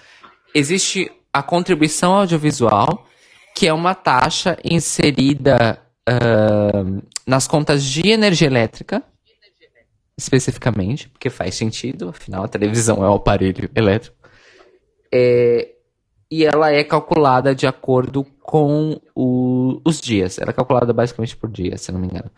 existe 0.55 1.11
a 1.33 1.43
contribuição 1.43 2.15
audiovisual, 2.15 3.07
que 3.55 3.67
é 3.67 3.73
uma 3.73 3.95
taxa 3.95 4.59
inserida 4.65 5.81
uh, 6.09 7.03
nas 7.27 7.47
contas 7.47 7.85
de 7.85 8.09
energia 8.09 8.49
elétrica, 8.49 9.03
especificamente, 10.17 11.09
porque 11.09 11.29
faz 11.29 11.55
sentido, 11.55 12.09
afinal 12.09 12.45
a 12.45 12.49
televisão 12.49 13.05
é 13.05 13.09
o 13.09 13.15
aparelho 13.15 13.71
elétrico. 13.75 14.17
É, 15.13 15.77
e 16.31 16.45
ela 16.45 16.73
é 16.73 16.83
calculada 16.83 17.55
de 17.55 17.67
acordo 17.67 18.25
com 18.43 19.01
o, 19.15 19.81
os 19.85 20.01
dias. 20.01 20.39
Ela 20.39 20.51
é 20.51 20.55
calculada 20.55 20.93
basicamente 20.93 21.37
por 21.37 21.51
dia, 21.51 21.77
se 21.77 21.93
não 21.93 22.01
me 22.01 22.07
engano. 22.07 22.31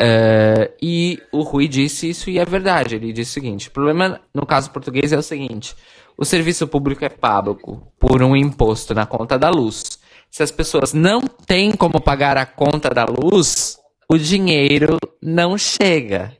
Uh, 0.00 0.72
e 0.80 1.22
o 1.30 1.42
Rui 1.42 1.68
disse 1.68 2.08
isso 2.08 2.30
e 2.30 2.38
é 2.38 2.44
verdade. 2.44 2.96
Ele 2.96 3.12
disse 3.12 3.30
o 3.30 3.34
seguinte: 3.34 3.68
o 3.68 3.70
problema 3.70 4.20
no 4.34 4.44
caso 4.44 4.70
português 4.70 5.12
é 5.12 5.18
o 5.18 5.22
seguinte: 5.22 5.76
o 6.16 6.24
serviço 6.24 6.66
público 6.66 7.04
é 7.04 7.08
pago 7.08 7.92
por 7.98 8.22
um 8.22 8.34
imposto 8.34 8.94
na 8.94 9.06
conta 9.06 9.38
da 9.38 9.50
luz. 9.50 10.00
Se 10.30 10.42
as 10.42 10.50
pessoas 10.50 10.92
não 10.94 11.20
têm 11.20 11.72
como 11.72 12.00
pagar 12.00 12.38
a 12.38 12.46
conta 12.46 12.88
da 12.88 13.04
luz, 13.04 13.76
o 14.08 14.16
dinheiro 14.16 14.96
não 15.22 15.58
chega. 15.58 16.36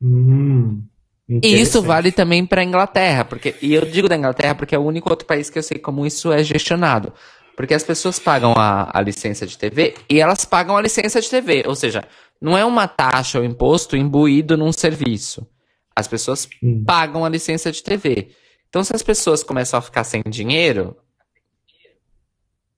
Hum. 0.00 0.82
E 1.28 1.60
isso 1.60 1.82
vale 1.82 2.10
também 2.10 2.46
para 2.46 2.62
a 2.62 2.64
Inglaterra, 2.64 3.24
porque 3.24 3.54
e 3.60 3.74
eu 3.74 3.84
digo 3.84 4.08
da 4.08 4.16
Inglaterra 4.16 4.54
porque 4.54 4.74
é 4.74 4.78
o 4.78 4.84
único 4.84 5.10
outro 5.10 5.26
país 5.26 5.50
que 5.50 5.58
eu 5.58 5.62
sei 5.62 5.78
como 5.78 6.06
isso 6.06 6.32
é 6.32 6.42
gestionado. 6.42 7.12
Porque 7.54 7.74
as 7.74 7.82
pessoas 7.82 8.18
pagam 8.20 8.54
a, 8.56 8.88
a 8.96 9.00
licença 9.02 9.44
de 9.44 9.58
TV 9.58 9.94
e 10.08 10.20
elas 10.20 10.44
pagam 10.44 10.76
a 10.76 10.80
licença 10.80 11.20
de 11.20 11.28
TV. 11.28 11.64
Ou 11.66 11.74
seja, 11.74 12.04
não 12.40 12.56
é 12.56 12.64
uma 12.64 12.86
taxa 12.86 13.38
ou 13.40 13.44
imposto 13.44 13.96
imbuído 13.96 14.56
num 14.56 14.72
serviço. 14.72 15.46
As 15.94 16.06
pessoas 16.06 16.48
hum. 16.62 16.84
pagam 16.86 17.24
a 17.24 17.28
licença 17.28 17.72
de 17.72 17.82
TV. 17.82 18.30
Então, 18.68 18.84
se 18.84 18.94
as 18.94 19.02
pessoas 19.02 19.42
começam 19.42 19.78
a 19.78 19.82
ficar 19.82 20.04
sem 20.04 20.22
dinheiro 20.28 20.96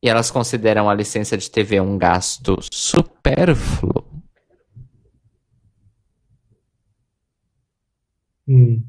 e 0.02 0.08
elas 0.08 0.30
consideram 0.30 0.88
a 0.88 0.94
licença 0.94 1.36
de 1.36 1.50
TV 1.50 1.78
um 1.80 1.98
gasto 1.98 2.58
supérfluo, 2.72 4.09
Hum. 8.50 8.82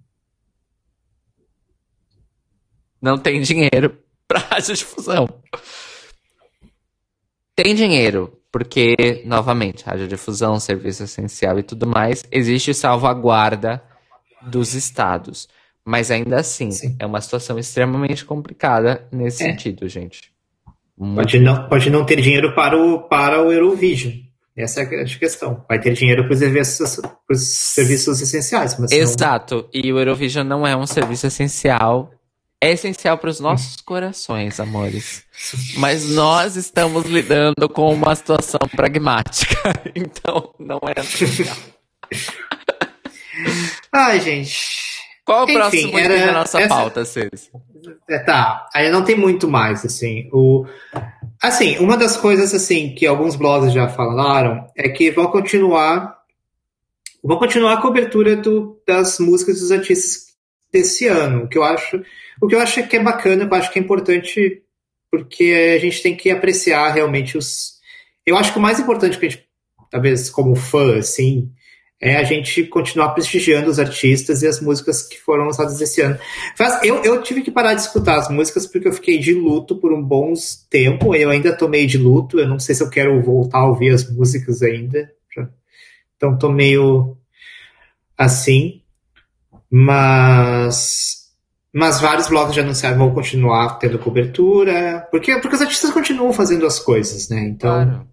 Não 2.99 3.17
tem 3.17 3.41
dinheiro 3.41 3.95
para 4.27 4.39
radiodifusão. 4.39 5.29
Tem 7.55 7.75
dinheiro, 7.75 8.39
porque, 8.51 9.21
novamente, 9.23 9.83
radiodifusão, 9.85 10.59
serviço 10.59 11.03
essencial 11.03 11.59
e 11.59 11.63
tudo 11.63 11.85
mais, 11.85 12.23
existe 12.31 12.73
salvaguarda 12.73 13.83
dos 14.41 14.73
estados. 14.73 15.47
Mas 15.85 16.09
ainda 16.09 16.39
assim, 16.39 16.71
Sim. 16.71 16.95
é 16.97 17.05
uma 17.05 17.21
situação 17.21 17.59
extremamente 17.59 18.25
complicada 18.25 19.07
nesse 19.11 19.43
é. 19.43 19.51
sentido, 19.51 19.87
gente. 19.87 20.31
Pode 20.97 21.39
não, 21.39 21.67
pode 21.67 21.89
não 21.89 22.05
ter 22.05 22.21
dinheiro 22.21 22.53
para 22.55 22.77
o, 22.77 23.07
para 23.07 23.41
o 23.43 23.51
Eurovision. 23.51 24.13
Essa 24.55 24.81
é 24.81 24.83
a 24.83 25.05
questão. 25.05 25.63
Vai 25.67 25.79
ter 25.79 25.93
dinheiro 25.93 26.23
para 26.25 26.33
os 26.33 26.39
serviços, 26.39 26.99
serviços 27.33 28.21
essenciais. 28.21 28.77
Mas 28.77 28.91
Exato. 28.91 29.55
Não... 29.55 29.69
E 29.73 29.93
o 29.93 29.99
Eurovision 29.99 30.45
não 30.45 30.67
é 30.67 30.75
um 30.75 30.85
serviço 30.85 31.27
essencial. 31.27 32.11
É 32.59 32.71
essencial 32.71 33.17
para 33.17 33.29
os 33.29 33.39
nossos 33.39 33.77
corações, 33.77 34.59
amores. 34.59 35.23
Mas 35.77 36.07
nós 36.09 36.55
estamos 36.55 37.05
lidando 37.05 37.67
com 37.69 37.91
uma 37.91 38.13
situação 38.13 38.59
pragmática. 38.75 39.55
Então, 39.95 40.53
não 40.59 40.79
é 40.85 40.99
essencial. 40.99 41.57
Ai, 43.91 44.19
gente. 44.19 44.81
Qual 45.25 45.41
o 45.41 45.43
Enfim, 45.45 45.53
próximo 45.53 45.99
era, 45.99 46.25
da 46.25 46.31
nossa 46.33 46.59
essa... 46.59 46.67
pauta, 46.67 47.05
Cês? 47.05 47.49
É, 48.09 48.19
tá. 48.19 48.67
Aí 48.73 48.91
não 48.91 49.03
tem 49.03 49.15
muito 49.15 49.47
mais, 49.47 49.85
assim. 49.85 50.29
O... 50.31 50.65
Assim, 51.41 51.77
uma 51.79 51.97
das 51.97 52.17
coisas 52.17 52.53
assim 52.53 52.93
que 52.93 53.07
alguns 53.07 53.35
blogs 53.35 53.73
já 53.73 53.87
falaram 53.87 54.67
é 54.77 54.87
que 54.87 55.09
vão 55.09 55.25
continuar 55.27 56.21
vão 57.23 57.37
continuar 57.37 57.73
a 57.73 57.81
cobertura 57.81 58.35
do, 58.35 58.81
das 58.87 59.19
músicas 59.19 59.59
dos 59.59 59.71
artistas 59.71 60.35
desse 60.71 61.07
ano, 61.07 61.43
o 61.43 61.47
que 61.47 61.57
eu 61.57 61.63
acho, 61.63 62.03
o 62.41 62.47
que 62.47 62.55
eu 62.55 62.59
acho 62.59 62.87
que 62.87 62.95
é 62.95 63.03
bacana, 63.03 63.43
eu 63.43 63.53
acho 63.53 63.71
que 63.71 63.77
é 63.77 63.81
importante 63.81 64.63
porque 65.11 65.75
a 65.75 65.79
gente 65.79 66.01
tem 66.01 66.15
que 66.15 66.31
apreciar 66.31 66.91
realmente 66.91 67.37
os 67.37 67.79
eu 68.25 68.37
acho 68.37 68.53
que 68.53 68.59
o 68.59 68.61
mais 68.61 68.79
importante 68.79 69.17
que 69.17 69.25
a 69.25 69.29
gente 69.29 69.47
talvez 69.89 70.29
como 70.29 70.55
fã 70.55 70.97
assim, 70.97 71.51
é 72.01 72.17
a 72.17 72.23
gente 72.23 72.63
continuar 72.63 73.09
prestigiando 73.09 73.69
os 73.69 73.77
artistas 73.77 74.41
e 74.41 74.47
as 74.47 74.59
músicas 74.59 75.03
que 75.03 75.21
foram 75.21 75.45
lançadas 75.45 75.79
esse 75.79 76.01
ano. 76.01 76.17
Eu, 76.83 77.03
eu 77.03 77.21
tive 77.21 77.43
que 77.43 77.51
parar 77.51 77.75
de 77.75 77.81
escutar 77.81 78.17
as 78.17 78.27
músicas 78.27 78.65
porque 78.65 78.87
eu 78.87 78.93
fiquei 78.93 79.19
de 79.19 79.35
luto 79.35 79.75
por 79.75 79.93
um 79.93 80.01
bom 80.01 80.33
tempo. 80.67 81.13
Eu 81.15 81.29
ainda 81.29 81.55
tomei 81.55 81.85
de 81.85 81.99
luto. 81.99 82.39
Eu 82.39 82.47
não 82.47 82.57
sei 82.57 82.73
se 82.73 82.81
eu 82.81 82.89
quero 82.89 83.21
voltar 83.21 83.59
a 83.59 83.67
ouvir 83.67 83.91
as 83.91 84.09
músicas 84.11 84.63
ainda. 84.63 85.11
Então 86.17 86.35
tô 86.35 86.51
meio 86.51 87.15
assim. 88.17 88.81
Mas 89.69 91.21
mas 91.73 92.01
vários 92.01 92.27
blogs 92.27 92.55
já 92.55 92.63
anunciaram 92.63 92.97
vão 92.97 93.13
continuar 93.13 93.79
tendo 93.79 93.97
cobertura, 93.97 95.07
porque, 95.09 95.33
porque 95.39 95.55
os 95.55 95.61
artistas 95.61 95.89
continuam 95.91 96.33
fazendo 96.33 96.65
as 96.65 96.79
coisas, 96.79 97.29
né? 97.29 97.45
Então, 97.45 97.71
claro. 97.71 98.07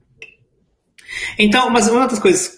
então, 1.36 1.69
mas 1.69 1.89
uma 1.89 2.06
das 2.06 2.20
coisas 2.20 2.57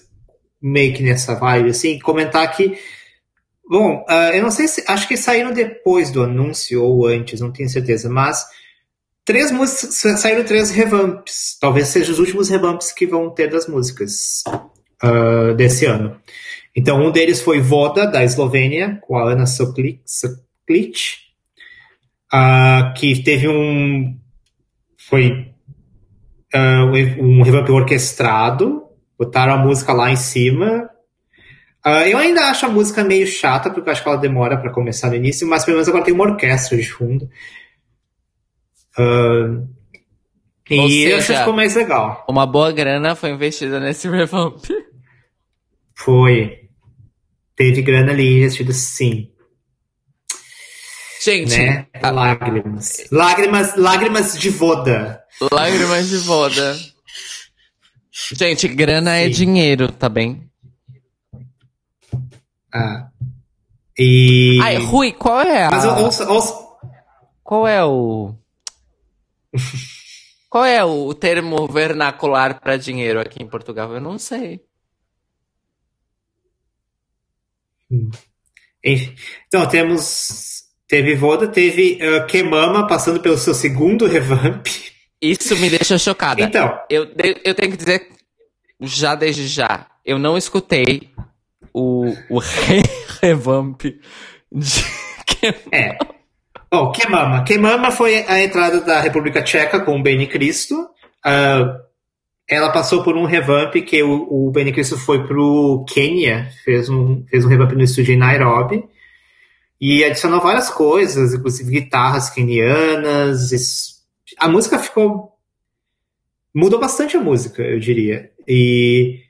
meio 0.61 0.95
que 0.95 1.03
nessa 1.03 1.35
vibe, 1.35 1.71
assim, 1.71 1.99
comentar 1.99 2.55
que. 2.55 2.79
Bom, 3.69 4.05
uh, 4.09 4.35
eu 4.35 4.43
não 4.43 4.51
sei 4.51 4.69
se. 4.69 4.85
Acho 4.87 5.07
que 5.07 5.17
saíram 5.17 5.53
depois 5.53 6.11
do 6.11 6.23
anúncio 6.23 6.83
ou 6.83 7.07
antes, 7.07 7.41
não 7.41 7.53
tenho 7.53 7.69
certeza, 7.69 8.09
mas. 8.09 8.45
Três 9.25 9.51
músicas. 9.51 10.21
Saíram 10.21 10.45
três 10.45 10.71
revamps. 10.71 11.57
Talvez 11.61 11.89
sejam 11.89 12.13
os 12.13 12.19
últimos 12.19 12.49
revamps 12.49 12.91
que 12.93 13.07
vão 13.07 13.31
ter 13.31 13.49
das 13.49 13.67
músicas 13.67 14.43
uh, 15.03 15.55
desse 15.55 15.87
ano. 15.87 16.21
Então, 16.75 17.01
um 17.01 17.11
deles 17.11 17.41
foi 17.41 17.61
Voda, 17.61 18.07
da 18.07 18.25
Eslovênia, 18.25 18.99
com 19.03 19.17
a 19.17 19.33
Ana 19.33 19.47
Soklic, 19.47 20.01
uh, 22.33 22.95
que 22.97 23.23
teve 23.23 23.49
um 23.49 24.17
foi 24.97 25.51
uh, 26.55 27.23
um 27.23 27.43
revamp 27.43 27.69
orquestrado, 27.71 28.85
botaram 29.21 29.53
a 29.53 29.59
música 29.59 29.93
lá 29.93 30.11
em 30.11 30.17
cima. 30.17 30.89
Uh, 31.85 32.09
eu 32.09 32.17
ainda 32.17 32.47
acho 32.47 32.65
a 32.65 32.71
música 32.71 33.05
meio 33.05 33.27
chata, 33.27 33.71
porque 33.71 33.87
eu 33.87 33.93
acho 33.93 34.03
que 34.03 34.09
ela 34.09 34.17
demora 34.17 34.57
para 34.57 34.73
começar 34.73 35.11
no 35.11 35.17
início, 35.17 35.47
mas 35.47 35.63
pelo 35.63 35.77
menos 35.77 35.89
agora 35.89 36.03
tem 36.03 36.15
uma 36.15 36.25
orquestra 36.25 36.75
de 36.79 36.91
fundo. 36.91 37.29
Uh, 38.99 39.69
e 40.71 41.05
seja, 41.05 41.35
que 41.35 41.39
ficou 41.39 41.53
mais 41.53 41.75
legal. 41.75 42.25
Uma 42.27 42.47
boa 42.47 42.73
grana 42.73 43.15
foi 43.15 43.31
investida 43.31 43.79
nesse 43.79 44.09
revamp. 44.09 44.65
Foi. 45.95 46.61
Teve 47.55 47.83
grana 47.83 48.13
ali 48.13 48.39
investida 48.39 48.73
sim. 48.73 49.31
Gente, 51.23 51.59
né? 51.59 51.87
lágrimas. 52.03 53.07
Lágrimas, 53.13 53.77
lágrimas 53.77 54.39
de 54.39 54.49
voda. 54.49 55.23
Lágrimas 55.53 56.09
de 56.09 56.17
voda. 56.17 56.90
Gente, 58.33 58.69
grana 58.69 59.17
é 59.17 59.25
sim. 59.25 59.27
é 59.27 59.29
dinheiro, 59.31 59.93
tá 59.93 60.09
bem? 60.09 60.49
Ah. 62.73 63.09
E. 63.99 64.59
Ai, 64.63 64.77
Rui, 64.77 65.13
qual 65.13 65.41
é 65.41 65.65
a. 65.65 65.71
Mas 65.71 65.85
ouça, 65.85 66.31
ouça... 66.31 66.55
Qual 67.43 67.67
é 67.67 67.85
o. 67.85 68.35
qual 70.49 70.65
é 70.65 70.85
o 70.85 71.13
termo 71.15 71.67
vernacular 71.67 72.61
para 72.61 72.77
dinheiro 72.77 73.21
aqui 73.21 73.43
em 73.43 73.49
Portugal? 73.49 73.93
Eu 73.93 74.01
não 74.01 74.19
sei. 74.19 74.61
Hum. 77.91 78.11
Então, 78.83 79.69
temos. 79.69 80.61
Teve 80.87 81.15
Voda, 81.15 81.47
teve 81.47 82.01
uh, 82.03 82.27
Kemama 82.27 82.87
passando 82.87 83.21
pelo 83.21 83.39
seu 83.39 83.55
segundo 83.55 84.07
revamp. 84.07 84.67
Isso 85.21 85.57
me 85.57 85.69
deixa 85.69 85.99
chocada. 85.99 86.43
Então. 86.43 86.79
Eu, 86.89 87.09
eu 87.45 87.55
tenho 87.55 87.71
que 87.71 87.77
dizer, 87.77 88.09
já 88.81 89.15
desde 89.15 89.47
já, 89.47 89.87
eu 90.05 90.19
não 90.19 90.37
escutei 90.37 91.11
o, 91.73 92.15
o 92.29 92.41
revamp 93.21 93.83
de 93.83 94.85
Kemama. 95.27 95.69
É. 95.73 95.99
Bom, 96.73 96.93
Kemama. 96.93 97.45
Kemama 97.45 97.91
foi 97.91 98.25
a 98.27 98.43
entrada 98.43 98.81
da 98.81 99.01
República 99.01 99.43
Tcheca 99.43 99.81
com 99.81 99.99
o 99.99 100.03
Beni 100.03 100.27
Cristo. 100.27 100.89
Uh, 101.27 101.91
ela 102.51 102.73
passou 102.73 103.05
por 103.05 103.17
um 103.17 103.25
revamp 103.25 103.75
que 103.75 104.03
o, 104.03 104.27
o 104.29 104.51
Benny 104.51 104.73
Cristo 104.73 104.99
foi 104.99 105.25
pro 105.25 105.85
Quênia, 105.89 106.51
fez 106.65 106.89
um, 106.89 107.25
fez 107.27 107.45
um 107.45 107.49
revamp 107.49 107.73
no 107.73 107.85
estúdio 107.85 108.13
em 108.13 108.19
Nairobi 108.19 108.85
e 109.81 110.05
adicionou 110.05 110.41
várias 110.41 110.69
coisas, 110.69 111.33
inclusive 111.33 111.71
guitarras 111.71 112.29
quenianas. 112.29 113.90
A 114.41 114.49
música 114.49 114.79
ficou 114.79 115.37
mudou 116.55 116.81
bastante 116.81 117.17
a 117.17 117.21
música, 117.21 117.63
eu 117.63 117.79
diria. 117.79 118.33
E 118.49 119.21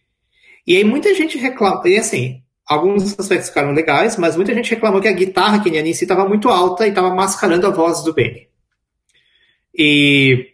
e 0.66 0.76
aí 0.76 0.84
muita 0.84 1.12
gente 1.14 1.36
reclama, 1.36 1.82
e 1.88 1.98
assim, 1.98 2.42
alguns 2.66 3.18
aspectos 3.18 3.48
ficaram 3.48 3.72
legais, 3.72 4.16
mas 4.16 4.36
muita 4.36 4.54
gente 4.54 4.70
reclamou 4.70 5.00
que 5.00 5.08
a 5.08 5.12
guitarra 5.12 5.60
queniana 5.60 5.88
em 5.88 5.92
si 5.92 6.04
estava 6.04 6.28
muito 6.28 6.48
alta 6.48 6.86
e 6.86 6.90
estava 6.90 7.12
mascarando 7.14 7.66
a 7.66 7.70
voz 7.70 8.02
do 8.04 8.14
Benny. 8.14 8.48
E 9.76 10.49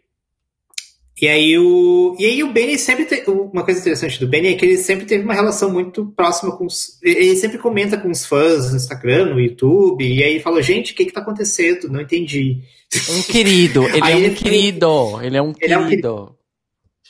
e 1.20 1.28
aí 1.28 1.58
o, 1.58 2.14
e 2.18 2.26
aí 2.26 2.42
o 2.42 2.52
Benny 2.52 2.78
sempre 2.78 3.06
te, 3.06 3.24
uma 3.28 3.64
coisa 3.64 3.80
interessante 3.80 4.20
do 4.20 4.28
Benny 4.28 4.48
é 4.48 4.54
que 4.54 4.66
ele 4.66 4.76
sempre 4.76 5.06
teve 5.06 5.24
uma 5.24 5.32
relação 5.32 5.70
muito 5.72 6.06
próxima 6.16 6.56
com 6.56 6.66
os, 6.66 7.00
ele 7.02 7.34
sempre 7.36 7.56
comenta 7.56 7.96
com 7.96 8.10
os 8.10 8.26
fãs 8.26 8.70
no 8.70 8.76
Instagram, 8.76 9.26
no 9.26 9.40
YouTube, 9.40 10.06
e 10.06 10.22
aí 10.22 10.40
fala, 10.40 10.62
gente, 10.62 10.92
o 10.92 10.94
que 10.94 11.06
que 11.06 11.12
tá 11.12 11.20
acontecendo? 11.20 11.88
Não 11.88 12.00
entendi. 12.00 12.60
Um 13.10 13.22
querido, 13.22 13.84
ele 13.88 13.98
é 13.98 14.16
um 14.16 14.18
ele 14.18 14.34
querido, 14.34 15.20
ele 15.22 15.36
é 15.36 15.42
um 15.42 15.54
ele 15.58 15.76
querido. 15.78 16.08
É 16.08 16.12
um, 16.12 16.36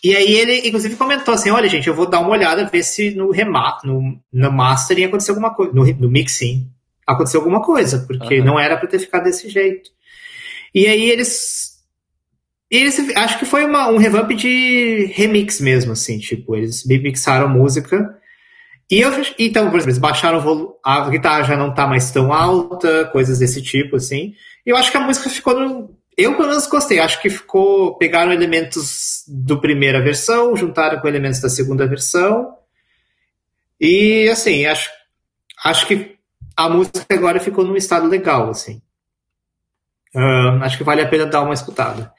e 0.05 0.15
aí 0.15 0.35
ele, 0.35 0.69
inclusive, 0.69 0.95
comentou 0.95 1.35
assim, 1.35 1.51
olha, 1.51 1.69
gente, 1.69 1.89
eu 1.89 1.95
vou 1.95 2.07
dar 2.09 2.21
uma 2.21 2.31
olhada, 2.31 2.67
ver 2.67 2.85
se 2.85 3.11
no 3.11 3.31
remate, 3.31 3.87
no, 3.87 4.21
no 4.33 4.53
mastering 4.53 5.05
aconteceu 5.05 5.35
alguma 5.35 5.55
coisa, 5.55 5.73
no, 5.73 5.85
no 5.85 6.11
mixing 6.11 6.71
aconteceu 7.07 7.41
alguma 7.41 7.63
coisa, 7.63 8.05
porque 8.07 8.41
uhum. 8.41 8.45
não 8.45 8.61
era 8.61 8.77
para 8.77 8.89
ter 8.89 8.99
ficado 8.99 9.25
desse 9.25 9.49
jeito. 9.49 9.91
E 10.75 10.87
aí 10.87 11.09
eles 11.09 11.76
e 12.71 12.77
eles, 12.79 12.99
acho 13.17 13.39
que 13.39 13.45
foi 13.45 13.65
uma, 13.65 13.89
um 13.89 13.97
revamp 13.97 14.31
de 14.33 15.11
remix 15.15 15.61
mesmo, 15.61 15.93
assim, 15.93 16.19
tipo, 16.19 16.57
eles 16.57 16.85
mixaram 16.85 17.47
a 17.47 17.49
música. 17.49 18.19
E 18.91 19.01
eu, 19.01 19.11
então, 19.39 19.65
por 19.71 19.77
exemplo, 19.77 19.91
eles 19.91 19.99
baixaram 19.99 20.39
o 20.39 20.43
volume, 20.43 20.75
a 20.85 21.09
guitarra 21.09 21.45
já 21.45 21.57
não 21.57 21.75
tá 21.75 21.87
mais 21.87 22.11
tão 22.11 22.33
alta, 22.33 23.07
coisas 23.07 23.39
desse 23.39 23.63
tipo, 23.63 23.97
assim. 23.97 24.35
E 24.65 24.71
eu 24.71 24.77
acho 24.77 24.91
que 24.91 24.97
a 24.97 25.01
música 25.01 25.29
ficou 25.31 25.59
no, 25.59 25.97
eu 26.17 26.35
pelo 26.35 26.49
menos 26.49 26.67
gostei, 26.67 26.99
acho 26.99 27.21
que 27.21 27.29
ficou, 27.29 27.97
pegaram 27.99 28.33
elementos 28.33 29.23
do 29.29 29.61
primeira 29.61 30.03
versão, 30.03 30.57
juntaram 30.57 30.99
com 30.99 31.07
elementos 31.07 31.41
da 31.41 31.49
segunda 31.51 31.87
versão. 31.87 32.57
E 33.79 34.27
assim, 34.31 34.65
acho, 34.65 34.91
acho 35.65 35.87
que 35.87 36.17
a 36.57 36.71
música 36.71 37.05
agora 37.11 37.39
ficou 37.39 37.65
num 37.65 37.77
estado 37.77 38.09
legal, 38.09 38.49
assim. 38.49 38.81
Acho 40.63 40.79
que 40.79 40.85
vale 40.85 41.03
a 41.03 41.09
pena 41.09 41.27
dar 41.27 41.43
uma 41.43 41.53
escutada. 41.53 42.11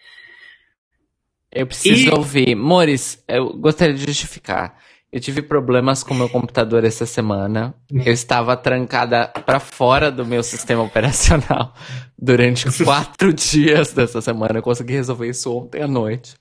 Eu 1.52 1.68
preciso 1.68 2.10
e... 2.10 2.14
ouvir. 2.14 2.56
Mores, 2.56 3.24
eu 3.28 3.54
gostaria 3.58 3.94
de 3.94 4.06
justificar. 4.06 4.78
Eu 5.12 5.22
tive 5.22 5.42
problemas 5.42 6.04
com 6.04 6.14
meu 6.14 6.28
computador 6.28 6.84
essa 6.84 7.06
semana. 7.06 7.74
Eu 7.90 8.12
estava 8.12 8.58
trancada 8.58 9.28
para 9.46 9.60
fora 9.60 10.12
do 10.12 10.26
meu 10.26 10.44
sistema 10.44 10.84
operacional 10.84 11.74
durante 12.20 12.66
quatro 12.84 13.32
dias 13.34 13.94
dessa 13.94 14.22
semana. 14.22 14.60
Eu 14.60 14.64
consegui 14.64 14.94
resolver 14.94 15.30
isso 15.30 15.56
ontem 15.56 15.82
à 15.82 15.88
noite. 15.88 16.36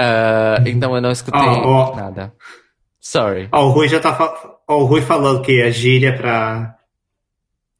Uh, 0.00 0.68
então 0.68 0.94
eu 0.94 1.02
não 1.02 1.10
escutei 1.10 1.40
oh, 1.40 1.90
oh. 1.90 1.96
nada. 1.96 2.32
Sorry. 3.00 3.48
Oh, 3.52 3.66
o 3.66 3.70
Rui 3.70 3.88
já 3.88 3.98
tá 3.98 4.60
oh, 4.68 4.74
o 4.74 4.84
Rui 4.84 5.00
falando 5.00 5.42
que 5.42 5.60
é 5.60 5.70
gíria 5.72 6.16
pra. 6.16 6.76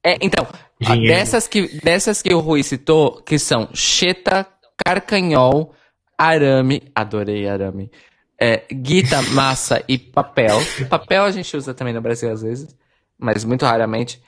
É, 0.04 0.16
então, 0.20 0.46
dessas 1.06 1.46
que, 1.46 1.80
dessas 1.80 2.20
que 2.20 2.34
o 2.34 2.40
Rui 2.40 2.62
citou, 2.62 3.22
que 3.22 3.38
são 3.38 3.68
cheta, 3.72 4.46
carcanhol, 4.84 5.74
arame, 6.16 6.82
adorei 6.94 7.48
arame, 7.48 7.90
é, 8.40 8.64
guita, 8.72 9.20
massa 9.32 9.82
e 9.88 9.98
papel. 9.98 10.58
Papel 10.88 11.24
a 11.24 11.30
gente 11.30 11.56
usa 11.56 11.74
também 11.74 11.92
no 11.92 12.00
Brasil 12.00 12.30
às 12.30 12.42
vezes, 12.42 12.76
mas 13.18 13.44
muito 13.44 13.64
raramente. 13.64 14.22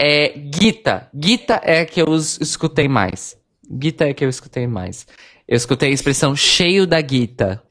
É 0.00 0.28
guita. 0.28 1.08
Guita 1.12 1.60
é 1.64 1.80
a 1.80 1.86
que 1.86 2.00
eu 2.00 2.14
escutei 2.14 2.86
mais. 2.88 3.36
Guita 3.68 4.06
é 4.06 4.10
a 4.10 4.14
que 4.14 4.24
eu 4.24 4.28
escutei 4.28 4.66
mais. 4.66 5.06
Eu 5.46 5.56
escutei 5.56 5.90
a 5.90 5.92
expressão 5.92 6.36
cheio 6.36 6.86
da 6.86 7.00
guita. 7.00 7.62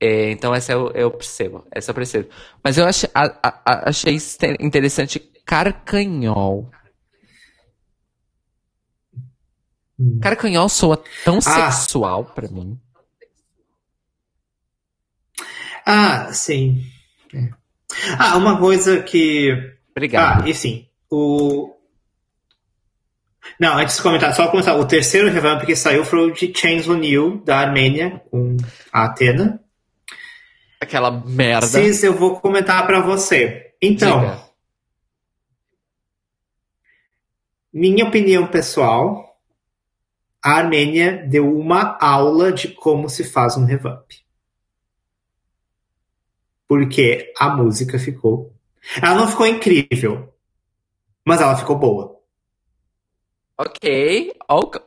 É, 0.00 0.30
então 0.30 0.54
essa 0.54 0.72
eu, 0.72 0.90
eu, 0.92 1.10
percebo. 1.10 1.64
Essa 1.70 1.90
eu 1.90 1.94
percebo. 1.94 2.28
Mas 2.64 2.78
eu 2.78 2.86
achei, 2.86 3.08
a, 3.14 3.24
a, 3.42 3.90
achei 3.90 4.16
interessante 4.58 5.20
carcanhol. 5.44 6.70
Hum. 10.00 10.18
Cara, 10.22 10.34
canhol 10.34 10.68
soa 10.70 11.02
tão 11.22 11.38
ah. 11.38 11.70
sexual 11.70 12.24
para 12.24 12.48
mim. 12.48 12.80
Ah, 15.84 16.32
sim. 16.32 16.82
É. 17.34 17.50
Ah, 18.18 18.38
uma 18.38 18.58
coisa 18.58 19.02
que. 19.02 19.52
Obrigado. 19.90 20.44
Ah, 20.44 20.48
e 20.48 20.54
sim. 20.54 20.88
O. 21.10 21.76
Não, 23.58 23.76
antes 23.76 23.96
de 23.96 24.02
comentar, 24.02 24.34
só 24.34 24.48
começar. 24.48 24.74
O 24.76 24.86
terceiro 24.86 25.28
revamp 25.28 25.64
que 25.66 25.76
saiu 25.76 26.04
foi 26.04 26.30
o 26.30 26.32
de 26.32 26.52
Chains 26.56 26.88
O'Neill, 26.88 27.42
da 27.44 27.58
Armênia, 27.58 28.22
com 28.30 28.56
a 28.90 29.04
Atena. 29.04 29.60
Aquela 30.80 31.10
merda. 31.10 31.66
Sim, 31.66 32.06
eu 32.06 32.14
vou 32.14 32.40
comentar 32.40 32.86
para 32.86 33.00
você. 33.00 33.74
Então. 33.82 34.20
Diga. 34.20 34.50
Minha 37.72 38.06
opinião 38.06 38.46
pessoal 38.46 39.29
a 40.42 40.52
Armênia 40.52 41.24
deu 41.28 41.54
uma 41.54 41.98
aula 42.00 42.52
de 42.52 42.68
como 42.68 43.08
se 43.08 43.24
faz 43.24 43.56
um 43.56 43.64
revamp. 43.64 44.10
Porque 46.66 47.32
a 47.38 47.48
música 47.50 47.98
ficou. 47.98 48.52
Ela 49.02 49.14
não 49.14 49.28
ficou 49.28 49.46
incrível, 49.46 50.32
mas 51.24 51.40
ela 51.40 51.56
ficou 51.56 51.76
boa. 51.76 52.16
Ok, 53.58 54.32
ok. 54.48 54.80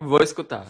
Vou 0.00 0.22
escutar. 0.22 0.66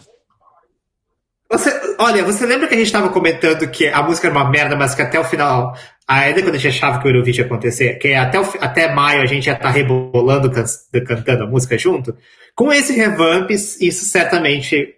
Você, 1.51 1.69
olha, 1.99 2.23
você 2.23 2.45
lembra 2.45 2.67
que 2.67 2.73
a 2.73 2.77
gente 2.77 2.87
estava 2.87 3.09
comentando 3.09 3.69
que 3.69 3.85
a 3.87 4.01
música 4.01 4.27
era 4.27 4.35
uma 4.35 4.49
merda, 4.49 4.75
mas 4.75 4.95
que 4.95 5.01
até 5.01 5.19
o 5.19 5.23
final, 5.25 5.75
ainda 6.07 6.41
quando 6.41 6.55
a 6.55 6.57
gente 6.57 6.75
achava 6.75 6.99
que 6.99 7.07
o 7.07 7.09
Eurovision 7.09 7.43
ia 7.43 7.45
acontecer, 7.45 7.99
que 7.99 8.13
até, 8.13 8.39
o, 8.39 8.43
até 8.61 8.93
maio 8.95 9.21
a 9.21 9.25
gente 9.25 9.47
ia 9.47 9.53
estar 9.53 9.65
tá 9.65 9.69
rebolando, 9.69 10.49
can, 10.49 10.63
cantando 11.05 11.43
a 11.43 11.47
música 11.47 11.77
junto? 11.77 12.15
Com 12.55 12.71
esse 12.71 12.93
revamp, 12.93 13.49
isso 13.49 14.05
certamente 14.05 14.95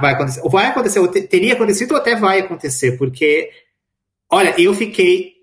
vai 0.00 0.12
acontecer. 0.14 0.42
Vai 0.48 0.66
acontecer, 0.66 0.98
ou 0.98 1.08
teria 1.08 1.54
acontecido 1.54 1.92
ou 1.92 1.98
até 1.98 2.14
vai 2.14 2.40
acontecer, 2.40 2.96
porque, 2.98 3.50
olha, 4.30 4.54
eu 4.60 4.74
fiquei 4.74 5.34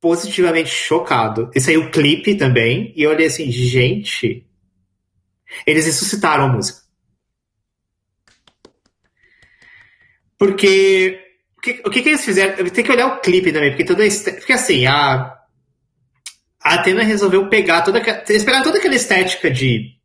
positivamente 0.00 0.70
chocado. 0.70 1.50
Esse 1.54 1.70
aí 1.70 1.76
o 1.76 1.90
clipe 1.90 2.34
também, 2.34 2.92
e 2.96 3.02
eu 3.02 3.10
olhei 3.10 3.26
assim, 3.26 3.50
gente, 3.50 4.46
eles 5.66 5.86
ressuscitaram 5.86 6.44
a 6.44 6.48
música. 6.48 6.82
Porque 10.36 11.20
o 11.56 11.60
que, 11.60 11.82
o 11.86 11.90
que 11.90 12.00
eles 12.00 12.24
fizeram? 12.24 12.68
Tem 12.68 12.82
que 12.82 12.90
olhar 12.90 13.06
o 13.06 13.20
clipe 13.20 13.52
também, 13.52 13.70
porque 13.70 13.84
toda 13.84 14.02
porque 14.04 14.52
assim, 14.52 14.86
a 14.86 15.38
a 16.64 16.74
Atena 16.74 17.04
resolveu 17.04 17.48
pegar 17.48 17.82
toda 17.82 18.00
eles 18.28 18.44
pegaram 18.44 18.64
toda 18.64 18.78
aquela 18.78 18.94
estética 18.96 19.48
de 19.48 19.96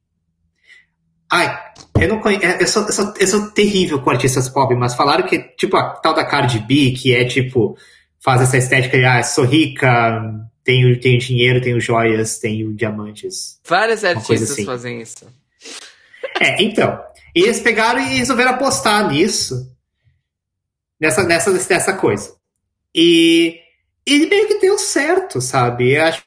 ai, 1.29 1.59
eu 1.99 2.07
não 2.07 2.19
conheço, 2.19 2.45
eu 2.45 2.67
sou, 2.67 2.83
eu 2.83 2.93
sou, 2.93 3.13
eu 3.19 3.27
sou 3.27 3.51
terrível 3.51 4.01
com 4.01 4.09
artistas 4.09 4.49
pop, 4.49 4.73
mas 4.75 4.95
falaram 4.95 5.25
que 5.25 5.39
tipo 5.57 5.75
a 5.77 5.89
tal 5.89 6.13
da 6.13 6.25
Cardi 6.25 6.59
B, 6.59 6.91
que 6.91 7.13
é 7.13 7.25
tipo 7.25 7.77
faz 8.19 8.41
essa 8.41 8.57
estética 8.57 8.97
de 8.97 9.05
ah, 9.05 9.23
sou 9.23 9.45
rica, 9.45 10.21
tenho, 10.67 10.99
tenho 10.99 11.17
dinheiro, 11.17 11.61
tenho 11.61 11.79
joias, 11.79 12.39
tenho 12.39 12.73
diamantes. 12.73 13.57
Várias 13.65 14.03
artistas 14.03 14.51
assim. 14.51 14.65
fazem 14.65 15.01
isso. 15.01 15.25
É, 16.41 16.61
então. 16.61 17.01
Eles 17.33 17.61
pegaram 17.61 18.01
e 18.01 18.17
resolveram 18.17 18.51
apostar 18.51 19.07
nisso. 19.07 19.71
Nessa, 20.99 21.23
nessa, 21.23 21.51
nessa 21.51 21.93
coisa. 21.93 22.35
E, 22.93 23.61
e 24.05 24.25
meio 24.25 24.47
que 24.47 24.59
deu 24.59 24.77
certo, 24.77 25.39
sabe? 25.39 25.97
Acho, 25.97 26.21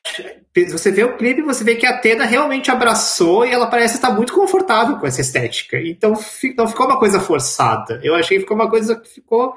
você 0.68 0.90
vê 0.90 1.05
o 1.05 1.16
clipe 1.16 1.43
você 1.43 1.62
vê 1.62 1.77
que 1.77 1.86
a 1.86 1.90
Atena 1.90 2.24
realmente 2.24 2.70
abraçou 2.70 3.47
e 3.47 3.51
ela 3.51 3.68
parece 3.68 3.94
estar 3.94 4.10
muito 4.10 4.32
confortável 4.32 4.98
com 4.98 5.06
essa 5.06 5.20
estética. 5.20 5.81
Então 5.81 6.12
não 6.56 6.66
ficou 6.66 6.86
uma 6.86 6.98
coisa 6.98 7.20
forçada. 7.20 8.01
Eu 8.02 8.16
achei 8.16 8.36
que 8.36 8.43
ficou 8.43 8.56
uma 8.56 8.68
coisa 8.68 8.97
que 8.97 9.09
ficou 9.09 9.55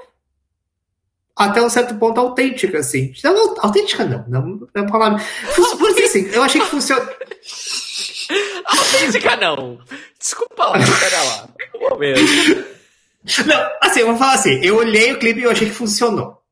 até 1.35 1.61
um 1.63 1.69
certo 1.69 1.95
ponto 1.95 2.19
autêntica, 2.19 2.77
assim. 2.77 3.11
Não, 3.23 3.55
autêntica 3.59 4.05
não, 4.05 4.23
não, 4.27 4.41
não 4.41 4.67
é 4.75 4.81
uma 4.81 4.91
palavra. 4.91 5.23
Porque 5.79 6.03
assim, 6.03 6.29
eu 6.29 6.43
achei 6.43 6.61
que 6.61 6.67
funcionou. 6.67 7.07
Autêntica 8.65 9.35
não. 9.35 9.79
Desculpa 10.19 10.65
lá, 10.65 10.73
pera 10.73 11.23
lá. 11.23 11.49
Um 11.75 11.89
momento. 11.89 12.21
Não, 13.47 13.69
assim, 13.81 14.01
eu 14.01 14.07
vou 14.07 14.17
falar 14.17 14.33
assim, 14.33 14.59
eu 14.63 14.75
olhei 14.75 15.13
o 15.13 15.19
clipe 15.19 15.39
e 15.39 15.43
eu 15.43 15.51
achei 15.51 15.69
que 15.69 15.75
funcionou. 15.75 16.42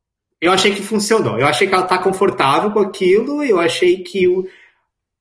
Eu 0.42 0.52
achei 0.52 0.74
que 0.74 0.82
funcionou. 0.82 1.38
Eu 1.38 1.46
achei 1.46 1.66
que 1.66 1.74
ela 1.74 1.84
tá 1.86 1.96
confortável 1.96 2.70
com 2.70 2.80
aquilo, 2.80 3.42
eu 3.42 3.58
achei 3.58 4.02
que 4.02 4.28
o. 4.28 4.46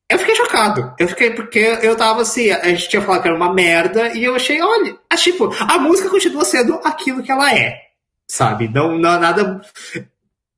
Eu 0.10 0.20
fiquei 0.20 0.36
chocado. 0.36 0.94
Eu 1.00 1.08
fiquei, 1.08 1.32
porque 1.32 1.80
eu 1.82 1.96
tava 1.96 2.24
assim, 2.24 2.52
a 2.52 2.68
gente 2.68 2.90
tinha 2.90 3.02
falado 3.02 3.22
que 3.22 3.30
era 3.30 3.38
uma 3.38 3.54
merda, 3.54 4.10
e 4.10 4.26
eu 4.26 4.36
achei, 4.36 4.62
olha, 4.62 4.98
tipo, 5.16 5.50
a 5.58 5.78
música 5.78 6.10
continua 6.10 6.44
sendo 6.44 6.74
aquilo 6.84 7.24
que 7.24 7.32
ela 7.32 7.56
é 7.56 7.92
sabe? 8.32 8.70
Não, 8.70 8.98
não 8.98 9.20
nada. 9.20 9.62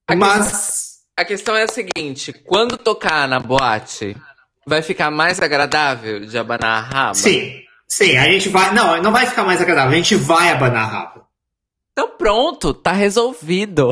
A 0.07 0.15
mas. 0.15 0.45
Questão, 0.45 1.03
a 1.17 1.25
questão 1.25 1.55
é 1.55 1.63
a 1.63 1.67
seguinte: 1.67 2.31
quando 2.45 2.77
tocar 2.77 3.27
na 3.27 3.39
boate, 3.39 4.15
vai 4.65 4.83
ficar 4.83 5.09
mais 5.09 5.39
agradável 5.39 6.19
de 6.21 6.37
abanar 6.37 6.77
a 6.77 6.81
raba? 6.81 7.15
Sim, 7.15 7.63
sim, 7.87 8.15
a 8.15 8.25
gente 8.25 8.49
vai. 8.49 8.73
Não, 8.73 9.01
não 9.01 9.11
vai 9.11 9.25
ficar 9.25 9.43
mais 9.43 9.59
agradável, 9.59 9.91
a 9.91 9.95
gente 9.95 10.15
vai 10.15 10.51
abanar 10.51 10.83
a 10.83 10.87
raba. 10.87 11.27
Então 11.91 12.09
pronto, 12.17 12.73
tá 12.73 12.91
resolvido. 12.91 13.89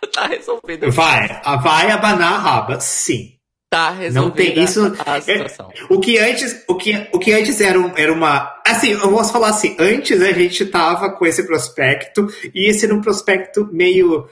tá 0.12 0.26
resolvido. 0.26 0.90
Vai, 0.90 1.40
vai 1.62 1.90
abanar 1.90 2.34
a 2.34 2.38
raba, 2.38 2.80
sim. 2.80 3.34
Tá 3.70 3.90
resolvido. 3.90 4.28
Não 4.28 4.30
tem 4.30 4.64
isso. 4.64 4.84
É, 5.28 5.46
o 5.88 6.00
que 6.00 6.18
antes, 6.18 6.64
o 6.68 6.74
que, 6.74 7.08
o 7.12 7.18
que 7.20 7.32
antes 7.32 7.60
era, 7.60 7.78
um, 7.78 7.96
era 7.96 8.12
uma. 8.12 8.60
Assim, 8.66 8.90
eu 8.90 9.12
posso 9.12 9.32
falar 9.32 9.50
assim, 9.50 9.76
antes 9.78 10.20
a 10.20 10.32
gente 10.32 10.66
tava 10.66 11.12
com 11.12 11.24
esse 11.24 11.46
prospecto 11.46 12.26
e 12.52 12.68
esse 12.68 12.84
era 12.84 12.94
um 12.94 13.00
prospecto 13.00 13.68
meio 13.70 14.28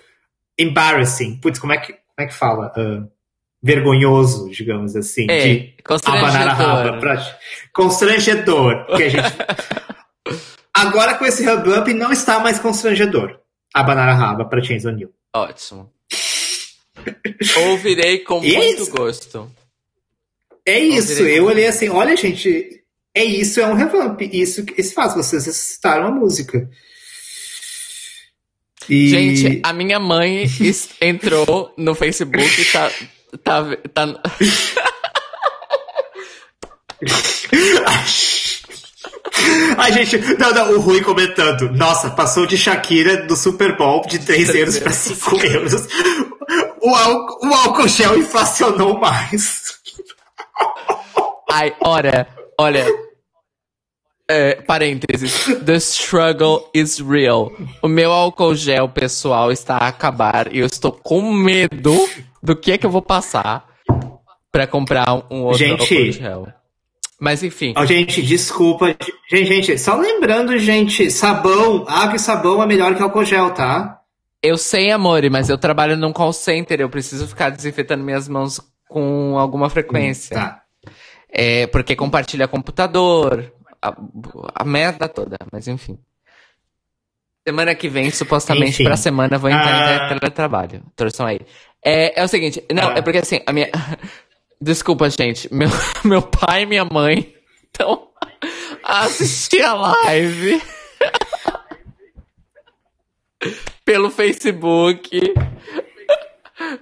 embarrassing. 0.58 1.38
Putz, 1.40 1.60
como 1.60 1.72
é 1.72 1.78
que, 1.78 1.92
como 1.92 2.02
é 2.18 2.26
que 2.26 2.34
fala? 2.34 2.72
Uh, 2.76 3.08
vergonhoso, 3.62 4.50
digamos 4.50 4.96
assim. 4.96 5.26
É, 5.30 5.46
de 5.46 5.74
abanar 6.04 6.48
a 6.48 6.52
raba. 6.52 6.98
Pra, 6.98 7.38
constrangedor. 7.72 8.86
Que 8.96 9.04
a 9.04 9.08
gente. 9.08 9.32
Agora 10.74 11.14
com 11.14 11.24
esse 11.24 11.48
hub 11.48 11.70
up 11.70 11.94
não 11.94 12.12
está 12.12 12.40
mais 12.40 12.58
constrangedor. 12.58 13.38
Abanar 13.74 14.08
a 14.08 14.14
raba 14.14 14.44
pra 14.44 14.62
Chains 14.62 14.84
O'Neill. 14.84 15.12
Ótimo. 15.34 15.92
Ouvirei 17.68 18.18
com 18.20 18.42
é 18.42 18.56
muito 18.56 18.82
isso. 18.82 18.90
gosto. 18.90 19.50
É 20.66 20.78
isso. 20.78 21.12
Ouvirei 21.12 21.38
eu 21.38 21.44
olhei 21.44 21.66
assim, 21.66 21.88
olha, 21.88 22.16
gente, 22.16 22.82
é 23.14 23.24
isso, 23.24 23.60
é 23.60 23.66
um 23.66 23.74
revamp. 23.74 24.20
Isso 24.22 24.64
que 24.64 24.80
isso 24.80 24.94
faz, 24.94 25.14
vocês 25.14 25.46
ressuscitaram 25.46 26.06
a 26.06 26.10
música. 26.10 26.68
E... 28.88 29.08
Gente, 29.08 29.60
a 29.62 29.72
minha 29.72 30.00
mãe 30.00 30.46
entrou 31.00 31.74
no 31.76 31.94
Facebook 31.94 32.44
e 32.60 32.64
tá. 32.66 32.90
tá, 33.42 33.76
tá... 33.92 34.22
A 39.78 39.90
gente. 39.90 40.18
Não, 40.38 40.52
não, 40.52 40.72
o 40.72 40.80
Rui 40.80 41.00
comentando. 41.02 41.70
Nossa, 41.72 42.10
passou 42.10 42.46
de 42.46 42.56
Shakira 42.56 43.26
do 43.26 43.36
Super 43.36 43.76
Bowl 43.76 44.02
de 44.06 44.18
3 44.18 44.54
euros 44.54 44.78
para 44.78 44.92
5 44.92 45.36
euros. 45.44 45.86
O 46.80 46.94
álcool, 46.94 47.46
o 47.46 47.54
álcool 47.54 47.88
gel 47.88 48.18
inflacionou 48.18 48.98
mais. 48.98 49.78
Ai, 51.50 51.74
olha, 51.80 52.26
olha. 52.58 52.86
É, 54.30 54.56
parênteses. 54.56 55.46
The 55.64 55.76
struggle 55.76 56.68
is 56.74 56.98
real. 56.98 57.50
O 57.82 57.88
meu 57.88 58.12
álcool 58.12 58.54
gel 58.54 58.88
pessoal 58.88 59.50
está 59.50 59.76
a 59.76 59.88
acabar 59.88 60.52
e 60.54 60.58
eu 60.58 60.66
estou 60.66 60.92
com 60.92 61.32
medo 61.32 61.96
do 62.42 62.54
que 62.54 62.72
é 62.72 62.78
que 62.78 62.84
eu 62.84 62.90
vou 62.90 63.00
passar 63.00 63.66
para 64.52 64.66
comprar 64.66 65.24
um 65.30 65.44
outro 65.44 65.58
Gente, 65.58 65.80
álcool 65.80 66.12
gel. 66.12 66.57
Mas 67.20 67.42
enfim. 67.42 67.74
Oh, 67.76 67.84
gente, 67.84 68.22
desculpa. 68.22 68.96
Gente, 69.28 69.46
gente, 69.46 69.78
só 69.78 69.96
lembrando, 69.96 70.56
gente, 70.58 71.10
sabão, 71.10 71.84
água 71.88 72.16
e 72.16 72.18
sabão 72.18 72.62
é 72.62 72.66
melhor 72.66 72.94
que 72.94 73.02
álcool 73.02 73.24
gel, 73.24 73.50
tá? 73.50 74.00
Eu 74.40 74.56
sei, 74.56 74.92
amor, 74.92 75.28
mas 75.30 75.48
eu 75.48 75.58
trabalho 75.58 75.96
num 75.96 76.12
call 76.12 76.32
center, 76.32 76.80
eu 76.80 76.88
preciso 76.88 77.26
ficar 77.26 77.50
desinfetando 77.50 78.04
minhas 78.04 78.28
mãos 78.28 78.60
com 78.88 79.36
alguma 79.36 79.68
frequência. 79.68 80.36
Hum, 80.36 80.40
tá. 80.40 80.62
É, 81.28 81.66
porque 81.66 81.96
compartilha 81.96 82.46
computador, 82.46 83.52
a, 83.82 83.94
a 84.54 84.64
merda 84.64 85.08
toda, 85.08 85.36
mas 85.52 85.66
enfim. 85.66 85.98
Semana 87.46 87.74
que 87.74 87.88
vem, 87.88 88.10
supostamente, 88.10 88.74
Enfim. 88.74 88.84
pra 88.84 88.96
semana, 88.96 89.38
vou 89.38 89.48
entrar 89.48 90.02
ah... 90.02 90.04
em 90.04 90.18
teletrabalho. 90.20 90.82
Torçam 90.94 91.24
aí. 91.24 91.40
É, 91.82 92.20
é 92.20 92.22
o 92.22 92.28
seguinte, 92.28 92.62
não, 92.70 92.90
ah. 92.90 92.98
é 92.98 93.02
porque 93.02 93.18
assim, 93.18 93.40
a 93.46 93.52
minha. 93.52 93.70
Desculpa, 94.60 95.08
gente. 95.08 95.52
Meu, 95.52 95.68
meu 96.04 96.22
pai 96.22 96.62
e 96.62 96.66
minha 96.66 96.84
mãe 96.84 97.34
estão 97.64 98.08
a 98.82 99.04
assistir 99.04 99.62
a 99.62 99.74
live 99.74 100.60
pelo 103.84 104.10
Facebook. 104.10 105.34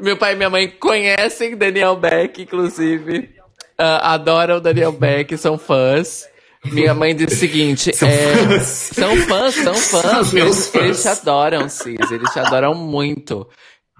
Meu 0.00 0.16
pai 0.16 0.32
e 0.32 0.36
minha 0.36 0.50
mãe 0.50 0.68
conhecem 0.68 1.56
Daniel 1.56 1.96
Beck, 1.96 2.42
inclusive. 2.42 3.36
Uh, 3.78 4.00
adoram 4.00 4.60
Daniel 4.60 4.92
Beck, 4.92 5.36
são 5.36 5.58
fãs. 5.58 6.26
Minha 6.64 6.94
mãe 6.94 7.14
disse 7.14 7.34
o 7.34 7.38
seguinte: 7.38 7.94
são, 7.94 8.08
é, 8.08 8.34
fãs. 8.34 8.62
são 8.66 9.16
fãs, 9.18 9.54
são 9.54 9.74
fãs. 9.74 10.26
São 10.28 10.38
eles, 10.38 10.68
fãs. 10.68 10.82
eles 10.82 11.02
te 11.02 11.08
adoram, 11.08 11.68
Cis, 11.68 12.10
eles 12.10 12.30
te 12.32 12.38
adoram 12.38 12.74
muito. 12.74 13.46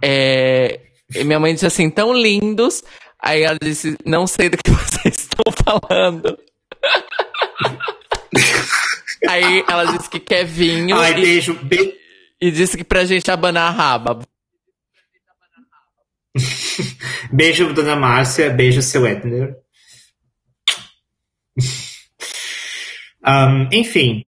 É, 0.03 0.81
minha 1.25 1.39
mãe 1.39 1.53
disse 1.53 1.67
assim: 1.67 1.91
tão 1.91 2.13
lindos. 2.13 2.83
Aí 3.23 3.43
ela 3.43 3.59
disse: 3.61 3.97
Não 4.05 4.27
sei 4.27 4.49
do 4.49 4.57
que 4.57 4.71
vocês 4.71 5.19
estão 5.19 5.45
falando. 5.65 6.39
Aí 9.29 9.65
ela 9.69 9.85
disse 9.97 10.09
que 10.11 10.21
quer 10.21 10.45
vinho. 10.45 10.97
Ai, 10.97 11.13
e, 11.13 11.15
beijo. 11.15 11.55
Be... 11.65 11.99
E 12.41 12.51
disse 12.51 12.77
que 12.77 12.85
pra 12.85 13.05
gente 13.05 13.31
abanar 13.31 13.73
a 13.73 13.75
raba. 13.75 14.21
beijo, 17.33 17.73
dona 17.73 17.97
Márcia. 17.97 18.51
Beijo, 18.51 18.83
seu 18.83 19.07
Edner. 19.07 19.57
um, 23.27 23.69
enfim. 23.73 24.25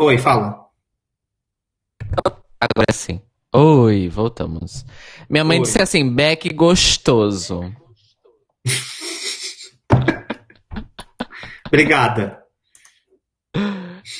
Oi, 0.00 0.18
fala. 0.18 0.68
Agora 2.60 2.92
sim. 2.92 3.20
Oi, 3.54 4.10
voltamos. 4.10 4.84
Minha 5.28 5.42
mãe 5.42 5.58
Oi. 5.58 5.64
disse 5.64 5.80
assim: 5.80 6.14
Beck 6.14 6.52
gostoso. 6.52 7.74
Obrigada. 11.66 12.42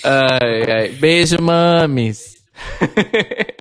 Ai, 0.02 0.70
ai. 0.70 0.88
Beijo, 0.90 1.36
mames. 1.42 2.38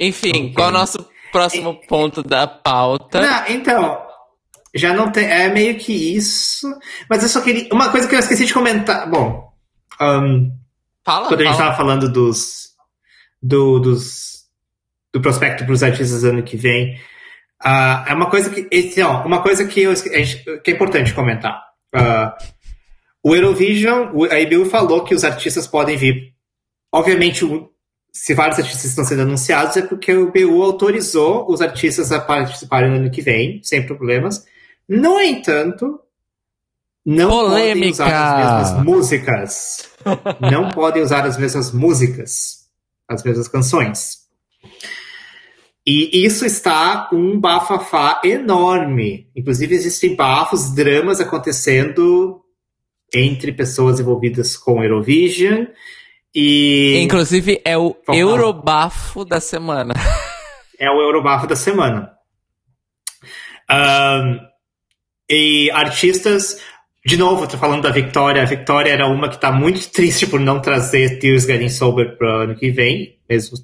Enfim, 0.00 0.30
okay. 0.30 0.54
qual 0.54 0.68
é 0.68 0.70
o 0.70 0.74
nosso 0.74 1.06
próximo 1.30 1.78
ponto 1.86 2.22
da 2.22 2.46
pauta? 2.46 3.20
Não, 3.20 3.48
então, 3.48 4.00
já 4.74 4.94
não 4.94 5.12
tem. 5.12 5.26
É 5.26 5.50
meio 5.50 5.76
que 5.76 5.92
isso. 5.92 6.66
Mas 7.08 7.22
eu 7.22 7.28
só 7.28 7.42
queria. 7.42 7.68
Uma 7.70 7.90
coisa 7.90 8.08
que 8.08 8.14
eu 8.14 8.18
esqueci 8.18 8.46
de 8.46 8.54
comentar. 8.54 9.10
Bom. 9.10 9.52
Um, 10.00 10.56
fala, 11.04 11.28
quando 11.28 11.40
fala. 11.40 11.50
a 11.50 11.52
gente 11.52 11.58
tava 11.58 11.76
falando 11.76 12.10
dos 12.10 12.67
do, 13.42 13.78
dos, 13.78 14.44
do 15.12 15.20
prospecto 15.20 15.64
para 15.64 15.72
os 15.72 15.82
artistas 15.82 16.24
ano 16.24 16.42
que 16.42 16.56
vem. 16.56 16.94
Uh, 17.64 18.08
é 18.08 18.14
uma 18.14 18.30
coisa 18.30 18.50
que, 18.50 18.68
então, 18.70 19.24
uma 19.26 19.42
coisa 19.42 19.64
que, 19.66 19.80
eu, 19.82 19.92
que 19.94 20.70
é 20.70 20.74
importante 20.74 21.12
comentar. 21.14 21.60
Uh, 21.94 22.32
O 23.22 23.34
Eurovision, 23.34 24.10
a 24.30 24.40
EBU 24.40 24.66
falou 24.66 25.02
que 25.04 25.14
os 25.14 25.24
artistas 25.24 25.66
podem 25.66 25.96
vir. 25.96 26.32
Obviamente, 26.92 27.44
se 28.12 28.32
vários 28.32 28.58
artistas 28.58 28.84
estão 28.84 29.04
sendo 29.04 29.22
anunciados, 29.22 29.76
é 29.76 29.82
porque 29.82 30.12
o 30.14 30.28
EBU 30.34 30.62
autorizou 30.62 31.50
os 31.50 31.60
artistas 31.60 32.12
a 32.12 32.20
participarem 32.20 32.90
no 32.90 32.96
ano 32.96 33.10
que 33.10 33.20
vem, 33.20 33.60
sem 33.62 33.84
problemas. 33.84 34.46
No 34.88 35.20
entanto, 35.20 36.00
não 37.04 37.28
Polêmica. 37.28 37.74
podem 37.74 37.90
usar 37.90 38.12
as 38.14 38.72
mesmas 38.72 38.84
músicas. 38.84 39.88
não 40.40 40.70
podem 40.70 41.02
usar 41.02 41.26
as 41.26 41.36
mesmas 41.36 41.72
músicas, 41.72 42.67
as 43.08 43.24
mesmas 43.24 43.48
canções. 43.48 44.28
E 45.86 46.26
isso 46.26 46.44
está 46.44 47.08
um 47.12 47.40
bafafá 47.40 48.20
enorme. 48.22 49.30
Inclusive, 49.34 49.74
existem 49.74 50.14
bafos, 50.14 50.74
dramas 50.74 51.18
acontecendo 51.18 52.42
entre 53.14 53.52
pessoas 53.52 53.98
envolvidas 53.98 54.54
com 54.54 54.84
Eurovision. 54.84 55.64
E. 56.34 57.00
Inclusive, 57.02 57.62
é 57.64 57.78
o 57.78 57.96
Eurobafo 58.08 59.24
da 59.24 59.40
semana. 59.40 59.94
É 60.80 60.88
o 60.88 61.00
Eurobafo 61.00 61.44
da 61.48 61.56
semana. 61.56 62.12
Um, 63.68 64.38
e 65.28 65.68
artistas. 65.72 66.62
De 67.04 67.16
novo, 67.16 67.44
estou 67.44 67.58
falando 67.58 67.82
da 67.82 67.90
Victoria. 67.90 68.42
A 68.42 68.46
Victoria 68.46 68.92
era 68.92 69.06
uma 69.06 69.28
que 69.28 69.36
está 69.36 69.50
muito 69.52 69.90
triste 69.90 70.26
por 70.26 70.40
não 70.40 70.60
trazer 70.60 71.18
Tears 71.18 71.44
Getting 71.44 71.68
Sober 71.68 72.16
para 72.16 72.26
o 72.26 72.42
ano 72.42 72.54
que 72.56 72.70
vem, 72.70 73.18
mesmo. 73.28 73.56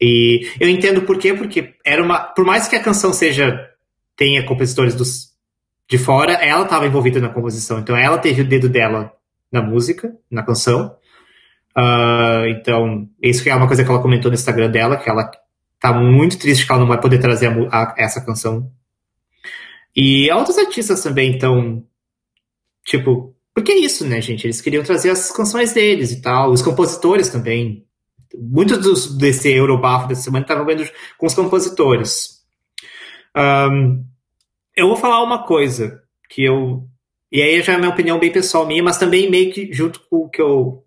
E 0.00 0.48
eu 0.60 0.68
entendo 0.68 1.02
por 1.02 1.18
quê, 1.18 1.32
porque 1.32 1.74
era 1.84 2.02
uma. 2.02 2.18
Por 2.18 2.44
mais 2.44 2.68
que 2.68 2.76
a 2.76 2.82
canção 2.82 3.12
seja. 3.12 3.70
tenha 4.16 4.44
compositores 4.44 4.94
dos, 4.94 5.34
de 5.88 5.98
fora, 5.98 6.32
ela 6.32 6.64
estava 6.64 6.86
envolvida 6.86 7.20
na 7.20 7.28
composição. 7.28 7.78
Então 7.78 7.96
ela 7.96 8.18
teve 8.18 8.42
o 8.42 8.48
dedo 8.48 8.68
dela 8.68 9.12
na 9.50 9.62
música, 9.62 10.14
na 10.30 10.42
canção. 10.42 10.96
Uh, 11.76 12.46
então, 12.48 13.08
isso 13.22 13.46
é 13.48 13.54
uma 13.54 13.66
coisa 13.66 13.84
que 13.84 13.90
ela 13.90 14.00
comentou 14.00 14.30
no 14.30 14.34
Instagram 14.34 14.70
dela, 14.70 14.96
que 14.96 15.08
ela 15.08 15.30
tá 15.78 15.92
muito 15.92 16.38
triste 16.38 16.64
que 16.64 16.72
ela 16.72 16.80
não 16.80 16.88
vai 16.88 17.00
poder 17.00 17.18
trazer 17.18 17.48
a, 17.48 17.82
a, 17.82 17.94
essa 17.98 18.24
canção. 18.24 18.70
E 19.94 20.30
outros 20.32 20.58
artistas 20.58 21.02
também 21.02 21.34
estão, 21.34 21.84
tipo, 22.86 23.36
porque 23.56 23.72
é 23.72 23.78
isso, 23.78 24.06
né, 24.06 24.20
gente? 24.20 24.44
Eles 24.44 24.60
queriam 24.60 24.84
trazer 24.84 25.08
as 25.08 25.32
canções 25.32 25.72
deles 25.72 26.12
e 26.12 26.20
tal. 26.20 26.50
Os 26.50 26.60
compositores 26.60 27.30
também. 27.30 27.86
Muitos 28.34 28.78
dos, 28.78 29.16
desse 29.16 29.50
Eurobafo 29.50 30.08
dessa 30.08 30.22
semana 30.22 30.44
estavam 30.44 30.66
vendo 30.66 30.86
com 31.16 31.26
os 31.26 31.34
compositores. 31.34 32.42
Um, 33.34 34.04
eu 34.76 34.88
vou 34.88 34.96
falar 34.96 35.22
uma 35.22 35.44
coisa 35.44 36.02
que 36.28 36.44
eu. 36.44 36.86
E 37.32 37.40
aí 37.40 37.62
já 37.62 37.72
é 37.72 37.78
minha 37.78 37.90
opinião 37.90 38.18
bem 38.18 38.30
pessoal 38.30 38.66
minha, 38.66 38.82
mas 38.82 38.98
também 38.98 39.30
meio 39.30 39.50
que 39.50 39.72
junto 39.72 40.00
com 40.08 40.16
o 40.16 40.28
que 40.28 40.42
eu 40.42 40.84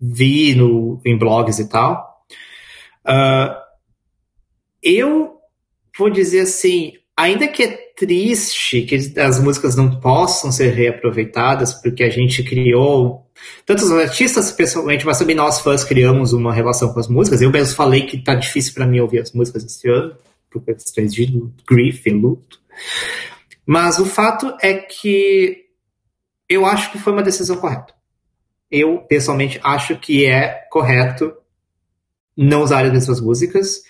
vi 0.00 0.56
no, 0.56 1.00
em 1.06 1.16
blogs 1.16 1.60
e 1.60 1.68
tal. 1.68 2.24
Uh, 3.06 3.54
eu 4.82 5.36
vou 5.96 6.10
dizer 6.10 6.40
assim, 6.40 6.92
ainda 7.16 7.46
que 7.46 7.62
é 7.62 7.81
triste 8.02 8.82
que 8.82 9.20
as 9.20 9.38
músicas 9.38 9.76
não 9.76 10.00
possam 10.00 10.50
ser 10.50 10.70
reaproveitadas, 10.74 11.72
porque 11.72 12.02
a 12.02 12.10
gente 12.10 12.42
criou, 12.42 13.24
tanto 13.64 13.84
os 13.84 13.92
artistas 13.92 14.50
pessoalmente, 14.50 15.06
mas 15.06 15.20
também 15.20 15.36
nós 15.36 15.60
fãs 15.60 15.84
criamos 15.84 16.32
uma 16.32 16.52
relação 16.52 16.92
com 16.92 16.98
as 16.98 17.06
músicas. 17.06 17.40
Eu 17.40 17.52
mesmo 17.52 17.76
falei 17.76 18.04
que 18.04 18.18
tá 18.18 18.34
difícil 18.34 18.74
para 18.74 18.86
mim 18.86 18.98
ouvir 18.98 19.20
as 19.20 19.30
músicas 19.30 19.64
esse 19.64 19.88
ano, 19.88 20.16
por 20.50 20.62
questões 20.62 21.14
de 21.14 21.26
grief 21.64 22.04
e 22.04 22.10
luto. 22.10 22.60
Mas 23.64 24.00
o 24.00 24.04
fato 24.04 24.52
é 24.60 24.74
que 24.74 25.66
eu 26.48 26.66
acho 26.66 26.90
que 26.90 26.98
foi 26.98 27.12
uma 27.12 27.22
decisão 27.22 27.56
correta. 27.56 27.94
Eu, 28.68 28.98
pessoalmente, 28.98 29.60
acho 29.62 29.96
que 29.96 30.26
é 30.26 30.66
correto 30.68 31.32
não 32.36 32.62
usar 32.62 32.84
as 32.84 32.92
mesmas 32.92 33.20
músicas, 33.20 33.82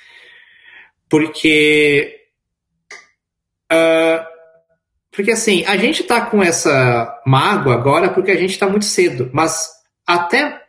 porque. 1.09 2.19
Porque 5.11 5.31
assim, 5.31 5.65
a 5.67 5.77
gente 5.77 6.03
tá 6.05 6.27
com 6.27 6.43
essa 6.43 7.21
mágoa 7.27 7.75
agora 7.75 8.11
porque 8.11 8.31
a 8.31 8.37
gente 8.37 8.59
tá 8.59 8.69
muito 8.69 8.87
cedo, 8.87 9.31
mas 9.33 9.69
até 10.07 10.63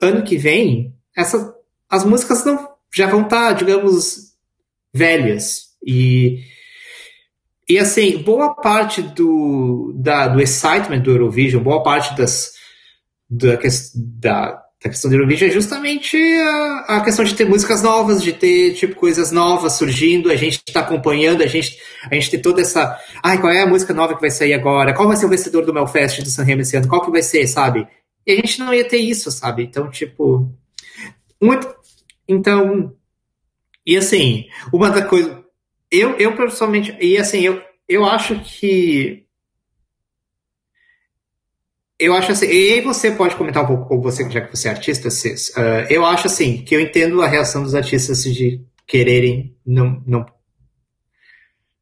ano 0.00 0.22
que 0.22 0.36
vem, 0.36 0.94
essa, 1.16 1.54
as 1.90 2.04
músicas 2.04 2.44
não, 2.44 2.68
já 2.94 3.08
vão 3.08 3.22
estar, 3.22 3.48
tá, 3.48 3.52
digamos, 3.52 4.32
velhas. 4.94 5.68
E 5.84 6.44
e 7.68 7.78
assim, 7.78 8.22
boa 8.22 8.54
parte 8.54 9.02
do, 9.02 9.92
da, 9.94 10.26
do 10.26 10.40
excitement 10.40 11.00
do 11.00 11.10
Eurovision, 11.10 11.62
boa 11.62 11.82
parte 11.82 12.16
das, 12.16 12.52
da, 13.28 13.58
da, 13.94 14.62
da 14.82 14.90
questão 14.90 15.10
do 15.10 15.16
Eurovision 15.16 15.50
é 15.50 15.52
justamente 15.52 16.16
a, 16.16 16.96
a, 16.96 17.00
questão 17.00 17.24
de 17.24 17.34
ter 17.34 17.44
músicas 17.44 17.82
novas, 17.82 18.22
de 18.22 18.32
ter 18.32 18.74
tipo 18.74 18.94
coisas 18.94 19.32
novas 19.32 19.72
surgindo, 19.72 20.30
a 20.30 20.36
gente 20.36 20.62
está 20.66 20.80
acompanhando, 20.80 21.42
a 21.42 21.46
gente, 21.46 21.78
a 22.08 22.14
gente 22.14 22.30
tem 22.30 22.40
toda 22.40 22.60
essa. 22.60 22.96
Ai, 23.22 23.40
qual 23.40 23.52
é 23.52 23.62
a 23.62 23.66
música 23.66 23.92
nova 23.92 24.14
que 24.14 24.20
vai 24.20 24.30
sair 24.30 24.54
agora? 24.54 24.94
Qual 24.94 25.08
vai 25.08 25.16
ser 25.16 25.26
o 25.26 25.30
vencedor 25.30 25.64
do 25.64 25.74
Melfest 25.74 26.22
do 26.22 26.30
San 26.30 26.44
Remo 26.44 26.62
esse 26.62 26.76
ano? 26.76 26.88
Qual 26.88 27.04
que 27.04 27.10
vai 27.10 27.22
ser, 27.22 27.46
sabe? 27.48 27.88
E 28.26 28.32
a 28.32 28.36
gente 28.36 28.60
não 28.60 28.72
ia 28.72 28.86
ter 28.86 28.98
isso, 28.98 29.30
sabe? 29.30 29.64
Então, 29.64 29.90
tipo. 29.90 30.48
Muito. 31.42 31.68
Então. 32.28 32.94
E 33.84 33.96
assim, 33.96 34.44
uma 34.72 34.90
da 34.90 35.02
coisa 35.02 35.42
eu, 35.90 36.16
eu 36.18 36.36
pessoalmente, 36.36 36.96
e 37.00 37.16
assim, 37.16 37.40
eu, 37.40 37.62
eu 37.88 38.04
acho 38.04 38.38
que. 38.40 39.24
Eu 41.98 42.14
acho 42.14 42.30
assim, 42.30 42.46
e 42.46 42.74
aí 42.74 42.80
você 42.80 43.10
pode 43.10 43.34
comentar 43.34 43.64
um 43.64 43.66
pouco 43.66 43.88
com 43.88 44.00
você, 44.00 44.28
já 44.30 44.40
que 44.40 44.56
você 44.56 44.68
é 44.68 44.70
artista, 44.70 45.10
Cis. 45.10 45.48
Uh, 45.50 45.84
eu 45.90 46.06
acho 46.06 46.28
assim, 46.28 46.62
que 46.62 46.76
eu 46.76 46.80
entendo 46.80 47.20
a 47.20 47.26
reação 47.26 47.62
dos 47.62 47.74
artistas 47.74 48.22
de 48.22 48.64
quererem 48.86 49.56
não, 49.66 50.00
não 50.06 50.24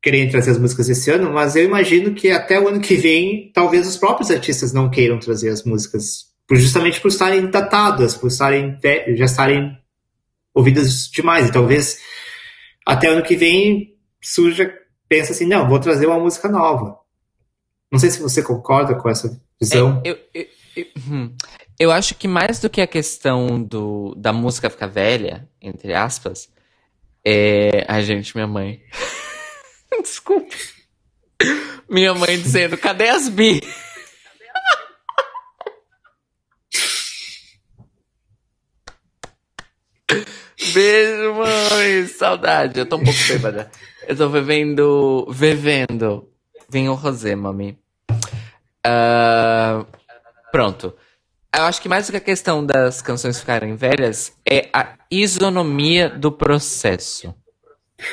quererem 0.06 0.30
trazer 0.30 0.52
as 0.52 0.58
músicas 0.58 0.88
esse 0.88 1.10
ano, 1.10 1.32
mas 1.32 1.54
eu 1.56 1.64
imagino 1.64 2.14
que 2.14 2.30
até 2.30 2.60
o 2.60 2.68
ano 2.68 2.80
que 2.80 2.94
vem, 2.94 3.50
talvez 3.52 3.86
os 3.86 3.96
próprios 3.96 4.30
artistas 4.30 4.72
não 4.72 4.88
queiram 4.88 5.18
trazer 5.18 5.50
as 5.50 5.64
músicas, 5.64 6.26
justamente 6.52 7.00
por 7.00 7.08
estarem 7.08 7.50
datadas, 7.50 8.16
por 8.16 8.28
estarem 8.28 8.78
já 9.16 9.24
estarem 9.24 9.76
ouvidas 10.54 11.08
demais. 11.08 11.48
E 11.48 11.52
talvez 11.52 12.00
até 12.86 13.10
o 13.10 13.14
ano 13.14 13.22
que 13.22 13.36
vem 13.36 13.96
surja, 14.22 14.72
pensa 15.08 15.32
assim, 15.32 15.46
não, 15.46 15.68
vou 15.68 15.80
trazer 15.80 16.06
uma 16.06 16.20
música 16.20 16.48
nova. 16.48 16.96
Não 17.90 17.98
sei 17.98 18.10
se 18.10 18.20
você 18.20 18.42
concorda 18.42 18.94
com 18.94 19.08
essa 19.08 19.40
visão. 19.60 20.02
É, 20.04 20.10
eu, 20.10 20.18
eu, 20.34 20.46
eu, 20.76 20.86
hum. 21.10 21.34
eu, 21.78 21.90
acho 21.92 22.14
que 22.14 22.28
mais 22.28 22.60
do 22.60 22.70
que 22.70 22.80
a 22.80 22.86
questão 22.86 23.62
do, 23.62 24.14
da 24.16 24.32
música 24.32 24.70
ficar 24.70 24.86
velha, 24.86 25.48
entre 25.60 25.94
aspas, 25.94 26.48
é. 27.24 27.84
Ai, 27.88 28.04
gente, 28.04 28.36
minha 28.36 28.46
mãe. 28.46 28.80
Desculpa. 30.00 30.54
Minha 31.88 32.14
mãe 32.14 32.40
dizendo, 32.40 32.78
cadê 32.78 33.08
as 33.08 33.28
bi? 33.28 33.60
Beijo, 40.72 41.34
mãe! 41.34 42.06
Saudade. 42.06 42.78
Eu 42.78 42.86
tô 42.86 42.96
um 42.96 43.04
pouco 43.04 43.18
bêbada. 43.28 43.70
Eu 44.06 44.16
tô 44.16 44.28
vivendo. 44.28 45.26
Vivendo. 45.30 46.28
Vinho 46.68 46.94
rosé, 46.94 47.34
mami. 47.34 47.78
Uh, 48.86 49.86
pronto. 50.52 50.94
Eu 51.54 51.62
acho 51.62 51.80
que 51.80 51.88
mais 51.88 52.06
do 52.06 52.12
que 52.12 52.18
a 52.18 52.20
questão 52.20 52.64
das 52.64 53.00
canções 53.00 53.40
ficarem 53.40 53.74
velhas 53.74 54.32
é 54.48 54.68
a 54.72 54.94
isonomia 55.10 56.08
do 56.08 56.30
processo. 56.30 57.34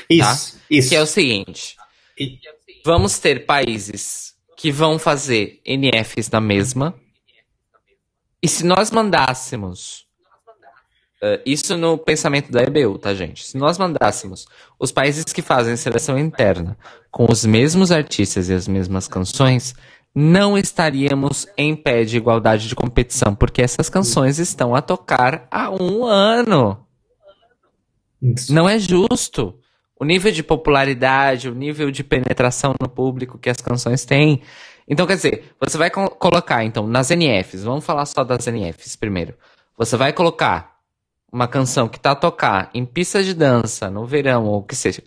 Isso, 0.09 0.53
tá? 0.53 0.59
isso. 0.69 0.89
Que 0.89 0.95
é 0.95 1.01
o 1.01 1.05
seguinte: 1.05 1.75
vamos 2.85 3.19
ter 3.19 3.45
países 3.45 4.33
que 4.57 4.71
vão 4.71 4.97
fazer 4.97 5.61
NFs 5.65 6.29
na 6.29 6.39
mesma. 6.39 6.95
E 8.41 8.47
se 8.47 8.65
nós 8.65 8.91
mandássemos 8.91 10.03
Uh, 11.23 11.39
isso 11.45 11.77
no 11.77 11.97
pensamento 11.97 12.51
da 12.51 12.61
EBU, 12.63 12.97
tá, 12.99 13.13
gente? 13.13 13.45
Se 13.45 13.55
nós 13.55 13.77
mandássemos 13.77 14.45
os 14.77 14.91
países 14.91 15.23
que 15.23 15.41
fazem 15.41 15.77
seleção 15.77 16.19
interna 16.19 16.77
com 17.09 17.25
os 17.31 17.45
mesmos 17.45 17.93
artistas 17.93 18.49
e 18.49 18.53
as 18.53 18.67
mesmas 18.67 19.07
canções, 19.07 19.73
não 20.15 20.57
estaríamos 20.57 21.47
em 21.57 21.75
pé 21.75 22.03
de 22.03 22.17
igualdade 22.17 22.67
de 22.67 22.75
competição, 22.75 23.33
porque 23.33 23.61
essas 23.61 23.89
canções 23.89 24.37
estão 24.37 24.75
a 24.75 24.81
tocar 24.81 25.47
há 25.49 25.71
um 25.71 26.05
ano. 26.05 26.85
Isso. 28.21 28.53
Não 28.53 28.69
é 28.69 28.77
justo. 28.77 29.57
O 29.99 30.05
nível 30.05 30.31
de 30.31 30.43
popularidade, 30.43 31.49
o 31.49 31.55
nível 31.55 31.89
de 31.89 32.03
penetração 32.03 32.73
no 32.79 32.89
público 32.89 33.37
que 33.37 33.49
as 33.49 33.57
canções 33.57 34.05
têm. 34.05 34.41
Então, 34.87 35.07
quer 35.07 35.15
dizer, 35.15 35.55
você 35.59 35.77
vai 35.77 35.89
co 35.89 36.09
colocar, 36.09 36.63
então, 36.63 36.85
nas 36.87 37.09
NFs, 37.09 37.63
vamos 37.63 37.85
falar 37.85 38.05
só 38.05 38.23
das 38.23 38.45
NFs 38.45 38.95
primeiro. 38.95 39.33
Você 39.77 39.97
vai 39.97 40.13
colocar 40.13 40.73
uma 41.31 41.47
canção 41.47 41.89
que 41.89 41.99
tá 41.99 42.11
a 42.11 42.15
tocar 42.15 42.69
em 42.73 42.85
pista 42.85 43.23
de 43.23 43.33
dança 43.33 43.89
no 43.89 44.05
verão 44.05 44.45
ou 44.45 44.59
o 44.59 44.63
que 44.63 44.75
seja, 44.75 45.01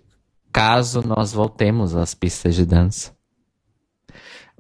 caso 0.53 1.07
nós 1.07 1.33
voltemos 1.33 1.95
às 1.95 2.15
pistas 2.15 2.55
de 2.57 2.67
dança, 2.67 3.16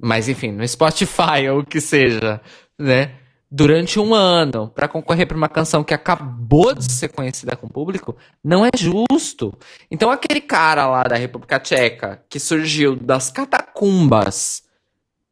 mas 0.01 0.29
enfim, 0.29 0.53
no 0.53 0.67
Spotify 0.67 1.49
ou 1.51 1.61
o 1.61 1.67
que 1.67 1.81
seja, 1.81 2.41
né? 2.79 3.15
Durante 3.51 3.99
um 4.01 4.13
ano 4.13 4.69
para 4.69 4.89
concorrer 4.89 5.27
para 5.27 5.37
uma 5.37 5.49
canção 5.49 5.85
que 5.85 5.95
acabou 5.95 6.75
de 6.75 6.91
ser 6.91 7.09
conhecida 7.09 7.57
com 7.57 7.67
o 7.67 7.73
público, 7.73 8.17
não 8.43 8.65
é 8.67 8.71
justo. 8.77 9.57
Então 9.91 10.11
aquele 10.11 10.41
cara 10.41 10.87
lá 10.87 11.05
da 11.05 11.17
República 11.17 11.61
Tcheca 11.61 12.25
que 12.29 12.41
surgiu 12.41 12.97
das 12.97 13.31
catacumbas 13.31 14.65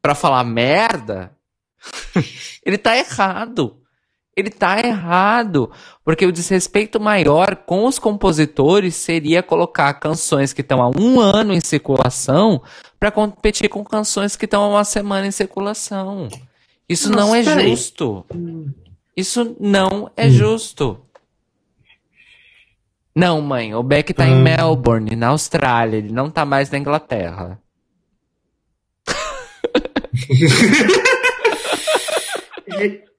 para 0.00 0.14
falar 0.14 0.44
merda, 0.44 1.36
ele 2.64 2.78
tá 2.78 2.96
errado. 2.96 3.83
Ele 4.36 4.50
tá 4.50 4.80
errado. 4.80 5.70
Porque 6.04 6.26
o 6.26 6.32
desrespeito 6.32 7.00
maior 7.00 7.56
com 7.56 7.86
os 7.86 7.98
compositores 7.98 8.94
seria 8.94 9.42
colocar 9.42 9.92
canções 9.94 10.52
que 10.52 10.60
estão 10.60 10.82
há 10.82 10.90
um 10.90 11.20
ano 11.20 11.52
em 11.52 11.60
circulação 11.60 12.62
para 12.98 13.10
competir 13.10 13.68
com 13.68 13.84
canções 13.84 14.36
que 14.36 14.44
estão 14.44 14.62
há 14.62 14.68
uma 14.68 14.84
semana 14.84 15.26
em 15.26 15.30
circulação. 15.30 16.28
Isso 16.88 17.10
Nossa, 17.10 17.26
não 17.26 17.34
é 17.34 17.42
justo. 17.42 18.24
Isso 19.16 19.56
não 19.58 20.10
é 20.16 20.26
hum. 20.26 20.30
justo. 20.30 21.00
Não, 23.14 23.40
mãe, 23.40 23.74
o 23.74 23.82
Beck 23.82 24.12
tá 24.12 24.24
hum. 24.24 24.26
em 24.26 24.42
Melbourne, 24.42 25.14
na 25.14 25.28
Austrália, 25.28 25.98
ele 25.98 26.12
não 26.12 26.28
tá 26.28 26.44
mais 26.44 26.68
na 26.70 26.78
Inglaterra. 26.78 27.60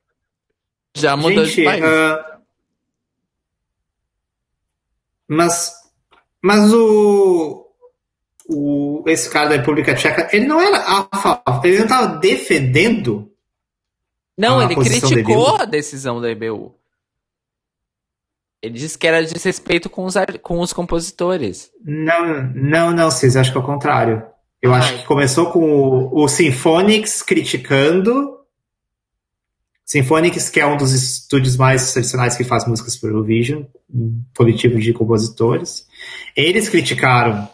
Já 0.95 1.15
mudou 1.17 1.45
Gente, 1.45 1.55
de 1.57 1.63
país. 1.65 1.83
Uh, 1.83 2.35
mas, 5.27 5.73
mas 6.41 6.73
o, 6.73 7.67
o 8.47 9.03
esse 9.07 9.29
cara 9.29 9.49
da 9.49 9.55
República 9.57 9.93
Tcheca, 9.93 10.29
ele 10.31 10.45
não 10.45 10.61
era 10.61 10.77
a 10.77 11.17
favor, 11.17 11.65
ele 11.65 11.77
não 11.77 11.85
estava 11.85 12.17
defendendo. 12.17 13.29
Não, 14.37 14.61
ele 14.61 14.75
criticou 14.75 15.57
a 15.57 15.65
decisão 15.65 16.21
da 16.21 16.29
EBU. 16.29 16.73
Ele 18.61 18.73
disse 18.73 18.97
que 18.97 19.05
era 19.05 19.23
desrespeito 19.23 19.89
com 19.89 20.05
os, 20.05 20.15
com 20.41 20.59
os 20.59 20.73
compositores. 20.73 21.71
Não, 21.83 22.51
não, 22.55 22.91
não, 22.91 23.11
Cis, 23.11 23.35
acho 23.35 23.51
que 23.51 23.57
é 23.57 23.61
o 23.61 23.65
contrário. 23.65 24.25
Eu 24.61 24.73
acho 24.73 24.97
que 24.97 25.05
começou 25.05 25.51
com 25.51 25.59
o, 25.59 26.23
o 26.23 26.27
Symphonics 26.27 27.21
criticando 27.21 28.34
Symphonics, 29.85 30.49
que 30.49 30.59
é 30.59 30.65
um 30.65 30.77
dos 30.77 30.93
estúdios 30.93 31.55
mais 31.55 31.93
tradicionais 31.93 32.35
que 32.35 32.43
faz 32.43 32.65
músicas 32.67 32.97
para 32.97 33.09
Eurovision, 33.09 33.63
um 33.87 34.19
coletivo 34.35 34.79
de 34.79 34.91
compositores. 34.91 35.87
Eles 36.35 36.67
criticaram 36.67 37.47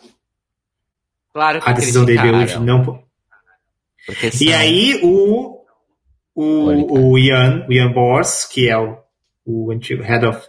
claro 1.34 1.60
a 1.64 1.74
decisão 1.74 2.06
da 2.06 2.14
EBU 2.14 2.46
de 2.46 2.60
não. 2.60 3.04
E 4.40 4.54
aí 4.54 5.02
o, 5.04 5.60
o, 6.34 7.12
o 7.12 7.20
Ian, 7.20 7.66
o 7.68 7.74
Ian 7.74 7.92
Bors, 7.92 8.46
que 8.46 8.70
é 8.70 8.78
o, 8.78 8.98
o 9.46 9.70
antigo 9.72 10.02
Head 10.02 10.26
of 10.26 10.42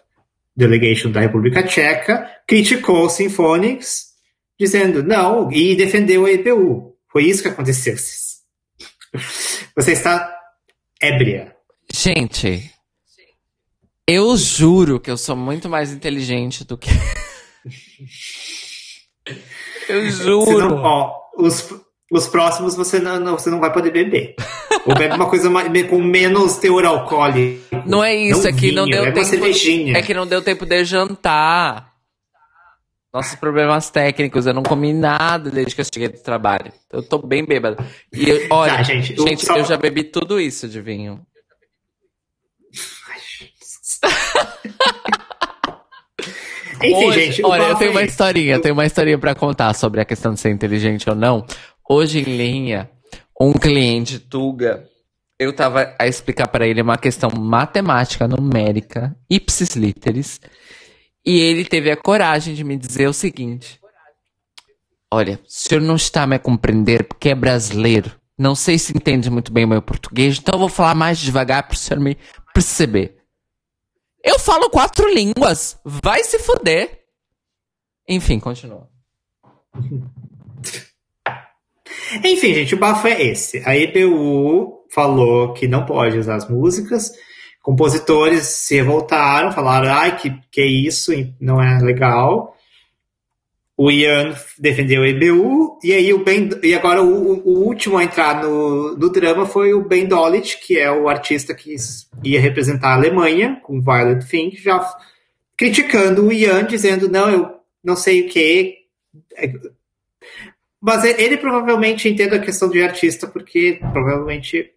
Delegation 0.56 1.10
da 1.10 1.20
República 1.20 1.64
Tcheca, 1.64 2.30
criticou 2.46 3.06
o 3.06 3.10
Symphonics, 3.10 4.12
dizendo 4.58 5.02
não, 5.02 5.50
e 5.50 5.74
defendeu 5.74 6.26
a 6.26 6.30
EBU. 6.30 6.94
Foi 7.10 7.24
isso 7.24 7.42
que 7.42 7.48
aconteceu. 7.48 7.96
Você 9.74 9.92
está 9.92 10.32
ébria. 11.00 11.56
Gente, 11.90 12.70
eu 14.06 14.36
juro 14.36 15.00
que 15.00 15.10
eu 15.10 15.16
sou 15.16 15.36
muito 15.36 15.68
mais 15.68 15.92
inteligente 15.92 16.64
do 16.64 16.76
que. 16.76 16.90
eu 19.88 20.10
juro. 20.10 20.58
Não, 20.58 20.82
ó, 20.82 21.14
os, 21.38 21.72
os 22.10 22.26
próximos 22.26 22.74
você 22.74 22.98
não, 22.98 23.18
não, 23.18 23.38
você 23.38 23.50
não 23.50 23.60
vai 23.60 23.72
poder 23.72 23.90
beber. 23.90 24.34
Ou 24.84 24.94
bebe 24.94 25.14
uma 25.14 25.28
coisa 25.28 25.48
com 25.88 26.02
menos 26.02 26.56
teor 26.56 26.84
alcoólico. 26.84 27.62
Não 27.86 28.02
é 28.02 28.14
isso, 28.14 28.42
não 28.42 28.48
é 28.48 28.52
que 28.52 28.60
vinho, 28.60 28.74
não 28.74 28.86
deu 28.86 29.12
tempo. 29.12 29.46
É 29.96 30.02
que 30.02 30.14
não 30.14 30.26
deu 30.26 30.42
tempo 30.42 30.66
de 30.66 30.84
jantar. 30.84 31.92
Nossos 33.12 33.34
problemas 33.34 33.90
técnicos, 33.90 34.46
eu 34.46 34.54
não 34.54 34.62
comi 34.62 34.94
nada 34.94 35.50
desde 35.50 35.74
que 35.74 35.82
eu 35.82 35.84
cheguei 35.84 36.08
do 36.08 36.18
trabalho. 36.18 36.72
Eu 36.90 37.02
tô 37.02 37.18
bem 37.18 37.44
bêbado. 37.44 37.84
E 38.12 38.28
eu, 38.28 38.46
olha, 38.50 38.76
tá, 38.76 38.82
gente, 38.82 39.14
gente 39.14 39.44
só... 39.44 39.56
eu 39.56 39.64
já 39.64 39.76
bebi 39.76 40.04
tudo 40.04 40.40
isso 40.40 40.66
de 40.66 40.80
vinho. 40.80 41.20
Enfim, 46.84 47.06
Hoje, 47.06 47.26
gente. 47.26 47.44
Olha, 47.44 47.62
eu 47.62 47.76
tenho 47.76 47.90
uma 47.90 48.02
historinha, 48.02 48.60
tenho 48.60 48.74
uma 48.74 48.86
historinha 48.86 49.18
para 49.18 49.34
contar 49.34 49.74
sobre 49.74 50.00
a 50.00 50.04
questão 50.04 50.34
de 50.34 50.40
ser 50.40 50.50
inteligente 50.50 51.08
ou 51.08 51.16
não. 51.16 51.46
Hoje 51.88 52.20
em 52.20 52.36
linha, 52.36 52.90
um 53.40 53.52
cliente 53.52 54.18
Tuga, 54.18 54.88
eu 55.38 55.52
tava 55.52 55.94
a 55.98 56.06
explicar 56.06 56.48
para 56.48 56.66
ele 56.66 56.80
uma 56.80 56.96
questão 56.96 57.30
matemática, 57.30 58.28
numérica, 58.28 59.16
ipsis 59.28 59.74
literis, 59.74 60.40
e 61.24 61.40
ele 61.40 61.64
teve 61.64 61.90
a 61.90 61.96
coragem 61.96 62.54
de 62.54 62.64
me 62.64 62.76
dizer 62.76 63.08
o 63.08 63.12
seguinte: 63.12 63.80
Olha, 65.12 65.34
o 65.34 65.38
senhor 65.46 65.80
não 65.80 65.96
está 65.96 66.26
me 66.26 66.36
a 66.36 66.38
compreender 66.38 67.04
porque 67.04 67.28
é 67.28 67.34
brasileiro. 67.34 68.12
Não 68.38 68.54
sei 68.54 68.78
se 68.78 68.96
entende 68.96 69.30
muito 69.30 69.52
bem 69.52 69.64
o 69.64 69.68
meu 69.68 69.82
português, 69.82 70.38
então 70.38 70.54
eu 70.54 70.58
vou 70.60 70.68
falar 70.68 70.94
mais 70.94 71.18
devagar 71.18 71.64
para 71.64 71.74
o 71.74 71.78
senhor 71.78 72.00
me 72.00 72.16
perceber. 72.54 73.21
Eu 74.22 74.38
falo 74.38 74.70
quatro 74.70 75.12
línguas. 75.12 75.78
Vai 75.84 76.22
se 76.24 76.38
fuder. 76.38 77.00
Enfim, 78.08 78.38
continua. 78.38 78.88
Enfim, 82.24 82.54
gente, 82.54 82.74
o 82.74 82.78
bafo 82.78 83.08
é 83.08 83.22
esse. 83.22 83.62
A 83.66 83.76
EBU 83.76 84.86
falou 84.92 85.54
que 85.54 85.66
não 85.66 85.86
pode 85.86 86.18
usar 86.18 86.36
as 86.36 86.48
músicas. 86.48 87.10
Compositores 87.62 88.44
se 88.44 88.74
revoltaram, 88.76 89.50
falaram, 89.52 89.92
ai, 89.92 90.16
que, 90.16 90.30
que 90.50 90.64
isso, 90.64 91.12
não 91.40 91.62
é 91.62 91.78
legal 91.78 92.52
o 93.82 93.90
Ian 93.90 94.32
defendeu 94.58 95.02
a 95.02 95.08
EBU, 95.08 95.80
e 95.82 95.92
aí 95.92 96.14
o 96.14 96.22
Ben, 96.22 96.48
e 96.62 96.72
agora 96.72 97.02
o, 97.02 97.42
o 97.44 97.66
último 97.66 97.98
a 97.98 98.04
entrar 98.04 98.40
no, 98.40 98.96
no 98.96 99.10
drama 99.10 99.44
foi 99.44 99.74
o 99.74 99.82
Ben 99.82 100.06
Dolit, 100.06 100.58
que 100.64 100.78
é 100.78 100.88
o 100.88 101.08
artista 101.08 101.52
que 101.52 101.74
ia 102.22 102.40
representar 102.40 102.90
a 102.90 102.94
Alemanha, 102.94 103.60
com 103.64 103.80
Violet 103.82 104.24
Fink, 104.24 104.56
já 104.62 104.88
criticando 105.56 106.26
o 106.26 106.32
Ian, 106.32 106.64
dizendo, 106.64 107.08
não, 107.08 107.28
eu 107.28 107.56
não 107.82 107.96
sei 107.96 108.20
o 108.22 108.28
que. 108.28 108.78
Mas 110.80 111.04
ele 111.04 111.36
provavelmente 111.36 112.08
entende 112.08 112.36
a 112.36 112.40
questão 112.40 112.70
de 112.70 112.80
artista, 112.80 113.26
porque 113.26 113.80
provavelmente 113.92 114.72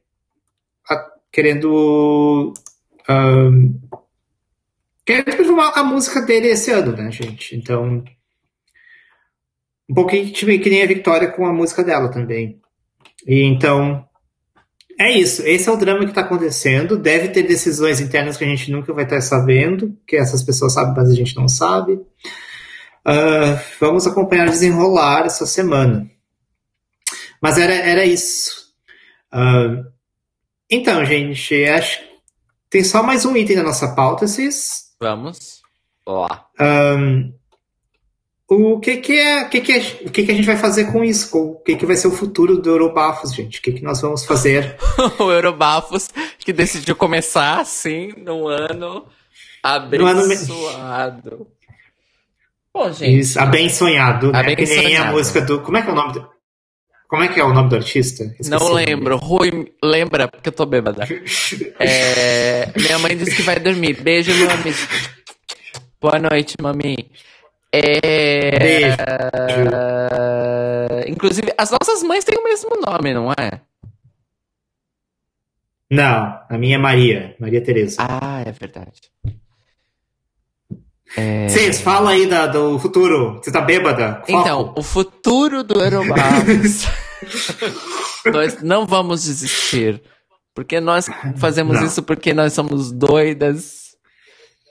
querendo. 1.32 2.56
Um, 3.08 3.80
querendo 5.06 5.26
performar 5.26 5.78
a 5.78 5.84
música 5.84 6.22
dele 6.22 6.48
esse 6.48 6.72
ano, 6.72 6.96
né, 6.96 7.12
gente? 7.12 7.56
Então, 7.56 8.04
um 9.90 9.94
pouquinho 9.94 10.32
tipo, 10.32 10.52
que 10.62 10.70
nem 10.70 10.84
a 10.84 10.88
Victoria 10.88 11.32
com 11.32 11.46
a 11.46 11.54
música 11.54 11.84
dela 11.84 12.10
também. 12.10 12.60
E 13.28 13.44
então, 13.44 14.06
é 15.00 15.12
isso. 15.12 15.42
Esse 15.44 15.68
é 15.68 15.72
o 15.72 15.78
drama 15.78 16.04
que 16.04 16.12
está 16.12 16.22
acontecendo. 16.22 16.98
Deve 16.98 17.30
ter 17.30 17.44
decisões 17.44 18.00
internas 18.00 18.38
que 18.38 18.44
a 18.44 18.48
gente 18.48 18.72
nunca 18.72 18.94
vai 18.94 19.04
estar 19.04 19.22
sabendo, 19.22 19.96
que 20.08 20.16
essas 20.16 20.44
pessoas 20.44 20.74
sabem, 20.74 20.94
mas 20.96 21.10
a 21.10 21.16
gente 21.16 21.36
não 21.36 21.48
sabe. 21.48 21.94
Uh, 21.94 23.60
vamos 23.80 24.08
acompanhar 24.08 24.50
desenrolar 24.50 25.26
essa 25.26 25.46
semana. 25.46 26.10
Mas 27.42 27.58
era, 27.58 27.74
era 27.74 28.06
isso. 28.06 28.74
Uh, 29.34 29.86
então, 30.70 31.06
gente, 31.06 31.66
acho 31.66 32.00
que 32.00 32.16
tem 32.70 32.84
só 32.84 33.04
mais 33.04 33.26
um 33.26 33.36
item 33.36 33.58
na 33.58 33.64
nossa 33.64 33.94
pauta, 33.94 34.28
Cis. 34.28 34.96
Vamos. 35.00 35.62
Lá. 36.08 36.48
Um, 36.60 37.34
o 38.48 38.80
que 38.80 38.98
que 38.98 39.14
é, 39.14 39.44
o 39.44 39.50
que 39.50 39.62
que 39.62 39.72
é, 39.72 39.78
o 40.06 40.12
que 40.12 40.24
que 40.24 40.32
a 40.32 40.36
gente 40.36 40.46
vai 40.46 40.58
fazer 40.58 40.92
com 40.92 41.04
isso? 41.04 41.36
O 41.36 41.56
que 41.56 41.76
que 41.76 41.86
vai 41.86 41.96
ser 41.96 42.08
o 42.08 42.12
futuro 42.12 42.58
do 42.58 42.70
Eurobafos, 42.70 43.34
gente? 43.34 43.60
O 43.60 43.62
que 43.62 43.72
que 43.72 43.84
nós 43.84 44.02
vamos 44.02 44.24
fazer? 44.24 44.78
o 45.20 45.32
Eurobafos 45.32 46.10
que 46.38 46.54
decidiu 46.54 46.96
começar 46.96 47.60
assim 47.60 48.14
no 48.18 48.48
ano 48.48 49.06
abençoado. 49.64 50.48
No 50.48 50.68
ano... 50.68 51.48
Bom, 52.72 52.92
gente. 52.92 53.20
Isso, 53.20 53.40
abençoado, 53.40 54.32
né? 54.32 54.40
Abençoado. 54.40 54.82
Que 54.82 54.88
nem 54.88 54.98
a 54.98 55.12
música 55.12 55.42
do, 55.42 55.62
como 55.62 55.78
é 55.78 55.82
que 55.82 55.90
é 55.90 55.92
o 55.92 55.96
nome 55.96 56.14
do... 56.14 56.36
Como 57.08 57.24
é 57.24 57.28
que 57.28 57.40
é 57.40 57.44
o 57.44 57.54
nome 57.54 57.70
do 57.70 57.76
artista? 57.78 58.24
Esqueci 58.24 58.50
não 58.50 58.74
lembro. 58.74 59.18
Rui, 59.18 59.72
lembra, 59.82 60.28
porque 60.28 60.50
eu 60.50 60.54
tô 60.54 60.66
bêbada. 60.66 61.08
é, 61.80 62.72
minha 62.76 63.00
mãe 63.00 63.16
disse 63.16 63.36
que 63.36 63.44
vai 63.44 63.60
dormir. 63.60 64.02
Beijo, 64.02 64.32
mami. 64.46 64.76
Boa 66.02 66.20
noite, 66.20 66.56
mami. 66.62 67.10
É... 67.76 68.60
Beijo. 68.60 68.98
Inclusive, 71.08 71.54
as 71.58 71.72
nossas 71.72 72.04
mães 72.04 72.24
têm 72.24 72.38
o 72.38 72.44
mesmo 72.44 72.70
nome, 72.86 73.14
não 73.14 73.32
é? 73.32 73.60
Não, 75.90 76.40
a 76.50 76.58
minha 76.58 76.76
é 76.76 76.80
Maria, 76.80 77.36
Maria 77.40 77.62
Tereza. 77.62 77.98
Ah, 78.00 78.42
é 78.46 78.52
verdade. 78.52 79.02
É... 81.18 81.48
Vocês, 81.48 81.80
fala 81.80 82.12
aí 82.12 82.26
da, 82.28 82.48
do 82.48 82.80
futuro. 82.80 83.36
Você 83.36 83.52
tá 83.52 83.62
bêbada? 83.62 84.22
Foco. 84.26 84.32
Então, 84.32 84.74
o 84.76 84.82
futuro 84.82 85.64
do 85.64 85.80
Aerobabos. 85.82 86.86
nós 88.26 88.62
não 88.62 88.86
vamos 88.86 89.24
desistir. 89.24 90.02
Porque 90.54 90.80
nós 90.80 91.08
fazemos 91.38 91.78
não. 91.78 91.86
isso 91.86 92.02
porque 92.02 92.34
nós 92.34 92.54
somos 92.54 92.92
doidas 92.92 93.96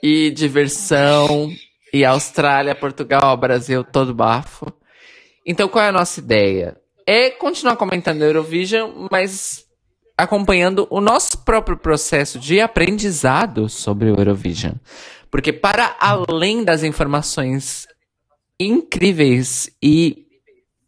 e 0.01 0.31
diversão 0.31 1.49
e 1.95 2.03
Austrália, 2.03 2.75
Portugal, 2.75 3.37
Brasil, 3.37 3.81
todo 3.81 4.13
bafo. 4.13 4.65
Então 5.45 5.69
qual 5.69 5.85
é 5.85 5.87
a 5.87 5.93
nossa 5.93 6.19
ideia? 6.19 6.75
É 7.07 7.29
continuar 7.29 7.77
comentando 7.77 8.21
Eurovision, 8.21 9.07
mas 9.09 9.65
acompanhando 10.17 10.85
o 10.89 10.99
nosso 10.99 11.37
próprio 11.45 11.77
processo 11.77 12.37
de 12.37 12.59
aprendizado 12.59 13.69
sobre 13.69 14.11
o 14.11 14.19
Eurovision. 14.19 14.73
Porque 15.31 15.53
para 15.53 15.95
além 15.97 16.65
das 16.65 16.83
informações 16.83 17.87
incríveis 18.59 19.69
e 19.81 20.25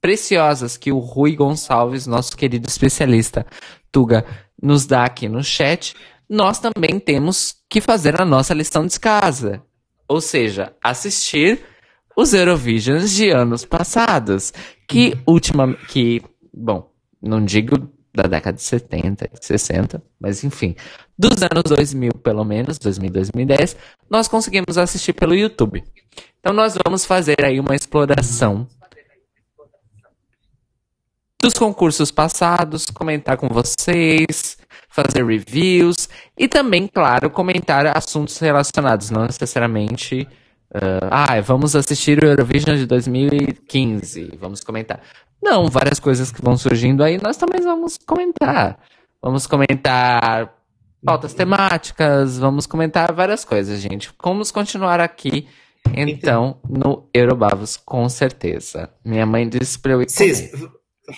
preciosas 0.02 0.76
que 0.76 0.92
o 0.92 1.00
Rui 1.00 1.38
Gonçalves, 1.38 2.06
nosso 2.06 2.36
querido 2.36 2.68
especialista 2.68 3.48
Tuga, 3.94 4.26
nos 4.62 4.86
dá 4.86 5.06
aqui 5.06 5.30
no 5.30 5.42
chat, 5.42 5.96
nós 6.30 6.60
também 6.60 7.00
temos 7.00 7.56
que 7.70 7.80
fazer 7.80 8.20
a 8.20 8.26
nossa 8.26 8.54
lição 8.54 8.86
de 8.86 9.00
casa. 9.00 9.64
Ou 10.08 10.22
seja, 10.22 10.74
assistir 10.84 11.64
os 12.16 12.34
Eurovisions 12.34 13.12
de 13.12 13.30
anos 13.30 13.66
passados. 13.66 14.54
Que 14.88 15.18
última. 15.26 15.74
Que, 15.90 16.22
bom, 16.54 16.92
não 17.22 17.44
digo 17.44 17.92
da 18.18 18.24
década 18.24 18.58
de 18.58 18.64
70 18.64 19.30
e 19.32 19.46
60, 19.46 20.02
mas 20.20 20.44
enfim, 20.44 20.76
dos 21.18 21.44
anos 21.44 21.64
2000 21.68 22.14
pelo 22.14 22.44
menos, 22.44 22.80
2000 22.80 23.12
2010, 23.12 23.78
nós 24.10 24.28
conseguimos 24.28 24.76
assistir 24.76 25.14
pelo 25.14 25.36
YouTube. 25.36 25.84
Então 26.40 26.52
nós 26.52 26.76
vamos 26.84 27.06
fazer 27.06 27.38
aí 27.44 27.60
uma 27.60 27.76
exploração 27.76 28.68
dos 31.40 31.54
concursos 31.54 32.10
passados, 32.10 32.88
comentar 32.88 33.38
com 33.38 33.48
vocês, 33.48 34.58
fazer 34.98 35.24
reviews 35.24 36.10
e 36.38 36.48
também, 36.48 36.88
claro, 36.88 37.30
comentar 37.30 37.96
assuntos 37.96 38.40
relacionados, 38.40 39.12
não 39.12 39.24
necessariamente. 39.24 40.28
Uh, 40.70 41.08
ah, 41.10 41.40
vamos 41.42 41.76
assistir 41.76 42.22
o 42.22 42.26
Eurovision 42.28 42.76
de 42.76 42.86
2015, 42.86 44.38
vamos 44.40 44.64
comentar. 44.64 45.02
Não, 45.42 45.68
várias 45.68 46.00
coisas 46.00 46.32
que 46.32 46.42
vão 46.42 46.58
surgindo 46.58 47.04
aí, 47.04 47.22
nós 47.22 47.38
também 47.38 47.62
vamos 47.62 47.98
comentar. 47.98 48.80
Vamos 49.22 49.46
comentar 49.46 50.54
pautas 51.06 51.34
temáticas, 51.34 52.38
vamos 52.38 52.66
comentar 52.66 53.14
várias 53.14 53.46
coisas, 53.46 53.80
gente. 53.80 54.10
Vamos 54.22 54.52
continuar 54.52 55.00
aqui, 55.00 55.48
então, 55.96 56.60
no 56.68 57.08
Eurobavos, 57.14 57.78
com 57.78 58.10
certeza. 58.10 58.90
Minha 59.06 59.26
mãe 59.26 59.48
disse 59.48 59.80
pra 59.80 59.94
eu 59.94 60.02
ir 60.02 60.10
Cis, 60.10 60.52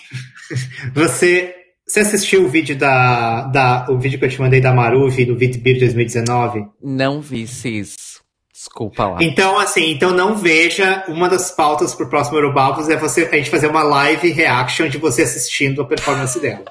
você, 0.93 1.56
você 1.90 2.02
assistiu 2.02 2.45
o 2.45 2.48
vídeo 2.48 2.78
da, 2.78 3.41
da 3.48 3.88
o 3.90 3.98
vídeo 3.98 4.20
que 4.20 4.26
eu 4.26 4.30
te 4.30 4.40
mandei 4.40 4.61
da 4.61 4.72
Maruvi 4.72 5.26
do 5.26 5.36
Vitbir 5.36 5.80
2019? 5.80 6.68
Não 6.82 7.20
vi, 7.20 7.48
Cis. 7.48 8.22
Desculpa 8.53 9.07
lá. 9.07 9.18
Então, 9.22 9.57
assim, 9.57 9.90
então 9.90 10.11
não 10.11 10.36
veja. 10.36 11.03
Uma 11.07 11.28
das 11.28 11.49
pautas 11.49 11.95
pro 11.95 12.07
próximo 12.07 12.38
Eurobabos 12.38 12.90
é 12.90 12.95
você, 12.95 13.28
a 13.32 13.36
gente 13.38 13.49
fazer 13.49 13.68
uma 13.68 13.82
live 13.82 14.30
reaction 14.30 14.88
de 14.88 14.99
você 14.99 15.24
assistindo 15.24 15.82
a 15.82 15.86
performance 15.86 16.38
dela. 16.40 16.66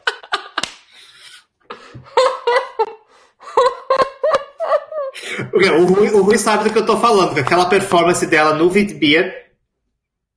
o, 5.53 5.85
Rui, 5.85 6.11
o 6.11 6.23
Rui 6.23 6.39
sabe 6.39 6.65
do 6.65 6.71
que 6.71 6.79
eu 6.79 6.87
tô 6.87 6.97
falando, 6.97 7.35
que 7.35 7.41
aquela 7.41 7.67
performance 7.67 8.25
dela 8.25 8.55
no 8.55 8.71
Vitbeer 8.71 9.49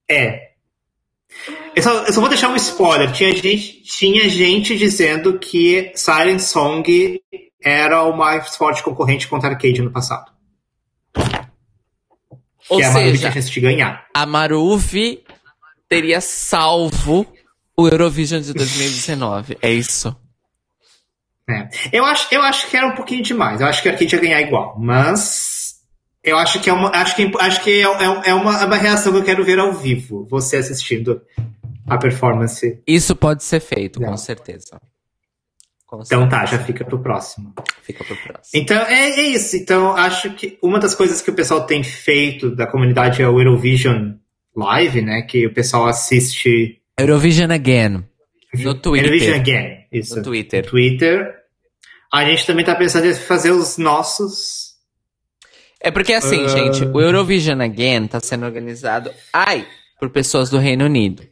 é. 0.10 0.51
Eu 1.76 1.84
só, 1.84 2.04
eu 2.04 2.14
só, 2.14 2.20
vou 2.20 2.30
deixar 2.30 2.50
um 2.50 2.56
spoiler. 2.56 3.12
Tinha 3.12 3.34
gente, 3.36 3.84
tinha 3.84 4.28
gente 4.28 4.78
dizendo 4.78 5.40
que 5.40 5.92
Silent 5.96 6.40
Song 6.40 7.22
era 7.64 8.04
o 8.04 8.16
mais 8.16 8.56
forte 8.56 8.84
concorrente 8.84 9.28
contra 9.28 9.50
Arcade 9.50 9.82
no 9.82 9.92
passado. 9.92 10.32
Ou 12.70 12.78
que 12.78 12.84
seja, 12.84 12.90
a 12.90 12.94
Maruvi 12.94 13.18
tinha 13.20 13.32
chance 13.32 13.52
de 13.52 13.60
ganhar. 13.60 14.06
A 14.14 14.26
Maruvi 14.26 15.24
teria 15.88 16.22
salvo 16.22 17.26
o 17.76 17.88
Eurovision 17.88 18.42
de 18.42 18.54
2019. 18.54 19.58
é 19.62 19.72
isso. 19.72 20.16
É. 21.50 21.70
Eu, 21.92 22.06
acho, 22.06 22.28
eu 22.32 22.42
acho 22.42 22.70
que 22.70 22.78
era 22.78 22.88
um 22.88 22.96
pouquinho 22.96 23.24
demais. 23.24 23.62
Eu 23.62 23.68
acho 23.68 23.82
que 23.82 23.90
a 23.90 23.92
Arcade 23.94 24.16
ia 24.16 24.22
ganhar 24.22 24.42
igual. 24.42 24.78
Mas 24.80 25.76
eu 26.24 26.38
acho 26.38 26.60
que 26.60 26.70
é 26.70 26.74
uma, 26.74 26.90
acho 26.90 27.16
que, 27.16 27.32
acho 27.40 27.64
que 27.64 27.70
é, 27.70 27.84
é, 27.84 28.30
é, 28.30 28.34
uma, 28.34 28.62
é 28.62 28.66
uma 28.66 28.78
reação 28.78 29.12
que 29.12 29.20
eu 29.20 29.24
quero 29.24 29.44
ver 29.44 29.60
ao 29.60 29.74
vivo. 29.74 30.26
Você 30.30 30.58
assistindo 30.58 31.22
a 31.92 31.98
performance. 31.98 32.82
Isso 32.88 33.16
pode 33.16 33.44
ser 33.44 33.60
feito, 33.60 34.00
com 34.00 34.16
certeza. 34.16 34.80
Então 36.06 36.30
tá, 36.30 36.46
já 36.46 36.58
fica 36.58 36.86
pro 36.86 37.04
próximo. 37.04 37.54
Fica 37.84 38.04
pro 38.06 38.16
próximo. 38.16 38.50
Então 38.54 38.78
é, 38.78 39.10
é, 39.10 39.22
isso. 39.24 39.58
Então 39.58 39.94
acho 39.94 40.34
que 40.36 40.58
uma 40.64 40.80
das 40.80 40.96
coisas 40.96 41.22
que 41.22 41.30
o 41.30 41.34
pessoal 41.34 41.66
tem 41.66 41.84
feito 41.84 42.56
da 42.56 42.66
comunidade 42.66 43.22
é 43.22 43.28
o 43.28 43.38
Eurovision 43.38 44.14
Live, 44.56 45.02
né? 45.02 45.24
Que 45.24 45.48
o 45.48 45.54
pessoal 45.54 45.88
assiste. 45.88 46.82
Eurovision 46.98 47.52
Again. 47.52 48.06
No 48.54 48.74
Twitter. 48.76 49.06
Eurovision 49.06 49.36
Again, 49.36 49.86
isso. 49.92 50.16
No 50.16 50.24
Twitter. 50.24 50.64
No 50.64 50.70
Twitter. 50.70 51.36
A 52.14 52.24
gente 52.24 52.46
também 52.46 52.64
tá 52.64 52.76
pensando 52.76 53.08
em 53.08 53.14
fazer 53.14 53.52
os 53.52 53.78
nossos. 53.78 54.72
É 55.82 55.92
porque 55.92 56.14
assim, 56.14 56.46
uh... 56.46 56.50
gente, 56.50 56.86
o 56.86 57.02
Eurovision 57.02 57.60
Again 57.60 58.08
tá 58.08 58.20
sendo 58.22 58.46
organizado, 58.46 59.12
ai, 59.34 59.66
por 60.00 60.10
pessoas 60.10 60.50
do 60.50 60.58
Reino 60.58 60.86
Unido. 60.86 61.24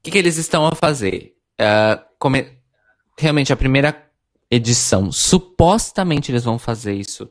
O 0.00 0.02
que, 0.02 0.10
que 0.10 0.18
eles 0.18 0.38
estão 0.38 0.66
a 0.66 0.74
fazer? 0.74 1.36
Uh, 1.60 2.02
come 2.18 2.58
realmente 3.18 3.52
a 3.52 3.56
primeira 3.56 4.10
edição. 4.50 5.12
Supostamente 5.12 6.32
eles 6.32 6.42
vão 6.42 6.58
fazer 6.58 6.94
isso 6.94 7.30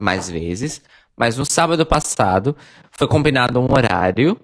mais 0.00 0.30
vezes, 0.30 0.80
mas 1.14 1.36
no 1.36 1.44
sábado 1.44 1.84
passado 1.84 2.56
foi 2.90 3.06
combinado 3.06 3.60
um 3.60 3.70
horário 3.70 4.40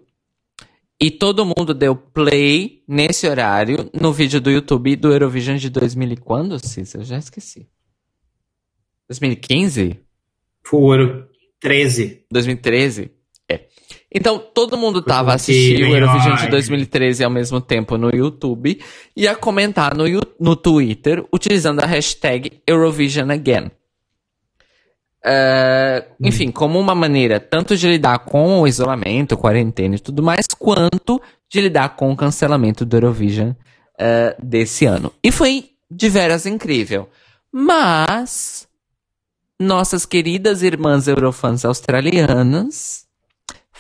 e 1.01 1.11
todo 1.11 1.47
mundo 1.47 1.73
deu 1.73 1.97
play 1.97 2.85
nesse 2.87 3.27
horário 3.27 3.91
no 3.99 4.13
vídeo 4.13 4.39
do 4.39 4.51
YouTube 4.51 4.95
do 4.97 5.11
Eurovision 5.11 5.57
de 5.57 5.71
2000 5.71 6.13
e 6.13 6.17
quando, 6.19 6.59
Cis? 6.59 6.95
Eu 6.95 7.03
já 7.03 7.17
esqueci. 7.17 7.67
2015? 9.09 9.99
Foi 10.63 11.25
13. 11.59 12.27
2013? 12.31 13.11
É. 13.49 13.67
Então, 14.13 14.39
todo 14.39 14.77
mundo 14.77 15.01
tava 15.01 15.33
assistindo 15.33 15.85
o 15.85 15.97
Eurovision 15.97 16.37
de 16.37 16.49
2013 16.49 17.23
ao 17.23 17.31
mesmo 17.31 17.61
tempo 17.61 17.97
no 17.97 18.11
YouTube 18.11 18.81
e 19.17 19.29
a 19.29 19.37
comentar 19.37 19.97
no, 19.97 20.05
no 20.39 20.57
Twitter 20.57 21.25
utilizando 21.33 21.81
a 21.81 21.87
hashtag 21.87 22.61
Eurovision 22.67 23.31
Again. 23.31 23.71
Uh, 25.25 26.03
enfim, 26.19 26.51
como 26.51 26.81
uma 26.81 26.95
maneira 26.95 27.39
tanto 27.39 27.77
de 27.77 27.87
lidar 27.87 28.21
com 28.21 28.61
o 28.61 28.67
isolamento, 28.67 29.37
quarentena 29.37 29.95
e 29.95 30.01
tudo 30.01 30.23
mais, 30.23 30.47
quanto 30.59 31.21
de 31.49 31.61
lidar 31.61 31.91
com 31.91 32.11
o 32.11 32.17
cancelamento 32.17 32.85
do 32.85 32.97
Eurovision 32.97 33.51
uh, 33.51 34.43
desse 34.43 34.87
ano. 34.87 35.13
E 35.23 35.31
foi 35.31 35.71
de 35.91 36.09
veras 36.09 36.47
incrível. 36.47 37.09
Mas 37.53 38.67
nossas 39.59 40.07
queridas 40.07 40.63
irmãs 40.63 41.07
eurofãs 41.07 41.65
australianas 41.65 43.10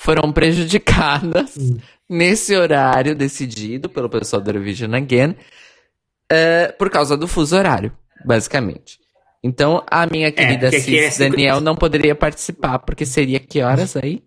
foram 0.01 0.33
prejudicadas 0.33 1.59
hum. 1.59 1.77
nesse 2.09 2.57
horário 2.57 3.15
decidido 3.15 3.87
pelo 3.87 4.09
pessoal 4.09 4.41
do 4.41 4.49
Eurovision 4.49 4.95
Again 4.95 5.33
uh, 5.33 6.73
por 6.79 6.89
causa 6.89 7.19
do 7.19 7.29
fuso 7.29 7.55
horário, 7.55 7.93
basicamente. 8.25 8.99
Então, 9.45 9.85
a 9.87 10.07
minha 10.07 10.29
é, 10.29 10.33
querida 10.33 10.69
é, 10.69 10.81
Cis 10.81 11.21
é 11.21 11.29
Daniel 11.29 11.61
não 11.61 11.77
poderia 11.77 12.15
participar, 12.15 12.79
porque 12.79 13.05
seria 13.05 13.39
que 13.39 13.61
horas 13.61 13.95
aí? 13.95 14.23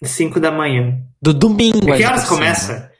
5 0.00 0.38
da 0.38 0.52
manhã. 0.52 0.96
Do 1.20 1.34
domingo. 1.34 1.92
E 1.92 1.96
que 1.96 2.04
horas 2.04 2.28
começa? 2.28 2.92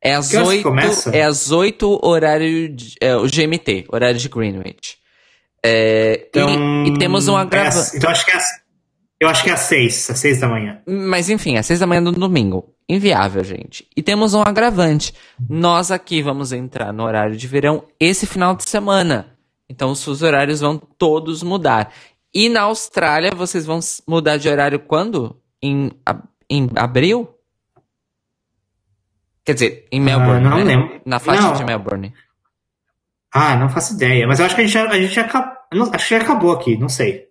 É 0.00 0.14
às 0.14 0.32
oito. 0.32 0.72
É 1.12 1.22
às 1.24 1.50
oito 1.50 1.98
horário 2.06 2.68
de, 2.68 2.94
é, 3.00 3.16
o 3.16 3.26
GMT, 3.26 3.86
horário 3.88 4.18
de 4.18 4.28
Greenwich. 4.28 4.96
É, 5.60 6.28
então, 6.28 6.84
e, 6.84 6.90
e, 6.90 6.98
temos 6.98 7.26
um 7.26 7.36
agravante. 7.36 7.94
É, 7.94 7.96
então 7.96 8.10
acho 8.10 8.24
que 8.24 8.30
é 8.30 8.65
eu 9.18 9.28
acho 9.28 9.42
que 9.42 9.50
é 9.50 9.52
às 9.54 9.60
seis, 9.60 10.10
às 10.10 10.18
seis 10.18 10.40
da 10.40 10.48
manhã. 10.48 10.80
Mas 10.86 11.30
enfim, 11.30 11.56
às 11.56 11.66
seis 11.66 11.80
da 11.80 11.86
manhã 11.86 12.02
do 12.02 12.12
domingo. 12.12 12.74
Inviável, 12.88 13.42
gente. 13.42 13.88
E 13.96 14.02
temos 14.02 14.34
um 14.34 14.42
agravante. 14.42 15.14
Nós 15.48 15.90
aqui 15.90 16.22
vamos 16.22 16.52
entrar 16.52 16.92
no 16.92 17.02
horário 17.02 17.36
de 17.36 17.46
verão 17.46 17.84
esse 17.98 18.26
final 18.26 18.54
de 18.54 18.68
semana. 18.68 19.36
Então 19.68 19.90
os 19.90 20.00
seus 20.00 20.22
horários 20.22 20.60
vão 20.60 20.78
todos 20.78 21.42
mudar. 21.42 21.92
E 22.32 22.48
na 22.48 22.62
Austrália, 22.62 23.32
vocês 23.34 23.64
vão 23.64 23.80
mudar 24.06 24.36
de 24.36 24.48
horário 24.48 24.78
quando? 24.78 25.40
Em, 25.62 25.90
em 26.48 26.68
abril? 26.76 27.28
Quer 29.44 29.54
dizer, 29.54 29.88
em 29.90 30.00
Melbourne. 30.00 30.46
Ah, 30.46 30.50
não 30.50 30.58
né? 30.58 30.64
lembro. 30.64 31.00
Na 31.06 31.18
faixa 31.18 31.42
não. 31.42 31.54
de 31.54 31.64
Melbourne. 31.64 32.12
Ah, 33.32 33.56
não 33.56 33.68
faço 33.68 33.94
ideia. 33.94 34.26
Mas 34.26 34.38
eu 34.38 34.46
acho 34.46 34.54
que 34.54 34.60
a 34.60 34.64
gente 34.64 34.74
já, 34.74 34.88
a 34.88 35.00
gente 35.00 35.14
já, 35.14 35.24
acho 35.24 36.08
que 36.08 36.14
já 36.14 36.20
acabou 36.20 36.52
aqui, 36.52 36.76
não 36.76 36.88
sei. 36.88 37.25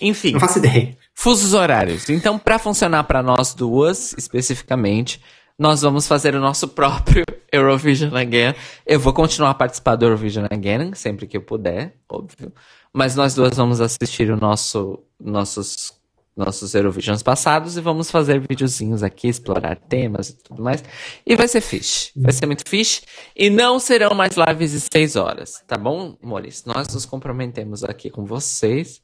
Enfim. 0.00 0.32
Não 0.32 0.40
faço 0.40 0.58
ideia. 0.58 0.96
Fusos 1.14 1.54
horários. 1.54 2.08
Então, 2.10 2.38
para 2.38 2.58
funcionar 2.58 3.04
para 3.04 3.22
nós 3.22 3.54
duas, 3.54 4.14
especificamente, 4.18 5.20
nós 5.58 5.80
vamos 5.80 6.06
fazer 6.06 6.34
o 6.34 6.40
nosso 6.40 6.68
próprio 6.68 7.24
Eurovision 7.50 8.14
Again. 8.14 8.54
Eu 8.86 9.00
vou 9.00 9.12
continuar 9.12 9.50
a 9.50 9.54
participar 9.54 9.96
do 9.96 10.04
Eurovision 10.04 10.46
Again, 10.50 10.94
sempre 10.94 11.26
que 11.26 11.36
eu 11.36 11.42
puder, 11.42 11.94
óbvio. 12.08 12.52
Mas 12.92 13.16
nós 13.16 13.34
duas 13.34 13.56
vamos 13.56 13.80
assistir 13.80 14.30
o 14.30 14.36
nosso, 14.36 14.98
nossos, 15.18 15.94
nossos 16.36 16.74
Eurovisions 16.74 17.22
passados 17.22 17.76
e 17.76 17.80
vamos 17.80 18.10
fazer 18.10 18.40
videozinhos 18.40 19.02
aqui, 19.02 19.28
explorar 19.28 19.76
temas 19.76 20.30
e 20.30 20.36
tudo 20.36 20.62
mais. 20.62 20.84
E 21.26 21.34
vai 21.34 21.48
ser 21.48 21.62
fixe. 21.62 22.10
Vai 22.14 22.32
ser 22.32 22.46
muito 22.46 22.68
fixe. 22.68 23.02
E 23.34 23.48
não 23.48 23.78
serão 23.78 24.14
mais 24.14 24.34
lives 24.36 24.72
de 24.72 24.80
seis 24.80 25.16
horas, 25.16 25.62
tá 25.66 25.78
bom, 25.78 26.16
Maurício? 26.22 26.64
Nós 26.66 26.88
nos 26.88 27.06
comprometemos 27.06 27.82
aqui 27.82 28.10
com 28.10 28.24
vocês. 28.24 29.00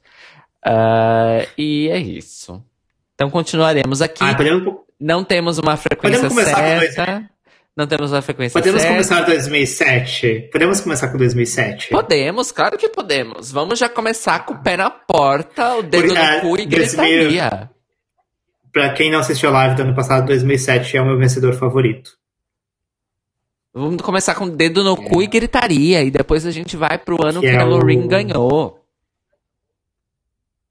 Uh, 0.65 1.47
e 1.59 1.89
é 1.89 1.99
isso. 1.99 2.63
Então 3.15 3.31
continuaremos 3.31 4.01
aqui. 4.01 4.23
Ah, 4.23 4.35
podemos, 4.35 4.75
não 4.99 5.25
temos 5.25 5.59
uma 5.59 5.77
frequência 5.77 6.31
certa. 6.31 7.31
Não 7.75 7.87
temos 7.87 8.13
uma 8.13 8.21
frequência 8.21 8.61
podemos 8.61 8.83
certa. 8.83 8.95
Começar 8.95 9.23
2007? 9.23 10.51
Podemos 10.53 10.81
começar 10.81 11.09
com 11.09 11.17
2007? 11.17 11.91
Podemos, 11.91 12.53
claro 12.53 12.77
que 12.77 12.89
podemos. 12.89 13.51
Vamos 13.51 13.79
já 13.79 13.89
começar 13.89 14.45
com 14.45 14.55
o 14.55 14.63
pé 14.63 14.77
na 14.77 14.91
porta, 14.91 15.77
o 15.77 15.83
dedo 15.83 16.15
no 16.15 16.41
cu 16.41 16.59
e 16.59 16.67
gritaria. 16.67 17.71
Pra 18.71 18.93
quem 18.93 19.11
não 19.11 19.21
assistiu 19.21 19.49
a 19.49 19.53
live 19.53 19.77
do 19.77 19.83
ano 19.83 19.95
passado, 19.95 20.27
2007 20.27 20.97
é 20.97 21.01
o 21.01 21.07
meu 21.07 21.19
vencedor 21.19 21.55
favorito. 21.55 22.11
Vamos 23.75 24.03
começar 24.03 24.35
com 24.35 24.45
o 24.45 24.51
dedo 24.51 24.85
no 24.85 24.93
é. 24.93 25.09
cu 25.09 25.23
e 25.23 25.27
gritaria. 25.27 26.03
E 26.03 26.11
depois 26.11 26.45
a 26.45 26.51
gente 26.51 26.77
vai 26.77 26.99
pro 26.99 27.25
ano 27.25 27.41
que, 27.41 27.49
que 27.49 27.57
é 27.57 27.59
a 27.59 27.65
Lorraine 27.65 28.05
o... 28.05 28.09
ganhou. 28.09 28.82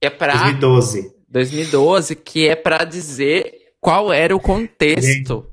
É 0.02 0.10
pra... 0.10 0.34
2012. 0.34 1.16
2012, 1.30 2.16
que 2.16 2.48
é 2.48 2.56
pra 2.56 2.84
dizer 2.84 3.54
qual 3.80 4.12
era 4.12 4.36
o 4.36 4.40
contexto 4.40 5.48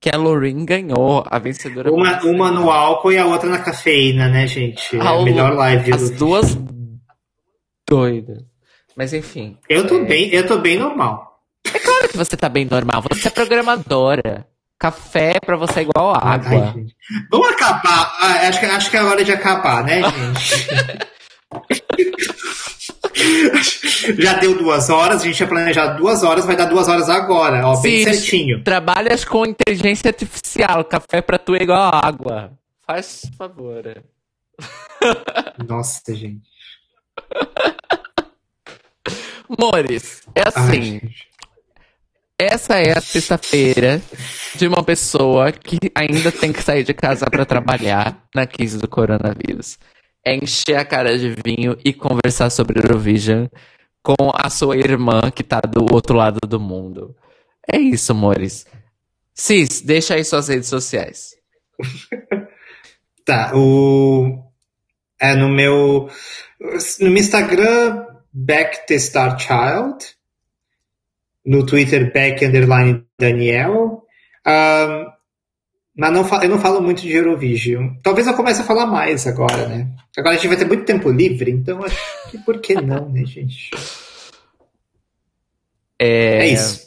que 0.00 0.10
a 0.14 0.18
Lorraine 0.18 0.66
ganhou, 0.66 1.24
a 1.26 1.38
vencedora. 1.38 1.90
Uma, 1.90 2.22
uma 2.24 2.50
no 2.50 2.70
álcool 2.70 3.10
e 3.10 3.16
a 3.16 3.26
outra 3.26 3.48
na 3.48 3.58
cafeína, 3.58 4.28
né, 4.28 4.46
gente? 4.46 4.96
É 4.96 5.00
a 5.00 5.22
melhor 5.22 5.54
live. 5.54 5.94
As 5.94 6.10
duas 6.10 6.56
doidas. 7.88 8.44
Mas 8.94 9.14
enfim. 9.14 9.56
Eu 9.66 9.86
tô 9.86 9.96
é... 9.96 10.04
bem, 10.04 10.28
eu 10.28 10.46
tô 10.46 10.58
bem 10.58 10.78
normal. 10.78 11.40
É 11.66 11.78
claro 11.78 12.08
que 12.08 12.18
você 12.18 12.36
tá 12.36 12.50
bem 12.50 12.66
normal. 12.66 13.02
Você 13.10 13.28
é 13.28 13.30
programadora. 13.30 14.46
Café 14.78 15.40
pra 15.40 15.56
você 15.56 15.80
é 15.80 15.82
igual 15.84 16.14
água. 16.14 16.74
Ai, 16.76 16.86
Vamos 17.30 17.48
acabar. 17.48 18.14
Ah, 18.20 18.48
acho, 18.48 18.60
que, 18.60 18.66
acho 18.66 18.90
que 18.90 18.96
é 18.98 19.02
hora 19.02 19.24
de 19.24 19.32
acabar, 19.32 19.82
né, 19.82 20.02
gente? 20.02 20.68
Já 24.18 24.34
deu 24.34 24.56
duas 24.56 24.90
horas, 24.90 25.22
a 25.22 25.24
gente 25.24 25.36
tinha 25.36 25.48
planejado 25.48 25.98
duas 25.98 26.22
horas, 26.22 26.44
vai 26.44 26.56
dar 26.56 26.66
duas 26.66 26.88
horas 26.88 27.08
agora, 27.08 27.66
ó, 27.66 27.80
bem 27.80 28.04
certinho. 28.04 28.62
Trabalhas 28.62 29.24
com 29.24 29.46
inteligência 29.46 30.08
artificial, 30.08 30.84
café 30.84 31.22
pra 31.22 31.38
tu 31.38 31.54
é 31.54 31.62
igual 31.62 31.90
água. 31.94 32.52
Faz 32.86 33.22
favor. 33.38 34.02
Nossa, 35.66 36.14
gente. 36.14 36.42
Mores, 39.58 40.22
é 40.34 40.42
assim. 40.48 41.00
Ai, 41.02 41.10
essa 42.38 42.78
é 42.78 42.96
a 42.96 43.00
sexta-feira 43.00 44.02
de 44.56 44.66
uma 44.66 44.82
pessoa 44.82 45.52
que 45.52 45.78
ainda 45.94 46.32
tem 46.32 46.52
que 46.52 46.62
sair 46.62 46.82
de 46.82 46.92
casa 46.92 47.26
para 47.26 47.46
trabalhar 47.46 48.18
na 48.34 48.46
crise 48.46 48.78
do 48.78 48.88
coronavírus 48.88 49.78
é 50.24 50.34
encher 50.34 50.76
a 50.76 50.84
cara 50.84 51.18
de 51.18 51.34
vinho 51.44 51.76
e 51.84 51.92
conversar 51.92 52.50
sobre 52.50 52.80
Eurovision 52.80 53.46
com 54.02 54.30
a 54.34 54.50
sua 54.50 54.76
irmã 54.76 55.30
que 55.34 55.42
tá 55.42 55.60
do 55.60 55.92
outro 55.92 56.16
lado 56.16 56.38
do 56.46 56.60
mundo. 56.60 57.16
É 57.70 57.78
isso, 57.78 58.12
amores. 58.12 58.66
Cis, 59.34 59.80
deixa 59.80 60.14
aí 60.14 60.24
suas 60.24 60.48
redes 60.48 60.68
sociais. 60.68 61.34
tá, 63.24 63.52
o. 63.54 64.44
É 65.20 65.34
no 65.34 65.48
meu. 65.48 66.08
No 67.00 67.10
meu 67.10 67.18
Instagram, 67.18 68.06
Back 68.32 68.86
the 68.86 68.98
Star 68.98 69.38
Child. 69.38 70.04
No 71.44 71.64
Twitter, 71.66 72.12
Back 72.12 72.44
Underline 72.44 73.04
Daniel. 73.18 74.04
Um, 74.46 75.13
mas 75.96 76.12
não, 76.12 76.42
eu 76.42 76.48
não 76.48 76.58
falo 76.58 76.80
muito 76.80 77.02
de 77.02 77.12
Eurovision. 77.12 77.94
Talvez 78.02 78.26
eu 78.26 78.34
comece 78.34 78.60
a 78.62 78.64
falar 78.64 78.86
mais 78.86 79.26
agora, 79.26 79.68
né? 79.68 79.88
Agora 80.16 80.34
a 80.34 80.38
gente 80.38 80.48
vai 80.48 80.56
ter 80.56 80.66
muito 80.66 80.84
tempo 80.84 81.10
livre, 81.10 81.50
então 81.50 81.84
acho 81.84 82.30
que 82.30 82.38
por 82.38 82.60
que 82.60 82.74
não, 82.74 83.08
né, 83.08 83.24
gente? 83.24 83.70
É, 85.98 86.38
é 86.38 86.46
isso. 86.48 86.84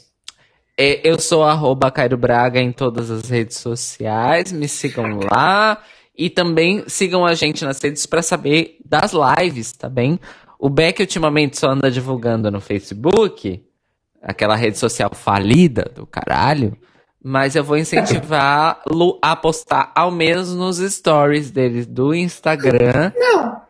É, 0.76 1.00
eu 1.02 1.18
sou 1.18 1.42
arroba 1.42 1.90
Cairo 1.90 2.16
Braga 2.16 2.60
em 2.60 2.70
todas 2.70 3.10
as 3.10 3.28
redes 3.28 3.56
sociais. 3.56 4.52
Me 4.52 4.68
sigam 4.68 5.18
lá. 5.30 5.82
E 6.16 6.28
também 6.28 6.84
sigam 6.88 7.24
a 7.24 7.34
gente 7.34 7.64
nas 7.64 7.80
redes 7.80 8.04
para 8.04 8.22
saber 8.22 8.76
das 8.84 9.12
lives, 9.12 9.72
tá 9.72 9.88
bem? 9.88 10.18
O 10.58 10.68
Beck 10.68 11.00
ultimamente 11.00 11.56
só 11.56 11.70
anda 11.70 11.90
divulgando 11.90 12.50
no 12.50 12.60
Facebook, 12.60 13.64
aquela 14.20 14.56
rede 14.56 14.76
social 14.78 15.10
falida 15.14 15.90
do 15.94 16.04
caralho. 16.04 16.76
Mas 17.28 17.54
eu 17.54 17.62
vou 17.62 17.76
incentivar 17.76 18.80
Lu 18.88 19.18
a 19.20 19.36
postar 19.36 19.92
ao 19.94 20.10
menos 20.10 20.54
nos 20.54 20.78
stories 20.78 21.50
dele 21.50 21.84
do 21.84 22.14
Instagram. 22.14 23.12
Não. 23.14 23.60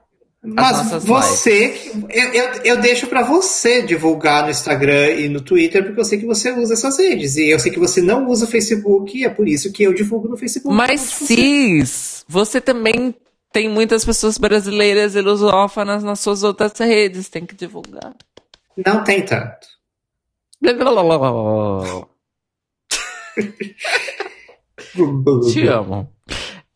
Mas 0.41 1.05
você, 1.05 1.91
eu, 2.09 2.33
eu, 2.33 2.53
eu, 2.63 2.77
deixo 2.81 3.09
para 3.09 3.25
você 3.25 3.83
divulgar 3.83 4.45
no 4.45 4.51
Instagram 4.51 5.11
e 5.11 5.29
no 5.29 5.41
Twitter, 5.41 5.85
porque 5.85 6.01
eu 6.01 6.05
sei 6.05 6.21
que 6.21 6.25
você 6.25 6.53
usa 6.53 6.75
essas 6.75 6.97
redes. 6.97 7.37
E 7.37 7.51
eu 7.51 7.59
sei 7.59 7.73
que 7.73 7.81
você 7.81 8.01
não 8.01 8.29
usa 8.29 8.45
o 8.45 8.49
Facebook, 8.49 9.19
e 9.19 9.25
é 9.25 9.29
por 9.29 9.49
isso 9.49 9.73
que 9.73 9.83
eu 9.83 9.93
divulgo 9.93 10.29
no 10.29 10.37
Facebook. 10.37 10.75
Mas 10.75 11.01
cis, 11.01 12.25
você 12.29 12.61
também 12.61 13.13
tem 13.53 13.69
muitas 13.69 14.05
pessoas 14.05 14.39
brasileiras 14.39 15.17
e 15.17 15.21
lusófanas 15.21 16.05
nas 16.05 16.21
suas 16.21 16.45
outras 16.45 16.73
redes, 16.79 17.29
tem 17.29 17.45
que 17.45 17.57
divulgar. 17.57 18.15
Não 18.77 19.03
tem 19.03 19.25
tanto. 19.25 19.67
Te 25.53 25.67
amo. 25.67 26.09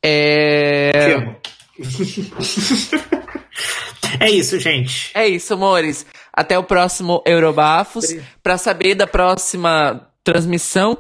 É... 0.03 0.91
Te 0.93 1.13
amo. 1.13 1.37
é 4.21 4.31
isso, 4.31 4.59
gente. 4.59 5.11
É 5.15 5.27
isso, 5.27 5.55
amores. 5.55 6.05
Até 6.33 6.59
o 6.59 6.65
próximo 6.65 7.23
Eurobafos. 7.27 8.15
Para 8.43 8.59
saber 8.59 8.95
da 8.95 9.07
próxima 9.07 10.09
transmissão, 10.25 10.99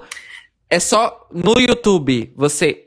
é 0.68 0.80
só 0.80 1.28
no 1.32 1.54
YouTube. 1.58 2.32
Você 2.36 2.86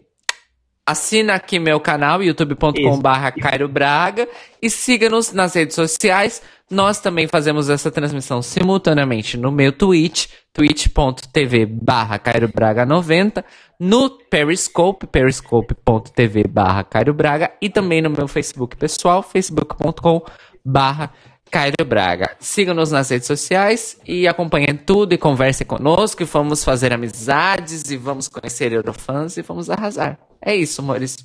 assina 0.86 1.36
aqui 1.36 1.58
meu 1.58 1.80
canal, 1.80 2.22
youtube.com.br 2.22 3.42
Cairo 3.42 3.68
Braga, 3.68 4.28
e 4.62 4.70
siga-nos 4.70 5.32
nas 5.32 5.56
redes 5.56 5.76
sociais. 5.76 6.42
Nós 6.70 7.00
também 7.00 7.28
fazemos 7.28 7.70
essa 7.70 7.92
transmissão 7.92 8.42
simultaneamente 8.42 9.38
no 9.38 9.52
meu 9.52 9.72
Twitch, 9.72 10.28
twitch.tv 10.56 11.66
barra 11.66 12.18
Cairo 12.18 12.48
Braga 12.48 12.86
90, 12.86 13.44
no 13.78 14.10
Periscope, 14.10 15.06
periscope.tv 15.06 16.46
barra 16.48 16.82
Cairo 16.86 17.14
Braga, 17.14 17.52
e 17.62 17.70
também 17.70 18.02
no 18.02 18.10
meu 18.10 18.26
Facebook 18.26 18.78
pessoal, 18.78 19.22
facebook.com 19.22 20.22
barra 20.64 21.12
Cairo 21.52 21.86
Braga. 21.86 22.38
Sigam-nos 22.40 22.90
nas 22.90 23.10
redes 23.10 23.28
sociais 23.28 24.00
e 24.08 24.30
acompanhem 24.30 24.78
tudo 24.78 25.14
e 25.14 25.18
conversem 25.18 25.68
conosco 25.68 26.24
e 26.24 26.26
vamos 26.26 26.64
fazer 26.64 26.94
amizades 26.94 27.92
e 27.92 27.98
vamos 27.98 28.30
conhecer 28.30 28.72
Eurofans 28.72 29.36
e 29.36 29.42
vamos 29.42 29.70
arrasar. 29.70 30.18
É 30.42 30.56
isso, 30.56 30.80
amores. 30.80 31.18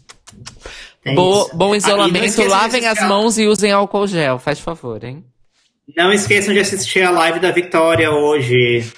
É 1.04 1.14
Bo 1.14 1.42
isso. 1.42 1.56
Bom 1.56 1.74
isolamento, 1.74 2.42
ah, 2.42 2.48
lavem 2.48 2.84
as 2.84 3.00
mãos 3.06 3.38
e 3.38 3.46
usem 3.46 3.70
álcool 3.70 4.08
gel, 4.08 4.40
faz 4.40 4.58
favor, 4.58 5.04
hein? 5.04 5.24
Não 5.96 6.12
esqueçam 6.12 6.52
de 6.52 6.58
assistir 6.58 7.02
a 7.02 7.10
live 7.10 7.38
da 7.38 7.52
Vitória 7.52 8.10
hoje. 8.10 8.92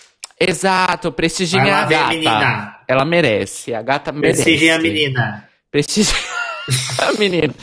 Exato, 0.48 1.12
prestigiem 1.12 1.70
a 1.70 1.84
gata. 1.84 2.04
A 2.04 2.08
menina. 2.08 2.76
Ela 2.88 3.04
merece, 3.04 3.74
a 3.74 3.82
gata 3.82 4.12
merece. 4.12 4.42
Prestigiem 4.42 4.72
a 4.72 4.78
menina. 4.78 5.48
Prestigiem 5.70 6.16
a 6.98 7.12
menina. 7.12 7.54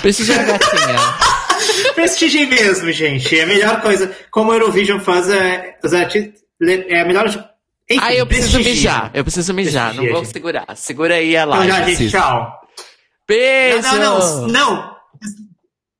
Prestigiem 0.00 0.38
a 0.38 0.42
gatinha. 0.42 0.98
prestigiem 1.94 2.46
mesmo, 2.46 2.90
gente. 2.92 3.38
É 3.38 3.42
a 3.42 3.46
melhor 3.46 3.80
coisa. 3.80 4.14
Como 4.30 4.50
o 4.50 4.54
Eurovision 4.54 5.00
faz, 5.00 5.28
é, 5.30 5.76
é 6.88 7.00
a 7.00 7.04
melhor 7.04 7.28
enfim, 7.88 8.00
ah, 8.02 8.12
eu 8.12 8.26
preciso 8.26 8.58
mijar. 8.58 9.10
Eu 9.14 9.22
preciso 9.22 9.54
mijar. 9.54 9.94
Não 9.94 10.08
vou 10.08 10.24
segurar. 10.24 10.66
Segura 10.76 11.14
aí 11.14 11.36
a 11.36 11.44
live. 11.44 11.66
Então 11.66 11.78
já, 11.78 11.84
gente, 11.88 12.10
tchau. 12.10 12.60
Beijo. 13.28 13.82
Não, 13.82 13.96
não, 13.96 14.18
não. 14.18 14.48
não. 14.48 14.96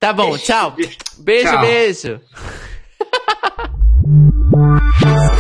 Tá 0.00 0.12
bom, 0.12 0.36
tchau. 0.36 0.74
Beijo, 1.18 1.48
tchau. 1.48 1.60
beijo. 1.60 2.20